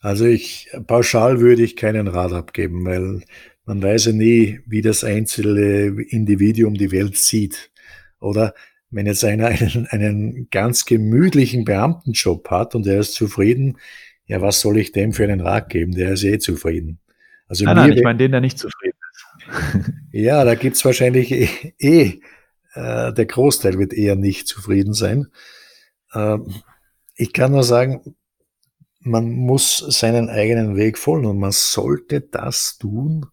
Also 0.00 0.26
ich, 0.26 0.68
pauschal 0.86 1.40
würde 1.40 1.62
ich 1.62 1.76
keinen 1.76 2.08
Rat 2.08 2.32
abgeben, 2.32 2.84
weil 2.84 3.22
man 3.64 3.82
weiß 3.82 4.06
ja 4.06 4.12
nie, 4.12 4.60
wie 4.66 4.82
das 4.82 5.02
einzelne 5.02 6.02
Individuum 6.02 6.74
die 6.74 6.92
Welt 6.92 7.16
sieht. 7.16 7.70
Oder 8.20 8.54
wenn 8.90 9.06
jetzt 9.06 9.24
einer 9.24 9.46
einen, 9.46 9.86
einen 9.90 10.48
ganz 10.50 10.84
gemütlichen 10.84 11.64
Beamtenjob 11.64 12.48
hat 12.50 12.74
und 12.74 12.86
er 12.86 13.00
ist 13.00 13.14
zufrieden, 13.14 13.78
ja, 14.26 14.40
was 14.40 14.60
soll 14.60 14.78
ich 14.78 14.92
dem 14.92 15.12
für 15.12 15.24
einen 15.24 15.40
Rat 15.40 15.68
geben? 15.68 15.92
Der 15.92 16.12
ist 16.12 16.24
eh 16.24 16.38
zufrieden. 16.38 16.98
Also 17.48 17.64
nein, 17.64 17.76
nein, 17.76 17.92
ich 17.92 18.02
meine 18.02 18.18
den, 18.18 18.32
der 18.32 18.40
nicht 18.40 18.58
zufrieden 18.58 18.98
ist. 19.12 19.92
ja, 20.12 20.44
da 20.44 20.54
gibt's 20.54 20.84
wahrscheinlich 20.84 21.30
eh, 21.32 21.74
eh 21.78 22.20
äh, 22.74 23.12
der 23.12 23.26
Großteil 23.26 23.78
wird 23.78 23.94
eher 23.94 24.16
nicht 24.16 24.46
zufrieden 24.46 24.92
sein. 24.92 25.28
Ähm, 26.14 26.52
ich 27.14 27.32
kann 27.32 27.52
nur 27.52 27.62
sagen, 27.62 28.16
man 29.00 29.30
muss 29.30 29.78
seinen 29.78 30.28
eigenen 30.28 30.76
Weg 30.76 30.98
folgen 30.98 31.26
und 31.26 31.38
man 31.38 31.52
sollte 31.52 32.20
das 32.20 32.76
tun, 32.78 33.26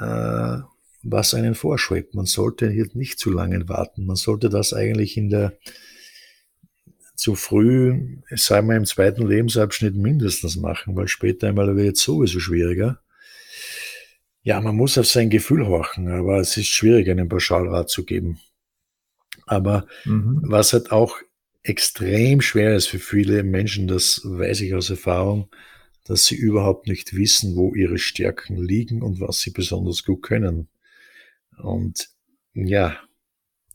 äh, 0.00 0.58
was 1.02 1.32
einen 1.32 1.54
vorschwebt. 1.54 2.14
Man 2.14 2.26
sollte 2.26 2.68
hier 2.68 2.88
nicht 2.92 3.18
zu 3.18 3.30
lange 3.30 3.68
warten. 3.68 4.04
Man 4.04 4.16
sollte 4.16 4.50
das 4.50 4.74
eigentlich 4.74 5.16
in 5.16 5.30
der 5.30 5.54
zu 7.18 7.34
früh, 7.34 8.18
sei 8.30 8.62
mal 8.62 8.76
im 8.76 8.84
zweiten 8.84 9.26
Lebensabschnitt 9.26 9.96
mindestens 9.96 10.56
machen, 10.56 10.94
weil 10.94 11.08
später 11.08 11.48
einmal 11.48 11.76
wird 11.76 11.96
es 11.96 12.02
sowieso 12.02 12.38
schwieriger. 12.38 13.00
Ja, 14.42 14.60
man 14.60 14.76
muss 14.76 14.96
auf 14.96 15.06
sein 15.06 15.28
Gefühl 15.28 15.66
horchen, 15.66 16.08
aber 16.08 16.38
es 16.38 16.56
ist 16.56 16.68
schwierig, 16.68 17.10
einen 17.10 17.28
Pauschalrat 17.28 17.90
zu 17.90 18.04
geben. 18.04 18.38
Aber 19.46 19.88
mhm. 20.04 20.42
was 20.44 20.72
halt 20.72 20.92
auch 20.92 21.18
extrem 21.64 22.40
schwer 22.40 22.76
ist 22.76 22.86
für 22.86 23.00
viele 23.00 23.42
Menschen, 23.42 23.88
das 23.88 24.20
weiß 24.24 24.60
ich 24.60 24.74
aus 24.74 24.88
Erfahrung, 24.88 25.50
dass 26.04 26.24
sie 26.24 26.36
überhaupt 26.36 26.86
nicht 26.86 27.16
wissen, 27.16 27.56
wo 27.56 27.74
ihre 27.74 27.98
Stärken 27.98 28.56
liegen 28.56 29.02
und 29.02 29.20
was 29.20 29.40
sie 29.40 29.50
besonders 29.50 30.04
gut 30.04 30.22
können. 30.22 30.68
Und 31.60 32.10
ja, 32.54 32.96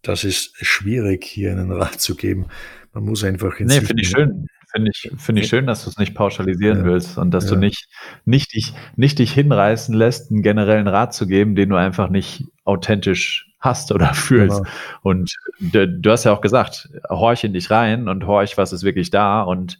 das 0.02 0.24
ist 0.24 0.54
schwierig, 0.62 1.26
hier 1.26 1.52
einen 1.52 1.74
Rat 1.74 2.00
zu 2.00 2.16
geben. 2.16 2.48
Man 2.94 3.06
muss 3.06 3.24
einfach 3.24 3.60
Nee, 3.60 3.82
finde 3.82 4.04
ich 4.04 4.10
schön. 4.10 4.48
Finde 4.72 4.92
ich, 4.94 5.12
finde 5.18 5.42
ich 5.42 5.48
schön, 5.48 5.68
dass 5.68 5.84
du 5.84 5.90
es 5.92 5.98
nicht 5.98 6.16
pauschalisieren 6.16 6.80
ja, 6.80 6.86
willst 6.86 7.20
und 7.20 7.32
dass 7.32 7.46
ja. 7.46 7.52
du 7.52 7.58
nicht, 7.58 7.88
nicht, 8.26 8.56
dich, 8.56 8.74
nicht 8.96 9.20
dich 9.20 9.32
hinreißen 9.32 9.94
lässt, 9.94 10.32
einen 10.32 10.42
generellen 10.42 10.88
Rat 10.88 11.14
zu 11.14 11.28
geben, 11.28 11.54
den 11.54 11.70
du 11.70 11.76
einfach 11.76 12.10
nicht 12.10 12.46
authentisch 12.64 13.52
hast 13.60 13.92
oder 13.92 14.14
fühlst. 14.14 14.64
Genau. 14.64 14.70
Und 15.04 15.36
du, 15.60 15.88
du, 15.88 16.12
hast 16.12 16.24
ja 16.24 16.34
auch 16.34 16.42
gesagt, 16.42 16.90
horch 17.10 17.44
in 17.44 17.54
dich 17.54 17.70
rein 17.70 18.08
und 18.08 18.26
horch, 18.26 18.58
was 18.58 18.74
ist 18.74 18.84
wirklich 18.84 19.12
da 19.12 19.44
und 19.44 19.80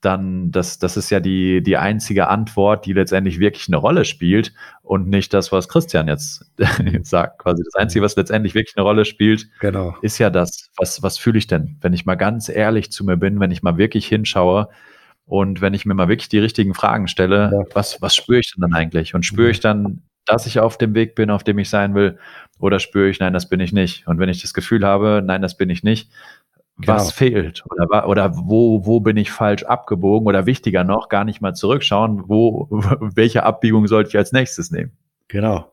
dann, 0.00 0.50
das, 0.50 0.78
das 0.78 0.96
ist 0.96 1.10
ja 1.10 1.20
die, 1.20 1.62
die 1.62 1.76
einzige 1.76 2.28
Antwort, 2.28 2.86
die 2.86 2.92
letztendlich 2.92 3.38
wirklich 3.38 3.68
eine 3.68 3.76
Rolle 3.76 4.04
spielt 4.04 4.52
und 4.82 5.08
nicht 5.08 5.32
das, 5.32 5.52
was 5.52 5.68
Christian 5.68 6.08
jetzt 6.08 6.44
sagt. 7.02 7.38
Quasi 7.38 7.62
das 7.62 7.74
Einzige, 7.74 8.04
was 8.04 8.16
letztendlich 8.16 8.54
wirklich 8.54 8.76
eine 8.76 8.84
Rolle 8.84 9.04
spielt, 9.04 9.48
genau. 9.60 9.96
ist 10.02 10.18
ja 10.18 10.30
das, 10.30 10.70
was, 10.76 11.02
was 11.02 11.18
fühle 11.18 11.38
ich 11.38 11.46
denn, 11.46 11.76
wenn 11.80 11.92
ich 11.92 12.04
mal 12.04 12.16
ganz 12.16 12.48
ehrlich 12.48 12.90
zu 12.90 13.04
mir 13.04 13.16
bin, 13.16 13.38
wenn 13.38 13.52
ich 13.52 13.62
mal 13.62 13.76
wirklich 13.76 14.06
hinschaue 14.06 14.68
und 15.24 15.60
wenn 15.60 15.74
ich 15.74 15.86
mir 15.86 15.94
mal 15.94 16.08
wirklich 16.08 16.28
die 16.28 16.40
richtigen 16.40 16.74
Fragen 16.74 17.06
stelle, 17.06 17.50
ja. 17.52 17.74
was, 17.74 18.02
was 18.02 18.16
spüre 18.16 18.40
ich 18.40 18.52
denn 18.52 18.62
dann 18.62 18.74
eigentlich? 18.74 19.14
Und 19.14 19.24
spüre 19.24 19.50
ich 19.50 19.60
dann, 19.60 20.02
dass 20.26 20.46
ich 20.46 20.58
auf 20.58 20.78
dem 20.78 20.94
Weg 20.94 21.14
bin, 21.14 21.30
auf 21.30 21.44
dem 21.44 21.58
ich 21.58 21.68
sein 21.68 21.94
will, 21.94 22.18
oder 22.58 22.80
spüre 22.80 23.08
ich, 23.08 23.20
nein, 23.20 23.32
das 23.32 23.48
bin 23.48 23.60
ich 23.60 23.72
nicht? 23.72 24.06
Und 24.06 24.18
wenn 24.18 24.28
ich 24.28 24.42
das 24.42 24.54
Gefühl 24.54 24.84
habe, 24.84 25.22
nein, 25.24 25.42
das 25.42 25.56
bin 25.56 25.70
ich 25.70 25.82
nicht, 25.82 26.10
Genau. 26.80 26.94
Was 26.94 27.12
fehlt 27.12 27.64
oder, 27.70 28.08
oder 28.08 28.32
wo, 28.36 28.86
wo 28.86 29.00
bin 29.00 29.16
ich 29.16 29.30
falsch 29.30 29.64
abgebogen 29.64 30.26
oder 30.26 30.46
wichtiger 30.46 30.84
noch, 30.84 31.08
gar 31.08 31.24
nicht 31.24 31.40
mal 31.40 31.54
zurückschauen, 31.54 32.24
wo, 32.28 32.68
welche 33.14 33.42
Abbiegung 33.42 33.86
sollte 33.86 34.10
ich 34.10 34.16
als 34.16 34.32
nächstes 34.32 34.70
nehmen? 34.70 34.92
Genau. 35.28 35.70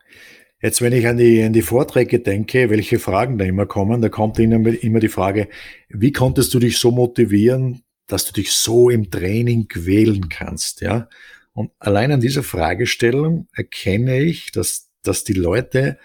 Jetzt, 0.61 0.81
wenn 0.81 0.93
ich 0.93 1.07
an 1.07 1.17
die, 1.17 1.43
an 1.43 1.53
die 1.53 1.61
Vorträge 1.61 2.19
denke, 2.19 2.69
welche 2.69 2.97
Fragen 2.97 3.37
da 3.37 3.45
immer 3.45 3.67
kommen, 3.67 4.01
da 4.01 4.09
kommt 4.09 4.39
immer, 4.39 4.83
immer 4.83 4.99
die 4.99 5.07
Frage, 5.07 5.49
wie 5.89 6.11
konntest 6.11 6.53
du 6.53 6.59
dich 6.59 6.79
so 6.79 6.91
motivieren, 6.91 7.83
dass 8.07 8.25
du 8.25 8.33
dich 8.33 8.51
so 8.51 8.89
im 8.89 9.11
Training 9.11 9.67
quälen 9.67 10.29
kannst, 10.29 10.81
ja? 10.81 11.07
Und 11.53 11.71
allein 11.79 12.11
an 12.11 12.21
dieser 12.21 12.43
Fragestellung 12.43 13.47
erkenne 13.53 14.19
ich, 14.19 14.51
dass, 14.51 14.91
dass 15.01 15.23
die 15.23 15.33
Leute 15.33 15.97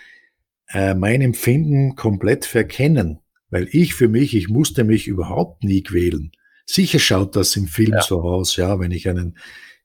äh, 0.68 0.94
mein 0.94 1.20
Empfinden 1.20 1.94
komplett 1.94 2.46
verkennen. 2.46 3.21
Weil 3.52 3.68
ich 3.70 3.94
für 3.94 4.08
mich, 4.08 4.34
ich 4.34 4.48
musste 4.48 4.82
mich 4.82 5.06
überhaupt 5.06 5.62
nie 5.62 5.82
quälen. 5.82 6.32
Sicher 6.64 6.98
schaut 6.98 7.36
das 7.36 7.54
im 7.54 7.66
Film 7.66 7.92
ja. 7.92 8.02
so 8.02 8.22
aus, 8.22 8.56
ja, 8.56 8.80
wenn 8.80 8.92
ich 8.92 9.10
einen 9.10 9.36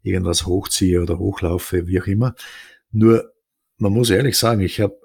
irgendwas 0.02 0.46
hochziehe 0.46 1.02
oder 1.02 1.20
hochlaufe, 1.20 1.86
wie 1.86 2.00
auch 2.00 2.08
immer. 2.08 2.34
Nur, 2.92 3.34
man 3.78 3.92
muss 3.92 4.10
ehrlich 4.10 4.38
sagen, 4.38 4.62
ich 4.62 4.80
habe 4.80 4.98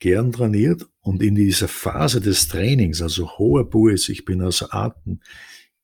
gern 0.00 0.32
trainiert 0.32 0.88
und 1.02 1.22
in 1.22 1.36
dieser 1.36 1.68
Phase 1.68 2.20
des 2.20 2.48
Trainings, 2.48 3.00
also 3.00 3.38
hoher 3.38 3.70
Puls, 3.70 4.08
ich 4.08 4.24
bin 4.24 4.42
außer 4.42 4.74
Atem, 4.74 5.20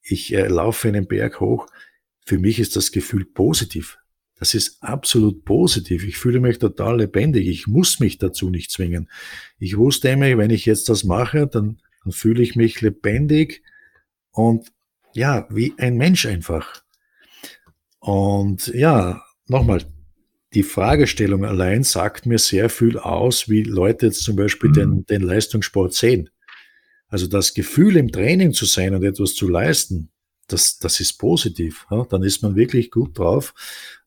ich 0.03 0.35
äh, 0.35 0.49
laufe 0.49 0.89
einen 0.89 1.07
Berg 1.07 1.39
hoch, 1.39 1.69
für 2.25 2.39
mich 2.39 2.59
ist 2.59 2.75
das 2.75 2.91
Gefühl 2.91 3.25
positiv. 3.25 3.99
Das 4.35 4.53
ist 4.55 4.83
absolut 4.83 5.45
positiv. 5.45 6.05
Ich 6.05 6.19
fühle 6.19 6.41
mich 6.41 6.59
total 6.59 6.99
lebendig. 6.99 7.47
Ich 7.47 7.69
muss 7.69 8.01
mich 8.01 8.19
dazu 8.19 8.51
nicht 8.51 8.73
zwingen. 8.73 9.09
Ich 9.61 9.79
wusste 9.79 10.09
immer, 10.09 10.37
wenn 10.37 10.51
ich 10.51 10.67
jetzt 10.67 10.89
das 10.89 11.05
mache, 11.05 11.47
dann 11.47 11.79
dann 12.07 12.13
fühle 12.13 12.41
ich 12.41 12.55
mich 12.55 12.81
lebendig 12.83 13.65
und 14.31 14.73
ja, 15.13 15.49
wie 15.51 15.75
ein 15.77 15.97
Mensch 15.97 16.25
einfach. 16.25 16.85
Und 17.99 18.69
ja, 18.69 19.25
nochmal, 19.49 19.83
die 20.55 20.63
Fragestellung 20.63 21.45
allein 21.45 21.83
sagt 21.83 22.25
mir 22.25 22.39
sehr 22.39 22.71
viel 22.71 22.97
aus, 22.97 23.49
wie 23.49 23.65
Leute 23.65 24.07
jetzt 24.07 24.23
zum 24.23 24.37
Beispiel 24.37 24.71
mhm. 24.71 24.75
den, 24.75 25.07
den 25.07 25.23
Leistungssport 25.23 25.95
sehen. 25.95 26.31
Also 27.09 27.27
das 27.27 27.55
Gefühl 27.55 27.97
im 27.97 28.13
Training 28.13 28.53
zu 28.53 28.67
sein 28.67 28.95
und 28.95 29.03
etwas 29.03 29.35
zu 29.35 29.49
leisten, 29.49 30.11
das, 30.47 30.79
das 30.79 31.01
ist 31.01 31.15
positiv. 31.15 31.89
Ja? 31.91 32.07
Dann 32.09 32.23
ist 32.23 32.45
man 32.45 32.55
wirklich 32.55 32.93
gut 32.93 33.19
drauf 33.19 33.53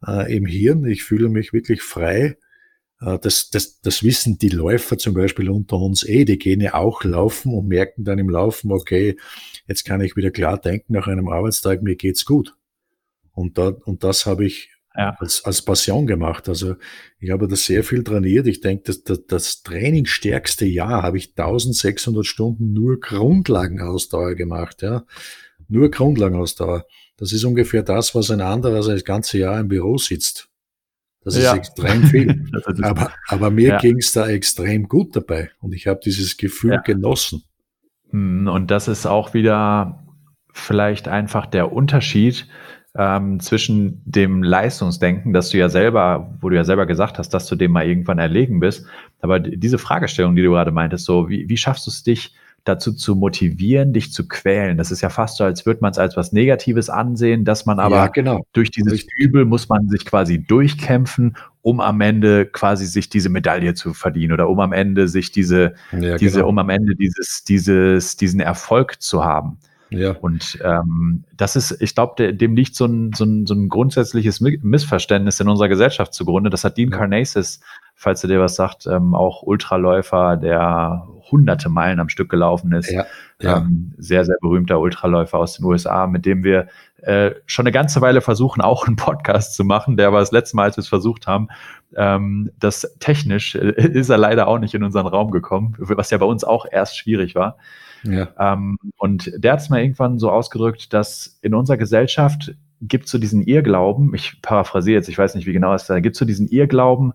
äh, 0.08 0.34
im 0.34 0.46
Hirn. 0.46 0.86
Ich 0.86 1.04
fühle 1.04 1.28
mich 1.28 1.52
wirklich 1.52 1.82
frei 1.82 2.38
das, 3.00 3.50
das, 3.50 3.80
das 3.82 4.04
wissen 4.04 4.38
die 4.38 4.50
Läufer 4.50 4.98
zum 4.98 5.14
Beispiel 5.14 5.50
unter 5.50 5.78
uns 5.78 6.04
eh, 6.04 6.26
die 6.26 6.38
gehen 6.38 6.60
ja 6.60 6.74
auch 6.74 7.04
laufen 7.04 7.54
und 7.54 7.68
merken 7.68 8.04
dann 8.04 8.20
im 8.20 8.30
Laufen, 8.30 8.72
okay, 8.72 9.16
jetzt 9.68 9.86
kann 9.86 10.02
ich 10.02 10.18
wieder 10.18 10.32
klar 10.32 10.60
denken 10.60 10.94
nach 10.94 11.08
einem 11.08 11.30
Arbeitstag, 11.30 11.82
mir 11.82 11.96
geht's 11.96 12.26
gut. 12.26 12.56
Und, 13.32 13.58
da, 13.58 13.70
und 13.86 14.04
das 14.04 14.26
habe 14.26 14.46
ich 14.46 14.72
ja. 14.96 15.16
als, 15.20 15.46
als 15.46 15.62
Passion 15.62 16.08
gemacht. 16.08 16.50
Also 16.50 16.76
ich 17.20 17.32
habe 17.32 17.48
da 17.48 17.56
sehr 17.56 17.86
viel 17.86 18.04
trainiert. 18.04 18.48
Ich 18.48 18.60
denke, 18.60 18.84
das, 18.88 19.04
das, 19.04 19.26
das 19.28 19.64
trainingsstärkste 19.64 20.66
Jahr 20.66 21.04
habe 21.04 21.18
ich 21.18 21.30
1600 21.38 22.26
Stunden 22.26 22.74
nur 22.74 23.00
Grundlagenausdauer 23.00 24.36
gemacht. 24.36 24.82
Ja, 24.82 25.06
Nur 25.70 25.90
Grundlagenausdauer. 25.90 26.86
Das 27.16 27.32
ist 27.32 27.46
ungefähr 27.46 27.84
das, 27.84 28.14
was 28.14 28.30
ein 28.30 28.42
anderer 28.42 28.76
also 28.76 28.92
das 28.92 29.06
ganze 29.06 29.38
Jahr 29.38 29.60
im 29.60 29.70
Büro 29.70 29.98
sitzt. 29.98 30.49
Das 31.24 31.36
ist 31.36 31.44
ja. 31.44 31.56
extrem 31.56 32.04
viel. 32.04 32.46
aber, 32.82 33.12
aber 33.28 33.50
mir 33.50 33.70
ja. 33.70 33.78
ging 33.78 33.98
es 33.98 34.14
da 34.14 34.28
extrem 34.28 34.88
gut 34.88 35.16
dabei 35.16 35.52
und 35.60 35.74
ich 35.74 35.88
habe 35.88 36.00
dieses 36.04 36.38
Gefühl 36.38 36.74
ja. 36.74 36.82
genossen. 36.82 37.44
Hm, 38.12 38.48
und 38.48 38.72
das 38.72 38.88
ist 38.88 39.06
auch 39.06 39.34
wieder 39.34 40.04
vielleicht 40.52 41.08
einfach 41.08 41.46
der 41.46 41.72
Unterschied 41.72 42.48
ähm, 42.98 43.40
zwischen 43.40 44.02
dem 44.06 44.44
Leistungsdenken, 44.44 45.32
dass 45.34 45.50
du 45.50 45.58
ja 45.58 45.70
selber, 45.70 46.36
wo 46.42 46.50
du 46.50 46.56
ja 46.56 46.64
selber 46.64 46.86
gesagt 46.86 47.20
hast, 47.20 47.30
dass 47.30 47.48
du 47.48 47.56
dem 47.56 47.72
mal 47.72 47.86
irgendwann 47.86 48.20
erlegen 48.20 48.60
bist. 48.60 48.86
Aber 49.22 49.40
diese 49.40 49.78
Fragestellung, 49.78 50.36
die 50.36 50.42
du 50.42 50.52
gerade 50.52 50.72
meintest, 50.72 51.06
so, 51.06 51.30
wie, 51.30 51.48
wie 51.50 51.58
schaffst 51.58 51.86
du 51.86 51.92
es 51.92 52.04
dich, 52.04 52.34
dazu 52.64 52.94
zu 52.94 53.16
motivieren, 53.16 53.94
dich 53.94 54.12
zu 54.12 54.28
quälen. 54.28 54.78
Das 54.78 54.92
ist 54.92 55.02
ja 55.02 55.10
fast 55.10 55.38
so, 55.38 55.44
als 55.44 55.66
würde 55.66 55.82
man 55.82 55.92
es 55.92 55.98
als 55.98 56.18
was 56.18 56.32
Negatives 56.32 56.90
ansehen, 56.90 57.46
dass 57.46 57.66
man 57.66 57.80
aber 57.80 57.96
ja, 57.96 58.08
genau. 58.08 58.46
durch 58.54 58.72
dieses 58.72 58.94
Richtig. 58.94 59.14
Übel 59.18 59.46
muss 59.46 59.70
man 59.70 59.88
sich 59.90 60.06
quasi 60.06 60.44
durchkämpfen, 60.44 61.38
um 61.62 61.80
am 61.80 62.02
Ende 62.02 62.46
quasi 62.46 62.86
sich 62.86 63.10
diese 63.10 63.30
Medaille 63.30 63.74
zu 63.74 63.94
verdienen 63.94 64.34
oder 64.34 64.50
um 64.50 64.60
am 64.60 64.74
Ende 64.74 65.08
sich 65.08 65.32
diese, 65.32 65.74
ja, 65.92 66.18
diese, 66.18 66.38
genau. 66.38 66.50
um 66.50 66.60
am 66.60 66.70
Ende 66.70 66.96
dieses, 66.96 67.44
dieses, 67.44 68.18
diesen 68.18 68.40
Erfolg 68.40 69.02
zu 69.02 69.24
haben. 69.24 69.58
Ja. 69.90 70.12
Und 70.12 70.60
ähm, 70.64 71.24
das 71.36 71.56
ist, 71.56 71.82
ich 71.82 71.96
glaube, 71.96 72.34
dem 72.34 72.56
liegt 72.56 72.76
so 72.76 72.86
ein, 72.86 73.14
so, 73.14 73.26
ein, 73.26 73.46
so 73.46 73.54
ein 73.54 73.70
grundsätzliches 73.70 74.40
Missverständnis 74.42 75.40
in 75.40 75.48
unserer 75.48 75.70
Gesellschaft 75.70 76.14
zugrunde. 76.14 76.50
Das 76.50 76.64
hat 76.64 76.78
Dean 76.78 76.92
ja. 76.92 76.98
Carnasis 76.98 77.60
falls 78.00 78.24
er 78.24 78.30
dir 78.30 78.40
was 78.40 78.56
sagt, 78.56 78.88
ähm, 78.88 79.14
auch 79.14 79.44
Ultraläufer, 79.44 80.38
der 80.38 81.06
hunderte 81.30 81.68
Meilen 81.68 82.00
am 82.00 82.08
Stück 82.08 82.30
gelaufen 82.30 82.72
ist. 82.72 82.90
Ja, 82.90 83.06
ja. 83.42 83.58
Ähm, 83.58 83.92
sehr, 83.98 84.24
sehr 84.24 84.38
berühmter 84.40 84.80
Ultraläufer 84.80 85.38
aus 85.38 85.58
den 85.58 85.66
USA, 85.66 86.08
mit 86.08 86.26
dem 86.26 86.46
wir 86.46 86.70
äh, 87.02 87.32
schon 87.46 87.64
eine 87.64 87.74
ganze 87.74 88.00
Weile 88.00 88.22
versuchen, 88.22 88.62
auch 88.62 88.88
einen 88.88 88.96
Podcast 88.96 89.54
zu 89.54 89.66
machen. 89.66 89.98
Der 89.98 90.14
war 90.14 90.22
das 90.22 90.32
letzte 90.32 90.56
Mal, 90.56 90.64
als 90.64 90.78
wir 90.78 90.82
es 90.82 90.88
versucht 90.88 91.28
haben. 91.28 91.50
Ähm, 91.94 92.52
das 92.58 92.96
technisch 93.00 93.56
äh, 93.56 93.74
ist 93.76 94.08
er 94.08 94.18
leider 94.18 94.48
auch 94.48 94.60
nicht 94.60 94.74
in 94.74 94.84
unseren 94.84 95.06
Raum 95.06 95.30
gekommen, 95.30 95.76
was 95.78 96.10
ja 96.10 96.18
bei 96.18 96.26
uns 96.26 96.46
auch 96.46 96.66
erst 96.72 96.98
schwierig 96.98 97.36
war. 97.36 97.58
Ja. 98.04 98.30
Ähm, 98.38 98.78
und 98.98 99.32
der 99.36 99.54
hat 99.54 99.60
es 99.62 99.70
mal 99.70 99.82
irgendwann 99.82 100.20
so 100.20 100.32
ausgedrückt, 100.32 100.94
dass 100.94 101.38
in 101.42 101.54
unserer 101.54 101.78
Gesellschaft 101.78 102.56
gibt 102.82 103.06
es 103.06 103.12
so 103.12 103.18
diesen 103.18 103.42
Irrglauben, 103.42 104.14
ich 104.14 104.42
paraphrasiere 104.42 104.98
jetzt, 104.98 105.10
ich 105.10 105.18
weiß 105.18 105.36
nicht, 105.36 105.46
wie 105.46 105.54
genau 105.54 105.74
es 105.74 105.86
da 105.86 106.00
gibt, 106.00 106.16
so 106.16 106.26
diesen 106.26 106.48
Irrglauben, 106.48 107.14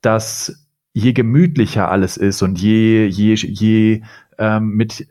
dass 0.00 0.66
je 0.92 1.12
gemütlicher 1.12 1.90
alles 1.90 2.16
ist 2.16 2.42
und 2.42 2.60
je, 2.60 3.06
je, 3.06 3.34
je 3.34 4.02
ähm, 4.38 4.68
mit 4.70 5.06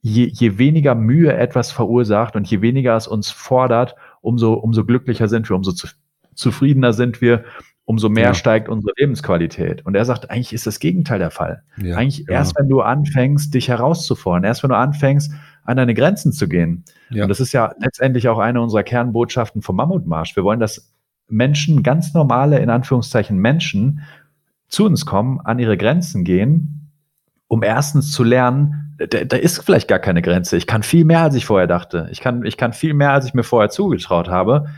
je, 0.00 0.26
je 0.26 0.58
weniger 0.58 0.94
Mühe 0.94 1.32
etwas 1.32 1.70
verursacht 1.70 2.34
und 2.34 2.50
je 2.50 2.60
weniger 2.60 2.96
es 2.96 3.06
uns 3.06 3.30
fordert, 3.30 3.94
umso, 4.20 4.54
umso 4.54 4.84
glücklicher 4.84 5.28
sind 5.28 5.48
wir, 5.48 5.56
umso 5.56 5.72
zu, 5.72 5.88
zufriedener 6.34 6.92
sind 6.92 7.20
wir, 7.20 7.44
umso 7.84 8.08
mehr 8.08 8.28
ja. 8.28 8.34
steigt 8.34 8.68
unsere 8.68 8.92
Lebensqualität. 8.96 9.84
Und 9.84 9.94
er 9.94 10.04
sagt, 10.04 10.30
eigentlich 10.30 10.52
ist 10.52 10.66
das 10.66 10.78
Gegenteil 10.78 11.18
der 11.18 11.30
Fall. 11.30 11.62
Ja, 11.82 11.96
eigentlich 11.96 12.26
ja. 12.28 12.34
erst, 12.34 12.58
wenn 12.58 12.68
du 12.68 12.80
anfängst, 12.80 13.52
dich 13.52 13.68
herauszufordern, 13.68 14.44
erst 14.44 14.62
wenn 14.62 14.70
du 14.70 14.76
anfängst, 14.76 15.32
an 15.64 15.76
deine 15.76 15.94
Grenzen 15.94 16.32
zu 16.32 16.48
gehen. 16.48 16.84
Und 17.24 17.28
das 17.28 17.40
ist 17.40 17.52
ja 17.52 17.72
letztendlich 17.78 18.28
auch 18.28 18.38
eine 18.38 18.60
unserer 18.60 18.82
Kernbotschaften 18.82 19.62
vom 19.62 19.76
Mammutmarsch. 19.76 20.34
Wir 20.36 20.44
wollen, 20.44 20.60
dass 20.60 20.92
Menschen, 21.28 21.82
ganz 21.82 22.14
normale, 22.14 22.58
in 22.58 22.70
Anführungszeichen 22.70 23.38
Menschen, 23.38 24.02
zu 24.68 24.86
uns 24.86 25.06
kommen, 25.06 25.40
an 25.40 25.58
ihre 25.58 25.76
Grenzen 25.76 26.24
gehen, 26.24 26.90
um 27.48 27.62
erstens 27.62 28.10
zu 28.12 28.24
lernen, 28.24 28.96
da, 28.98 29.24
da, 29.24 29.36
ist 29.36 29.62
vielleicht 29.62 29.88
gar 29.88 29.98
keine 29.98 30.22
Grenze. 30.22 30.56
Ich 30.56 30.66
kann 30.66 30.82
viel 30.82 31.04
mehr, 31.04 31.20
als 31.20 31.34
ich 31.34 31.44
vorher 31.44 31.66
dachte. 31.66 32.08
Ich 32.10 32.20
kann, 32.20 32.44
ich 32.44 32.56
kann 32.56 32.72
viel 32.72 32.94
mehr, 32.94 33.12
als 33.12 33.26
ich 33.26 33.34
mir 33.34 33.42
vorher 33.42 33.68
zugetraut 33.68 34.28
habe. 34.28 34.68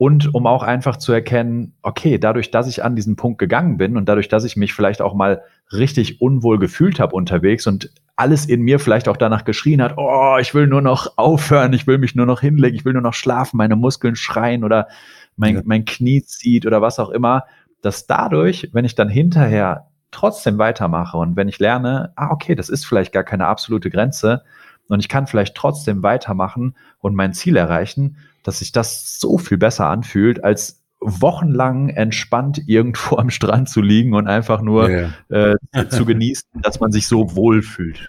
Und 0.00 0.34
um 0.34 0.46
auch 0.46 0.62
einfach 0.62 0.96
zu 0.96 1.12
erkennen, 1.12 1.74
okay, 1.82 2.16
dadurch, 2.16 2.50
dass 2.50 2.66
ich 2.66 2.82
an 2.82 2.96
diesen 2.96 3.16
Punkt 3.16 3.38
gegangen 3.38 3.76
bin 3.76 3.98
und 3.98 4.08
dadurch, 4.08 4.28
dass 4.28 4.44
ich 4.44 4.56
mich 4.56 4.72
vielleicht 4.72 5.02
auch 5.02 5.12
mal 5.12 5.42
richtig 5.74 6.22
unwohl 6.22 6.58
gefühlt 6.58 6.98
habe 6.98 7.14
unterwegs 7.14 7.66
und 7.66 7.92
alles 8.16 8.46
in 8.46 8.62
mir 8.62 8.78
vielleicht 8.78 9.08
auch 9.08 9.18
danach 9.18 9.44
geschrien 9.44 9.82
hat, 9.82 9.98
oh, 9.98 10.38
ich 10.40 10.54
will 10.54 10.68
nur 10.68 10.80
noch 10.80 11.18
aufhören, 11.18 11.74
ich 11.74 11.86
will 11.86 11.98
mich 11.98 12.14
nur 12.14 12.24
noch 12.24 12.40
hinlegen, 12.40 12.76
ich 12.76 12.86
will 12.86 12.94
nur 12.94 13.02
noch 13.02 13.12
schlafen, 13.12 13.58
meine 13.58 13.76
Muskeln 13.76 14.16
schreien 14.16 14.64
oder 14.64 14.88
mein, 15.36 15.56
ja. 15.56 15.62
mein 15.66 15.84
Knie 15.84 16.22
zieht 16.22 16.64
oder 16.64 16.80
was 16.80 16.98
auch 16.98 17.10
immer, 17.10 17.44
dass 17.82 18.06
dadurch, 18.06 18.70
wenn 18.72 18.86
ich 18.86 18.94
dann 18.94 19.10
hinterher 19.10 19.88
trotzdem 20.12 20.56
weitermache 20.56 21.18
und 21.18 21.36
wenn 21.36 21.48
ich 21.50 21.58
lerne, 21.58 22.14
ah, 22.16 22.30
okay, 22.30 22.54
das 22.54 22.70
ist 22.70 22.86
vielleicht 22.86 23.12
gar 23.12 23.24
keine 23.24 23.48
absolute 23.48 23.90
Grenze 23.90 24.44
und 24.88 25.00
ich 25.00 25.10
kann 25.10 25.26
vielleicht 25.26 25.56
trotzdem 25.56 26.02
weitermachen 26.02 26.74
und 27.00 27.14
mein 27.14 27.34
Ziel 27.34 27.58
erreichen, 27.58 28.16
dass 28.42 28.60
sich 28.60 28.72
das 28.72 29.18
so 29.18 29.38
viel 29.38 29.58
besser 29.58 29.88
anfühlt, 29.88 30.44
als 30.44 30.82
wochenlang 31.00 31.88
entspannt 31.88 32.62
irgendwo 32.66 33.16
am 33.18 33.30
Strand 33.30 33.68
zu 33.68 33.80
liegen 33.80 34.14
und 34.14 34.28
einfach 34.28 34.60
nur 34.60 34.90
ja. 34.90 35.10
äh, 35.28 35.56
zu 35.88 36.04
genießen, 36.04 36.48
dass 36.62 36.80
man 36.80 36.92
sich 36.92 37.06
so 37.06 37.34
wohl 37.34 37.62
fühlt. 37.62 38.08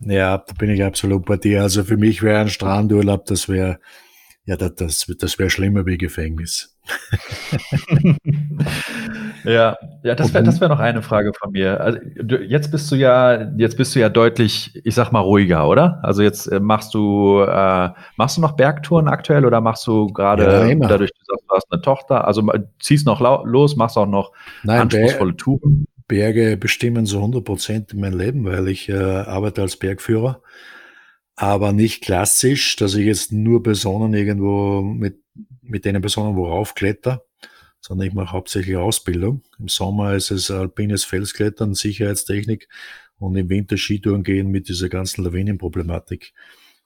Ja, 0.00 0.38
da 0.38 0.54
bin 0.54 0.70
ich 0.70 0.84
absolut 0.84 1.24
bei 1.24 1.36
dir. 1.36 1.62
Also 1.62 1.82
für 1.82 1.96
mich 1.96 2.22
wäre 2.22 2.40
ein 2.40 2.48
Strandurlaub, 2.48 3.26
das 3.26 3.48
wäre 3.48 3.80
ja, 4.48 4.56
das, 4.56 4.74
das, 4.76 5.06
das 5.18 5.38
wäre 5.38 5.50
schlimmer 5.50 5.84
wie 5.84 5.98
Gefängnis. 5.98 6.74
ja, 9.44 9.76
ja, 10.02 10.14
das 10.14 10.32
wäre 10.32 10.42
das 10.42 10.58
wär 10.62 10.70
noch 10.70 10.78
eine 10.80 11.02
Frage 11.02 11.34
von 11.38 11.52
mir. 11.52 11.78
Also, 11.78 11.98
du, 12.16 12.38
jetzt 12.38 12.70
bist 12.70 12.90
du 12.90 12.94
ja, 12.96 13.52
jetzt 13.58 13.76
bist 13.76 13.94
du 13.94 14.00
ja 14.00 14.08
deutlich, 14.08 14.72
ich 14.84 14.94
sag 14.94 15.12
mal, 15.12 15.20
ruhiger, 15.20 15.68
oder? 15.68 16.00
Also 16.02 16.22
jetzt 16.22 16.46
äh, 16.46 16.60
machst 16.60 16.94
du, 16.94 17.42
äh, 17.42 17.90
machst 18.16 18.38
du 18.38 18.40
noch 18.40 18.52
Bergtouren 18.52 19.06
aktuell 19.08 19.44
oder 19.44 19.60
machst 19.60 19.86
du 19.86 20.06
gerade 20.06 20.44
ja, 20.44 20.74
dadurch, 20.76 21.10
du 21.10 21.20
sagst, 21.26 21.44
du 21.46 21.54
hast 21.54 21.70
eine 21.70 21.82
Tochter, 21.82 22.26
also 22.26 22.50
ziehst 22.80 23.04
noch 23.04 23.20
los, 23.44 23.76
machst 23.76 23.98
auch 23.98 24.06
noch 24.06 24.32
Nein, 24.62 24.80
anspruchsvolle 24.80 25.36
Touren? 25.36 25.84
Berge 26.06 26.56
bestimmen 26.56 27.04
so 27.04 27.18
100 27.18 27.44
Prozent 27.44 27.92
mein 27.92 28.14
Leben, 28.14 28.46
weil 28.46 28.66
ich 28.68 28.88
äh, 28.88 28.94
arbeite 28.94 29.60
als 29.60 29.76
Bergführer 29.76 30.40
aber 31.38 31.72
nicht 31.72 32.02
klassisch, 32.02 32.74
dass 32.74 32.96
ich 32.96 33.06
jetzt 33.06 33.30
nur 33.30 33.62
Personen 33.62 34.12
irgendwo 34.12 34.82
mit, 34.82 35.22
mit 35.62 35.84
denen 35.84 36.02
Personen 36.02 36.34
worauf 36.34 36.74
kletter, 36.74 37.24
sondern 37.80 38.08
ich 38.08 38.14
mache 38.14 38.32
hauptsächlich 38.32 38.76
Ausbildung. 38.76 39.44
Im 39.60 39.68
Sommer 39.68 40.14
ist 40.14 40.32
es 40.32 40.50
alpines 40.50 41.04
Felsklettern, 41.04 41.74
Sicherheitstechnik 41.74 42.68
und 43.18 43.36
im 43.36 43.48
Winter 43.48 43.76
Skitouren 43.76 44.24
gehen 44.24 44.48
mit 44.48 44.68
dieser 44.68 44.88
ganzen 44.88 45.22
Lawinenproblematik. 45.22 46.32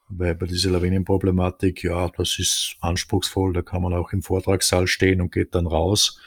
Weil 0.09 0.35
bei 0.35 0.45
dieser 0.45 0.69
Lawinenproblematik, 0.69 1.83
ja, 1.83 2.09
das 2.15 2.37
ist 2.37 2.75
anspruchsvoll, 2.79 3.53
da 3.53 3.63
kann 3.63 3.81
man 3.81 3.95
auch 3.95 4.13
im 4.13 4.21
Vortragssaal 4.21 4.85
stehen 4.85 5.19
und 5.21 5.31
geht 5.31 5.55
dann 5.55 5.65
raus. 5.65 6.19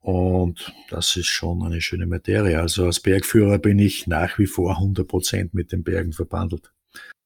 Und 0.00 0.74
das 0.90 1.16
ist 1.16 1.28
schon 1.28 1.62
eine 1.62 1.80
schöne 1.80 2.06
Materie. 2.06 2.60
Also 2.60 2.84
als 2.84 3.00
Bergführer 3.00 3.56
bin 3.56 3.78
ich 3.78 4.06
nach 4.06 4.38
wie 4.38 4.46
vor 4.46 4.72
100 4.72 5.08
Prozent 5.08 5.54
mit 5.54 5.72
den 5.72 5.82
Bergen 5.82 6.12
verbandelt. 6.12 6.72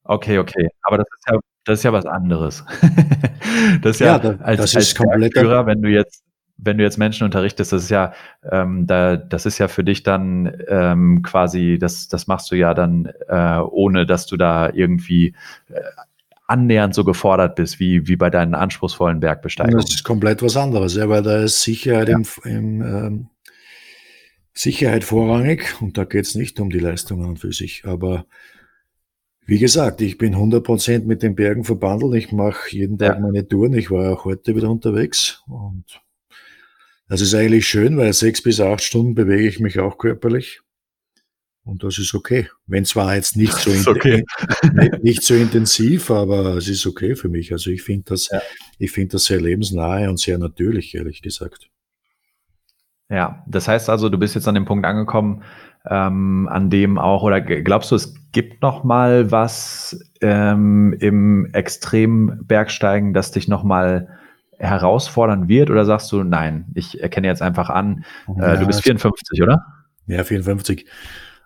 Okay, 0.05 0.39
okay. 0.39 0.69
Aber 0.83 0.99
das 0.99 1.07
ist 1.19 1.29
ja, 1.31 1.39
das 1.65 1.79
ist 1.79 1.83
ja 1.85 1.93
was 1.93 2.07
anderes. 2.07 2.65
das 3.83 3.97
ist 3.97 4.01
ja, 4.01 4.07
ja 4.07 4.19
das, 4.19 4.41
als, 4.41 4.61
das 4.61 4.77
als 4.77 4.95
komplett 4.95 5.39
Führer, 5.39 5.67
wenn 5.67 5.83
du 5.83 5.89
jetzt, 5.89 6.25
wenn 6.57 6.79
du 6.79 6.85
jetzt 6.85 6.99
Menschen 6.99 7.25
unterrichtest, 7.25 7.73
das 7.73 7.85
ist 7.85 7.91
ja, 7.91 8.13
ähm, 8.51 8.87
da, 8.87 9.17
das 9.17 9.47
ist 9.47 9.59
ja 9.59 9.69
für 9.69 9.85
dich 9.85 10.03
dann 10.03 10.53
ähm, 10.69 11.23
quasi, 11.23 11.79
das, 11.79 12.09
das 12.09 12.27
machst 12.27 12.51
du 12.51 12.57
ja 12.57 12.75
dann, 12.75 13.13
äh, 13.29 13.59
ohne 13.59 14.07
dass 14.07 14.27
du 14.27 14.37
da 14.37 14.71
irgendwie 14.73 15.35
äh, 15.69 15.81
annähernd 16.47 16.95
so 16.95 17.05
gefordert 17.05 17.57
bist, 17.57 17.81
wie, 17.81 18.07
wie 18.07 18.17
bei 18.17 18.31
deinen 18.31 18.55
anspruchsvollen 18.55 19.21
Bergbesteigungen. 19.21 19.81
Das 19.81 19.95
ist 19.95 20.05
komplett 20.05 20.43
was 20.43 20.57
anderes, 20.57 20.97
ja, 20.97 21.09
weil 21.09 21.23
da 21.23 21.43
ist 21.43 21.63
Sicherheit 21.63 22.09
ja. 22.09 22.17
im, 22.17 22.27
im 22.45 22.83
ähm, 22.83 23.27
Sicherheit 24.53 25.05
vorrangig 25.05 25.81
und 25.81 25.97
da 25.97 26.05
geht 26.05 26.27
es 26.27 26.35
nicht 26.35 26.61
um 26.61 26.71
die 26.71 26.79
Leistungen 26.79 27.27
an 27.27 27.37
für 27.37 27.53
sich, 27.53 27.85
aber 27.87 28.27
wie 29.45 29.59
gesagt, 29.59 30.01
ich 30.01 30.19
bin 30.19 30.35
100% 30.35 31.05
mit 31.05 31.23
den 31.23 31.35
Bergen 31.35 31.65
verbandelt. 31.65 32.15
Ich 32.15 32.33
mache 32.33 32.71
jeden 32.71 32.99
Tag 32.99 33.17
ja. 33.17 33.21
meine 33.21 33.47
Touren. 33.47 33.75
Ich 33.75 33.91
war 33.91 34.13
auch 34.13 34.25
heute 34.25 34.55
wieder 34.55 34.71
unterwegs. 34.71 35.43
Und 35.47 35.85
das 37.09 37.21
ist 37.21 37.35
eigentlich 37.35 37.67
schön, 37.67 37.97
weil 37.97 38.13
sechs 38.13 38.43
bis 38.43 38.61
acht 38.61 38.83
Stunden 38.83 39.15
bewege 39.15 39.49
ich 39.49 39.61
mich 39.61 39.79
auch 39.81 39.99
körperlich. 39.99 40.61
Und 41.65 41.85
das 41.85 41.99
ist 41.99 42.15
okay. 42.15 42.49
Wenn 42.67 42.85
zwar 42.85 43.15
jetzt 43.15 43.37
nicht 43.37 43.53
so, 43.53 43.71
okay. 43.91 44.25
nicht 45.03 45.23
so 45.23 45.35
intensiv, 45.35 46.11
aber 46.11 46.57
es 46.57 46.69
ist 46.69 46.87
okay 46.87 47.15
für 47.15 47.29
mich. 47.29 47.53
Also 47.53 47.71
ich 47.71 47.83
finde 47.83 48.05
das, 48.11 48.29
ja. 48.31 48.41
ich 48.79 48.91
finde 48.91 49.13
das 49.13 49.25
sehr 49.25 49.41
lebensnahe 49.41 50.09
und 50.09 50.19
sehr 50.19 50.39
natürlich, 50.39 50.95
ehrlich 50.95 51.23
gesagt. 51.23 51.69
Ja, 53.09 53.45
das 53.47 53.69
heißt 53.69 53.91
also, 53.91 54.09
du 54.09 54.19
bist 54.19 54.35
jetzt 54.35 54.49
an 54.49 54.55
dem 54.55 54.65
Punkt 54.65 54.87
angekommen, 54.87 55.43
ähm, 55.89 56.49
an 56.51 56.71
dem 56.71 56.99
auch, 56.99 57.23
oder 57.23 57.41
glaubst 57.41 57.91
du, 57.91 57.97
es 57.97 58.15
gibt 58.33 58.63
noch 58.63 58.85
mal 58.85 59.31
was 59.31 59.99
ähm, 60.21 60.95
im 60.99 61.47
Extrembergsteigen, 61.53 63.13
das 63.13 63.33
dich 63.33 63.49
noch 63.49 63.65
mal 63.65 64.09
herausfordern 64.59 65.49
wird? 65.49 65.71
Oder 65.71 65.85
sagst 65.85 66.11
du, 66.13 66.23
nein, 66.23 66.67
ich 66.75 67.03
erkenne 67.03 67.27
jetzt 67.27 67.43
einfach 67.43 67.69
an, 67.69 68.05
äh, 68.37 68.41
ja, 68.41 68.57
du 68.57 68.67
bist 68.67 68.83
54, 68.83 69.43
oder? 69.43 69.65
Ja, 70.07 70.25
54. 70.25 70.87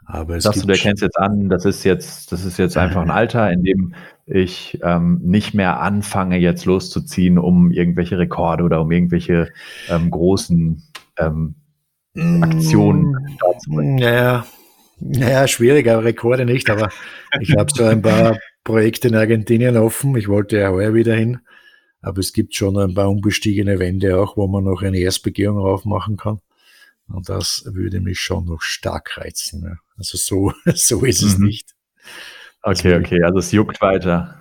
Aber 0.09 0.37
es 0.37 0.45
sagst 0.45 0.63
du, 0.63 0.67
du 0.67 0.73
erkennst 0.73 1.03
jetzt 1.03 1.19
an, 1.19 1.49
das 1.49 1.65
ist 1.65 1.83
jetzt, 1.83 2.31
das 2.31 2.45
ist 2.45 2.59
jetzt 2.59 2.77
einfach 2.77 3.03
ein 3.03 3.11
Alter, 3.11 3.51
in 3.51 3.65
dem 3.65 3.95
ich 4.25 4.79
ähm, 4.83 5.21
nicht 5.23 5.53
mehr 5.53 5.81
anfange, 5.81 6.39
jetzt 6.39 6.65
loszuziehen, 6.65 7.39
um 7.39 7.73
irgendwelche 7.73 8.17
Rekorde 8.17 8.63
oder 8.63 8.81
um 8.81 8.93
irgendwelche 8.93 9.49
ähm, 9.89 10.11
großen 10.11 10.83
ähm, 11.19 11.57
Aktionen 12.17 13.13
mm, 13.69 13.97
Naja, 13.97 14.47
naja, 14.99 15.47
schwierig, 15.47 15.89
aber 15.89 16.05
Rekorde 16.05 16.45
nicht, 16.45 16.71
aber 16.71 16.91
ich 17.41 17.55
habe 17.57 17.71
so 17.75 17.85
ein 17.85 18.03
paar 18.03 18.39
Projekte 18.65 19.09
in 19.09 19.17
Argentinien 19.17 19.77
offen. 19.77 20.17
Ich 20.17 20.29
wollte 20.29 20.59
ja 20.59 20.71
heuer 20.71 20.95
wieder 20.95 21.15
hin, 21.15 21.41
aber 22.01 22.21
es 22.21 22.33
gibt 22.33 22.55
schon 22.55 22.79
ein 22.79 22.95
paar 22.95 23.11
unbestiegene 23.11 23.79
Wände 23.79 24.19
auch, 24.19 24.37
wo 24.37 24.47
man 24.47 24.65
noch 24.65 24.83
eine 24.83 24.99
Erstbegehung 24.99 25.59
raufmachen 25.59 26.17
kann. 26.17 26.41
Und 27.09 27.29
das 27.29 27.65
würde 27.67 28.01
mich 28.01 28.19
schon 28.19 28.47
noch 28.47 28.63
stark 28.63 29.17
reizen. 29.19 29.63
Ja. 29.65 29.77
Also 29.97 30.17
so, 30.17 30.53
so 30.75 31.05
ist 31.05 31.23
es 31.23 31.39
mhm. 31.39 31.47
nicht. 31.47 31.75
Okay, 32.63 32.95
also, 32.95 33.07
okay, 33.07 33.23
also 33.23 33.39
es 33.39 33.53
juckt 33.53 33.81
weiter. 33.81 34.41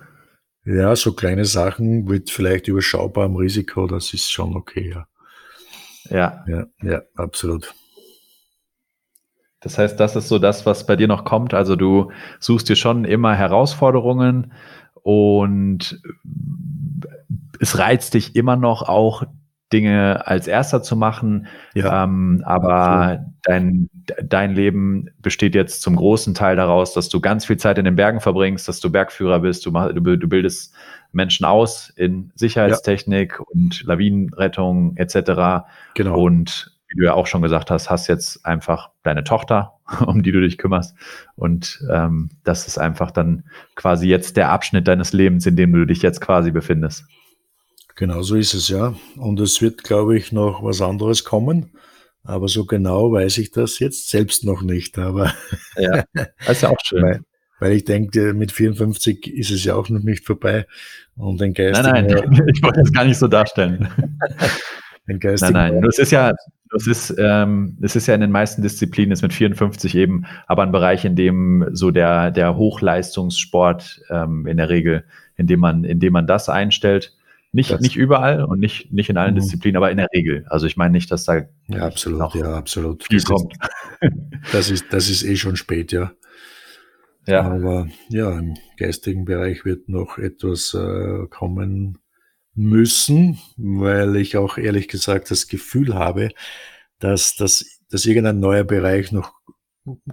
Ja, 0.64 0.96
so 0.96 1.12
kleine 1.12 1.44
Sachen 1.44 2.04
mit 2.04 2.30
vielleicht 2.30 2.66
überschaubarem 2.66 3.36
Risiko, 3.36 3.86
das 3.86 4.12
ist 4.12 4.32
schon 4.32 4.56
okay, 4.56 4.90
ja. 4.90 5.06
Ja. 6.10 6.44
Ja, 6.46 6.66
ja, 6.82 7.02
absolut. 7.16 7.74
Das 9.60 9.78
heißt, 9.78 9.98
das 9.98 10.14
ist 10.16 10.28
so 10.28 10.38
das, 10.38 10.66
was 10.66 10.86
bei 10.86 10.96
dir 10.96 11.08
noch 11.08 11.24
kommt. 11.24 11.54
Also 11.54 11.76
du 11.76 12.12
suchst 12.38 12.68
dir 12.68 12.76
schon 12.76 13.04
immer 13.04 13.34
Herausforderungen 13.34 14.52
und 15.02 16.00
es 17.60 17.78
reizt 17.78 18.14
dich 18.14 18.36
immer 18.36 18.56
noch 18.56 18.82
auch 18.82 19.24
Dinge 19.72 20.26
als 20.26 20.46
erster 20.46 20.82
zu 20.82 20.94
machen. 20.94 21.48
Ja, 21.74 22.04
ähm, 22.04 22.42
aber 22.46 23.26
dein, 23.42 23.90
dein 24.24 24.54
Leben 24.54 25.08
besteht 25.20 25.56
jetzt 25.56 25.82
zum 25.82 25.96
großen 25.96 26.34
Teil 26.34 26.54
daraus, 26.54 26.94
dass 26.94 27.08
du 27.08 27.20
ganz 27.20 27.44
viel 27.44 27.56
Zeit 27.56 27.78
in 27.78 27.84
den 27.84 27.96
Bergen 27.96 28.20
verbringst, 28.20 28.68
dass 28.68 28.78
du 28.78 28.90
Bergführer 28.90 29.40
bist, 29.40 29.66
du, 29.66 29.72
mach, 29.72 29.92
du, 29.92 30.00
du 30.00 30.28
bildest 30.28 30.72
Menschen 31.16 31.46
aus 31.46 31.90
in 31.96 32.30
Sicherheitstechnik 32.34 33.32
ja. 33.38 33.44
und 33.46 33.82
Lawinenrettung 33.82 34.96
etc. 34.96 35.66
Genau. 35.94 36.20
Und 36.20 36.76
wie 36.88 37.00
du 37.00 37.04
ja 37.04 37.14
auch 37.14 37.26
schon 37.26 37.42
gesagt 37.42 37.70
hast, 37.70 37.90
hast 37.90 38.06
jetzt 38.06 38.44
einfach 38.46 38.90
deine 39.02 39.24
Tochter, 39.24 39.78
um 40.06 40.22
die 40.22 40.30
du 40.30 40.40
dich 40.40 40.58
kümmerst. 40.58 40.94
Und 41.34 41.82
ähm, 41.90 42.30
das 42.44 42.68
ist 42.68 42.78
einfach 42.78 43.10
dann 43.10 43.44
quasi 43.74 44.06
jetzt 44.06 44.36
der 44.36 44.50
Abschnitt 44.50 44.86
deines 44.86 45.12
Lebens, 45.12 45.46
in 45.46 45.56
dem 45.56 45.72
du 45.72 45.84
dich 45.84 46.02
jetzt 46.02 46.20
quasi 46.20 46.52
befindest. 46.52 47.04
Genau 47.96 48.20
so 48.22 48.36
ist 48.36 48.52
es, 48.52 48.68
ja. 48.68 48.94
Und 49.16 49.40
es 49.40 49.62
wird, 49.62 49.82
glaube 49.82 50.18
ich, 50.18 50.30
noch 50.30 50.62
was 50.62 50.82
anderes 50.82 51.24
kommen. 51.24 51.72
Aber 52.22 52.48
so 52.48 52.66
genau 52.66 53.12
weiß 53.12 53.38
ich 53.38 53.52
das 53.52 53.78
jetzt 53.78 54.10
selbst 54.10 54.44
noch 54.44 54.60
nicht. 54.60 54.98
Aber 54.98 55.32
ja, 55.76 56.04
das 56.12 56.28
ist 56.48 56.62
ja 56.62 56.68
auch 56.68 56.80
schön. 56.84 57.24
Weil 57.58 57.72
ich 57.72 57.84
denke, 57.84 58.34
mit 58.34 58.52
54 58.52 59.34
ist 59.34 59.50
es 59.50 59.64
ja 59.64 59.74
auch 59.74 59.88
noch 59.88 60.02
nicht 60.02 60.24
vorbei. 60.24 60.66
Und 61.16 61.40
den 61.40 61.54
Geist. 61.54 61.82
Nein, 61.82 62.06
nein, 62.06 62.46
ich 62.54 62.62
wollte 62.62 62.80
es 62.80 62.92
gar 62.92 63.04
nicht 63.04 63.18
so 63.18 63.28
darstellen. 63.28 63.88
den 65.08 65.18
Geist. 65.18 65.42
Nein, 65.42 65.52
nein, 65.52 65.84
es 65.84 65.98
ist 65.98 66.12
ja, 66.12 66.34
es 66.74 66.86
ist, 66.86 67.14
ähm, 67.18 67.76
es 67.80 67.96
ist 67.96 68.06
ja 68.06 68.14
in 68.14 68.20
den 68.20 68.30
meisten 68.30 68.62
Disziplinen 68.62 69.12
ist 69.12 69.22
mit 69.22 69.32
54 69.32 69.94
eben, 69.94 70.26
aber 70.46 70.62
ein 70.62 70.72
Bereich, 70.72 71.04
in 71.04 71.16
dem 71.16 71.68
so 71.72 71.90
der, 71.90 72.30
der 72.30 72.56
Hochleistungssport 72.56 74.02
ähm, 74.10 74.46
in 74.46 74.56
der 74.56 74.68
Regel, 74.68 75.04
in 75.36 75.46
dem 75.46 75.60
man, 75.60 75.84
in 75.84 76.00
dem 76.00 76.12
man 76.12 76.26
das 76.26 76.48
einstellt. 76.48 77.14
Nicht, 77.52 77.70
das, 77.70 77.80
nicht 77.80 77.96
überall 77.96 78.44
und 78.44 78.58
nicht, 78.58 78.92
nicht 78.92 79.08
in 79.08 79.16
allen 79.16 79.34
mhm. 79.34 79.38
Disziplinen, 79.38 79.76
aber 79.76 79.90
in 79.90 79.96
der 79.96 80.08
Regel. 80.12 80.44
Also 80.50 80.66
ich 80.66 80.76
meine 80.76 80.92
nicht, 80.92 81.10
dass 81.10 81.24
da 81.24 81.42
ja, 81.68 81.86
absolut, 81.86 82.18
noch 82.18 82.34
ja, 82.34 82.54
absolut. 82.54 83.04
viel 83.04 83.16
das 83.18 83.24
kommt. 83.24 83.54
Ist, 83.54 84.12
das, 84.52 84.70
ist, 84.70 84.92
das 84.92 85.08
ist 85.08 85.22
eh 85.22 85.36
schon 85.36 85.56
spät, 85.56 85.92
ja. 85.92 86.12
Ja. 87.26 87.42
Aber 87.42 87.88
ja, 88.08 88.38
im 88.38 88.54
geistigen 88.76 89.24
Bereich 89.24 89.64
wird 89.64 89.88
noch 89.88 90.18
etwas 90.18 90.74
äh, 90.74 91.26
kommen 91.28 91.98
müssen, 92.54 93.38
weil 93.56 94.16
ich 94.16 94.36
auch 94.36 94.58
ehrlich 94.58 94.88
gesagt 94.88 95.30
das 95.30 95.46
Gefühl 95.48 95.94
habe, 95.94 96.30
dass, 96.98 97.36
dass, 97.36 97.80
dass 97.90 98.06
irgendein 98.06 98.40
neuer 98.40 98.64
Bereich 98.64 99.12
noch 99.12 99.34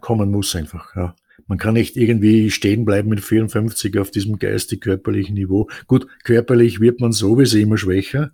kommen 0.01 0.31
muss 0.31 0.55
einfach. 0.55 0.95
Ja. 0.95 1.15
Man 1.47 1.57
kann 1.57 1.73
nicht 1.73 1.97
irgendwie 1.97 2.51
stehen 2.51 2.85
bleiben 2.85 3.09
mit 3.09 3.21
54 3.21 3.97
auf 3.97 4.11
diesem 4.11 4.39
geistig-körperlichen 4.39 5.35
Niveau. 5.35 5.69
Gut, 5.87 6.07
körperlich 6.23 6.79
wird 6.79 6.99
man 6.99 7.11
sowieso 7.11 7.57
immer 7.57 7.77
schwächer, 7.77 8.31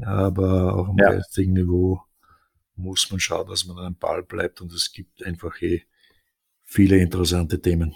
aber 0.00 0.74
auch 0.74 0.88
am 0.88 0.96
ja. 0.98 1.12
geistigen 1.12 1.52
Niveau 1.52 2.00
muss 2.76 3.10
man 3.10 3.20
schauen, 3.20 3.48
dass 3.48 3.66
man 3.66 3.78
am 3.78 3.96
Ball 3.96 4.22
bleibt 4.22 4.60
und 4.60 4.72
es 4.72 4.92
gibt 4.92 5.24
einfach 5.24 5.60
eh 5.62 5.82
viele 6.64 6.96
interessante 6.96 7.60
Themen. 7.60 7.94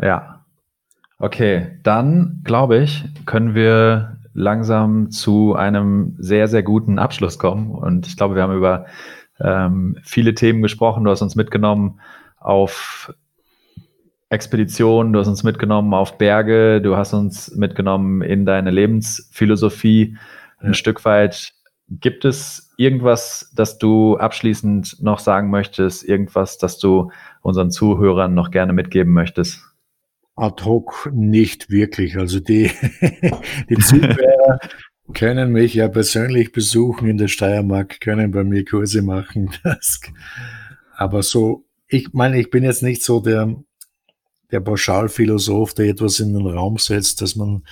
Ja. 0.00 0.44
Okay, 1.18 1.78
dann 1.82 2.42
glaube 2.44 2.78
ich, 2.78 3.04
können 3.26 3.54
wir 3.54 4.18
langsam 4.34 5.10
zu 5.10 5.56
einem 5.56 6.14
sehr, 6.18 6.46
sehr 6.46 6.62
guten 6.62 6.98
Abschluss 6.98 7.38
kommen. 7.38 7.72
Und 7.72 8.06
ich 8.06 8.16
glaube, 8.16 8.36
wir 8.36 8.42
haben 8.42 8.56
über 8.56 8.86
ähm, 9.40 9.96
viele 10.02 10.34
Themen 10.34 10.62
gesprochen. 10.62 11.04
Du 11.04 11.10
hast 11.10 11.22
uns 11.22 11.34
mitgenommen 11.34 12.00
auf 12.38 13.12
Expeditionen, 14.28 15.12
du 15.12 15.20
hast 15.20 15.28
uns 15.28 15.42
mitgenommen 15.42 15.92
auf 15.94 16.18
Berge, 16.18 16.80
du 16.80 16.96
hast 16.96 17.14
uns 17.14 17.54
mitgenommen 17.56 18.22
in 18.22 18.44
deine 18.44 18.70
Lebensphilosophie 18.70 20.16
ein 20.60 20.74
Stück 20.74 21.04
weit. 21.04 21.52
Gibt 21.88 22.24
es 22.24 22.74
irgendwas, 22.76 23.50
das 23.56 23.78
du 23.78 24.18
abschließend 24.18 25.02
noch 25.02 25.18
sagen 25.18 25.50
möchtest? 25.50 26.04
Irgendwas, 26.04 26.58
das 26.58 26.78
du 26.78 27.10
unseren 27.40 27.70
Zuhörern 27.70 28.34
noch 28.34 28.50
gerne 28.50 28.74
mitgeben 28.74 29.12
möchtest? 29.14 29.67
Ad 30.38 30.64
hoc 30.64 31.10
nicht 31.12 31.70
wirklich. 31.70 32.16
Also 32.16 32.40
die, 32.40 32.70
die 33.68 33.76
Zuhörer 33.76 34.58
können 35.14 35.52
mich 35.52 35.74
ja 35.74 35.88
persönlich 35.88 36.52
besuchen 36.52 37.08
in 37.08 37.18
der 37.18 37.28
Steiermark, 37.28 38.00
können 38.00 38.30
bei 38.30 38.44
mir 38.44 38.64
Kurse 38.64 39.02
machen. 39.02 39.50
Das, 39.62 40.00
aber 40.96 41.22
so 41.22 41.64
ich 41.88 42.12
meine, 42.12 42.38
ich 42.38 42.50
bin 42.50 42.64
jetzt 42.64 42.82
nicht 42.82 43.02
so 43.02 43.20
der, 43.20 43.56
der 44.50 44.60
Pauschalphilosoph, 44.60 45.74
der 45.74 45.86
etwas 45.86 46.20
in 46.20 46.34
den 46.34 46.46
Raum 46.46 46.76
setzt, 46.76 47.22
dass 47.22 47.34
man 47.34 47.64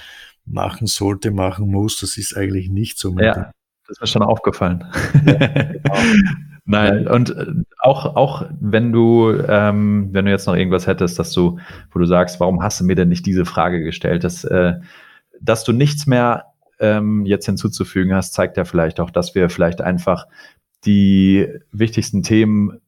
machen 0.44 0.86
sollte, 0.86 1.30
machen 1.30 1.70
muss. 1.70 2.00
Das 2.00 2.16
ist 2.16 2.36
eigentlich 2.36 2.70
nicht 2.70 2.98
so. 2.98 3.16
Ja, 3.18 3.52
das 3.86 3.96
ist 3.96 4.00
mir 4.00 4.06
schon 4.06 4.22
aufgefallen. 4.22 4.84
Ja, 5.26 5.34
genau. 5.34 5.94
Nein, 6.66 7.06
und 7.06 7.30
äh, 7.30 7.46
auch, 7.78 8.16
auch 8.16 8.46
wenn 8.60 8.92
du, 8.92 9.32
ähm, 9.48 10.08
wenn 10.12 10.24
du 10.24 10.30
jetzt 10.32 10.46
noch 10.46 10.56
irgendwas 10.56 10.88
hättest, 10.88 11.18
dass 11.18 11.32
du, 11.32 11.58
wo 11.92 12.00
du 12.00 12.06
sagst, 12.06 12.40
warum 12.40 12.62
hast 12.62 12.80
du 12.80 12.84
mir 12.84 12.96
denn 12.96 13.08
nicht 13.08 13.24
diese 13.24 13.44
Frage 13.44 13.82
gestellt, 13.82 14.24
dass, 14.24 14.44
äh, 14.44 14.74
dass 15.40 15.62
du 15.62 15.72
nichts 15.72 16.06
mehr 16.06 16.46
ähm, 16.80 17.24
jetzt 17.24 17.46
hinzuzufügen 17.46 18.14
hast, 18.14 18.34
zeigt 18.34 18.56
ja 18.56 18.64
vielleicht 18.64 18.98
auch, 18.98 19.10
dass 19.10 19.34
wir 19.36 19.48
vielleicht 19.48 19.80
einfach 19.80 20.26
die 20.84 21.48
wichtigsten 21.70 22.22
Themen 22.22 22.80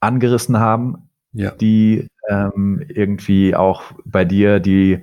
angerissen 0.00 0.58
haben, 0.58 1.10
ja. 1.32 1.50
die 1.50 2.08
ähm, 2.28 2.82
irgendwie 2.88 3.54
auch 3.54 3.82
bei 4.04 4.24
dir 4.24 4.58
die 4.58 5.02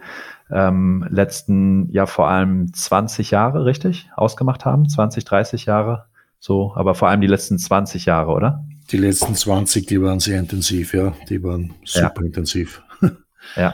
ähm, 0.51 1.05
letzten, 1.09 1.91
ja 1.91 2.07
vor 2.07 2.27
allem 2.27 2.73
20 2.73 3.31
Jahre, 3.31 3.65
richtig, 3.65 4.09
ausgemacht 4.15 4.65
haben? 4.65 4.89
20, 4.89 5.25
30 5.25 5.65
Jahre, 5.65 6.08
so, 6.39 6.73
aber 6.75 6.95
vor 6.95 7.09
allem 7.09 7.21
die 7.21 7.27
letzten 7.27 7.57
20 7.57 8.05
Jahre, 8.05 8.31
oder? 8.31 8.63
Die 8.91 8.97
letzten 8.97 9.35
20, 9.35 9.85
die 9.85 10.01
waren 10.01 10.19
sehr 10.19 10.39
intensiv, 10.39 10.93
ja, 10.93 11.13
die 11.29 11.43
waren 11.43 11.75
super 11.83 12.21
ja. 12.21 12.25
intensiv. 12.25 12.81
ja, 13.55 13.73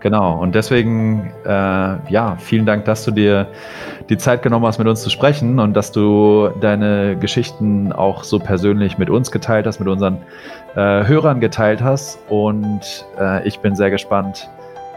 Genau, 0.00 0.38
und 0.38 0.54
deswegen, 0.54 1.32
äh, 1.44 1.48
ja, 1.48 2.36
vielen 2.38 2.66
Dank, 2.66 2.84
dass 2.84 3.04
du 3.04 3.10
dir 3.10 3.48
die 4.08 4.18
Zeit 4.18 4.42
genommen 4.42 4.66
hast, 4.66 4.78
mit 4.78 4.86
uns 4.86 5.02
zu 5.02 5.10
sprechen 5.10 5.58
und 5.58 5.74
dass 5.74 5.90
du 5.90 6.50
deine 6.60 7.16
Geschichten 7.18 7.92
auch 7.92 8.22
so 8.22 8.38
persönlich 8.38 8.98
mit 8.98 9.10
uns 9.10 9.32
geteilt 9.32 9.66
hast, 9.66 9.80
mit 9.80 9.88
unseren 9.88 10.18
äh, 10.76 11.04
Hörern 11.06 11.40
geteilt 11.40 11.82
hast. 11.82 12.18
Und 12.28 13.04
äh, 13.18 13.46
ich 13.48 13.58
bin 13.60 13.74
sehr 13.74 13.90
gespannt, 13.90 14.48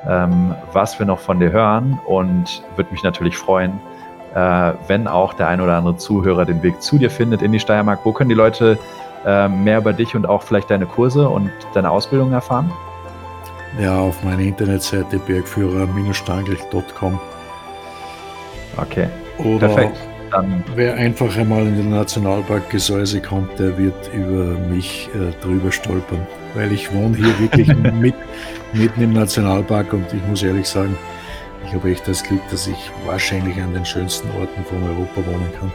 ähm, 0.07 0.53
was 0.73 0.99
wir 0.99 1.05
noch 1.05 1.19
von 1.19 1.39
dir 1.39 1.51
hören 1.51 1.99
und 2.05 2.61
würde 2.76 2.91
mich 2.91 3.01
natürlich 3.01 3.35
freuen, 3.38 3.80
äh, 4.35 4.73
wenn 4.88 5.07
auch 5.07 5.34
der 5.34 5.47
ein 5.47 5.61
oder 5.61 5.76
andere 5.76 5.97
Zuhörer 5.97 6.45
den 6.45 6.61
Weg 6.64 6.81
zu 6.81 6.97
dir 6.97 7.10
findet 7.10 7.41
in 7.41 7.51
die 7.51 7.60
Steiermark. 7.60 7.99
Wo 8.03 8.11
können 8.11 8.30
die 8.30 8.35
Leute 8.35 8.77
äh, 9.26 9.47
mehr 9.47 9.80
über 9.80 9.93
dich 9.93 10.15
und 10.15 10.27
auch 10.27 10.43
vielleicht 10.43 10.69
deine 10.69 10.85
Kurse 10.85 11.27
und 11.27 11.51
deine 11.73 11.89
Ausbildung 11.89 12.31
erfahren? 12.31 12.72
Ja, 13.80 13.99
auf 13.99 14.23
meiner 14.23 14.41
Internetseite 14.41 15.19
bergführer-stangl.com. 15.19 17.19
Okay. 18.77 19.07
Oder 19.38 19.68
Perfekt. 19.68 19.97
Dann. 20.31 20.64
wer 20.76 20.95
einfach 20.95 21.35
einmal 21.38 21.65
in 21.65 21.76
den 21.76 21.89
Nationalpark 21.89 22.69
Gesäuse 22.69 23.19
kommt, 23.19 23.57
der 23.57 23.76
wird 23.80 24.14
über 24.14 24.60
mich 24.69 25.10
äh, 25.15 25.31
drüber 25.43 25.72
stolpern. 25.72 26.27
Weil 26.53 26.72
ich 26.72 26.93
wohne 26.93 27.18
hier 27.18 27.39
wirklich 27.39 27.68
mit, 27.99 28.14
mitten 28.73 29.01
im 29.01 29.14
Nationalpark 29.14 29.91
und 29.93 30.06
ich 30.14 30.23
muss 30.27 30.43
ehrlich 30.43 30.68
sagen, 30.68 30.95
ich 31.69 31.75
habe 31.75 31.91
echt 31.91 32.07
das 32.07 32.23
Glück, 32.23 32.41
dass 32.49 32.65
ich 32.65 32.91
wahrscheinlich 33.05 33.61
an 33.61 33.73
den 33.73 33.85
schönsten 33.85 34.27
Orten 34.39 34.65
von 34.65 34.81
Europa 34.81 35.17
wohnen 35.17 35.49
kann. 35.59 35.71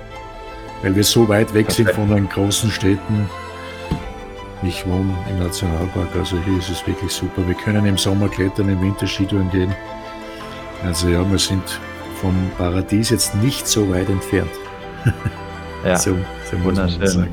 Weil 0.82 0.96
wir 0.96 1.04
so 1.04 1.28
weit 1.28 1.54
weg 1.54 1.70
sind 1.70 1.88
von 1.90 2.08
den 2.08 2.28
großen 2.28 2.68
Städten, 2.70 3.30
ich 4.62 4.84
wohne 4.86 5.14
im 5.30 5.38
Nationalpark, 5.38 6.08
also 6.16 6.36
hier 6.44 6.58
ist 6.58 6.70
es 6.70 6.84
wirklich 6.86 7.12
super. 7.12 7.46
Wir 7.46 7.54
können 7.54 7.86
im 7.86 7.96
Sommer 7.96 8.28
klettern, 8.28 8.70
im 8.70 8.80
Winter 8.80 9.06
Skitouren 9.06 9.50
gehen. 9.50 9.72
Also 10.84 11.08
ja, 11.08 11.30
wir 11.30 11.38
sind 11.38 11.62
vom 12.16 12.34
Paradies 12.58 13.10
jetzt 13.10 13.36
nicht 13.36 13.66
so 13.66 13.88
weit 13.90 14.08
entfernt. 14.08 14.50
Ja, 15.84 15.96
so, 15.96 16.16
so 16.50 16.64
wunderschön. 16.64 17.28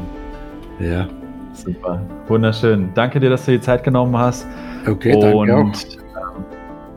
Ja. 0.79 1.07
Super, 1.53 2.01
wunderschön. 2.27 2.91
Danke 2.93 3.19
dir, 3.19 3.31
dass 3.31 3.45
du 3.45 3.53
die 3.53 3.61
Zeit 3.61 3.83
genommen 3.83 4.15
hast. 4.15 4.45
Okay, 4.88 5.13
danke 5.19 5.35
Und, 5.35 5.51
auch. 5.51 5.59
Ähm, 5.59 5.71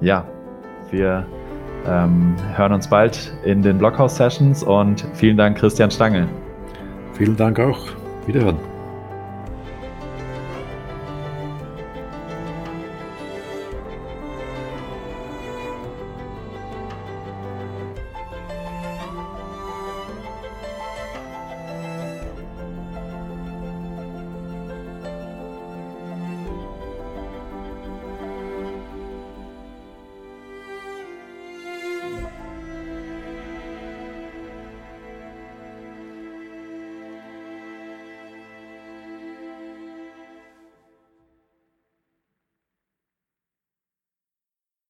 ja, 0.00 0.26
wir 0.90 1.26
ähm, 1.86 2.34
hören 2.56 2.72
uns 2.72 2.88
bald 2.88 3.32
in 3.44 3.62
den 3.62 3.78
Blockhouse-Sessions 3.78 4.62
und 4.62 5.04
vielen 5.14 5.36
Dank, 5.36 5.58
Christian 5.58 5.90
Stangl. 5.90 6.26
Vielen 7.14 7.36
Dank 7.36 7.60
auch. 7.60 7.78
Wiederhören. 8.26 8.73